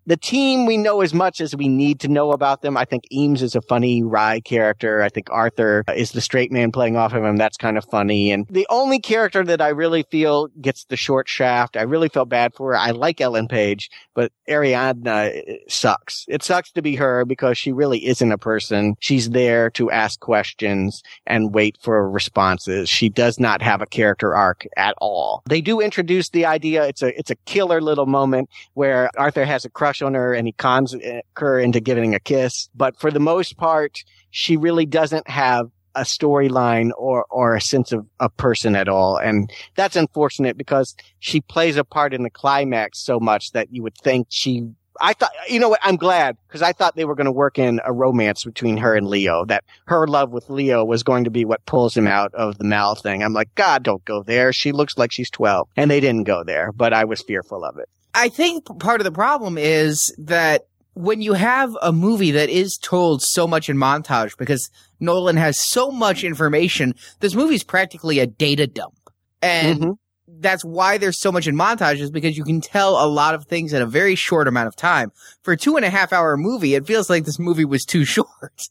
the 0.08 0.18
team 0.18 0.66
we 0.66 0.78
know 0.78 1.01
as 1.01 1.14
much 1.14 1.41
as 1.41 1.55
we 1.55 1.68
need 1.68 1.99
to 1.99 2.08
know 2.08 2.32
about 2.32 2.62
them. 2.62 2.78
I 2.78 2.86
think 2.86 3.03
Eames 3.12 3.43
is 3.43 3.55
a 3.55 3.62
funny 3.62 4.01
wry 4.01 4.39
character. 4.39 5.01
I 5.01 5.10
think 5.10 5.30
Arthur 5.30 5.84
is 5.93 6.14
the 6.14 6.22
straight 6.22 6.51
man 6.51 6.72
playing 6.72 6.95
off 6.95 7.14
of 7.14 7.24
him. 7.24 7.36
That's 7.36 7.58
kind 7.58 7.78
of 7.78 7.86
funny. 7.86 8.32
And 8.32 8.47
the 8.47 8.66
only 8.70 8.99
character 8.99 9.43
that 9.43 9.62
I 9.62 9.70
really 9.70 10.03
feel 10.03 10.47
gets 10.62 10.86
the 10.86 10.95
short 10.95 11.28
shaft, 11.28 11.76
I 11.76 11.82
really 11.82 12.08
felt 12.08 12.30
bad 12.30 12.53
for 12.55 12.72
her. 12.72 12.78
I 12.78 12.91
like 12.91 13.20
Ellen 13.20 13.49
Page, 13.49 13.91
but 14.14 14.32
Ariadne 14.49 15.08
uh, 15.08 15.30
sucks. 15.68 16.26
It 16.30 16.41
sucks 16.41 16.72
to 16.72 16.82
be 16.82 16.95
her 16.95 17.26
because 17.26 17.58
she 17.58 17.74
really 17.74 18.05
isn't 18.08 18.32
a 18.32 18.38
person. 18.38 18.95
She's 19.01 19.32
there 19.32 19.70
to 19.72 19.91
ask 19.91 20.22
questions 20.22 21.03
and 21.26 21.53
wait 21.53 21.78
for 21.82 22.10
responses. 22.10 22.88
She 22.88 23.10
does 23.10 23.41
not 23.41 23.62
have 23.62 23.82
a 23.82 23.86
character 23.86 24.34
arc 24.34 24.66
at 24.78 24.95
all. 24.99 25.43
They 25.49 25.60
do 25.60 25.82
introduce 25.82 26.30
the 26.30 26.45
idea. 26.45 26.88
It's 26.88 27.01
a, 27.01 27.18
it's 27.18 27.30
a 27.30 27.36
killer 27.36 27.82
little 27.82 28.05
moment 28.05 28.49
where 28.74 29.12
Arthur 29.18 29.43
has 29.43 29.66
a 29.66 29.70
crush 29.70 29.97
on 30.02 30.14
her 30.14 30.34
and 30.34 30.48
he 30.48 30.54
cons 30.54 30.95
eh, 31.02 31.22
her 31.36 31.60
into 31.60 31.80
giving 31.80 32.16
a 32.16 32.20
kiss. 32.20 32.70
But 32.76 33.00
for 33.00 33.12
the 33.12 33.20
most 33.20 33.58
part, 33.58 34.04
she 34.32 34.58
really 34.58 34.86
doesn't 34.86 35.30
have 35.30 35.70
a 35.95 36.02
storyline 36.02 36.91
or, 36.98 37.26
or 37.30 37.56
a 37.56 37.62
sense 37.62 37.91
of 37.91 38.06
a 38.20 38.30
person 38.30 38.76
at 38.76 38.88
all. 38.88 39.18
And 39.18 39.52
that's 39.76 39.95
unfortunate 39.95 40.58
because 40.58 40.95
she 41.20 41.41
plays 41.41 41.76
a 41.76 41.84
part 41.84 42.14
in 42.14 42.24
the 42.24 42.30
climax 42.30 43.00
so 43.00 43.20
much 43.20 43.52
that 43.54 43.74
you 43.74 43.82
would 43.84 43.98
think 43.98 44.28
she 44.30 44.70
I 45.02 45.14
thought, 45.14 45.32
you 45.48 45.60
know 45.60 45.70
what? 45.70 45.80
I'm 45.84 45.98
glad 45.98 46.38
because 46.48 46.62
I 46.62 46.74
thought 46.74 46.95
they 46.95 47.06
were 47.06 47.16
going 47.16 47.26
to 47.26 47.32
work 47.32 47.60
in 47.60 47.80
a 47.86 47.93
romance 47.93 48.43
between 48.43 48.78
her 48.78 48.95
and 48.95 49.08
Leo, 49.08 49.45
that 49.45 49.64
her 49.86 50.08
love 50.08 50.32
with 50.32 50.50
Leo 50.50 50.84
was 50.84 51.04
going 51.04 51.24
to 51.26 51.30
be 51.30 51.45
what 51.45 51.66
pulls 51.66 51.95
him 51.95 52.08
out 52.08 52.34
of 52.34 52.58
the 52.58 52.64
Mal 52.64 52.95
thing. 52.95 53.24
I'm 53.24 53.34
like, 53.34 53.54
God, 53.56 53.84
don't 53.84 54.04
go 54.06 54.24
there. 54.24 54.52
She 54.54 54.72
looks 54.72 54.98
like 54.98 55.12
she's 55.12 55.30
12 55.30 55.68
and 55.76 55.91
they 55.91 56.00
didn't 56.00 56.24
go 56.24 56.43
there, 56.43 56.72
but 56.72 56.93
I 56.93 57.06
was 57.06 57.22
fearful 57.22 57.64
of 57.64 57.78
it. 57.78 57.89
I 58.18 58.30
think 58.30 58.65
part 58.80 58.99
of 58.99 59.05
the 59.05 59.11
problem 59.11 59.59
is 59.59 60.13
that 60.18 60.63
when 60.95 61.22
you 61.22 61.34
have 61.34 61.78
a 61.84 61.91
movie 61.91 62.32
that 62.32 62.49
is 62.49 62.76
told 62.76 63.22
so 63.22 63.47
much 63.47 63.70
in 63.70 63.78
montage 63.78 64.36
because 64.38 64.72
Nolan 64.99 65.38
has 65.38 65.59
so 65.59 65.91
much 65.91 66.24
information, 66.24 66.95
this 67.20 67.36
movie's 67.36 67.63
practically 67.63 68.18
a 68.18 68.26
data 68.26 68.65
dump. 68.65 68.97
And 69.43 69.80
mm-hmm. 69.80 69.91
that's 70.28 70.65
why 70.65 70.97
there's 70.97 71.20
so 71.20 71.32
much 71.32 71.45
in 71.45 71.55
montages 71.55 72.11
because 72.11 72.36
you 72.36 72.43
can 72.43 72.59
tell 72.59 72.97
a 72.97 73.05
lot 73.05 73.36
of 73.36 73.45
things 73.45 73.72
in 73.72 73.84
a 73.84 73.86
very 73.86 74.15
short 74.15 74.47
amount 74.47 74.68
of 74.68 74.76
time. 74.76 75.11
For 75.43 75.51
a 75.51 75.57
two 75.57 75.76
and 75.76 75.86
a 75.86 75.91
half 75.91 76.11
hour 76.11 76.36
movie, 76.38 76.74
it 76.74 76.88
feels 76.88 77.11
like 77.11 77.24
this 77.24 77.38
movie 77.38 77.65
was 77.65 77.86
too 77.86 78.03
short. 78.15 78.70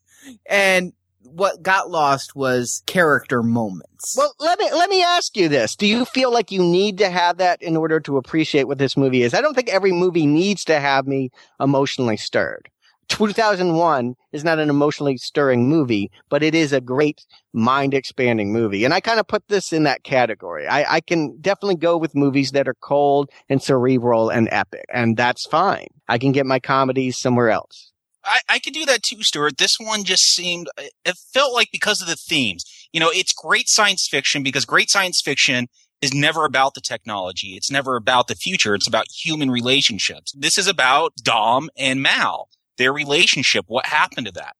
And 0.51 0.93
what 1.37 1.63
got 1.63 1.91
lost 1.91 2.35
was 2.35 2.83
character 2.87 3.43
moments. 3.43 4.15
Well, 4.17 4.35
let 4.41 4.59
me 4.59 4.71
let 4.73 4.89
me 4.89 5.03
ask 5.03 5.37
you 5.37 5.49
this: 5.49 5.77
Do 5.77 5.87
you 5.87 6.05
feel 6.05 6.33
like 6.33 6.51
you 6.51 6.63
need 6.63 6.99
to 6.99 7.11
have 7.11 7.37
that 7.39 7.63
in 7.63 7.77
order 7.77 8.01
to 8.01 8.17
appreciate 8.17 8.65
what 8.65 8.79
this 8.79 8.97
movie 8.97 9.23
is? 9.23 9.35
I 9.35 9.41
don't 9.41 9.55
think 9.55 9.69
every 9.69 9.93
movie 9.93 10.27
needs 10.27 10.65
to 10.65 10.81
have 10.81 11.07
me 11.07 11.31
emotionally 11.61 12.17
stirred. 12.17 12.71
2001 13.09 14.15
is 14.33 14.43
not 14.43 14.59
an 14.59 14.69
emotionally 14.69 15.17
stirring 15.17 15.69
movie, 15.69 16.11
but 16.29 16.43
it 16.43 16.55
is 16.55 16.73
a 16.73 16.81
great 16.81 17.25
mind 17.53 17.95
expanding 17.95 18.53
movie. 18.53 18.85
And 18.85 18.93
I 18.93 19.01
kind 19.01 19.21
of 19.21 19.29
put 19.29 19.47
this 19.49 19.73
in 19.73 19.85
that 19.85 20.03
category. 20.03 20.67
I, 20.67 20.97
I 20.97 21.01
can 21.01 21.39
definitely 21.41 21.77
go 21.77 21.97
with 21.97 22.17
movies 22.17 22.51
that 22.53 22.67
are 22.67 22.75
cold 22.75 23.31
and 23.49 23.63
cerebral 23.63 24.31
and 24.31 24.49
epic, 24.51 24.87
and 24.93 25.17
that's 25.17 25.47
fine. 25.47 25.87
I 26.09 26.19
can 26.19 26.33
get 26.33 26.47
my 26.47 26.59
comedies 26.59 27.17
somewhere 27.19 27.51
else. 27.51 27.93
I, 28.27 28.41
I 28.49 28.59
could 28.59 28.75
do 28.75 28.85
that 28.87 29.03
too, 29.03 29.23
Stuart. 29.23 29.57
This 29.59 29.79
one 29.79 30.05
just 30.05 30.25
seemed, 30.25 30.69
uh, 30.79 30.85
it 31.05 31.17
felt 31.33 31.55
like 31.55 31.69
because 31.73 32.03
of 32.03 32.09
the 32.09 32.17
themes. 32.17 32.65
You 32.93 33.01
know, 33.01 33.11
it's 33.11 33.33
great 33.33 33.69
science 33.69 34.07
fiction 34.09 34.43
because 34.43 34.65
great 34.65 34.91
science 34.91 35.21
fiction 35.21 35.69
is 36.03 36.13
never 36.13 36.45
about 36.45 36.75
the 36.75 36.81
technology. 36.81 37.55
It's 37.57 37.71
never 37.71 37.97
about 37.97 38.29
the 38.29 38.35
future. 38.35 38.75
It's 38.75 38.89
about 38.89 39.07
human 39.09 39.51
relationships. 39.51 40.33
This 40.37 40.59
is 40.59 40.67
about 40.67 41.15
Dom 41.23 41.71
and 41.77 42.03
Mal, 42.03 42.49
their 42.77 42.93
relationship. 42.93 43.65
What 43.69 43.87
happened 43.87 44.27
to 44.27 44.33
that? 44.35 44.57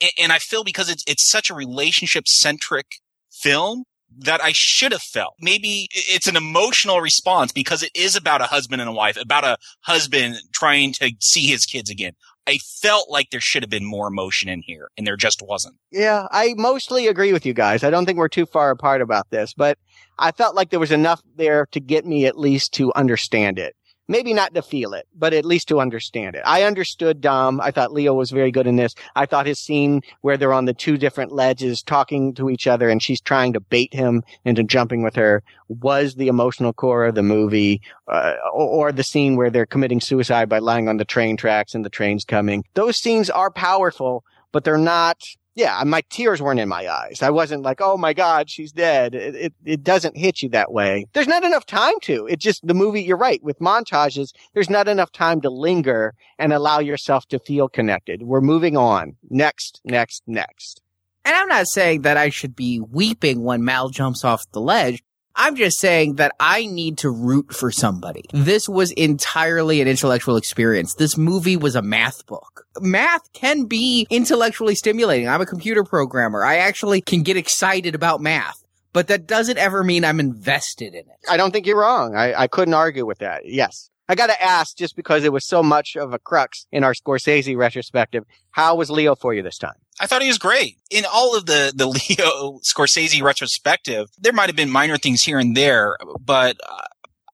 And, 0.00 0.10
and 0.18 0.32
I 0.32 0.38
feel 0.38 0.64
because 0.64 0.90
it's, 0.90 1.04
it's 1.06 1.28
such 1.28 1.50
a 1.50 1.54
relationship 1.54 2.26
centric 2.26 2.86
film 3.30 3.84
that 4.18 4.42
I 4.42 4.50
should 4.52 4.92
have 4.92 5.02
felt. 5.02 5.34
Maybe 5.40 5.88
it's 5.92 6.26
an 6.26 6.36
emotional 6.36 7.00
response 7.00 7.52
because 7.52 7.82
it 7.82 7.92
is 7.94 8.14
about 8.14 8.42
a 8.42 8.46
husband 8.46 8.80
and 8.82 8.90
a 8.90 8.92
wife, 8.92 9.16
about 9.16 9.44
a 9.44 9.56
husband 9.82 10.36
trying 10.52 10.92
to 10.94 11.12
see 11.20 11.46
his 11.46 11.64
kids 11.64 11.90
again. 11.90 12.12
I 12.46 12.58
felt 12.58 13.08
like 13.08 13.30
there 13.30 13.40
should 13.40 13.62
have 13.62 13.70
been 13.70 13.84
more 13.84 14.08
emotion 14.08 14.48
in 14.48 14.62
here, 14.62 14.88
and 14.96 15.06
there 15.06 15.16
just 15.16 15.42
wasn't. 15.42 15.76
Yeah, 15.90 16.26
I 16.30 16.54
mostly 16.56 17.06
agree 17.06 17.32
with 17.32 17.46
you 17.46 17.54
guys. 17.54 17.84
I 17.84 17.90
don't 17.90 18.04
think 18.04 18.18
we're 18.18 18.28
too 18.28 18.46
far 18.46 18.70
apart 18.70 19.00
about 19.00 19.30
this, 19.30 19.54
but 19.54 19.78
I 20.18 20.32
felt 20.32 20.56
like 20.56 20.70
there 20.70 20.80
was 20.80 20.90
enough 20.90 21.22
there 21.36 21.66
to 21.70 21.80
get 21.80 22.04
me 22.04 22.26
at 22.26 22.38
least 22.38 22.72
to 22.74 22.92
understand 22.94 23.58
it 23.58 23.76
maybe 24.08 24.34
not 24.34 24.54
to 24.54 24.62
feel 24.62 24.94
it, 24.94 25.06
but 25.14 25.32
at 25.32 25.44
least 25.44 25.68
to 25.68 25.80
understand 25.80 26.34
it. 26.36 26.42
I 26.44 26.64
understood 26.64 27.20
Dom. 27.20 27.60
I 27.60 27.70
thought 27.70 27.92
Leo 27.92 28.14
was 28.14 28.30
very 28.30 28.50
good 28.50 28.66
in 28.66 28.76
this. 28.76 28.94
I 29.14 29.26
thought 29.26 29.46
his 29.46 29.58
scene 29.58 30.02
where 30.20 30.36
they're 30.36 30.52
on 30.52 30.64
the 30.64 30.74
two 30.74 30.96
different 30.96 31.32
ledges 31.32 31.82
talking 31.82 32.34
to 32.34 32.50
each 32.50 32.66
other 32.66 32.88
and 32.88 33.02
she's 33.02 33.20
trying 33.20 33.52
to 33.54 33.60
bait 33.60 33.94
him 33.94 34.22
into 34.44 34.62
jumping 34.62 35.02
with 35.02 35.16
her 35.16 35.42
was 35.68 36.14
the 36.14 36.28
emotional 36.28 36.72
core 36.72 37.06
of 37.06 37.14
the 37.14 37.22
movie, 37.22 37.80
uh, 38.08 38.34
or, 38.52 38.88
or 38.88 38.92
the 38.92 39.04
scene 39.04 39.36
where 39.36 39.50
they're 39.50 39.66
committing 39.66 40.00
suicide 40.00 40.48
by 40.48 40.58
lying 40.58 40.88
on 40.88 40.98
the 40.98 41.04
train 41.04 41.36
tracks 41.36 41.74
and 41.74 41.84
the 41.84 41.90
train's 41.90 42.24
coming. 42.24 42.64
Those 42.74 42.96
scenes 42.96 43.30
are 43.30 43.50
powerful, 43.50 44.24
but 44.52 44.64
they're 44.64 44.76
not 44.76 45.22
yeah, 45.54 45.82
my 45.84 46.02
tears 46.08 46.40
weren't 46.40 46.60
in 46.60 46.68
my 46.68 46.88
eyes. 46.88 47.20
I 47.20 47.30
wasn't 47.30 47.62
like, 47.62 47.80
oh 47.80 47.96
my 47.96 48.14
God, 48.14 48.48
she's 48.48 48.72
dead. 48.72 49.14
It, 49.14 49.34
it, 49.34 49.54
it, 49.64 49.82
doesn't 49.82 50.16
hit 50.16 50.42
you 50.42 50.48
that 50.50 50.72
way. 50.72 51.06
There's 51.12 51.28
not 51.28 51.44
enough 51.44 51.66
time 51.66 51.94
to. 52.02 52.26
It 52.26 52.38
just, 52.38 52.66
the 52.66 52.74
movie, 52.74 53.02
you're 53.02 53.18
right. 53.18 53.42
With 53.42 53.58
montages, 53.58 54.30
there's 54.54 54.70
not 54.70 54.88
enough 54.88 55.12
time 55.12 55.40
to 55.42 55.50
linger 55.50 56.14
and 56.38 56.52
allow 56.52 56.78
yourself 56.78 57.26
to 57.28 57.38
feel 57.38 57.68
connected. 57.68 58.22
We're 58.22 58.40
moving 58.40 58.76
on. 58.76 59.16
Next, 59.28 59.80
next, 59.84 60.22
next. 60.26 60.80
And 61.24 61.36
I'm 61.36 61.48
not 61.48 61.66
saying 61.68 62.02
that 62.02 62.16
I 62.16 62.30
should 62.30 62.56
be 62.56 62.80
weeping 62.80 63.44
when 63.44 63.64
Mal 63.64 63.90
jumps 63.90 64.24
off 64.24 64.42
the 64.52 64.60
ledge. 64.60 65.02
I'm 65.34 65.56
just 65.56 65.78
saying 65.78 66.16
that 66.16 66.34
I 66.38 66.66
need 66.66 66.98
to 66.98 67.10
root 67.10 67.54
for 67.54 67.70
somebody. 67.70 68.24
This 68.32 68.68
was 68.68 68.90
entirely 68.92 69.80
an 69.80 69.88
intellectual 69.88 70.36
experience. 70.36 70.94
This 70.94 71.16
movie 71.16 71.56
was 71.56 71.74
a 71.74 71.82
math 71.82 72.26
book. 72.26 72.66
Math 72.80 73.32
can 73.32 73.64
be 73.64 74.06
intellectually 74.10 74.74
stimulating. 74.74 75.28
I'm 75.28 75.40
a 75.40 75.46
computer 75.46 75.84
programmer. 75.84 76.44
I 76.44 76.56
actually 76.56 77.00
can 77.00 77.22
get 77.22 77.36
excited 77.36 77.94
about 77.94 78.20
math. 78.20 78.62
But 78.92 79.08
that 79.08 79.26
doesn't 79.26 79.56
ever 79.56 79.82
mean 79.82 80.04
I'm 80.04 80.20
invested 80.20 80.94
in 80.94 81.00
it. 81.00 81.18
I 81.28 81.38
don't 81.38 81.50
think 81.50 81.66
you're 81.66 81.80
wrong. 81.80 82.14
I, 82.14 82.34
I 82.42 82.46
couldn't 82.46 82.74
argue 82.74 83.06
with 83.06 83.18
that. 83.18 83.46
Yes. 83.46 83.88
I 84.08 84.14
got 84.14 84.26
to 84.26 84.42
ask, 84.42 84.76
just 84.76 84.96
because 84.96 85.24
it 85.24 85.32
was 85.32 85.46
so 85.46 85.62
much 85.62 85.96
of 85.96 86.12
a 86.12 86.18
crux 86.18 86.66
in 86.72 86.84
our 86.84 86.92
Scorsese 86.92 87.56
retrospective, 87.56 88.24
how 88.50 88.74
was 88.74 88.90
Leo 88.90 89.14
for 89.14 89.32
you 89.32 89.42
this 89.42 89.58
time? 89.58 89.74
I 90.00 90.06
thought 90.06 90.22
he 90.22 90.28
was 90.28 90.38
great. 90.38 90.78
In 90.90 91.04
all 91.10 91.36
of 91.36 91.46
the, 91.46 91.72
the 91.74 91.86
Leo 91.86 92.58
Scorsese 92.58 93.22
retrospective, 93.22 94.08
there 94.18 94.32
might 94.32 94.48
have 94.48 94.56
been 94.56 94.70
minor 94.70 94.96
things 94.96 95.22
here 95.22 95.38
and 95.38 95.56
there, 95.56 95.96
but 96.20 96.56
uh, 96.68 96.82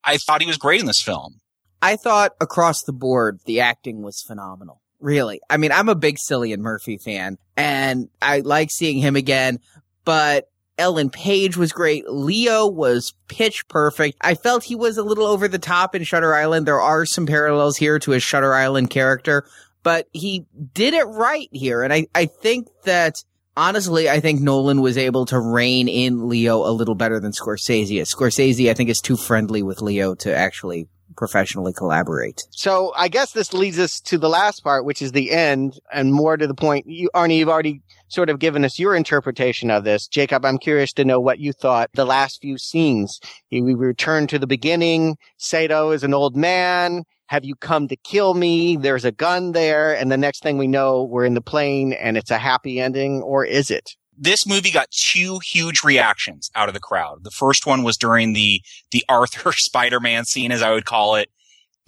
I 0.04 0.18
thought 0.18 0.40
he 0.40 0.46
was 0.46 0.58
great 0.58 0.80
in 0.80 0.86
this 0.86 1.02
film. 1.02 1.40
I 1.80 1.96
thought 1.96 2.32
across 2.40 2.82
the 2.82 2.92
board, 2.92 3.40
the 3.46 3.60
acting 3.60 4.02
was 4.02 4.20
phenomenal. 4.20 4.82
Really. 5.00 5.40
I 5.48 5.58
mean, 5.58 5.70
I'm 5.70 5.88
a 5.88 5.94
big 5.94 6.16
Cillian 6.16 6.58
Murphy 6.58 6.98
fan 6.98 7.38
and 7.56 8.08
I 8.20 8.40
like 8.40 8.70
seeing 8.70 8.98
him 8.98 9.14
again, 9.14 9.60
but 10.04 10.48
Ellen 10.79 11.11
Page 11.11 11.57
was 11.57 11.72
great. 11.72 12.09
Leo 12.09 12.66
was 12.66 13.14
pitch 13.29 13.66
perfect. 13.68 14.16
I 14.20 14.35
felt 14.35 14.64
he 14.64 14.76
was 14.76 14.97
a 14.97 15.03
little 15.03 15.26
over 15.26 15.49
the 15.49 15.59
top 15.59 15.95
in 15.95 16.05
Shutter 16.05 16.35
Island. 16.35 16.66
There 16.66 16.81
are 16.81 17.05
some 17.05 17.26
parallels 17.26 17.76
here 17.76 17.99
to 17.99 18.12
his 18.12 18.22
Shutter 18.22 18.55
Island 18.55 18.91
character, 18.91 19.45
but 19.83 20.07
he 20.12 20.47
did 20.72 20.95
it 20.95 21.05
right 21.05 21.49
here. 21.53 21.83
And 21.83 21.93
I, 21.93 22.07
I 22.14 22.26
think 22.26 22.68
that 22.85 23.22
honestly, 23.57 24.09
I 24.09 24.20
think 24.20 24.41
Nolan 24.41 24.81
was 24.81 24.97
able 24.97 25.26
to 25.26 25.39
rein 25.39 25.89
in 25.89 26.29
Leo 26.29 26.64
a 26.64 26.70
little 26.70 26.95
better 26.95 27.20
than 27.20 27.33
Scorsese. 27.33 28.01
Scorsese, 28.03 28.70
I 28.70 28.74
think, 28.74 28.89
is 28.89 29.01
too 29.01 29.16
friendly 29.16 29.62
with 29.62 29.83
Leo 29.83 30.14
to 30.16 30.35
actually 30.35 30.89
professionally 31.16 31.72
collaborate. 31.72 32.45
So 32.51 32.93
I 32.97 33.09
guess 33.09 33.33
this 33.33 33.53
leads 33.53 33.79
us 33.79 34.01
to 34.03 34.18
the 34.18 34.29
last 34.29 34.62
part, 34.62 34.85
which 34.85 35.03
is 35.03 35.12
the 35.12 35.33
end, 35.33 35.79
and 35.93 36.14
more 36.14 36.37
to 36.37 36.47
the 36.47 36.55
point. 36.55 36.87
You, 36.87 37.11
Arnie, 37.14 37.39
you've 37.39 37.49
already 37.49 37.83
sort 38.09 38.30
of 38.30 38.38
given 38.38 38.64
us 38.64 38.78
your 38.78 38.94
interpretation 38.94 39.70
of 39.70 39.84
this. 39.84 40.06
Jacob, 40.06 40.44
I'm 40.44 40.59
curious 40.59 40.92
to 40.94 41.04
know 41.04 41.20
what 41.20 41.38
you 41.38 41.52
thought 41.52 41.90
the 41.94 42.04
last 42.04 42.40
few 42.40 42.59
scenes. 42.59 43.20
We 43.50 43.74
return 43.74 44.26
to 44.28 44.38
the 44.38 44.46
beginning. 44.46 45.16
Saito 45.36 45.90
is 45.90 46.02
an 46.02 46.14
old 46.14 46.36
man. 46.36 47.04
Have 47.26 47.44
you 47.44 47.54
come 47.54 47.88
to 47.88 47.96
kill 47.96 48.34
me? 48.34 48.76
There's 48.76 49.04
a 49.04 49.12
gun 49.12 49.52
there. 49.52 49.94
And 49.94 50.11
the 50.11 50.16
next 50.16 50.42
thing 50.42 50.56
we 50.56 50.66
know, 50.66 51.04
we're 51.04 51.26
in 51.26 51.34
the 51.34 51.42
plane 51.42 51.92
and 51.92 52.16
it's 52.16 52.30
a 52.30 52.38
happy 52.38 52.80
ending, 52.80 53.22
or 53.22 53.44
is 53.44 53.70
it? 53.70 53.90
This 54.16 54.46
movie 54.46 54.72
got 54.72 54.90
two 54.90 55.38
huge 55.44 55.84
reactions 55.84 56.50
out 56.56 56.68
of 56.68 56.74
the 56.74 56.80
crowd. 56.80 57.22
The 57.22 57.30
first 57.30 57.66
one 57.66 57.84
was 57.84 57.96
during 57.96 58.32
the, 58.32 58.62
the 58.90 59.04
Arthur 59.09 59.52
Spider-Man 59.56 60.24
scene, 60.24 60.50
as 60.50 60.62
I 60.62 60.72
would 60.72 60.86
call 60.86 61.16
it. 61.16 61.30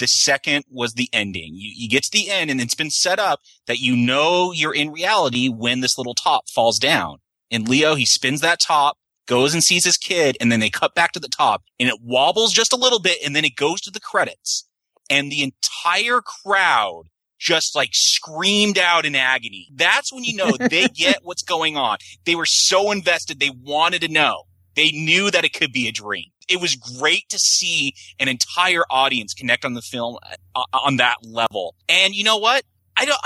The 0.00 0.08
second 0.08 0.64
was 0.70 0.94
the 0.94 1.10
ending. 1.12 1.52
You, 1.54 1.70
you 1.74 1.88
get 1.88 2.04
to 2.04 2.10
the 2.10 2.30
end 2.30 2.50
and 2.50 2.60
it's 2.60 2.74
been 2.74 2.90
set 2.90 3.18
up 3.18 3.40
that 3.66 3.80
you 3.80 3.94
know 3.94 4.50
you're 4.50 4.74
in 4.74 4.90
reality 4.90 5.48
when 5.48 5.80
this 5.80 5.98
little 5.98 6.14
top 6.14 6.48
falls 6.48 6.78
down. 6.78 7.18
And 7.50 7.68
Leo, 7.68 7.94
he 7.94 8.06
spins 8.06 8.40
that 8.40 8.60
top, 8.60 8.96
goes 9.26 9.52
and 9.52 9.62
sees 9.62 9.84
his 9.84 9.98
kid, 9.98 10.38
and 10.40 10.50
then 10.50 10.58
they 10.58 10.70
cut 10.70 10.94
back 10.94 11.12
to 11.12 11.20
the 11.20 11.28
top 11.28 11.62
and 11.78 11.88
it 11.88 12.00
wobbles 12.02 12.52
just 12.52 12.72
a 12.72 12.76
little 12.76 12.98
bit 12.98 13.18
and 13.24 13.36
then 13.36 13.44
it 13.44 13.56
goes 13.56 13.82
to 13.82 13.90
the 13.90 14.00
credits. 14.00 14.66
And 15.10 15.30
the 15.30 15.42
entire 15.42 16.22
crowd 16.22 17.04
just 17.38 17.74
like 17.74 17.90
screamed 17.92 18.78
out 18.78 19.04
in 19.04 19.14
agony. 19.14 19.68
That's 19.74 20.12
when 20.12 20.24
you 20.24 20.36
know 20.36 20.52
they 20.52 20.88
get 20.94 21.24
what's 21.24 21.42
going 21.42 21.76
on. 21.76 21.98
They 22.24 22.36
were 22.36 22.46
so 22.46 22.90
invested. 22.90 23.38
They 23.38 23.50
wanted 23.50 24.00
to 24.02 24.08
know. 24.08 24.44
They 24.80 24.92
knew 24.92 25.30
that 25.30 25.44
it 25.44 25.52
could 25.52 25.74
be 25.74 25.88
a 25.88 25.92
dream. 25.92 26.30
It 26.48 26.58
was 26.58 26.74
great 26.74 27.28
to 27.28 27.38
see 27.38 27.92
an 28.18 28.28
entire 28.28 28.82
audience 28.88 29.34
connect 29.34 29.66
on 29.66 29.74
the 29.74 29.82
film 29.82 30.16
uh, 30.54 30.62
on 30.72 30.96
that 30.96 31.16
level. 31.22 31.74
And 31.86 32.14
you 32.14 32.24
know 32.24 32.38
what? 32.38 32.64
I 32.96 33.04
don't, 33.04 33.20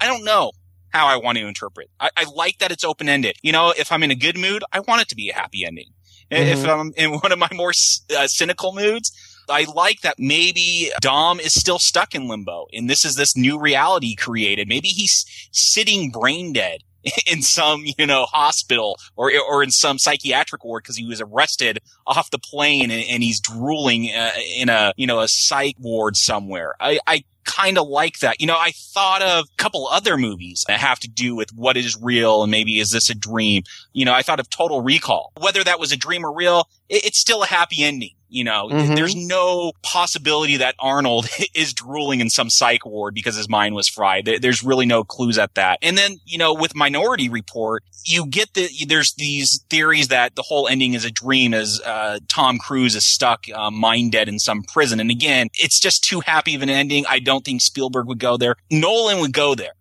I 0.00 0.06
don't 0.06 0.22
know 0.22 0.52
how 0.90 1.08
I 1.08 1.16
want 1.16 1.36
to 1.36 1.48
interpret. 1.48 1.90
I, 1.98 2.10
I 2.16 2.26
like 2.32 2.60
that 2.60 2.70
it's 2.70 2.84
open 2.84 3.08
ended. 3.08 3.38
You 3.42 3.50
know, 3.50 3.74
if 3.76 3.90
I'm 3.90 4.04
in 4.04 4.12
a 4.12 4.14
good 4.14 4.38
mood, 4.38 4.62
I 4.70 4.78
want 4.78 5.02
it 5.02 5.08
to 5.08 5.16
be 5.16 5.30
a 5.30 5.34
happy 5.34 5.66
ending. 5.66 5.88
Mm-hmm. 6.30 6.60
If 6.60 6.64
I'm 6.64 6.92
in 6.96 7.18
one 7.18 7.32
of 7.32 7.40
my 7.40 7.48
more 7.52 7.72
uh, 8.16 8.28
cynical 8.28 8.72
moods, 8.72 9.10
I 9.48 9.66
like 9.74 10.02
that 10.02 10.20
maybe 10.20 10.92
Dom 11.00 11.40
is 11.40 11.52
still 11.54 11.80
stuck 11.80 12.14
in 12.14 12.28
limbo 12.28 12.66
and 12.72 12.88
this 12.88 13.04
is 13.04 13.16
this 13.16 13.36
new 13.36 13.58
reality 13.58 14.14
created. 14.14 14.68
Maybe 14.68 14.88
he's 14.88 15.26
sitting 15.50 16.12
brain 16.12 16.52
dead 16.52 16.82
in 17.26 17.42
some, 17.42 17.84
you 17.98 18.06
know, 18.06 18.24
hospital 18.26 18.98
or, 19.16 19.32
or 19.48 19.62
in 19.62 19.70
some 19.70 19.98
psychiatric 19.98 20.64
ward 20.64 20.82
because 20.82 20.96
he 20.96 21.06
was 21.06 21.20
arrested 21.20 21.80
off 22.06 22.30
the 22.30 22.38
plane 22.38 22.90
and, 22.90 23.04
and 23.08 23.22
he's 23.22 23.40
drooling 23.40 24.10
uh, 24.14 24.32
in 24.56 24.68
a, 24.68 24.92
you 24.96 25.06
know, 25.06 25.20
a 25.20 25.28
psych 25.28 25.76
ward 25.78 26.16
somewhere. 26.16 26.74
I, 26.80 26.98
I 27.06 27.24
kind 27.44 27.78
of 27.78 27.86
like 27.88 28.20
that. 28.20 28.40
You 28.40 28.46
know, 28.46 28.56
I 28.58 28.72
thought 28.74 29.22
of 29.22 29.44
a 29.44 29.56
couple 29.56 29.86
other 29.86 30.16
movies 30.16 30.64
that 30.66 30.80
have 30.80 30.98
to 31.00 31.08
do 31.08 31.36
with 31.36 31.50
what 31.54 31.76
is 31.76 32.00
real 32.00 32.42
and 32.42 32.50
maybe 32.50 32.80
is 32.80 32.90
this 32.90 33.10
a 33.10 33.14
dream? 33.14 33.62
You 33.92 34.04
know, 34.04 34.12
I 34.12 34.22
thought 34.22 34.40
of 34.40 34.50
Total 34.50 34.80
Recall. 34.80 35.32
Whether 35.38 35.62
that 35.64 35.78
was 35.78 35.92
a 35.92 35.96
dream 35.96 36.24
or 36.24 36.34
real, 36.34 36.68
it, 36.88 37.04
it's 37.04 37.18
still 37.18 37.42
a 37.42 37.46
happy 37.46 37.82
ending. 37.82 38.14
You 38.34 38.42
know, 38.42 38.68
mm-hmm. 38.68 38.96
there's 38.96 39.14
no 39.14 39.72
possibility 39.82 40.56
that 40.56 40.74
Arnold 40.80 41.28
is 41.54 41.72
drooling 41.72 42.20
in 42.20 42.30
some 42.30 42.50
psych 42.50 42.84
ward 42.84 43.14
because 43.14 43.36
his 43.36 43.48
mind 43.48 43.76
was 43.76 43.88
fried. 43.88 44.26
There's 44.26 44.64
really 44.64 44.86
no 44.86 45.04
clues 45.04 45.38
at 45.38 45.54
that. 45.54 45.78
And 45.82 45.96
then, 45.96 46.18
you 46.24 46.36
know, 46.36 46.52
with 46.52 46.74
Minority 46.74 47.28
Report, 47.28 47.84
you 48.04 48.26
get 48.26 48.54
the, 48.54 48.68
there's 48.88 49.14
these 49.14 49.62
theories 49.70 50.08
that 50.08 50.34
the 50.34 50.42
whole 50.42 50.66
ending 50.66 50.94
is 50.94 51.04
a 51.04 51.12
dream 51.12 51.54
as, 51.54 51.80
uh, 51.84 52.18
Tom 52.28 52.58
Cruise 52.58 52.96
is 52.96 53.04
stuck, 53.04 53.44
uh, 53.54 53.70
mind 53.70 54.12
dead 54.12 54.28
in 54.28 54.40
some 54.40 54.64
prison. 54.64 54.98
And 54.98 55.12
again, 55.12 55.48
it's 55.54 55.78
just 55.78 56.02
too 56.02 56.20
happy 56.20 56.56
of 56.56 56.62
an 56.62 56.70
ending. 56.70 57.04
I 57.08 57.20
don't 57.20 57.44
think 57.44 57.60
Spielberg 57.60 58.08
would 58.08 58.18
go 58.18 58.36
there. 58.36 58.56
Nolan 58.68 59.20
would 59.20 59.32
go 59.32 59.54
there 59.54 59.74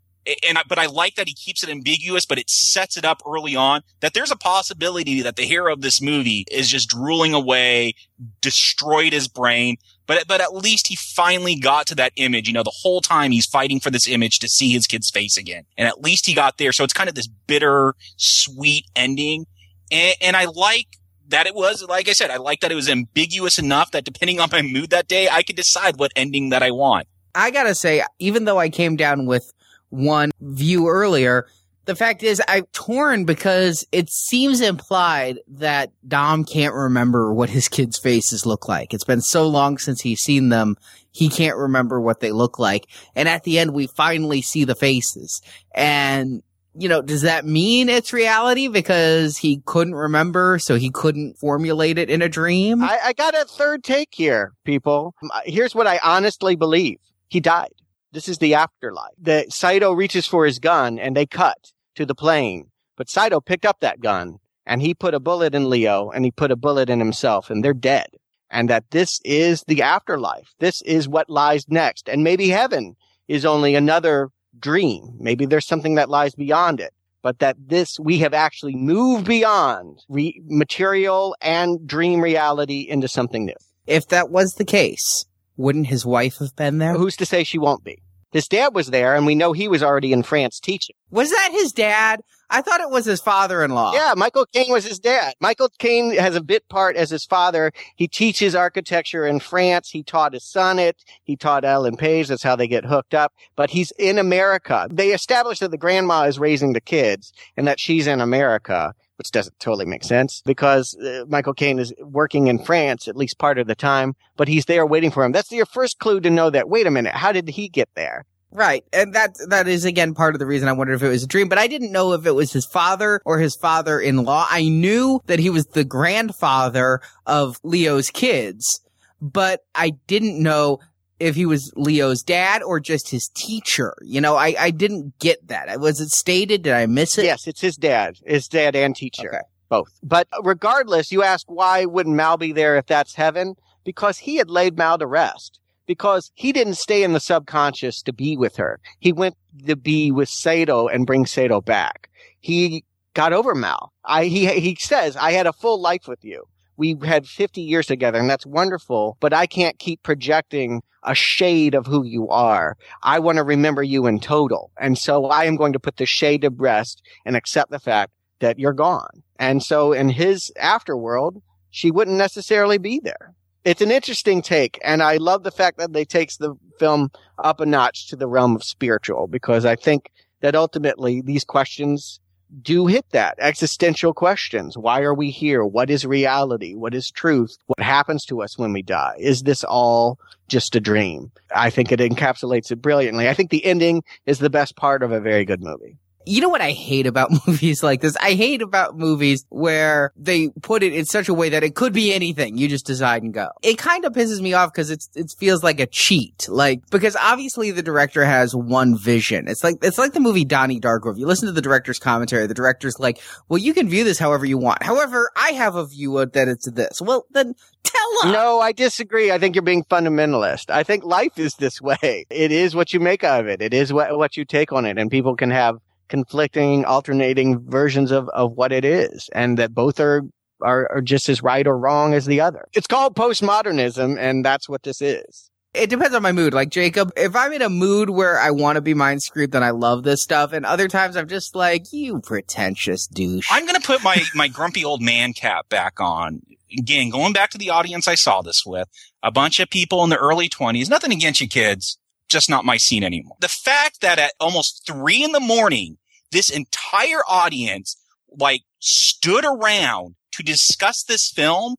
and 0.47 0.57
I, 0.57 0.63
but 0.67 0.79
I 0.79 0.85
like 0.85 1.15
that 1.15 1.27
he 1.27 1.33
keeps 1.33 1.63
it 1.63 1.69
ambiguous, 1.69 2.25
but 2.25 2.37
it 2.37 2.49
sets 2.49 2.97
it 2.97 3.05
up 3.05 3.21
early 3.27 3.55
on 3.55 3.81
that 3.99 4.13
there's 4.13 4.31
a 4.31 4.37
possibility 4.37 5.21
that 5.21 5.35
the 5.35 5.43
hero 5.43 5.73
of 5.73 5.81
this 5.81 6.01
movie 6.01 6.45
is 6.49 6.69
just 6.69 6.89
drooling 6.89 7.33
away, 7.33 7.93
destroyed 8.41 9.13
his 9.13 9.27
brain. 9.27 9.77
But 10.05 10.27
but 10.27 10.41
at 10.41 10.53
least 10.53 10.87
he 10.87 10.95
finally 10.95 11.55
got 11.55 11.87
to 11.87 11.95
that 11.95 12.13
image. 12.15 12.47
You 12.47 12.53
know, 12.53 12.63
the 12.63 12.73
whole 12.81 13.01
time 13.01 13.31
he's 13.31 13.45
fighting 13.45 13.79
for 13.79 13.89
this 13.89 14.07
image 14.07 14.39
to 14.39 14.49
see 14.49 14.71
his 14.71 14.87
kid's 14.87 15.09
face 15.09 15.37
again, 15.37 15.65
and 15.77 15.87
at 15.87 16.01
least 16.01 16.25
he 16.25 16.33
got 16.33 16.57
there. 16.57 16.71
So 16.71 16.83
it's 16.83 16.93
kind 16.93 17.09
of 17.09 17.15
this 17.15 17.27
bitter, 17.27 17.95
sweet 18.17 18.85
ending, 18.95 19.45
and, 19.91 20.15
and 20.21 20.35
I 20.35 20.45
like 20.45 20.87
that 21.29 21.47
it 21.47 21.55
was 21.55 21.83
like 21.83 22.07
I 22.07 22.13
said, 22.13 22.31
I 22.31 22.37
like 22.37 22.61
that 22.61 22.71
it 22.71 22.75
was 22.75 22.89
ambiguous 22.89 23.59
enough 23.59 23.91
that 23.91 24.03
depending 24.03 24.39
on 24.39 24.49
my 24.51 24.61
mood 24.61 24.89
that 24.89 25.07
day, 25.07 25.27
I 25.29 25.43
could 25.43 25.55
decide 25.55 25.97
what 25.97 26.11
ending 26.15 26.49
that 26.49 26.63
I 26.63 26.71
want. 26.71 27.07
I 27.35 27.49
gotta 27.51 27.75
say, 27.75 28.03
even 28.19 28.45
though 28.45 28.59
I 28.59 28.69
came 28.69 28.95
down 28.95 29.25
with 29.25 29.53
one 29.93 30.31
view 30.41 30.87
earlier. 30.87 31.45
The 31.85 31.95
fact 31.95 32.23
is, 32.23 32.41
I'm 32.47 32.65
torn 32.71 33.25
because 33.25 33.85
it 33.91 34.09
seems 34.09 34.61
implied 34.61 35.39
that 35.49 35.91
Dom 36.07 36.45
can't 36.45 36.73
remember 36.73 37.33
what 37.33 37.49
his 37.49 37.67
kids' 37.67 37.99
faces 37.99 38.45
look 38.45 38.67
like. 38.67 38.93
It's 38.93 39.03
been 39.03 39.21
so 39.21 39.47
long 39.47 39.77
since 39.77 40.01
he's 40.01 40.21
seen 40.21 40.49
them, 40.49 40.77
he 41.11 41.29
can't 41.29 41.57
remember 41.57 42.01
what 42.01 42.21
they 42.21 42.31
look 42.31 42.57
like. 42.57 42.87
And 43.15 43.29
at 43.29 43.43
the 43.43 43.59
end, 43.59 43.73
we 43.73 43.87
finally 43.87 44.41
see 44.41 44.63
the 44.63 44.75
faces. 44.75 45.41
And, 45.75 46.41
you 46.73 46.89
know, 46.89 47.01
does 47.01 47.21
that 47.21 47.45
mean 47.45 47.89
it's 47.89 48.13
reality 48.13 48.69
because 48.69 49.37
he 49.37 49.61
couldn't 49.65 49.93
remember, 49.93 50.57
so 50.57 50.75
he 50.75 50.89
couldn't 50.89 51.37
formulate 51.37 51.97
it 51.99 52.09
in 52.09 52.21
a 52.21 52.29
dream? 52.29 52.81
I, 52.81 52.99
I 53.05 53.13
got 53.13 53.35
a 53.35 53.45
third 53.45 53.83
take 53.83 54.09
here, 54.13 54.53
people. 54.63 55.13
Here's 55.43 55.75
what 55.75 55.85
I 55.85 55.99
honestly 56.01 56.55
believe. 56.55 56.97
He 57.27 57.41
died. 57.41 57.73
This 58.13 58.29
is 58.29 58.37
the 58.37 58.53
afterlife. 58.53 59.15
The 59.19 59.47
Saito 59.49 59.91
reaches 59.91 60.27
for 60.27 60.45
his 60.45 60.59
gun 60.59 60.99
and 60.99 61.17
they 61.17 61.25
cut 61.25 61.71
to 61.95 62.05
the 62.05 62.13
plane. 62.13 62.69
But 62.95 63.09
Saito 63.09 63.41
picked 63.41 63.65
up 63.65 63.79
that 63.79 64.01
gun 64.01 64.37
and 64.67 64.83
he 64.83 64.93
put 64.93 65.15
a 65.15 65.19
bullet 65.19 65.55
in 65.55 65.67
Leo 65.67 66.11
and 66.11 66.23
he 66.23 66.29
put 66.29 66.51
a 66.51 66.55
bullet 66.55 66.91
in 66.91 66.99
himself 66.99 67.49
and 67.49 67.63
they're 67.63 67.73
dead. 67.73 68.07
And 68.51 68.69
that 68.69 68.91
this 68.91 69.19
is 69.25 69.63
the 69.67 69.81
afterlife. 69.81 70.53
This 70.59 70.83
is 70.83 71.09
what 71.09 71.27
lies 71.27 71.65
next. 71.67 72.07
And 72.07 72.23
maybe 72.23 72.49
heaven 72.49 72.95
is 73.27 73.45
only 73.45 73.73
another 73.73 74.29
dream. 74.59 75.15
Maybe 75.17 75.47
there's 75.47 75.65
something 75.65 75.95
that 75.95 76.07
lies 76.07 76.35
beyond 76.35 76.79
it. 76.79 76.93
But 77.23 77.39
that 77.39 77.55
this, 77.59 77.99
we 77.99 78.19
have 78.19 78.35
actually 78.35 78.75
moved 78.75 79.25
beyond 79.25 80.03
re- 80.07 80.39
material 80.45 81.35
and 81.41 81.87
dream 81.87 82.21
reality 82.21 82.81
into 82.87 83.07
something 83.07 83.45
new. 83.45 83.55
If 83.87 84.09
that 84.09 84.29
was 84.29 84.53
the 84.53 84.65
case, 84.65 85.25
wouldn't 85.57 85.87
his 85.87 86.05
wife 86.05 86.37
have 86.37 86.55
been 86.55 86.77
there? 86.77 86.93
Who's 86.93 87.15
to 87.17 87.25
say 87.25 87.43
she 87.43 87.57
won't 87.57 87.83
be? 87.83 88.02
His 88.33 88.47
dad 88.47 88.73
was 88.73 88.87
there, 88.87 89.15
and 89.15 89.25
we 89.25 89.35
know 89.35 89.53
he 89.53 89.67
was 89.67 89.83
already 89.83 90.11
in 90.11 90.23
France 90.23 90.59
teaching. 90.59 90.95
Was 91.11 91.29
that 91.29 91.49
his 91.51 91.71
dad? 91.71 92.21
I 92.49 92.61
thought 92.61 92.81
it 92.81 92.89
was 92.89 93.05
his 93.05 93.21
father-in-law. 93.21 93.93
Yeah, 93.93 94.13
Michael 94.17 94.45
Caine 94.47 94.71
was 94.71 94.85
his 94.85 94.99
dad. 94.99 95.33
Michael 95.39 95.69
Caine 95.79 96.15
has 96.15 96.35
a 96.35 96.41
bit 96.41 96.67
part 96.67 96.95
as 96.95 97.09
his 97.09 97.25
father. 97.25 97.71
He 97.95 98.07
teaches 98.07 98.55
architecture 98.55 99.25
in 99.25 99.39
France. 99.39 99.89
He 99.89 100.03
taught 100.03 100.33
his 100.33 100.43
son 100.43 100.77
it. 100.79 101.03
He 101.23 101.35
taught 101.35 101.63
Ellen 101.63 101.95
Page. 101.95 102.27
That's 102.27 102.43
how 102.43 102.55
they 102.55 102.67
get 102.67 102.85
hooked 102.85 103.13
up. 103.13 103.33
But 103.55 103.69
he's 103.69 103.91
in 103.97 104.17
America. 104.17 104.87
They 104.91 105.13
established 105.13 105.61
that 105.61 105.71
the 105.71 105.77
grandma 105.77 106.23
is 106.23 106.37
raising 106.37 106.73
the 106.73 106.81
kids 106.81 107.33
and 107.55 107.67
that 107.67 107.79
she's 107.79 108.07
in 108.07 108.19
America 108.19 108.93
which 109.17 109.31
doesn't 109.31 109.59
totally 109.59 109.85
make 109.85 110.03
sense 110.03 110.41
because 110.45 110.95
uh, 110.97 111.25
Michael 111.27 111.53
Caine 111.53 111.79
is 111.79 111.93
working 111.99 112.47
in 112.47 112.63
France 112.63 113.07
at 113.07 113.15
least 113.15 113.37
part 113.37 113.57
of 113.57 113.67
the 113.67 113.75
time, 113.75 114.15
but 114.37 114.47
he's 114.47 114.65
there 114.65 114.85
waiting 114.85 115.11
for 115.11 115.23
him. 115.23 115.31
That's 115.31 115.51
your 115.51 115.65
first 115.65 115.99
clue 115.99 116.19
to 116.21 116.29
know 116.29 116.49
that, 116.49 116.69
wait 116.69 116.87
a 116.87 116.91
minute, 116.91 117.13
how 117.13 117.31
did 117.31 117.49
he 117.49 117.69
get 117.69 117.89
there? 117.95 118.25
Right. 118.51 118.83
And 118.93 119.15
that, 119.15 119.35
that 119.49 119.67
is 119.67 119.83
again 119.83 120.13
part 120.13 120.35
of 120.35 120.39
the 120.39 120.45
reason 120.45 120.67
I 120.67 120.73
wondered 120.73 120.93
if 120.93 121.03
it 121.03 121.09
was 121.09 121.23
a 121.23 121.27
dream, 121.27 121.49
but 121.49 121.57
I 121.57 121.65
didn't 121.65 121.91
know 121.91 122.13
if 122.13 122.25
it 122.27 122.35
was 122.35 122.53
his 122.53 122.67
father 122.67 123.19
or 123.25 123.39
his 123.39 123.55
father-in-law. 123.55 124.47
I 124.49 124.69
knew 124.69 125.21
that 125.25 125.39
he 125.39 125.49
was 125.49 125.65
the 125.65 125.83
grandfather 125.83 127.01
of 127.25 127.59
Leo's 127.63 128.11
kids, 128.11 128.81
but 129.19 129.61
I 129.73 129.93
didn't 130.05 130.41
know 130.41 130.79
if 131.19 131.35
he 131.35 131.45
was 131.45 131.71
Leo's 131.75 132.21
dad 132.21 132.63
or 132.63 132.79
just 132.79 133.09
his 133.09 133.29
teacher. 133.33 133.95
You 134.01 134.21
know, 134.21 134.35
I, 134.35 134.55
I 134.59 134.71
didn't 134.71 135.17
get 135.19 135.47
that. 135.47 135.79
Was 135.79 135.99
it 135.99 136.09
stated? 136.09 136.63
Did 136.63 136.73
I 136.73 136.85
miss 136.85 137.17
it? 137.17 137.25
Yes, 137.25 137.47
it's 137.47 137.61
his 137.61 137.75
dad, 137.75 138.17
his 138.25 138.47
dad 138.47 138.75
and 138.75 138.95
teacher. 138.95 139.29
Okay. 139.29 139.43
Both. 139.69 139.99
But 140.03 140.27
regardless, 140.43 141.11
you 141.11 141.23
ask 141.23 141.49
why 141.49 141.85
wouldn't 141.85 142.15
Mal 142.15 142.37
be 142.37 142.51
there 142.51 142.77
if 142.77 142.85
that's 142.85 143.15
heaven? 143.15 143.55
Because 143.83 144.19
he 144.19 144.35
had 144.35 144.49
laid 144.49 144.77
Mal 144.77 144.97
to 144.97 145.07
rest. 145.07 145.59
Because 145.85 146.31
he 146.35 146.53
didn't 146.53 146.75
stay 146.75 147.03
in 147.03 147.11
the 147.11 147.19
subconscious 147.19 148.01
to 148.03 148.13
be 148.13 148.37
with 148.37 148.55
her. 148.55 148.79
He 148.99 149.11
went 149.11 149.35
to 149.65 149.75
be 149.75 150.11
with 150.11 150.29
Saito 150.29 150.87
and 150.87 151.05
bring 151.05 151.25
Saito 151.25 151.59
back. 151.59 152.09
He 152.39 152.85
got 153.13 153.33
over 153.33 153.53
Mal. 153.53 153.91
I, 154.05 154.25
he, 154.25 154.47
he 154.59 154.77
says, 154.79 155.17
I 155.17 155.31
had 155.31 155.47
a 155.47 155.53
full 155.53 155.81
life 155.81 156.07
with 156.07 156.23
you 156.23 156.45
we 156.77 156.97
had 157.03 157.27
50 157.27 157.61
years 157.61 157.87
together 157.87 158.19
and 158.19 158.29
that's 158.29 158.45
wonderful, 158.45 159.17
but 159.19 159.33
I 159.33 159.45
can't 159.45 159.77
keep 159.79 160.03
projecting 160.03 160.81
a 161.03 161.15
shade 161.15 161.75
of 161.75 161.85
who 161.85 162.03
you 162.03 162.29
are. 162.29 162.77
I 163.01 163.19
want 163.19 163.37
to 163.37 163.43
remember 163.43 163.83
you 163.83 164.05
in 164.07 164.19
total. 164.19 164.71
And 164.79 164.97
so 164.97 165.25
I 165.25 165.45
am 165.45 165.55
going 165.55 165.73
to 165.73 165.79
put 165.79 165.97
the 165.97 166.05
shade 166.05 166.41
to 166.41 166.49
rest 166.49 167.01
and 167.25 167.35
accept 167.35 167.71
the 167.71 167.79
fact 167.79 168.11
that 168.39 168.59
you're 168.59 168.73
gone. 168.73 169.23
And 169.37 169.61
so 169.61 169.93
in 169.93 170.09
his 170.09 170.51
afterworld, 170.61 171.41
she 171.69 171.91
wouldn't 171.91 172.17
necessarily 172.17 172.77
be 172.77 172.99
there. 173.03 173.33
It's 173.65 173.81
an 173.81 173.91
interesting 173.91 174.41
take. 174.41 174.79
And 174.83 175.01
I 175.01 175.17
love 175.17 175.43
the 175.43 175.51
fact 175.51 175.77
that 175.77 175.93
they 175.93 176.05
takes 176.05 176.37
the 176.37 176.55
film 176.79 177.09
up 177.37 177.59
a 177.59 177.65
notch 177.65 178.07
to 178.09 178.15
the 178.15 178.27
realm 178.27 178.55
of 178.55 178.63
spiritual 178.63 179.27
because 179.27 179.65
I 179.65 179.75
think 179.75 180.11
that 180.41 180.55
ultimately 180.55 181.21
these 181.21 181.45
questions 181.45 182.19
do 182.61 182.87
hit 182.87 183.05
that 183.11 183.35
existential 183.39 184.13
questions. 184.13 184.77
Why 184.77 185.01
are 185.01 185.13
we 185.13 185.31
here? 185.31 185.65
What 185.65 185.89
is 185.89 186.05
reality? 186.05 186.75
What 186.75 186.93
is 186.93 187.09
truth? 187.09 187.57
What 187.67 187.79
happens 187.79 188.25
to 188.25 188.41
us 188.41 188.57
when 188.57 188.73
we 188.73 188.81
die? 188.81 189.15
Is 189.19 189.43
this 189.43 189.63
all 189.63 190.19
just 190.47 190.75
a 190.75 190.79
dream? 190.79 191.31
I 191.55 191.69
think 191.69 191.91
it 191.91 191.99
encapsulates 191.99 192.71
it 192.71 192.81
brilliantly. 192.81 193.27
I 193.27 193.33
think 193.33 193.49
the 193.49 193.65
ending 193.65 194.03
is 194.25 194.39
the 194.39 194.49
best 194.49 194.75
part 194.75 195.03
of 195.03 195.11
a 195.11 195.19
very 195.19 195.45
good 195.45 195.61
movie. 195.61 195.97
You 196.25 196.41
know 196.41 196.49
what 196.49 196.61
I 196.61 196.71
hate 196.71 197.07
about 197.07 197.31
movies 197.47 197.83
like 197.83 198.01
this? 198.01 198.15
I 198.17 198.33
hate 198.33 198.61
about 198.61 198.97
movies 198.97 199.45
where 199.49 200.11
they 200.15 200.49
put 200.61 200.83
it 200.83 200.93
in 200.93 201.05
such 201.05 201.29
a 201.29 201.33
way 201.33 201.49
that 201.49 201.63
it 201.63 201.75
could 201.75 201.93
be 201.93 202.13
anything. 202.13 202.57
You 202.57 202.67
just 202.67 202.85
decide 202.85 203.23
and 203.23 203.33
go. 203.33 203.49
It 203.61 203.77
kind 203.77 204.05
of 204.05 204.13
pisses 204.13 204.41
me 204.41 204.53
off 204.53 204.71
because 204.71 204.89
it's 204.89 205.09
it 205.15 205.33
feels 205.37 205.63
like 205.63 205.79
a 205.79 205.87
cheat. 205.87 206.47
Like 206.49 206.81
because 206.89 207.15
obviously 207.15 207.71
the 207.71 207.83
director 207.83 208.23
has 208.25 208.55
one 208.55 208.97
vision. 208.97 209.47
It's 209.47 209.63
like 209.63 209.75
it's 209.81 209.97
like 209.97 210.13
the 210.13 210.19
movie 210.19 210.45
Donnie 210.45 210.79
Darko. 210.79 211.11
If 211.11 211.17
you 211.17 211.27
listen 211.27 211.47
to 211.47 211.53
the 211.53 211.61
director's 211.61 211.99
commentary, 211.99 212.47
the 212.47 212.53
director's 212.53 212.99
like, 212.99 213.19
"Well, 213.49 213.57
you 213.57 213.73
can 213.73 213.89
view 213.89 214.03
this 214.03 214.19
however 214.19 214.45
you 214.45 214.57
want. 214.57 214.83
However, 214.83 215.31
I 215.35 215.51
have 215.51 215.75
a 215.75 215.85
view 215.85 216.17
of 216.17 216.33
that 216.33 216.47
it's 216.47 216.69
this." 216.69 217.01
Well, 217.01 217.25
then 217.31 217.55
tell 217.83 218.17
us. 218.23 218.33
No, 218.33 218.59
I 218.59 218.71
disagree. 218.71 219.31
I 219.31 219.37
think 219.37 219.55
you're 219.55 219.63
being 219.63 219.83
fundamentalist. 219.83 220.69
I 220.69 220.83
think 220.83 221.03
life 221.03 221.37
is 221.37 221.53
this 221.55 221.81
way. 221.81 222.25
It 222.29 222.51
is 222.51 222.75
what 222.75 222.93
you 222.93 222.99
make 222.99 223.23
of 223.23 223.47
it. 223.47 223.61
It 223.61 223.73
is 223.73 223.91
what 223.91 224.17
what 224.17 224.37
you 224.37 224.45
take 224.45 224.71
on 224.71 224.85
it, 224.85 224.97
and 224.97 225.09
people 225.09 225.35
can 225.35 225.51
have 225.51 225.77
conflicting, 226.13 226.85
alternating 226.85 227.67
versions 227.67 228.11
of, 228.11 228.29
of 228.29 228.51
what 228.51 228.71
it 228.71 228.85
is, 228.85 229.31
and 229.33 229.57
that 229.57 229.73
both 229.73 229.99
are, 229.99 230.21
are, 230.61 230.87
are 230.91 231.01
just 231.01 231.27
as 231.27 231.41
right 231.41 231.65
or 231.65 231.75
wrong 231.75 232.13
as 232.13 232.27
the 232.27 232.39
other. 232.39 232.67
It's 232.73 232.85
called 232.85 233.15
postmodernism, 233.15 234.19
and 234.19 234.45
that's 234.45 234.69
what 234.69 234.83
this 234.83 235.01
is. 235.01 235.49
It 235.73 235.89
depends 235.89 236.13
on 236.13 236.21
my 236.21 236.31
mood. 236.31 236.53
Like 236.53 236.69
Jacob, 236.69 237.11
if 237.17 237.35
I'm 237.35 237.51
in 237.51 237.63
a 237.63 237.69
mood 237.69 238.11
where 238.11 238.39
I 238.39 238.51
want 238.51 238.75
to 238.75 238.81
be 238.81 238.93
Mindscript, 238.93 239.53
then 239.53 239.63
I 239.63 239.71
love 239.71 240.03
this 240.03 240.21
stuff. 240.21 240.53
And 240.53 240.67
other 240.67 240.87
times 240.87 241.17
I'm 241.17 241.27
just 241.27 241.55
like, 241.55 241.91
you 241.91 242.21
pretentious 242.21 243.07
douche. 243.07 243.47
I'm 243.49 243.65
going 243.65 243.81
to 243.81 243.87
put 243.87 244.03
my, 244.03 244.21
my 244.35 244.47
grumpy 244.47 244.85
old 244.85 245.01
man 245.01 245.33
cap 245.33 245.67
back 245.69 245.99
on. 245.99 246.41
Again, 246.77 247.09
going 247.09 247.33
back 247.33 247.49
to 247.51 247.57
the 247.57 247.71
audience 247.71 248.07
I 248.07 248.13
saw 248.13 248.43
this 248.43 248.63
with, 248.63 248.87
a 249.23 249.31
bunch 249.31 249.59
of 249.59 249.71
people 249.71 250.03
in 250.03 250.11
the 250.11 250.17
early 250.17 250.47
20s. 250.47 250.91
Nothing 250.91 251.11
against 251.11 251.41
you 251.41 251.47
kids, 251.47 251.97
just 252.29 252.51
not 252.51 252.65
my 252.65 252.77
scene 252.77 253.03
anymore. 253.03 253.37
The 253.39 253.47
fact 253.47 254.01
that 254.01 254.19
at 254.19 254.33
almost 254.39 254.83
three 254.85 255.23
in 255.23 255.31
the 255.31 255.39
morning, 255.39 255.97
this 256.33 256.49
entire 256.49 257.21
audience 257.29 257.95
like 258.37 258.61
stood 258.79 259.45
around 259.45 260.15
to 260.33 260.43
discuss 260.43 261.03
this 261.03 261.31
film 261.31 261.75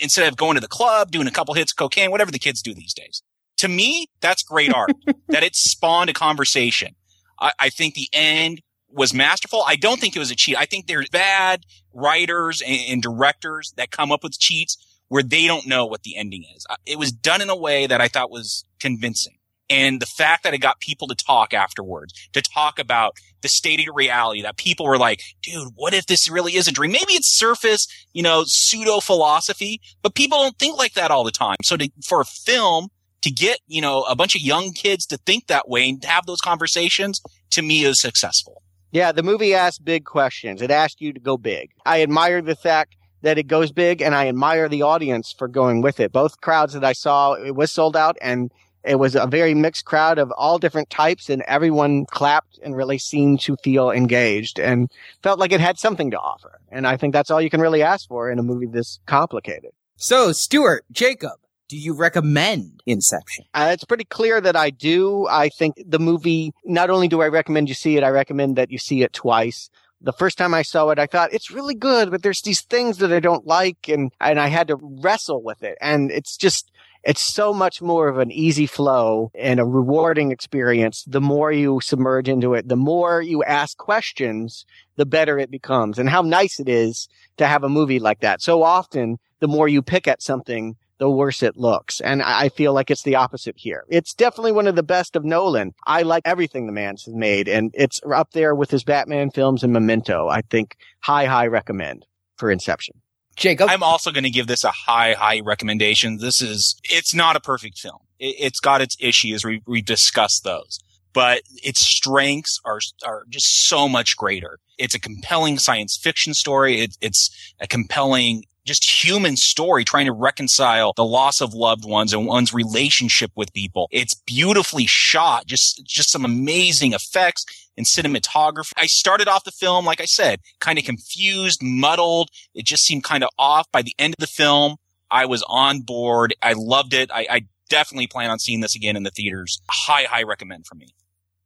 instead 0.00 0.28
of 0.28 0.36
going 0.36 0.54
to 0.54 0.60
the 0.60 0.68
club, 0.68 1.10
doing 1.10 1.26
a 1.26 1.30
couple 1.30 1.54
hits 1.54 1.72
of 1.72 1.76
cocaine, 1.76 2.10
whatever 2.10 2.30
the 2.30 2.38
kids 2.38 2.62
do 2.62 2.74
these 2.74 2.94
days. 2.94 3.22
To 3.58 3.68
me, 3.68 4.08
that's 4.20 4.42
great 4.42 4.74
art. 4.74 4.92
that 5.28 5.42
it 5.42 5.54
spawned 5.54 6.10
a 6.10 6.12
conversation. 6.12 6.96
I, 7.38 7.52
I, 7.58 7.68
think 7.68 7.94
the 7.94 8.08
end 8.12 8.60
was 8.88 9.14
masterful. 9.14 9.62
I 9.66 9.76
don't 9.76 10.00
think 10.00 10.16
it 10.16 10.18
was 10.18 10.30
a 10.30 10.36
cheat. 10.36 10.56
I 10.58 10.64
think 10.64 10.86
there's 10.86 11.08
bad 11.08 11.64
writers 11.92 12.60
and, 12.60 12.80
and 12.88 13.02
directors 13.02 13.72
that 13.76 13.90
come 13.90 14.10
up 14.10 14.22
with 14.22 14.38
cheats 14.38 14.76
where 15.08 15.22
they 15.22 15.46
don't 15.46 15.66
know 15.66 15.86
what 15.86 16.02
the 16.02 16.16
ending 16.16 16.44
is. 16.56 16.66
It 16.86 16.98
was 16.98 17.12
done 17.12 17.40
in 17.40 17.50
a 17.50 17.56
way 17.56 17.86
that 17.86 18.00
I 18.00 18.08
thought 18.08 18.30
was 18.30 18.64
convincing. 18.80 19.36
And 19.68 20.00
the 20.00 20.06
fact 20.06 20.42
that 20.44 20.54
it 20.54 20.58
got 20.58 20.80
people 20.80 21.08
to 21.08 21.14
talk 21.14 21.54
afterwards, 21.54 22.12
to 22.32 22.42
talk 22.42 22.78
about 22.78 23.16
the 23.42 23.48
state 23.48 23.86
of 23.86 23.94
reality, 23.94 24.42
that 24.42 24.56
people 24.56 24.86
were 24.86 24.98
like, 24.98 25.20
dude, 25.42 25.68
what 25.74 25.94
if 25.94 26.06
this 26.06 26.30
really 26.30 26.56
is 26.56 26.68
a 26.68 26.72
dream? 26.72 26.92
Maybe 26.92 27.12
it's 27.12 27.28
surface, 27.28 27.86
you 28.12 28.22
know, 28.22 28.44
pseudo 28.46 29.00
philosophy, 29.00 29.80
but 30.02 30.14
people 30.14 30.38
don't 30.38 30.58
think 30.58 30.78
like 30.78 30.94
that 30.94 31.10
all 31.10 31.24
the 31.24 31.30
time. 31.30 31.56
So 31.62 31.76
to, 31.76 31.90
for 32.04 32.20
a 32.20 32.24
film 32.24 32.88
to 33.22 33.30
get, 33.30 33.60
you 33.66 33.80
know, 33.80 34.02
a 34.02 34.16
bunch 34.16 34.34
of 34.34 34.42
young 34.42 34.72
kids 34.72 35.06
to 35.06 35.16
think 35.16 35.46
that 35.46 35.68
way 35.68 35.88
and 35.88 36.04
have 36.04 36.26
those 36.26 36.40
conversations, 36.40 37.20
to 37.50 37.62
me 37.62 37.84
is 37.84 38.00
successful. 38.00 38.62
Yeah, 38.90 39.12
the 39.12 39.22
movie 39.22 39.54
asked 39.54 39.84
big 39.84 40.04
questions. 40.04 40.60
It 40.60 40.70
asked 40.70 41.00
you 41.00 41.12
to 41.12 41.20
go 41.20 41.36
big. 41.36 41.70
I 41.86 42.02
admire 42.02 42.42
the 42.42 42.54
fact 42.54 42.96
that 43.22 43.38
it 43.38 43.46
goes 43.46 43.72
big 43.72 44.02
and 44.02 44.14
I 44.14 44.28
admire 44.28 44.68
the 44.68 44.82
audience 44.82 45.34
for 45.36 45.48
going 45.48 45.80
with 45.80 46.00
it. 46.00 46.12
Both 46.12 46.40
crowds 46.40 46.74
that 46.74 46.84
I 46.84 46.92
saw, 46.92 47.34
it 47.34 47.54
was 47.54 47.70
sold 47.70 47.96
out 47.96 48.16
and 48.20 48.52
it 48.84 48.96
was 48.96 49.14
a 49.14 49.26
very 49.26 49.54
mixed 49.54 49.84
crowd 49.84 50.18
of 50.18 50.30
all 50.32 50.58
different 50.58 50.90
types 50.90 51.30
and 51.30 51.42
everyone 51.42 52.06
clapped 52.06 52.58
and 52.62 52.76
really 52.76 52.98
seemed 52.98 53.40
to 53.40 53.56
feel 53.62 53.90
engaged 53.90 54.58
and 54.58 54.90
felt 55.22 55.38
like 55.38 55.52
it 55.52 55.60
had 55.60 55.78
something 55.78 56.10
to 56.10 56.18
offer. 56.18 56.60
And 56.70 56.86
I 56.86 56.96
think 56.96 57.12
that's 57.12 57.30
all 57.30 57.40
you 57.40 57.50
can 57.50 57.60
really 57.60 57.82
ask 57.82 58.08
for 58.08 58.30
in 58.30 58.38
a 58.38 58.42
movie 58.42 58.66
this 58.66 59.00
complicated. 59.06 59.70
So, 59.96 60.32
Stuart, 60.32 60.84
Jacob, 60.90 61.38
do 61.68 61.76
you 61.76 61.94
recommend 61.94 62.82
Inception? 62.86 63.44
Uh, 63.54 63.70
it's 63.72 63.84
pretty 63.84 64.04
clear 64.04 64.40
that 64.40 64.56
I 64.56 64.70
do. 64.70 65.26
I 65.28 65.48
think 65.48 65.76
the 65.86 66.00
movie, 66.00 66.52
not 66.64 66.90
only 66.90 67.08
do 67.08 67.22
I 67.22 67.28
recommend 67.28 67.68
you 67.68 67.74
see 67.74 67.96
it, 67.96 68.02
I 68.02 68.10
recommend 68.10 68.56
that 68.56 68.70
you 68.70 68.78
see 68.78 69.02
it 69.02 69.12
twice 69.12 69.70
the 70.02 70.12
first 70.12 70.36
time 70.36 70.52
I 70.52 70.62
saw 70.62 70.90
it, 70.90 70.98
I 70.98 71.06
thought 71.06 71.32
it's 71.32 71.50
really 71.50 71.74
good, 71.74 72.10
but 72.10 72.22
there's 72.22 72.42
these 72.42 72.62
things 72.62 72.98
that 72.98 73.12
I 73.12 73.20
don't 73.20 73.46
like 73.46 73.88
and, 73.88 74.12
and 74.20 74.40
I 74.40 74.48
had 74.48 74.68
to 74.68 74.76
wrestle 74.80 75.42
with 75.42 75.62
it. 75.62 75.78
And 75.80 76.10
it's 76.10 76.36
just, 76.36 76.70
it's 77.04 77.20
so 77.20 77.52
much 77.52 77.82
more 77.82 78.08
of 78.08 78.18
an 78.18 78.30
easy 78.30 78.66
flow 78.66 79.30
and 79.34 79.58
a 79.58 79.64
rewarding 79.64 80.30
experience. 80.30 81.04
The 81.06 81.20
more 81.20 81.50
you 81.50 81.80
submerge 81.80 82.28
into 82.28 82.54
it, 82.54 82.68
the 82.68 82.76
more 82.76 83.20
you 83.20 83.42
ask 83.42 83.76
questions, 83.76 84.64
the 84.96 85.06
better 85.06 85.38
it 85.38 85.50
becomes. 85.50 85.98
And 85.98 86.08
how 86.08 86.22
nice 86.22 86.60
it 86.60 86.68
is 86.68 87.08
to 87.38 87.46
have 87.46 87.64
a 87.64 87.68
movie 87.68 87.98
like 87.98 88.20
that. 88.20 88.42
So 88.42 88.62
often, 88.62 89.18
the 89.40 89.48
more 89.48 89.68
you 89.68 89.82
pick 89.82 90.06
at 90.06 90.22
something, 90.22 90.76
the 90.98 91.10
worse 91.10 91.42
it 91.42 91.56
looks. 91.56 92.00
And 92.00 92.22
I 92.22 92.48
feel 92.48 92.72
like 92.72 92.88
it's 92.88 93.02
the 93.02 93.16
opposite 93.16 93.56
here. 93.58 93.84
It's 93.88 94.14
definitely 94.14 94.52
one 94.52 94.68
of 94.68 94.76
the 94.76 94.84
best 94.84 95.16
of 95.16 95.24
Nolan. 95.24 95.72
I 95.84 96.02
like 96.02 96.22
everything 96.24 96.66
the 96.66 96.72
man's 96.72 97.08
made 97.08 97.48
and 97.48 97.72
it's 97.74 98.00
up 98.14 98.30
there 98.30 98.54
with 98.54 98.70
his 98.70 98.84
Batman 98.84 99.30
films 99.30 99.64
and 99.64 99.72
Memento. 99.72 100.28
I 100.28 100.42
think 100.42 100.76
high, 101.00 101.24
high 101.24 101.48
recommend 101.48 102.06
for 102.36 102.52
Inception. 102.52 103.00
Jacob? 103.36 103.68
I'm 103.70 103.82
also 103.82 104.10
going 104.10 104.24
to 104.24 104.30
give 104.30 104.46
this 104.46 104.64
a 104.64 104.70
high, 104.70 105.14
high 105.14 105.40
recommendation. 105.40 106.18
This 106.18 106.40
is, 106.40 106.76
it's 106.84 107.14
not 107.14 107.36
a 107.36 107.40
perfect 107.40 107.78
film. 107.78 107.98
It, 108.18 108.42
has 108.42 108.60
got 108.60 108.80
its 108.80 108.96
issues. 109.00 109.44
We, 109.44 109.62
we 109.66 109.82
discussed 109.82 110.44
those, 110.44 110.78
but 111.12 111.42
its 111.62 111.80
strengths 111.80 112.60
are, 112.64 112.80
are 113.04 113.24
just 113.28 113.68
so 113.68 113.88
much 113.88 114.16
greater. 114.16 114.58
It's 114.78 114.94
a 114.94 115.00
compelling 115.00 115.58
science 115.58 115.96
fiction 115.96 116.34
story. 116.34 116.80
It, 116.80 116.96
it's 117.00 117.30
a 117.60 117.66
compelling 117.66 118.44
just 118.64 119.04
human 119.04 119.36
story 119.36 119.84
trying 119.84 120.06
to 120.06 120.12
reconcile 120.12 120.92
the 120.96 121.04
loss 121.04 121.40
of 121.40 121.54
loved 121.54 121.84
ones 121.84 122.12
and 122.12 122.26
one's 122.26 122.54
relationship 122.54 123.30
with 123.34 123.52
people. 123.52 123.88
It's 123.90 124.14
beautifully 124.14 124.86
shot, 124.86 125.46
just, 125.46 125.84
just 125.84 126.10
some 126.10 126.24
amazing 126.24 126.92
effects 126.92 127.44
and 127.76 127.86
cinematography. 127.86 128.72
I 128.76 128.86
started 128.86 129.28
off 129.28 129.44
the 129.44 129.50
film, 129.50 129.84
like 129.84 130.00
I 130.00 130.04
said, 130.04 130.40
kind 130.60 130.78
of 130.78 130.84
confused, 130.84 131.60
muddled. 131.62 132.28
It 132.54 132.64
just 132.64 132.84
seemed 132.84 133.04
kind 133.04 133.24
of 133.24 133.30
off. 133.38 133.70
By 133.72 133.82
the 133.82 133.94
end 133.98 134.14
of 134.14 134.20
the 134.20 134.26
film, 134.26 134.76
I 135.10 135.26
was 135.26 135.44
on 135.48 135.80
board. 135.80 136.34
I 136.42 136.54
loved 136.56 136.94
it. 136.94 137.10
I, 137.12 137.26
I 137.28 137.40
definitely 137.68 138.06
plan 138.06 138.30
on 138.30 138.38
seeing 138.38 138.60
this 138.60 138.76
again 138.76 138.96
in 138.96 139.02
the 139.02 139.10
theaters. 139.10 139.60
High, 139.68 140.04
high 140.04 140.22
recommend 140.22 140.66
for 140.66 140.74
me. 140.74 140.94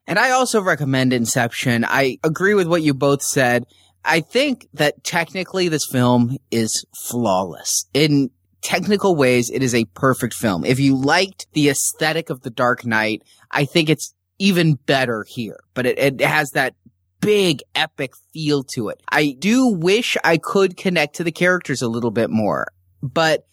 And 0.07 0.19
I 0.19 0.31
also 0.31 0.61
recommend 0.61 1.13
Inception. 1.13 1.85
I 1.85 2.19
agree 2.23 2.55
with 2.55 2.69
what 2.69 2.83
you 2.83 2.95
both 2.95 3.23
said. 3.23 3.67
I 4.07 4.21
think 4.21 4.69
that 4.75 5.03
technically 5.05 5.69
this 5.69 5.87
film 5.91 6.37
is 6.51 6.85
flawless. 6.95 7.87
In 7.93 8.31
technical 8.63 9.17
ways, 9.17 9.51
it 9.51 9.63
is 9.63 9.75
a 9.75 9.85
perfect 9.87 10.35
film. 10.35 10.65
If 10.65 10.81
you 10.81 10.97
liked 10.97 11.47
the 11.53 11.69
aesthetic 11.69 12.31
of 12.31 12.43
The 12.43 12.51
Dark 12.51 12.87
Knight, 12.87 13.23
I 13.51 13.65
think 13.65 13.91
it's 13.91 14.15
even 14.39 14.75
better 14.75 15.25
here, 15.29 15.59
but 15.75 15.87
it, 15.87 15.99
it 15.99 16.21
has 16.21 16.51
that 16.51 16.75
big 17.21 17.63
epic 17.75 18.13
feel 18.33 18.63
to 18.63 18.89
it. 18.89 19.03
I 19.11 19.35
do 19.39 19.69
wish 19.69 20.17
I 20.23 20.37
could 20.37 20.77
connect 20.77 21.17
to 21.17 21.25
the 21.25 21.33
characters 21.33 21.83
a 21.83 21.89
little 21.89 22.11
bit 22.11 22.31
more, 22.31 22.69
but 23.03 23.45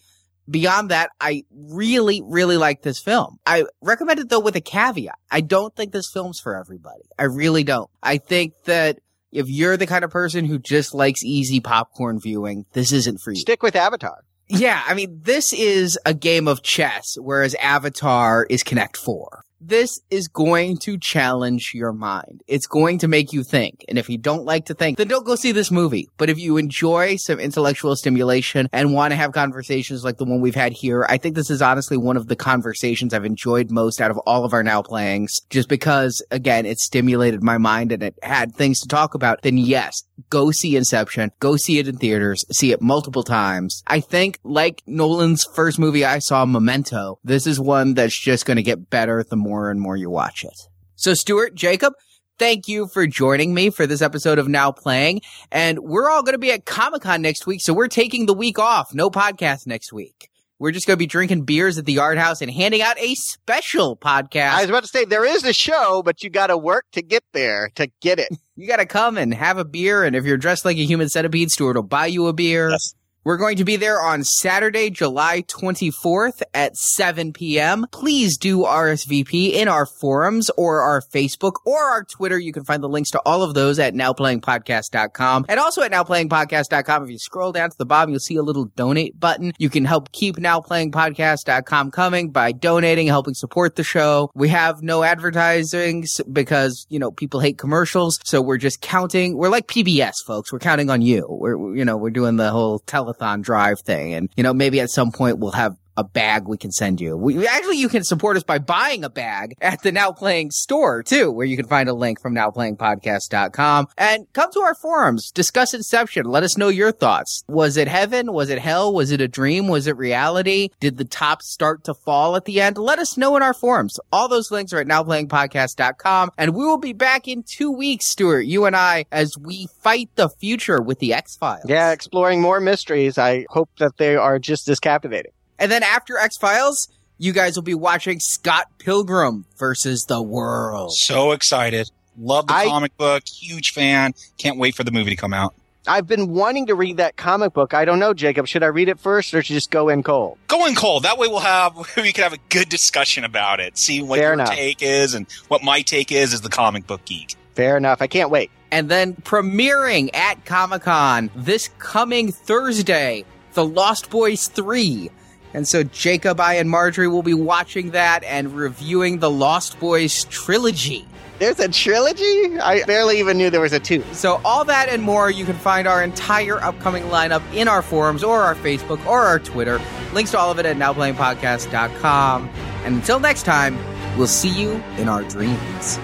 beyond 0.48 0.90
that, 0.90 1.10
I 1.20 1.44
really, 1.52 2.22
really 2.24 2.56
like 2.56 2.82
this 2.82 3.00
film. 3.00 3.38
I 3.46 3.64
recommend 3.80 4.20
it 4.20 4.28
though 4.28 4.40
with 4.40 4.56
a 4.56 4.60
caveat. 4.60 5.18
I 5.30 5.40
don't 5.40 5.74
think 5.74 5.92
this 5.92 6.10
film's 6.12 6.40
for 6.40 6.56
everybody. 6.56 7.04
I 7.18 7.24
really 7.24 7.64
don't. 7.64 7.90
I 8.02 8.18
think 8.18 8.52
that 8.64 8.98
if 9.34 9.48
you're 9.48 9.76
the 9.76 9.86
kind 9.86 10.04
of 10.04 10.10
person 10.10 10.44
who 10.44 10.58
just 10.58 10.94
likes 10.94 11.22
easy 11.24 11.60
popcorn 11.60 12.20
viewing, 12.20 12.64
this 12.72 12.92
isn't 12.92 13.20
for 13.20 13.32
you. 13.32 13.36
Stick 13.36 13.62
with 13.62 13.76
Avatar. 13.76 14.24
Yeah, 14.48 14.82
I 14.86 14.94
mean, 14.94 15.20
this 15.22 15.52
is 15.52 15.98
a 16.04 16.14
game 16.14 16.48
of 16.48 16.62
chess, 16.62 17.16
whereas 17.18 17.54
Avatar 17.56 18.46
is 18.48 18.62
Connect 18.62 18.96
Four 18.96 19.44
this 19.66 20.00
is 20.10 20.28
going 20.28 20.76
to 20.78 20.98
challenge 20.98 21.72
your 21.74 21.92
mind. 21.92 22.42
It's 22.46 22.66
going 22.66 22.98
to 22.98 23.08
make 23.08 23.32
you 23.32 23.42
think. 23.42 23.84
And 23.88 23.98
if 23.98 24.10
you 24.10 24.18
don't 24.18 24.44
like 24.44 24.66
to 24.66 24.74
think, 24.74 24.98
then 24.98 25.08
don't 25.08 25.26
go 25.26 25.36
see 25.36 25.52
this 25.52 25.70
movie. 25.70 26.08
But 26.16 26.28
if 26.28 26.38
you 26.38 26.56
enjoy 26.56 27.16
some 27.16 27.40
intellectual 27.40 27.96
stimulation 27.96 28.68
and 28.72 28.92
want 28.92 29.12
to 29.12 29.16
have 29.16 29.32
conversations 29.32 30.04
like 30.04 30.18
the 30.18 30.24
one 30.24 30.40
we've 30.40 30.54
had 30.54 30.72
here, 30.72 31.06
I 31.08 31.16
think 31.16 31.34
this 31.34 31.50
is 31.50 31.62
honestly 31.62 31.96
one 31.96 32.16
of 32.16 32.28
the 32.28 32.36
conversations 32.36 33.14
I've 33.14 33.24
enjoyed 33.24 33.70
most 33.70 34.00
out 34.00 34.10
of 34.10 34.18
all 34.26 34.44
of 34.44 34.52
our 34.52 34.62
now 34.62 34.82
playings. 34.82 35.32
Just 35.50 35.68
because, 35.68 36.22
again, 36.30 36.66
it 36.66 36.78
stimulated 36.78 37.42
my 37.42 37.58
mind 37.58 37.92
and 37.92 38.02
it 38.02 38.18
had 38.22 38.54
things 38.54 38.80
to 38.80 38.88
talk 38.88 39.14
about, 39.14 39.42
then 39.42 39.56
yes, 39.56 40.02
go 40.30 40.50
see 40.50 40.76
Inception. 40.76 41.30
Go 41.40 41.56
see 41.56 41.78
it 41.78 41.88
in 41.88 41.96
theaters. 41.96 42.44
See 42.52 42.72
it 42.72 42.80
multiple 42.80 43.22
times. 43.22 43.82
I 43.86 44.00
think, 44.00 44.38
like 44.44 44.82
Nolan's 44.86 45.44
first 45.54 45.78
movie 45.78 46.04
I 46.04 46.18
saw, 46.18 46.44
Memento, 46.44 47.18
this 47.24 47.46
is 47.46 47.60
one 47.60 47.94
that's 47.94 48.18
just 48.18 48.46
going 48.46 48.56
to 48.56 48.62
get 48.62 48.90
better 48.90 49.24
the 49.28 49.36
more 49.36 49.70
and 49.70 49.80
more 49.80 49.96
you 49.96 50.10
watch 50.10 50.44
it. 50.44 50.68
So, 50.96 51.14
Stuart, 51.14 51.54
Jacob, 51.54 51.94
thank 52.38 52.68
you 52.68 52.88
for 52.88 53.06
joining 53.06 53.54
me 53.54 53.70
for 53.70 53.86
this 53.86 54.02
episode 54.02 54.38
of 54.38 54.48
Now 54.48 54.72
Playing. 54.72 55.20
And 55.50 55.78
we're 55.80 56.08
all 56.08 56.22
going 56.22 56.34
to 56.34 56.38
be 56.38 56.52
at 56.52 56.64
Comic 56.64 57.02
Con 57.02 57.22
next 57.22 57.46
week, 57.46 57.60
so 57.60 57.74
we're 57.74 57.88
taking 57.88 58.26
the 58.26 58.34
week 58.34 58.58
off. 58.58 58.94
No 58.94 59.10
podcast 59.10 59.66
next 59.66 59.92
week. 59.92 60.30
We're 60.64 60.72
just 60.72 60.86
going 60.86 60.94
to 60.94 60.98
be 60.98 61.06
drinking 61.06 61.42
beers 61.42 61.76
at 61.76 61.84
the 61.84 61.92
Yard 61.92 62.16
House 62.16 62.40
and 62.40 62.50
handing 62.50 62.80
out 62.80 62.98
a 62.98 63.14
special 63.16 63.98
podcast. 63.98 64.52
I 64.52 64.62
was 64.62 64.70
about 64.70 64.84
to 64.84 64.88
say 64.88 65.04
there 65.04 65.26
is 65.26 65.44
a 65.44 65.52
show, 65.52 66.02
but 66.02 66.22
you 66.22 66.30
got 66.30 66.46
to 66.46 66.56
work 66.56 66.86
to 66.92 67.02
get 67.02 67.22
there 67.34 67.70
to 67.74 67.90
get 68.00 68.18
it. 68.18 68.30
you 68.56 68.66
got 68.66 68.78
to 68.78 68.86
come 68.86 69.18
and 69.18 69.34
have 69.34 69.58
a 69.58 69.66
beer. 69.66 70.04
And 70.04 70.16
if 70.16 70.24
you're 70.24 70.38
dressed 70.38 70.64
like 70.64 70.78
a 70.78 70.84
human 70.86 71.10
centipede, 71.10 71.50
Stuart 71.50 71.76
will 71.76 71.82
buy 71.82 72.06
you 72.06 72.28
a 72.28 72.32
beer. 72.32 72.70
Yes. 72.70 72.94
We're 73.24 73.38
going 73.38 73.56
to 73.56 73.64
be 73.64 73.76
there 73.76 74.02
on 74.02 74.22
Saturday, 74.22 74.90
July 74.90 75.44
24th 75.48 76.42
at 76.52 76.76
7 76.76 77.32
p.m. 77.32 77.86
Please 77.90 78.36
do 78.36 78.64
RSVP 78.64 79.54
in 79.54 79.66
our 79.66 79.86
forums 79.86 80.50
or 80.58 80.82
our 80.82 81.00
Facebook 81.00 81.54
or 81.64 81.78
our 81.78 82.04
Twitter. 82.04 82.38
You 82.38 82.52
can 82.52 82.64
find 82.64 82.82
the 82.82 82.88
links 82.88 83.10
to 83.12 83.22
all 83.24 83.42
of 83.42 83.54
those 83.54 83.78
at 83.78 83.94
nowplayingpodcast.com 83.94 85.46
and 85.48 85.58
also 85.58 85.80
at 85.80 85.90
nowplayingpodcast.com. 85.90 87.04
If 87.04 87.10
you 87.10 87.18
scroll 87.18 87.50
down 87.50 87.70
to 87.70 87.78
the 87.78 87.86
bottom, 87.86 88.10
you'll 88.10 88.20
see 88.20 88.36
a 88.36 88.42
little 88.42 88.66
donate 88.66 89.18
button. 89.18 89.54
You 89.56 89.70
can 89.70 89.86
help 89.86 90.12
keep 90.12 90.36
nowplayingpodcast.com 90.36 91.92
coming 91.92 92.30
by 92.30 92.52
donating, 92.52 93.06
helping 93.06 93.32
support 93.32 93.76
the 93.76 93.84
show. 93.84 94.32
We 94.34 94.50
have 94.50 94.82
no 94.82 95.02
advertising 95.02 96.04
because, 96.30 96.86
you 96.90 96.98
know, 96.98 97.10
people 97.10 97.40
hate 97.40 97.56
commercials. 97.56 98.20
So 98.24 98.42
we're 98.42 98.58
just 98.58 98.82
counting. 98.82 99.38
We're 99.38 99.48
like 99.48 99.66
PBS 99.66 100.16
folks. 100.26 100.52
We're 100.52 100.58
counting 100.58 100.90
on 100.90 101.00
you. 101.00 101.24
We're, 101.26 101.74
you 101.74 101.86
know, 101.86 101.96
we're 101.96 102.10
doing 102.10 102.36
the 102.36 102.50
whole 102.50 102.80
telethon 103.14 103.42
drive 103.42 103.80
thing. 103.80 104.14
And, 104.14 104.28
you 104.36 104.42
know, 104.42 104.54
maybe 104.54 104.80
at 104.80 104.90
some 104.90 105.12
point 105.12 105.38
we'll 105.38 105.52
have 105.52 105.76
a 105.96 106.04
bag 106.04 106.48
we 106.48 106.56
can 106.56 106.72
send 106.72 107.00
you. 107.00 107.16
We 107.16 107.46
actually 107.46 107.78
you 107.78 107.88
can 107.88 108.04
support 108.04 108.36
us 108.36 108.42
by 108.42 108.58
buying 108.58 109.04
a 109.04 109.10
bag 109.10 109.56
at 109.60 109.82
the 109.82 109.92
Now 109.92 110.12
Playing 110.12 110.50
store 110.50 111.02
too, 111.02 111.30
where 111.30 111.46
you 111.46 111.56
can 111.56 111.66
find 111.66 111.88
a 111.88 111.94
link 111.94 112.20
from 112.20 112.34
nowplayingpodcast.com 112.34 113.88
and 113.96 114.26
come 114.32 114.52
to 114.52 114.60
our 114.60 114.74
forums, 114.74 115.30
discuss 115.30 115.74
Inception, 115.74 116.26
let 116.26 116.42
us 116.42 116.56
know 116.56 116.68
your 116.68 116.92
thoughts. 116.92 117.42
Was 117.48 117.76
it 117.76 117.88
heaven? 117.88 118.32
Was 118.32 118.50
it 118.50 118.58
hell? 118.58 118.92
Was 118.92 119.10
it 119.10 119.20
a 119.20 119.28
dream? 119.28 119.68
Was 119.68 119.86
it 119.86 119.96
reality? 119.96 120.70
Did 120.80 120.96
the 120.96 121.04
top 121.04 121.42
start 121.42 121.84
to 121.84 121.94
fall 121.94 122.36
at 122.36 122.44
the 122.44 122.60
end? 122.60 122.78
Let 122.78 122.98
us 122.98 123.16
know 123.16 123.36
in 123.36 123.42
our 123.42 123.54
forums. 123.54 123.98
All 124.12 124.28
those 124.28 124.50
links 124.50 124.72
are 124.72 124.80
at 124.80 124.86
nowplayingpodcast.com 124.86 126.30
and 126.38 126.54
we 126.54 126.64
will 126.64 126.78
be 126.78 126.92
back 126.92 127.28
in 127.28 127.42
2 127.42 127.70
weeks, 127.70 128.08
Stuart, 128.08 128.42
you 128.42 128.64
and 128.64 128.76
I 128.76 129.06
as 129.12 129.36
we 129.38 129.68
fight 129.82 130.10
the 130.14 130.28
future 130.28 130.80
with 130.80 130.98
the 130.98 131.14
X-Files. 131.14 131.66
Yeah, 131.68 131.92
exploring 131.92 132.40
more 132.40 132.60
mysteries. 132.60 133.18
I 133.18 133.46
hope 133.50 133.70
that 133.78 133.96
they 133.96 134.16
are 134.16 134.38
just 134.38 134.68
as 134.68 134.80
captivating. 134.80 135.32
And 135.58 135.70
then 135.70 135.82
after 135.82 136.18
X 136.18 136.36
Files, 136.36 136.88
you 137.18 137.32
guys 137.32 137.56
will 137.56 137.62
be 137.62 137.74
watching 137.74 138.18
Scott 138.20 138.66
Pilgrim 138.78 139.44
versus 139.56 140.04
the 140.08 140.20
World. 140.22 140.92
So 140.94 141.32
excited. 141.32 141.90
Love 142.18 142.46
the 142.48 142.54
I- 142.54 142.66
comic 142.66 142.96
book. 142.96 143.22
Huge 143.26 143.72
fan. 143.72 144.14
Can't 144.38 144.58
wait 144.58 144.74
for 144.74 144.84
the 144.84 144.90
movie 144.90 145.10
to 145.10 145.16
come 145.16 145.32
out. 145.34 145.54
I've 145.86 146.06
been 146.06 146.30
wanting 146.30 146.68
to 146.68 146.74
read 146.74 146.96
that 146.96 147.16
comic 147.16 147.52
book. 147.52 147.74
I 147.74 147.84
don't 147.84 147.98
know, 147.98 148.14
Jacob. 148.14 148.46
Should 148.48 148.62
I 148.62 148.68
read 148.68 148.88
it 148.88 148.98
first 148.98 149.34
or 149.34 149.42
should 149.42 149.52
I 149.52 149.56
just 149.56 149.70
go 149.70 149.90
in 149.90 150.02
cold? 150.02 150.38
Go 150.48 150.64
in 150.64 150.74
cold. 150.74 151.02
That 151.02 151.18
way 151.18 151.28
we'll 151.28 151.40
have 151.40 151.76
we 151.96 152.10
can 152.12 152.22
have 152.24 152.32
a 152.32 152.38
good 152.48 152.70
discussion 152.70 153.22
about 153.24 153.60
it. 153.60 153.76
See 153.76 154.00
what 154.00 154.18
Fair 154.18 154.28
your 154.28 154.32
enough. 154.32 154.48
take 154.50 154.78
is 154.82 155.12
and 155.14 155.26
what 155.48 155.62
my 155.62 155.82
take 155.82 156.10
is 156.10 156.32
as 156.32 156.40
the 156.40 156.48
comic 156.48 156.86
book 156.86 157.04
geek. 157.04 157.34
Fair 157.54 157.76
enough. 157.76 158.00
I 158.00 158.06
can't 158.06 158.30
wait. 158.30 158.50
And 158.72 158.88
then 158.88 159.12
premiering 159.14 160.08
at 160.16 160.44
Comic 160.46 160.82
Con 160.82 161.30
this 161.36 161.68
coming 161.78 162.32
Thursday, 162.32 163.24
The 163.52 163.64
Lost 163.64 164.08
Boys 164.10 164.48
3. 164.48 165.10
And 165.54 165.66
so 165.66 165.84
Jacob, 165.84 166.40
I, 166.40 166.54
and 166.54 166.68
Marjorie 166.68 167.08
will 167.08 167.22
be 167.22 167.32
watching 167.32 167.92
that 167.92 168.24
and 168.24 168.54
reviewing 168.54 169.20
the 169.20 169.30
Lost 169.30 169.78
Boys 169.78 170.24
trilogy. 170.24 171.06
There's 171.38 171.58
a 171.58 171.68
trilogy? 171.68 172.58
I 172.60 172.84
barely 172.86 173.18
even 173.18 173.38
knew 173.38 173.50
there 173.50 173.60
was 173.60 173.72
a 173.72 173.80
two. 173.80 174.04
So 174.12 174.40
all 174.44 174.64
that 174.66 174.88
and 174.88 175.02
more, 175.02 175.30
you 175.30 175.44
can 175.44 175.56
find 175.56 175.88
our 175.88 176.02
entire 176.02 176.62
upcoming 176.62 177.04
lineup 177.04 177.42
in 177.52 177.66
our 177.66 177.82
forums 177.82 178.22
or 178.22 178.42
our 178.42 178.54
Facebook 178.56 179.04
or 179.06 179.20
our 179.20 179.38
Twitter. 179.38 179.80
Links 180.12 180.32
to 180.32 180.38
all 180.38 180.50
of 180.50 180.58
it 180.58 180.66
at 180.66 180.76
nowplayingpodcast.com. 180.76 182.48
And 182.84 182.94
until 182.96 183.18
next 183.18 183.44
time, 183.44 183.76
we'll 184.16 184.26
see 184.26 184.48
you 184.48 184.72
in 184.96 185.08
our 185.08 185.22
dreams. 185.22 185.98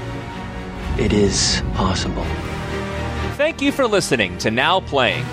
It 0.99 1.13
is 1.13 1.63
possible. 1.75 2.25
Thank 3.37 3.63
you 3.63 3.73
for 3.73 3.87
listening 3.87 4.37
to 4.39 4.51
Now 4.51 4.81
Playing. 4.81 5.25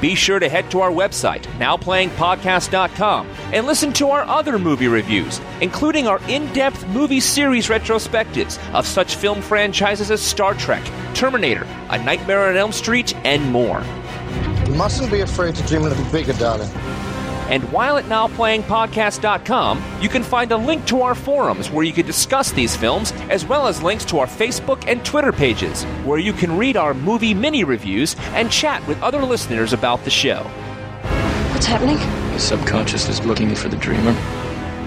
Be 0.00 0.14
sure 0.14 0.38
to 0.38 0.48
head 0.48 0.70
to 0.70 0.80
our 0.80 0.90
website, 0.90 1.42
nowplayingpodcast.com, 1.58 3.28
and 3.52 3.66
listen 3.66 3.92
to 3.94 4.10
our 4.10 4.22
other 4.22 4.58
movie 4.58 4.86
reviews, 4.86 5.40
including 5.60 6.06
our 6.06 6.20
in 6.28 6.52
depth 6.52 6.86
movie 6.88 7.20
series 7.20 7.66
retrospectives 7.66 8.58
of 8.74 8.86
such 8.86 9.16
film 9.16 9.42
franchises 9.42 10.10
as 10.12 10.20
Star 10.20 10.54
Trek, 10.54 10.84
Terminator, 11.14 11.66
A 11.90 12.02
Nightmare 12.02 12.48
on 12.48 12.56
Elm 12.56 12.72
Street, 12.72 13.14
and 13.24 13.50
more. 13.50 13.82
You 14.66 14.74
mustn't 14.74 15.10
be 15.10 15.22
afraid 15.22 15.56
to 15.56 15.66
dream 15.66 15.82
a 15.82 15.88
little 15.88 16.12
bigger, 16.12 16.32
darling. 16.34 16.70
And 17.48 17.64
while 17.72 17.96
at 17.96 18.04
nowplayingpodcast.com, 18.04 19.82
you 20.00 20.08
can 20.08 20.22
find 20.22 20.52
a 20.52 20.56
link 20.56 20.86
to 20.86 21.02
our 21.02 21.14
forums 21.14 21.70
where 21.70 21.84
you 21.84 21.92
can 21.92 22.06
discuss 22.06 22.52
these 22.52 22.76
films, 22.76 23.12
as 23.30 23.44
well 23.46 23.66
as 23.66 23.82
links 23.82 24.04
to 24.06 24.18
our 24.18 24.26
Facebook 24.26 24.84
and 24.86 25.04
Twitter 25.04 25.32
pages, 25.32 25.84
where 26.04 26.18
you 26.18 26.32
can 26.32 26.56
read 26.56 26.76
our 26.76 26.94
movie 26.94 27.34
mini 27.34 27.64
reviews 27.64 28.16
and 28.34 28.50
chat 28.50 28.86
with 28.86 29.00
other 29.02 29.22
listeners 29.22 29.72
about 29.72 30.04
the 30.04 30.10
show. 30.10 30.42
What's 31.52 31.66
happening? 31.66 31.96
The 32.32 32.38
subconscious 32.38 33.08
is 33.08 33.24
looking 33.24 33.54
for 33.54 33.68
the 33.68 33.76
dreamer. 33.76 34.14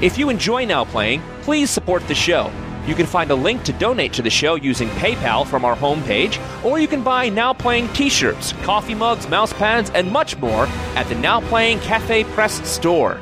If 0.01 0.17
you 0.17 0.29
enjoy 0.29 0.65
Now 0.65 0.85
Playing, 0.85 1.21
please 1.41 1.69
support 1.69 2.07
the 2.07 2.15
show. 2.15 2.51
You 2.87 2.95
can 2.95 3.05
find 3.05 3.29
a 3.29 3.35
link 3.35 3.63
to 3.63 3.73
donate 3.73 4.11
to 4.13 4.23
the 4.23 4.29
show 4.29 4.55
using 4.55 4.89
PayPal 4.89 5.45
from 5.45 5.65
our 5.65 5.75
homepage, 5.75 6.39
or 6.65 6.79
you 6.79 6.87
can 6.87 7.03
buy 7.03 7.29
Now 7.29 7.53
Playing 7.53 7.87
t 7.89 8.09
shirts, 8.09 8.53
coffee 8.63 8.95
mugs, 8.95 9.29
mouse 9.29 9.53
pads, 9.53 9.91
and 9.91 10.11
much 10.11 10.35
more 10.37 10.65
at 10.95 11.07
the 11.07 11.15
Now 11.15 11.41
Playing 11.41 11.79
Cafe 11.79 12.23
Press 12.25 12.67
store. 12.67 13.19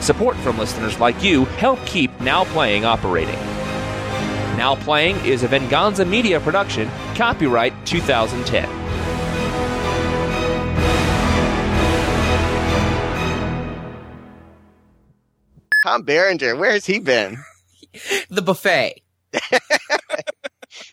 Support 0.00 0.36
from 0.36 0.58
listeners 0.58 1.00
like 1.00 1.22
you 1.22 1.46
help 1.46 1.78
keep 1.86 2.10
Now 2.20 2.44
Playing 2.44 2.84
operating. 2.84 3.38
Now 4.58 4.76
Playing 4.76 5.16
is 5.24 5.42
a 5.42 5.48
Venganza 5.48 6.04
Media 6.04 6.38
production, 6.38 6.90
copyright 7.14 7.72
2010. 7.86 8.68
Tom 15.82 16.02
Berenger, 16.02 16.56
where 16.56 16.72
has 16.72 16.86
he 16.86 16.98
been? 16.98 17.38
The 18.30 18.42
buffet. 18.42 19.02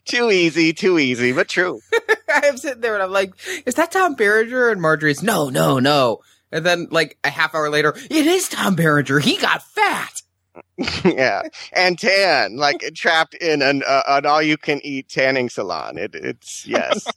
Too 0.06 0.30
easy, 0.30 0.74
too 0.74 1.00
easy, 1.00 1.32
but 1.32 1.48
true. 1.48 1.80
I'm 2.30 2.58
sitting 2.58 2.82
there 2.82 2.94
and 2.94 3.04
I'm 3.04 3.12
like, 3.12 3.34
is 3.66 3.76
that 3.76 3.92
Tom 3.92 4.16
Berenger? 4.16 4.70
And 4.70 4.82
Marjorie's, 4.82 5.24
no, 5.24 5.50
no, 5.50 5.80
no. 5.80 6.20
And 6.52 6.66
then 6.66 6.88
like 6.92 7.18
a 7.24 7.30
half 7.30 7.56
hour 7.56 7.70
later, 7.70 7.96
it 8.10 8.28
is 8.28 8.50
Tom 8.50 8.76
Berenger. 8.76 9.20
He 9.20 9.38
got 9.38 9.64
fat. 9.64 10.22
yeah, 11.06 11.44
and 11.74 11.98
tan, 11.98 12.58
like 12.58 12.84
trapped 12.94 13.36
in 13.36 13.62
an 13.62 13.84
uh, 13.88 14.02
an 14.08 14.26
all 14.26 14.42
you 14.42 14.58
can 14.58 14.82
eat 14.84 15.08
tanning 15.08 15.50
salon. 15.50 15.98
It, 15.98 16.14
it's 16.14 16.68
yes. 16.68 17.08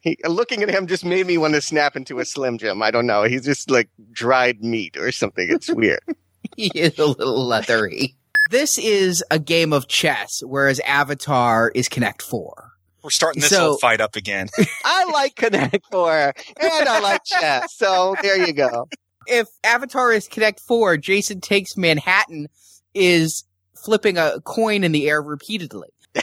he, 0.00 0.16
looking 0.26 0.62
at 0.62 0.70
him 0.70 0.86
just 0.86 1.04
made 1.04 1.26
me 1.26 1.36
want 1.36 1.54
to 1.54 1.60
snap 1.60 1.94
into 1.94 2.20
a 2.20 2.24
Slim 2.24 2.56
Jim. 2.56 2.80
I 2.80 2.90
don't 2.90 3.06
know. 3.06 3.24
He's 3.24 3.44
just 3.44 3.70
like 3.70 3.90
dried 4.12 4.64
meat 4.64 4.96
or 4.96 5.12
something. 5.12 5.46
It's 5.50 5.70
weird. 5.70 6.00
He 6.56 6.70
is 6.74 6.98
a 6.98 7.06
little 7.06 7.46
leathery. 7.46 8.14
This 8.50 8.78
is 8.78 9.24
a 9.30 9.38
game 9.38 9.72
of 9.72 9.88
chess, 9.88 10.42
whereas 10.44 10.78
Avatar 10.80 11.70
is 11.74 11.88
Connect 11.88 12.22
Four. 12.22 12.72
We're 13.02 13.10
starting 13.10 13.40
this 13.40 13.50
So- 13.50 13.60
whole 13.70 13.78
fight 13.78 14.00
up 14.00 14.16
again. 14.16 14.48
I 14.84 15.04
like 15.12 15.34
Connect 15.36 15.84
Four 15.90 16.32
and 16.60 16.88
I 16.88 17.00
like 17.00 17.24
chess. 17.24 17.74
So 17.74 18.14
there 18.22 18.46
you 18.46 18.52
go. 18.52 18.88
If 19.26 19.48
Avatar 19.64 20.12
is 20.12 20.28
Connect 20.28 20.60
Four, 20.60 20.96
Jason 20.98 21.40
Takes 21.40 21.76
Manhattan 21.76 22.48
is 22.94 23.44
flipping 23.74 24.16
a 24.18 24.40
coin 24.44 24.84
in 24.84 24.92
the 24.92 25.08
air 25.08 25.20
repeatedly. 25.22 25.88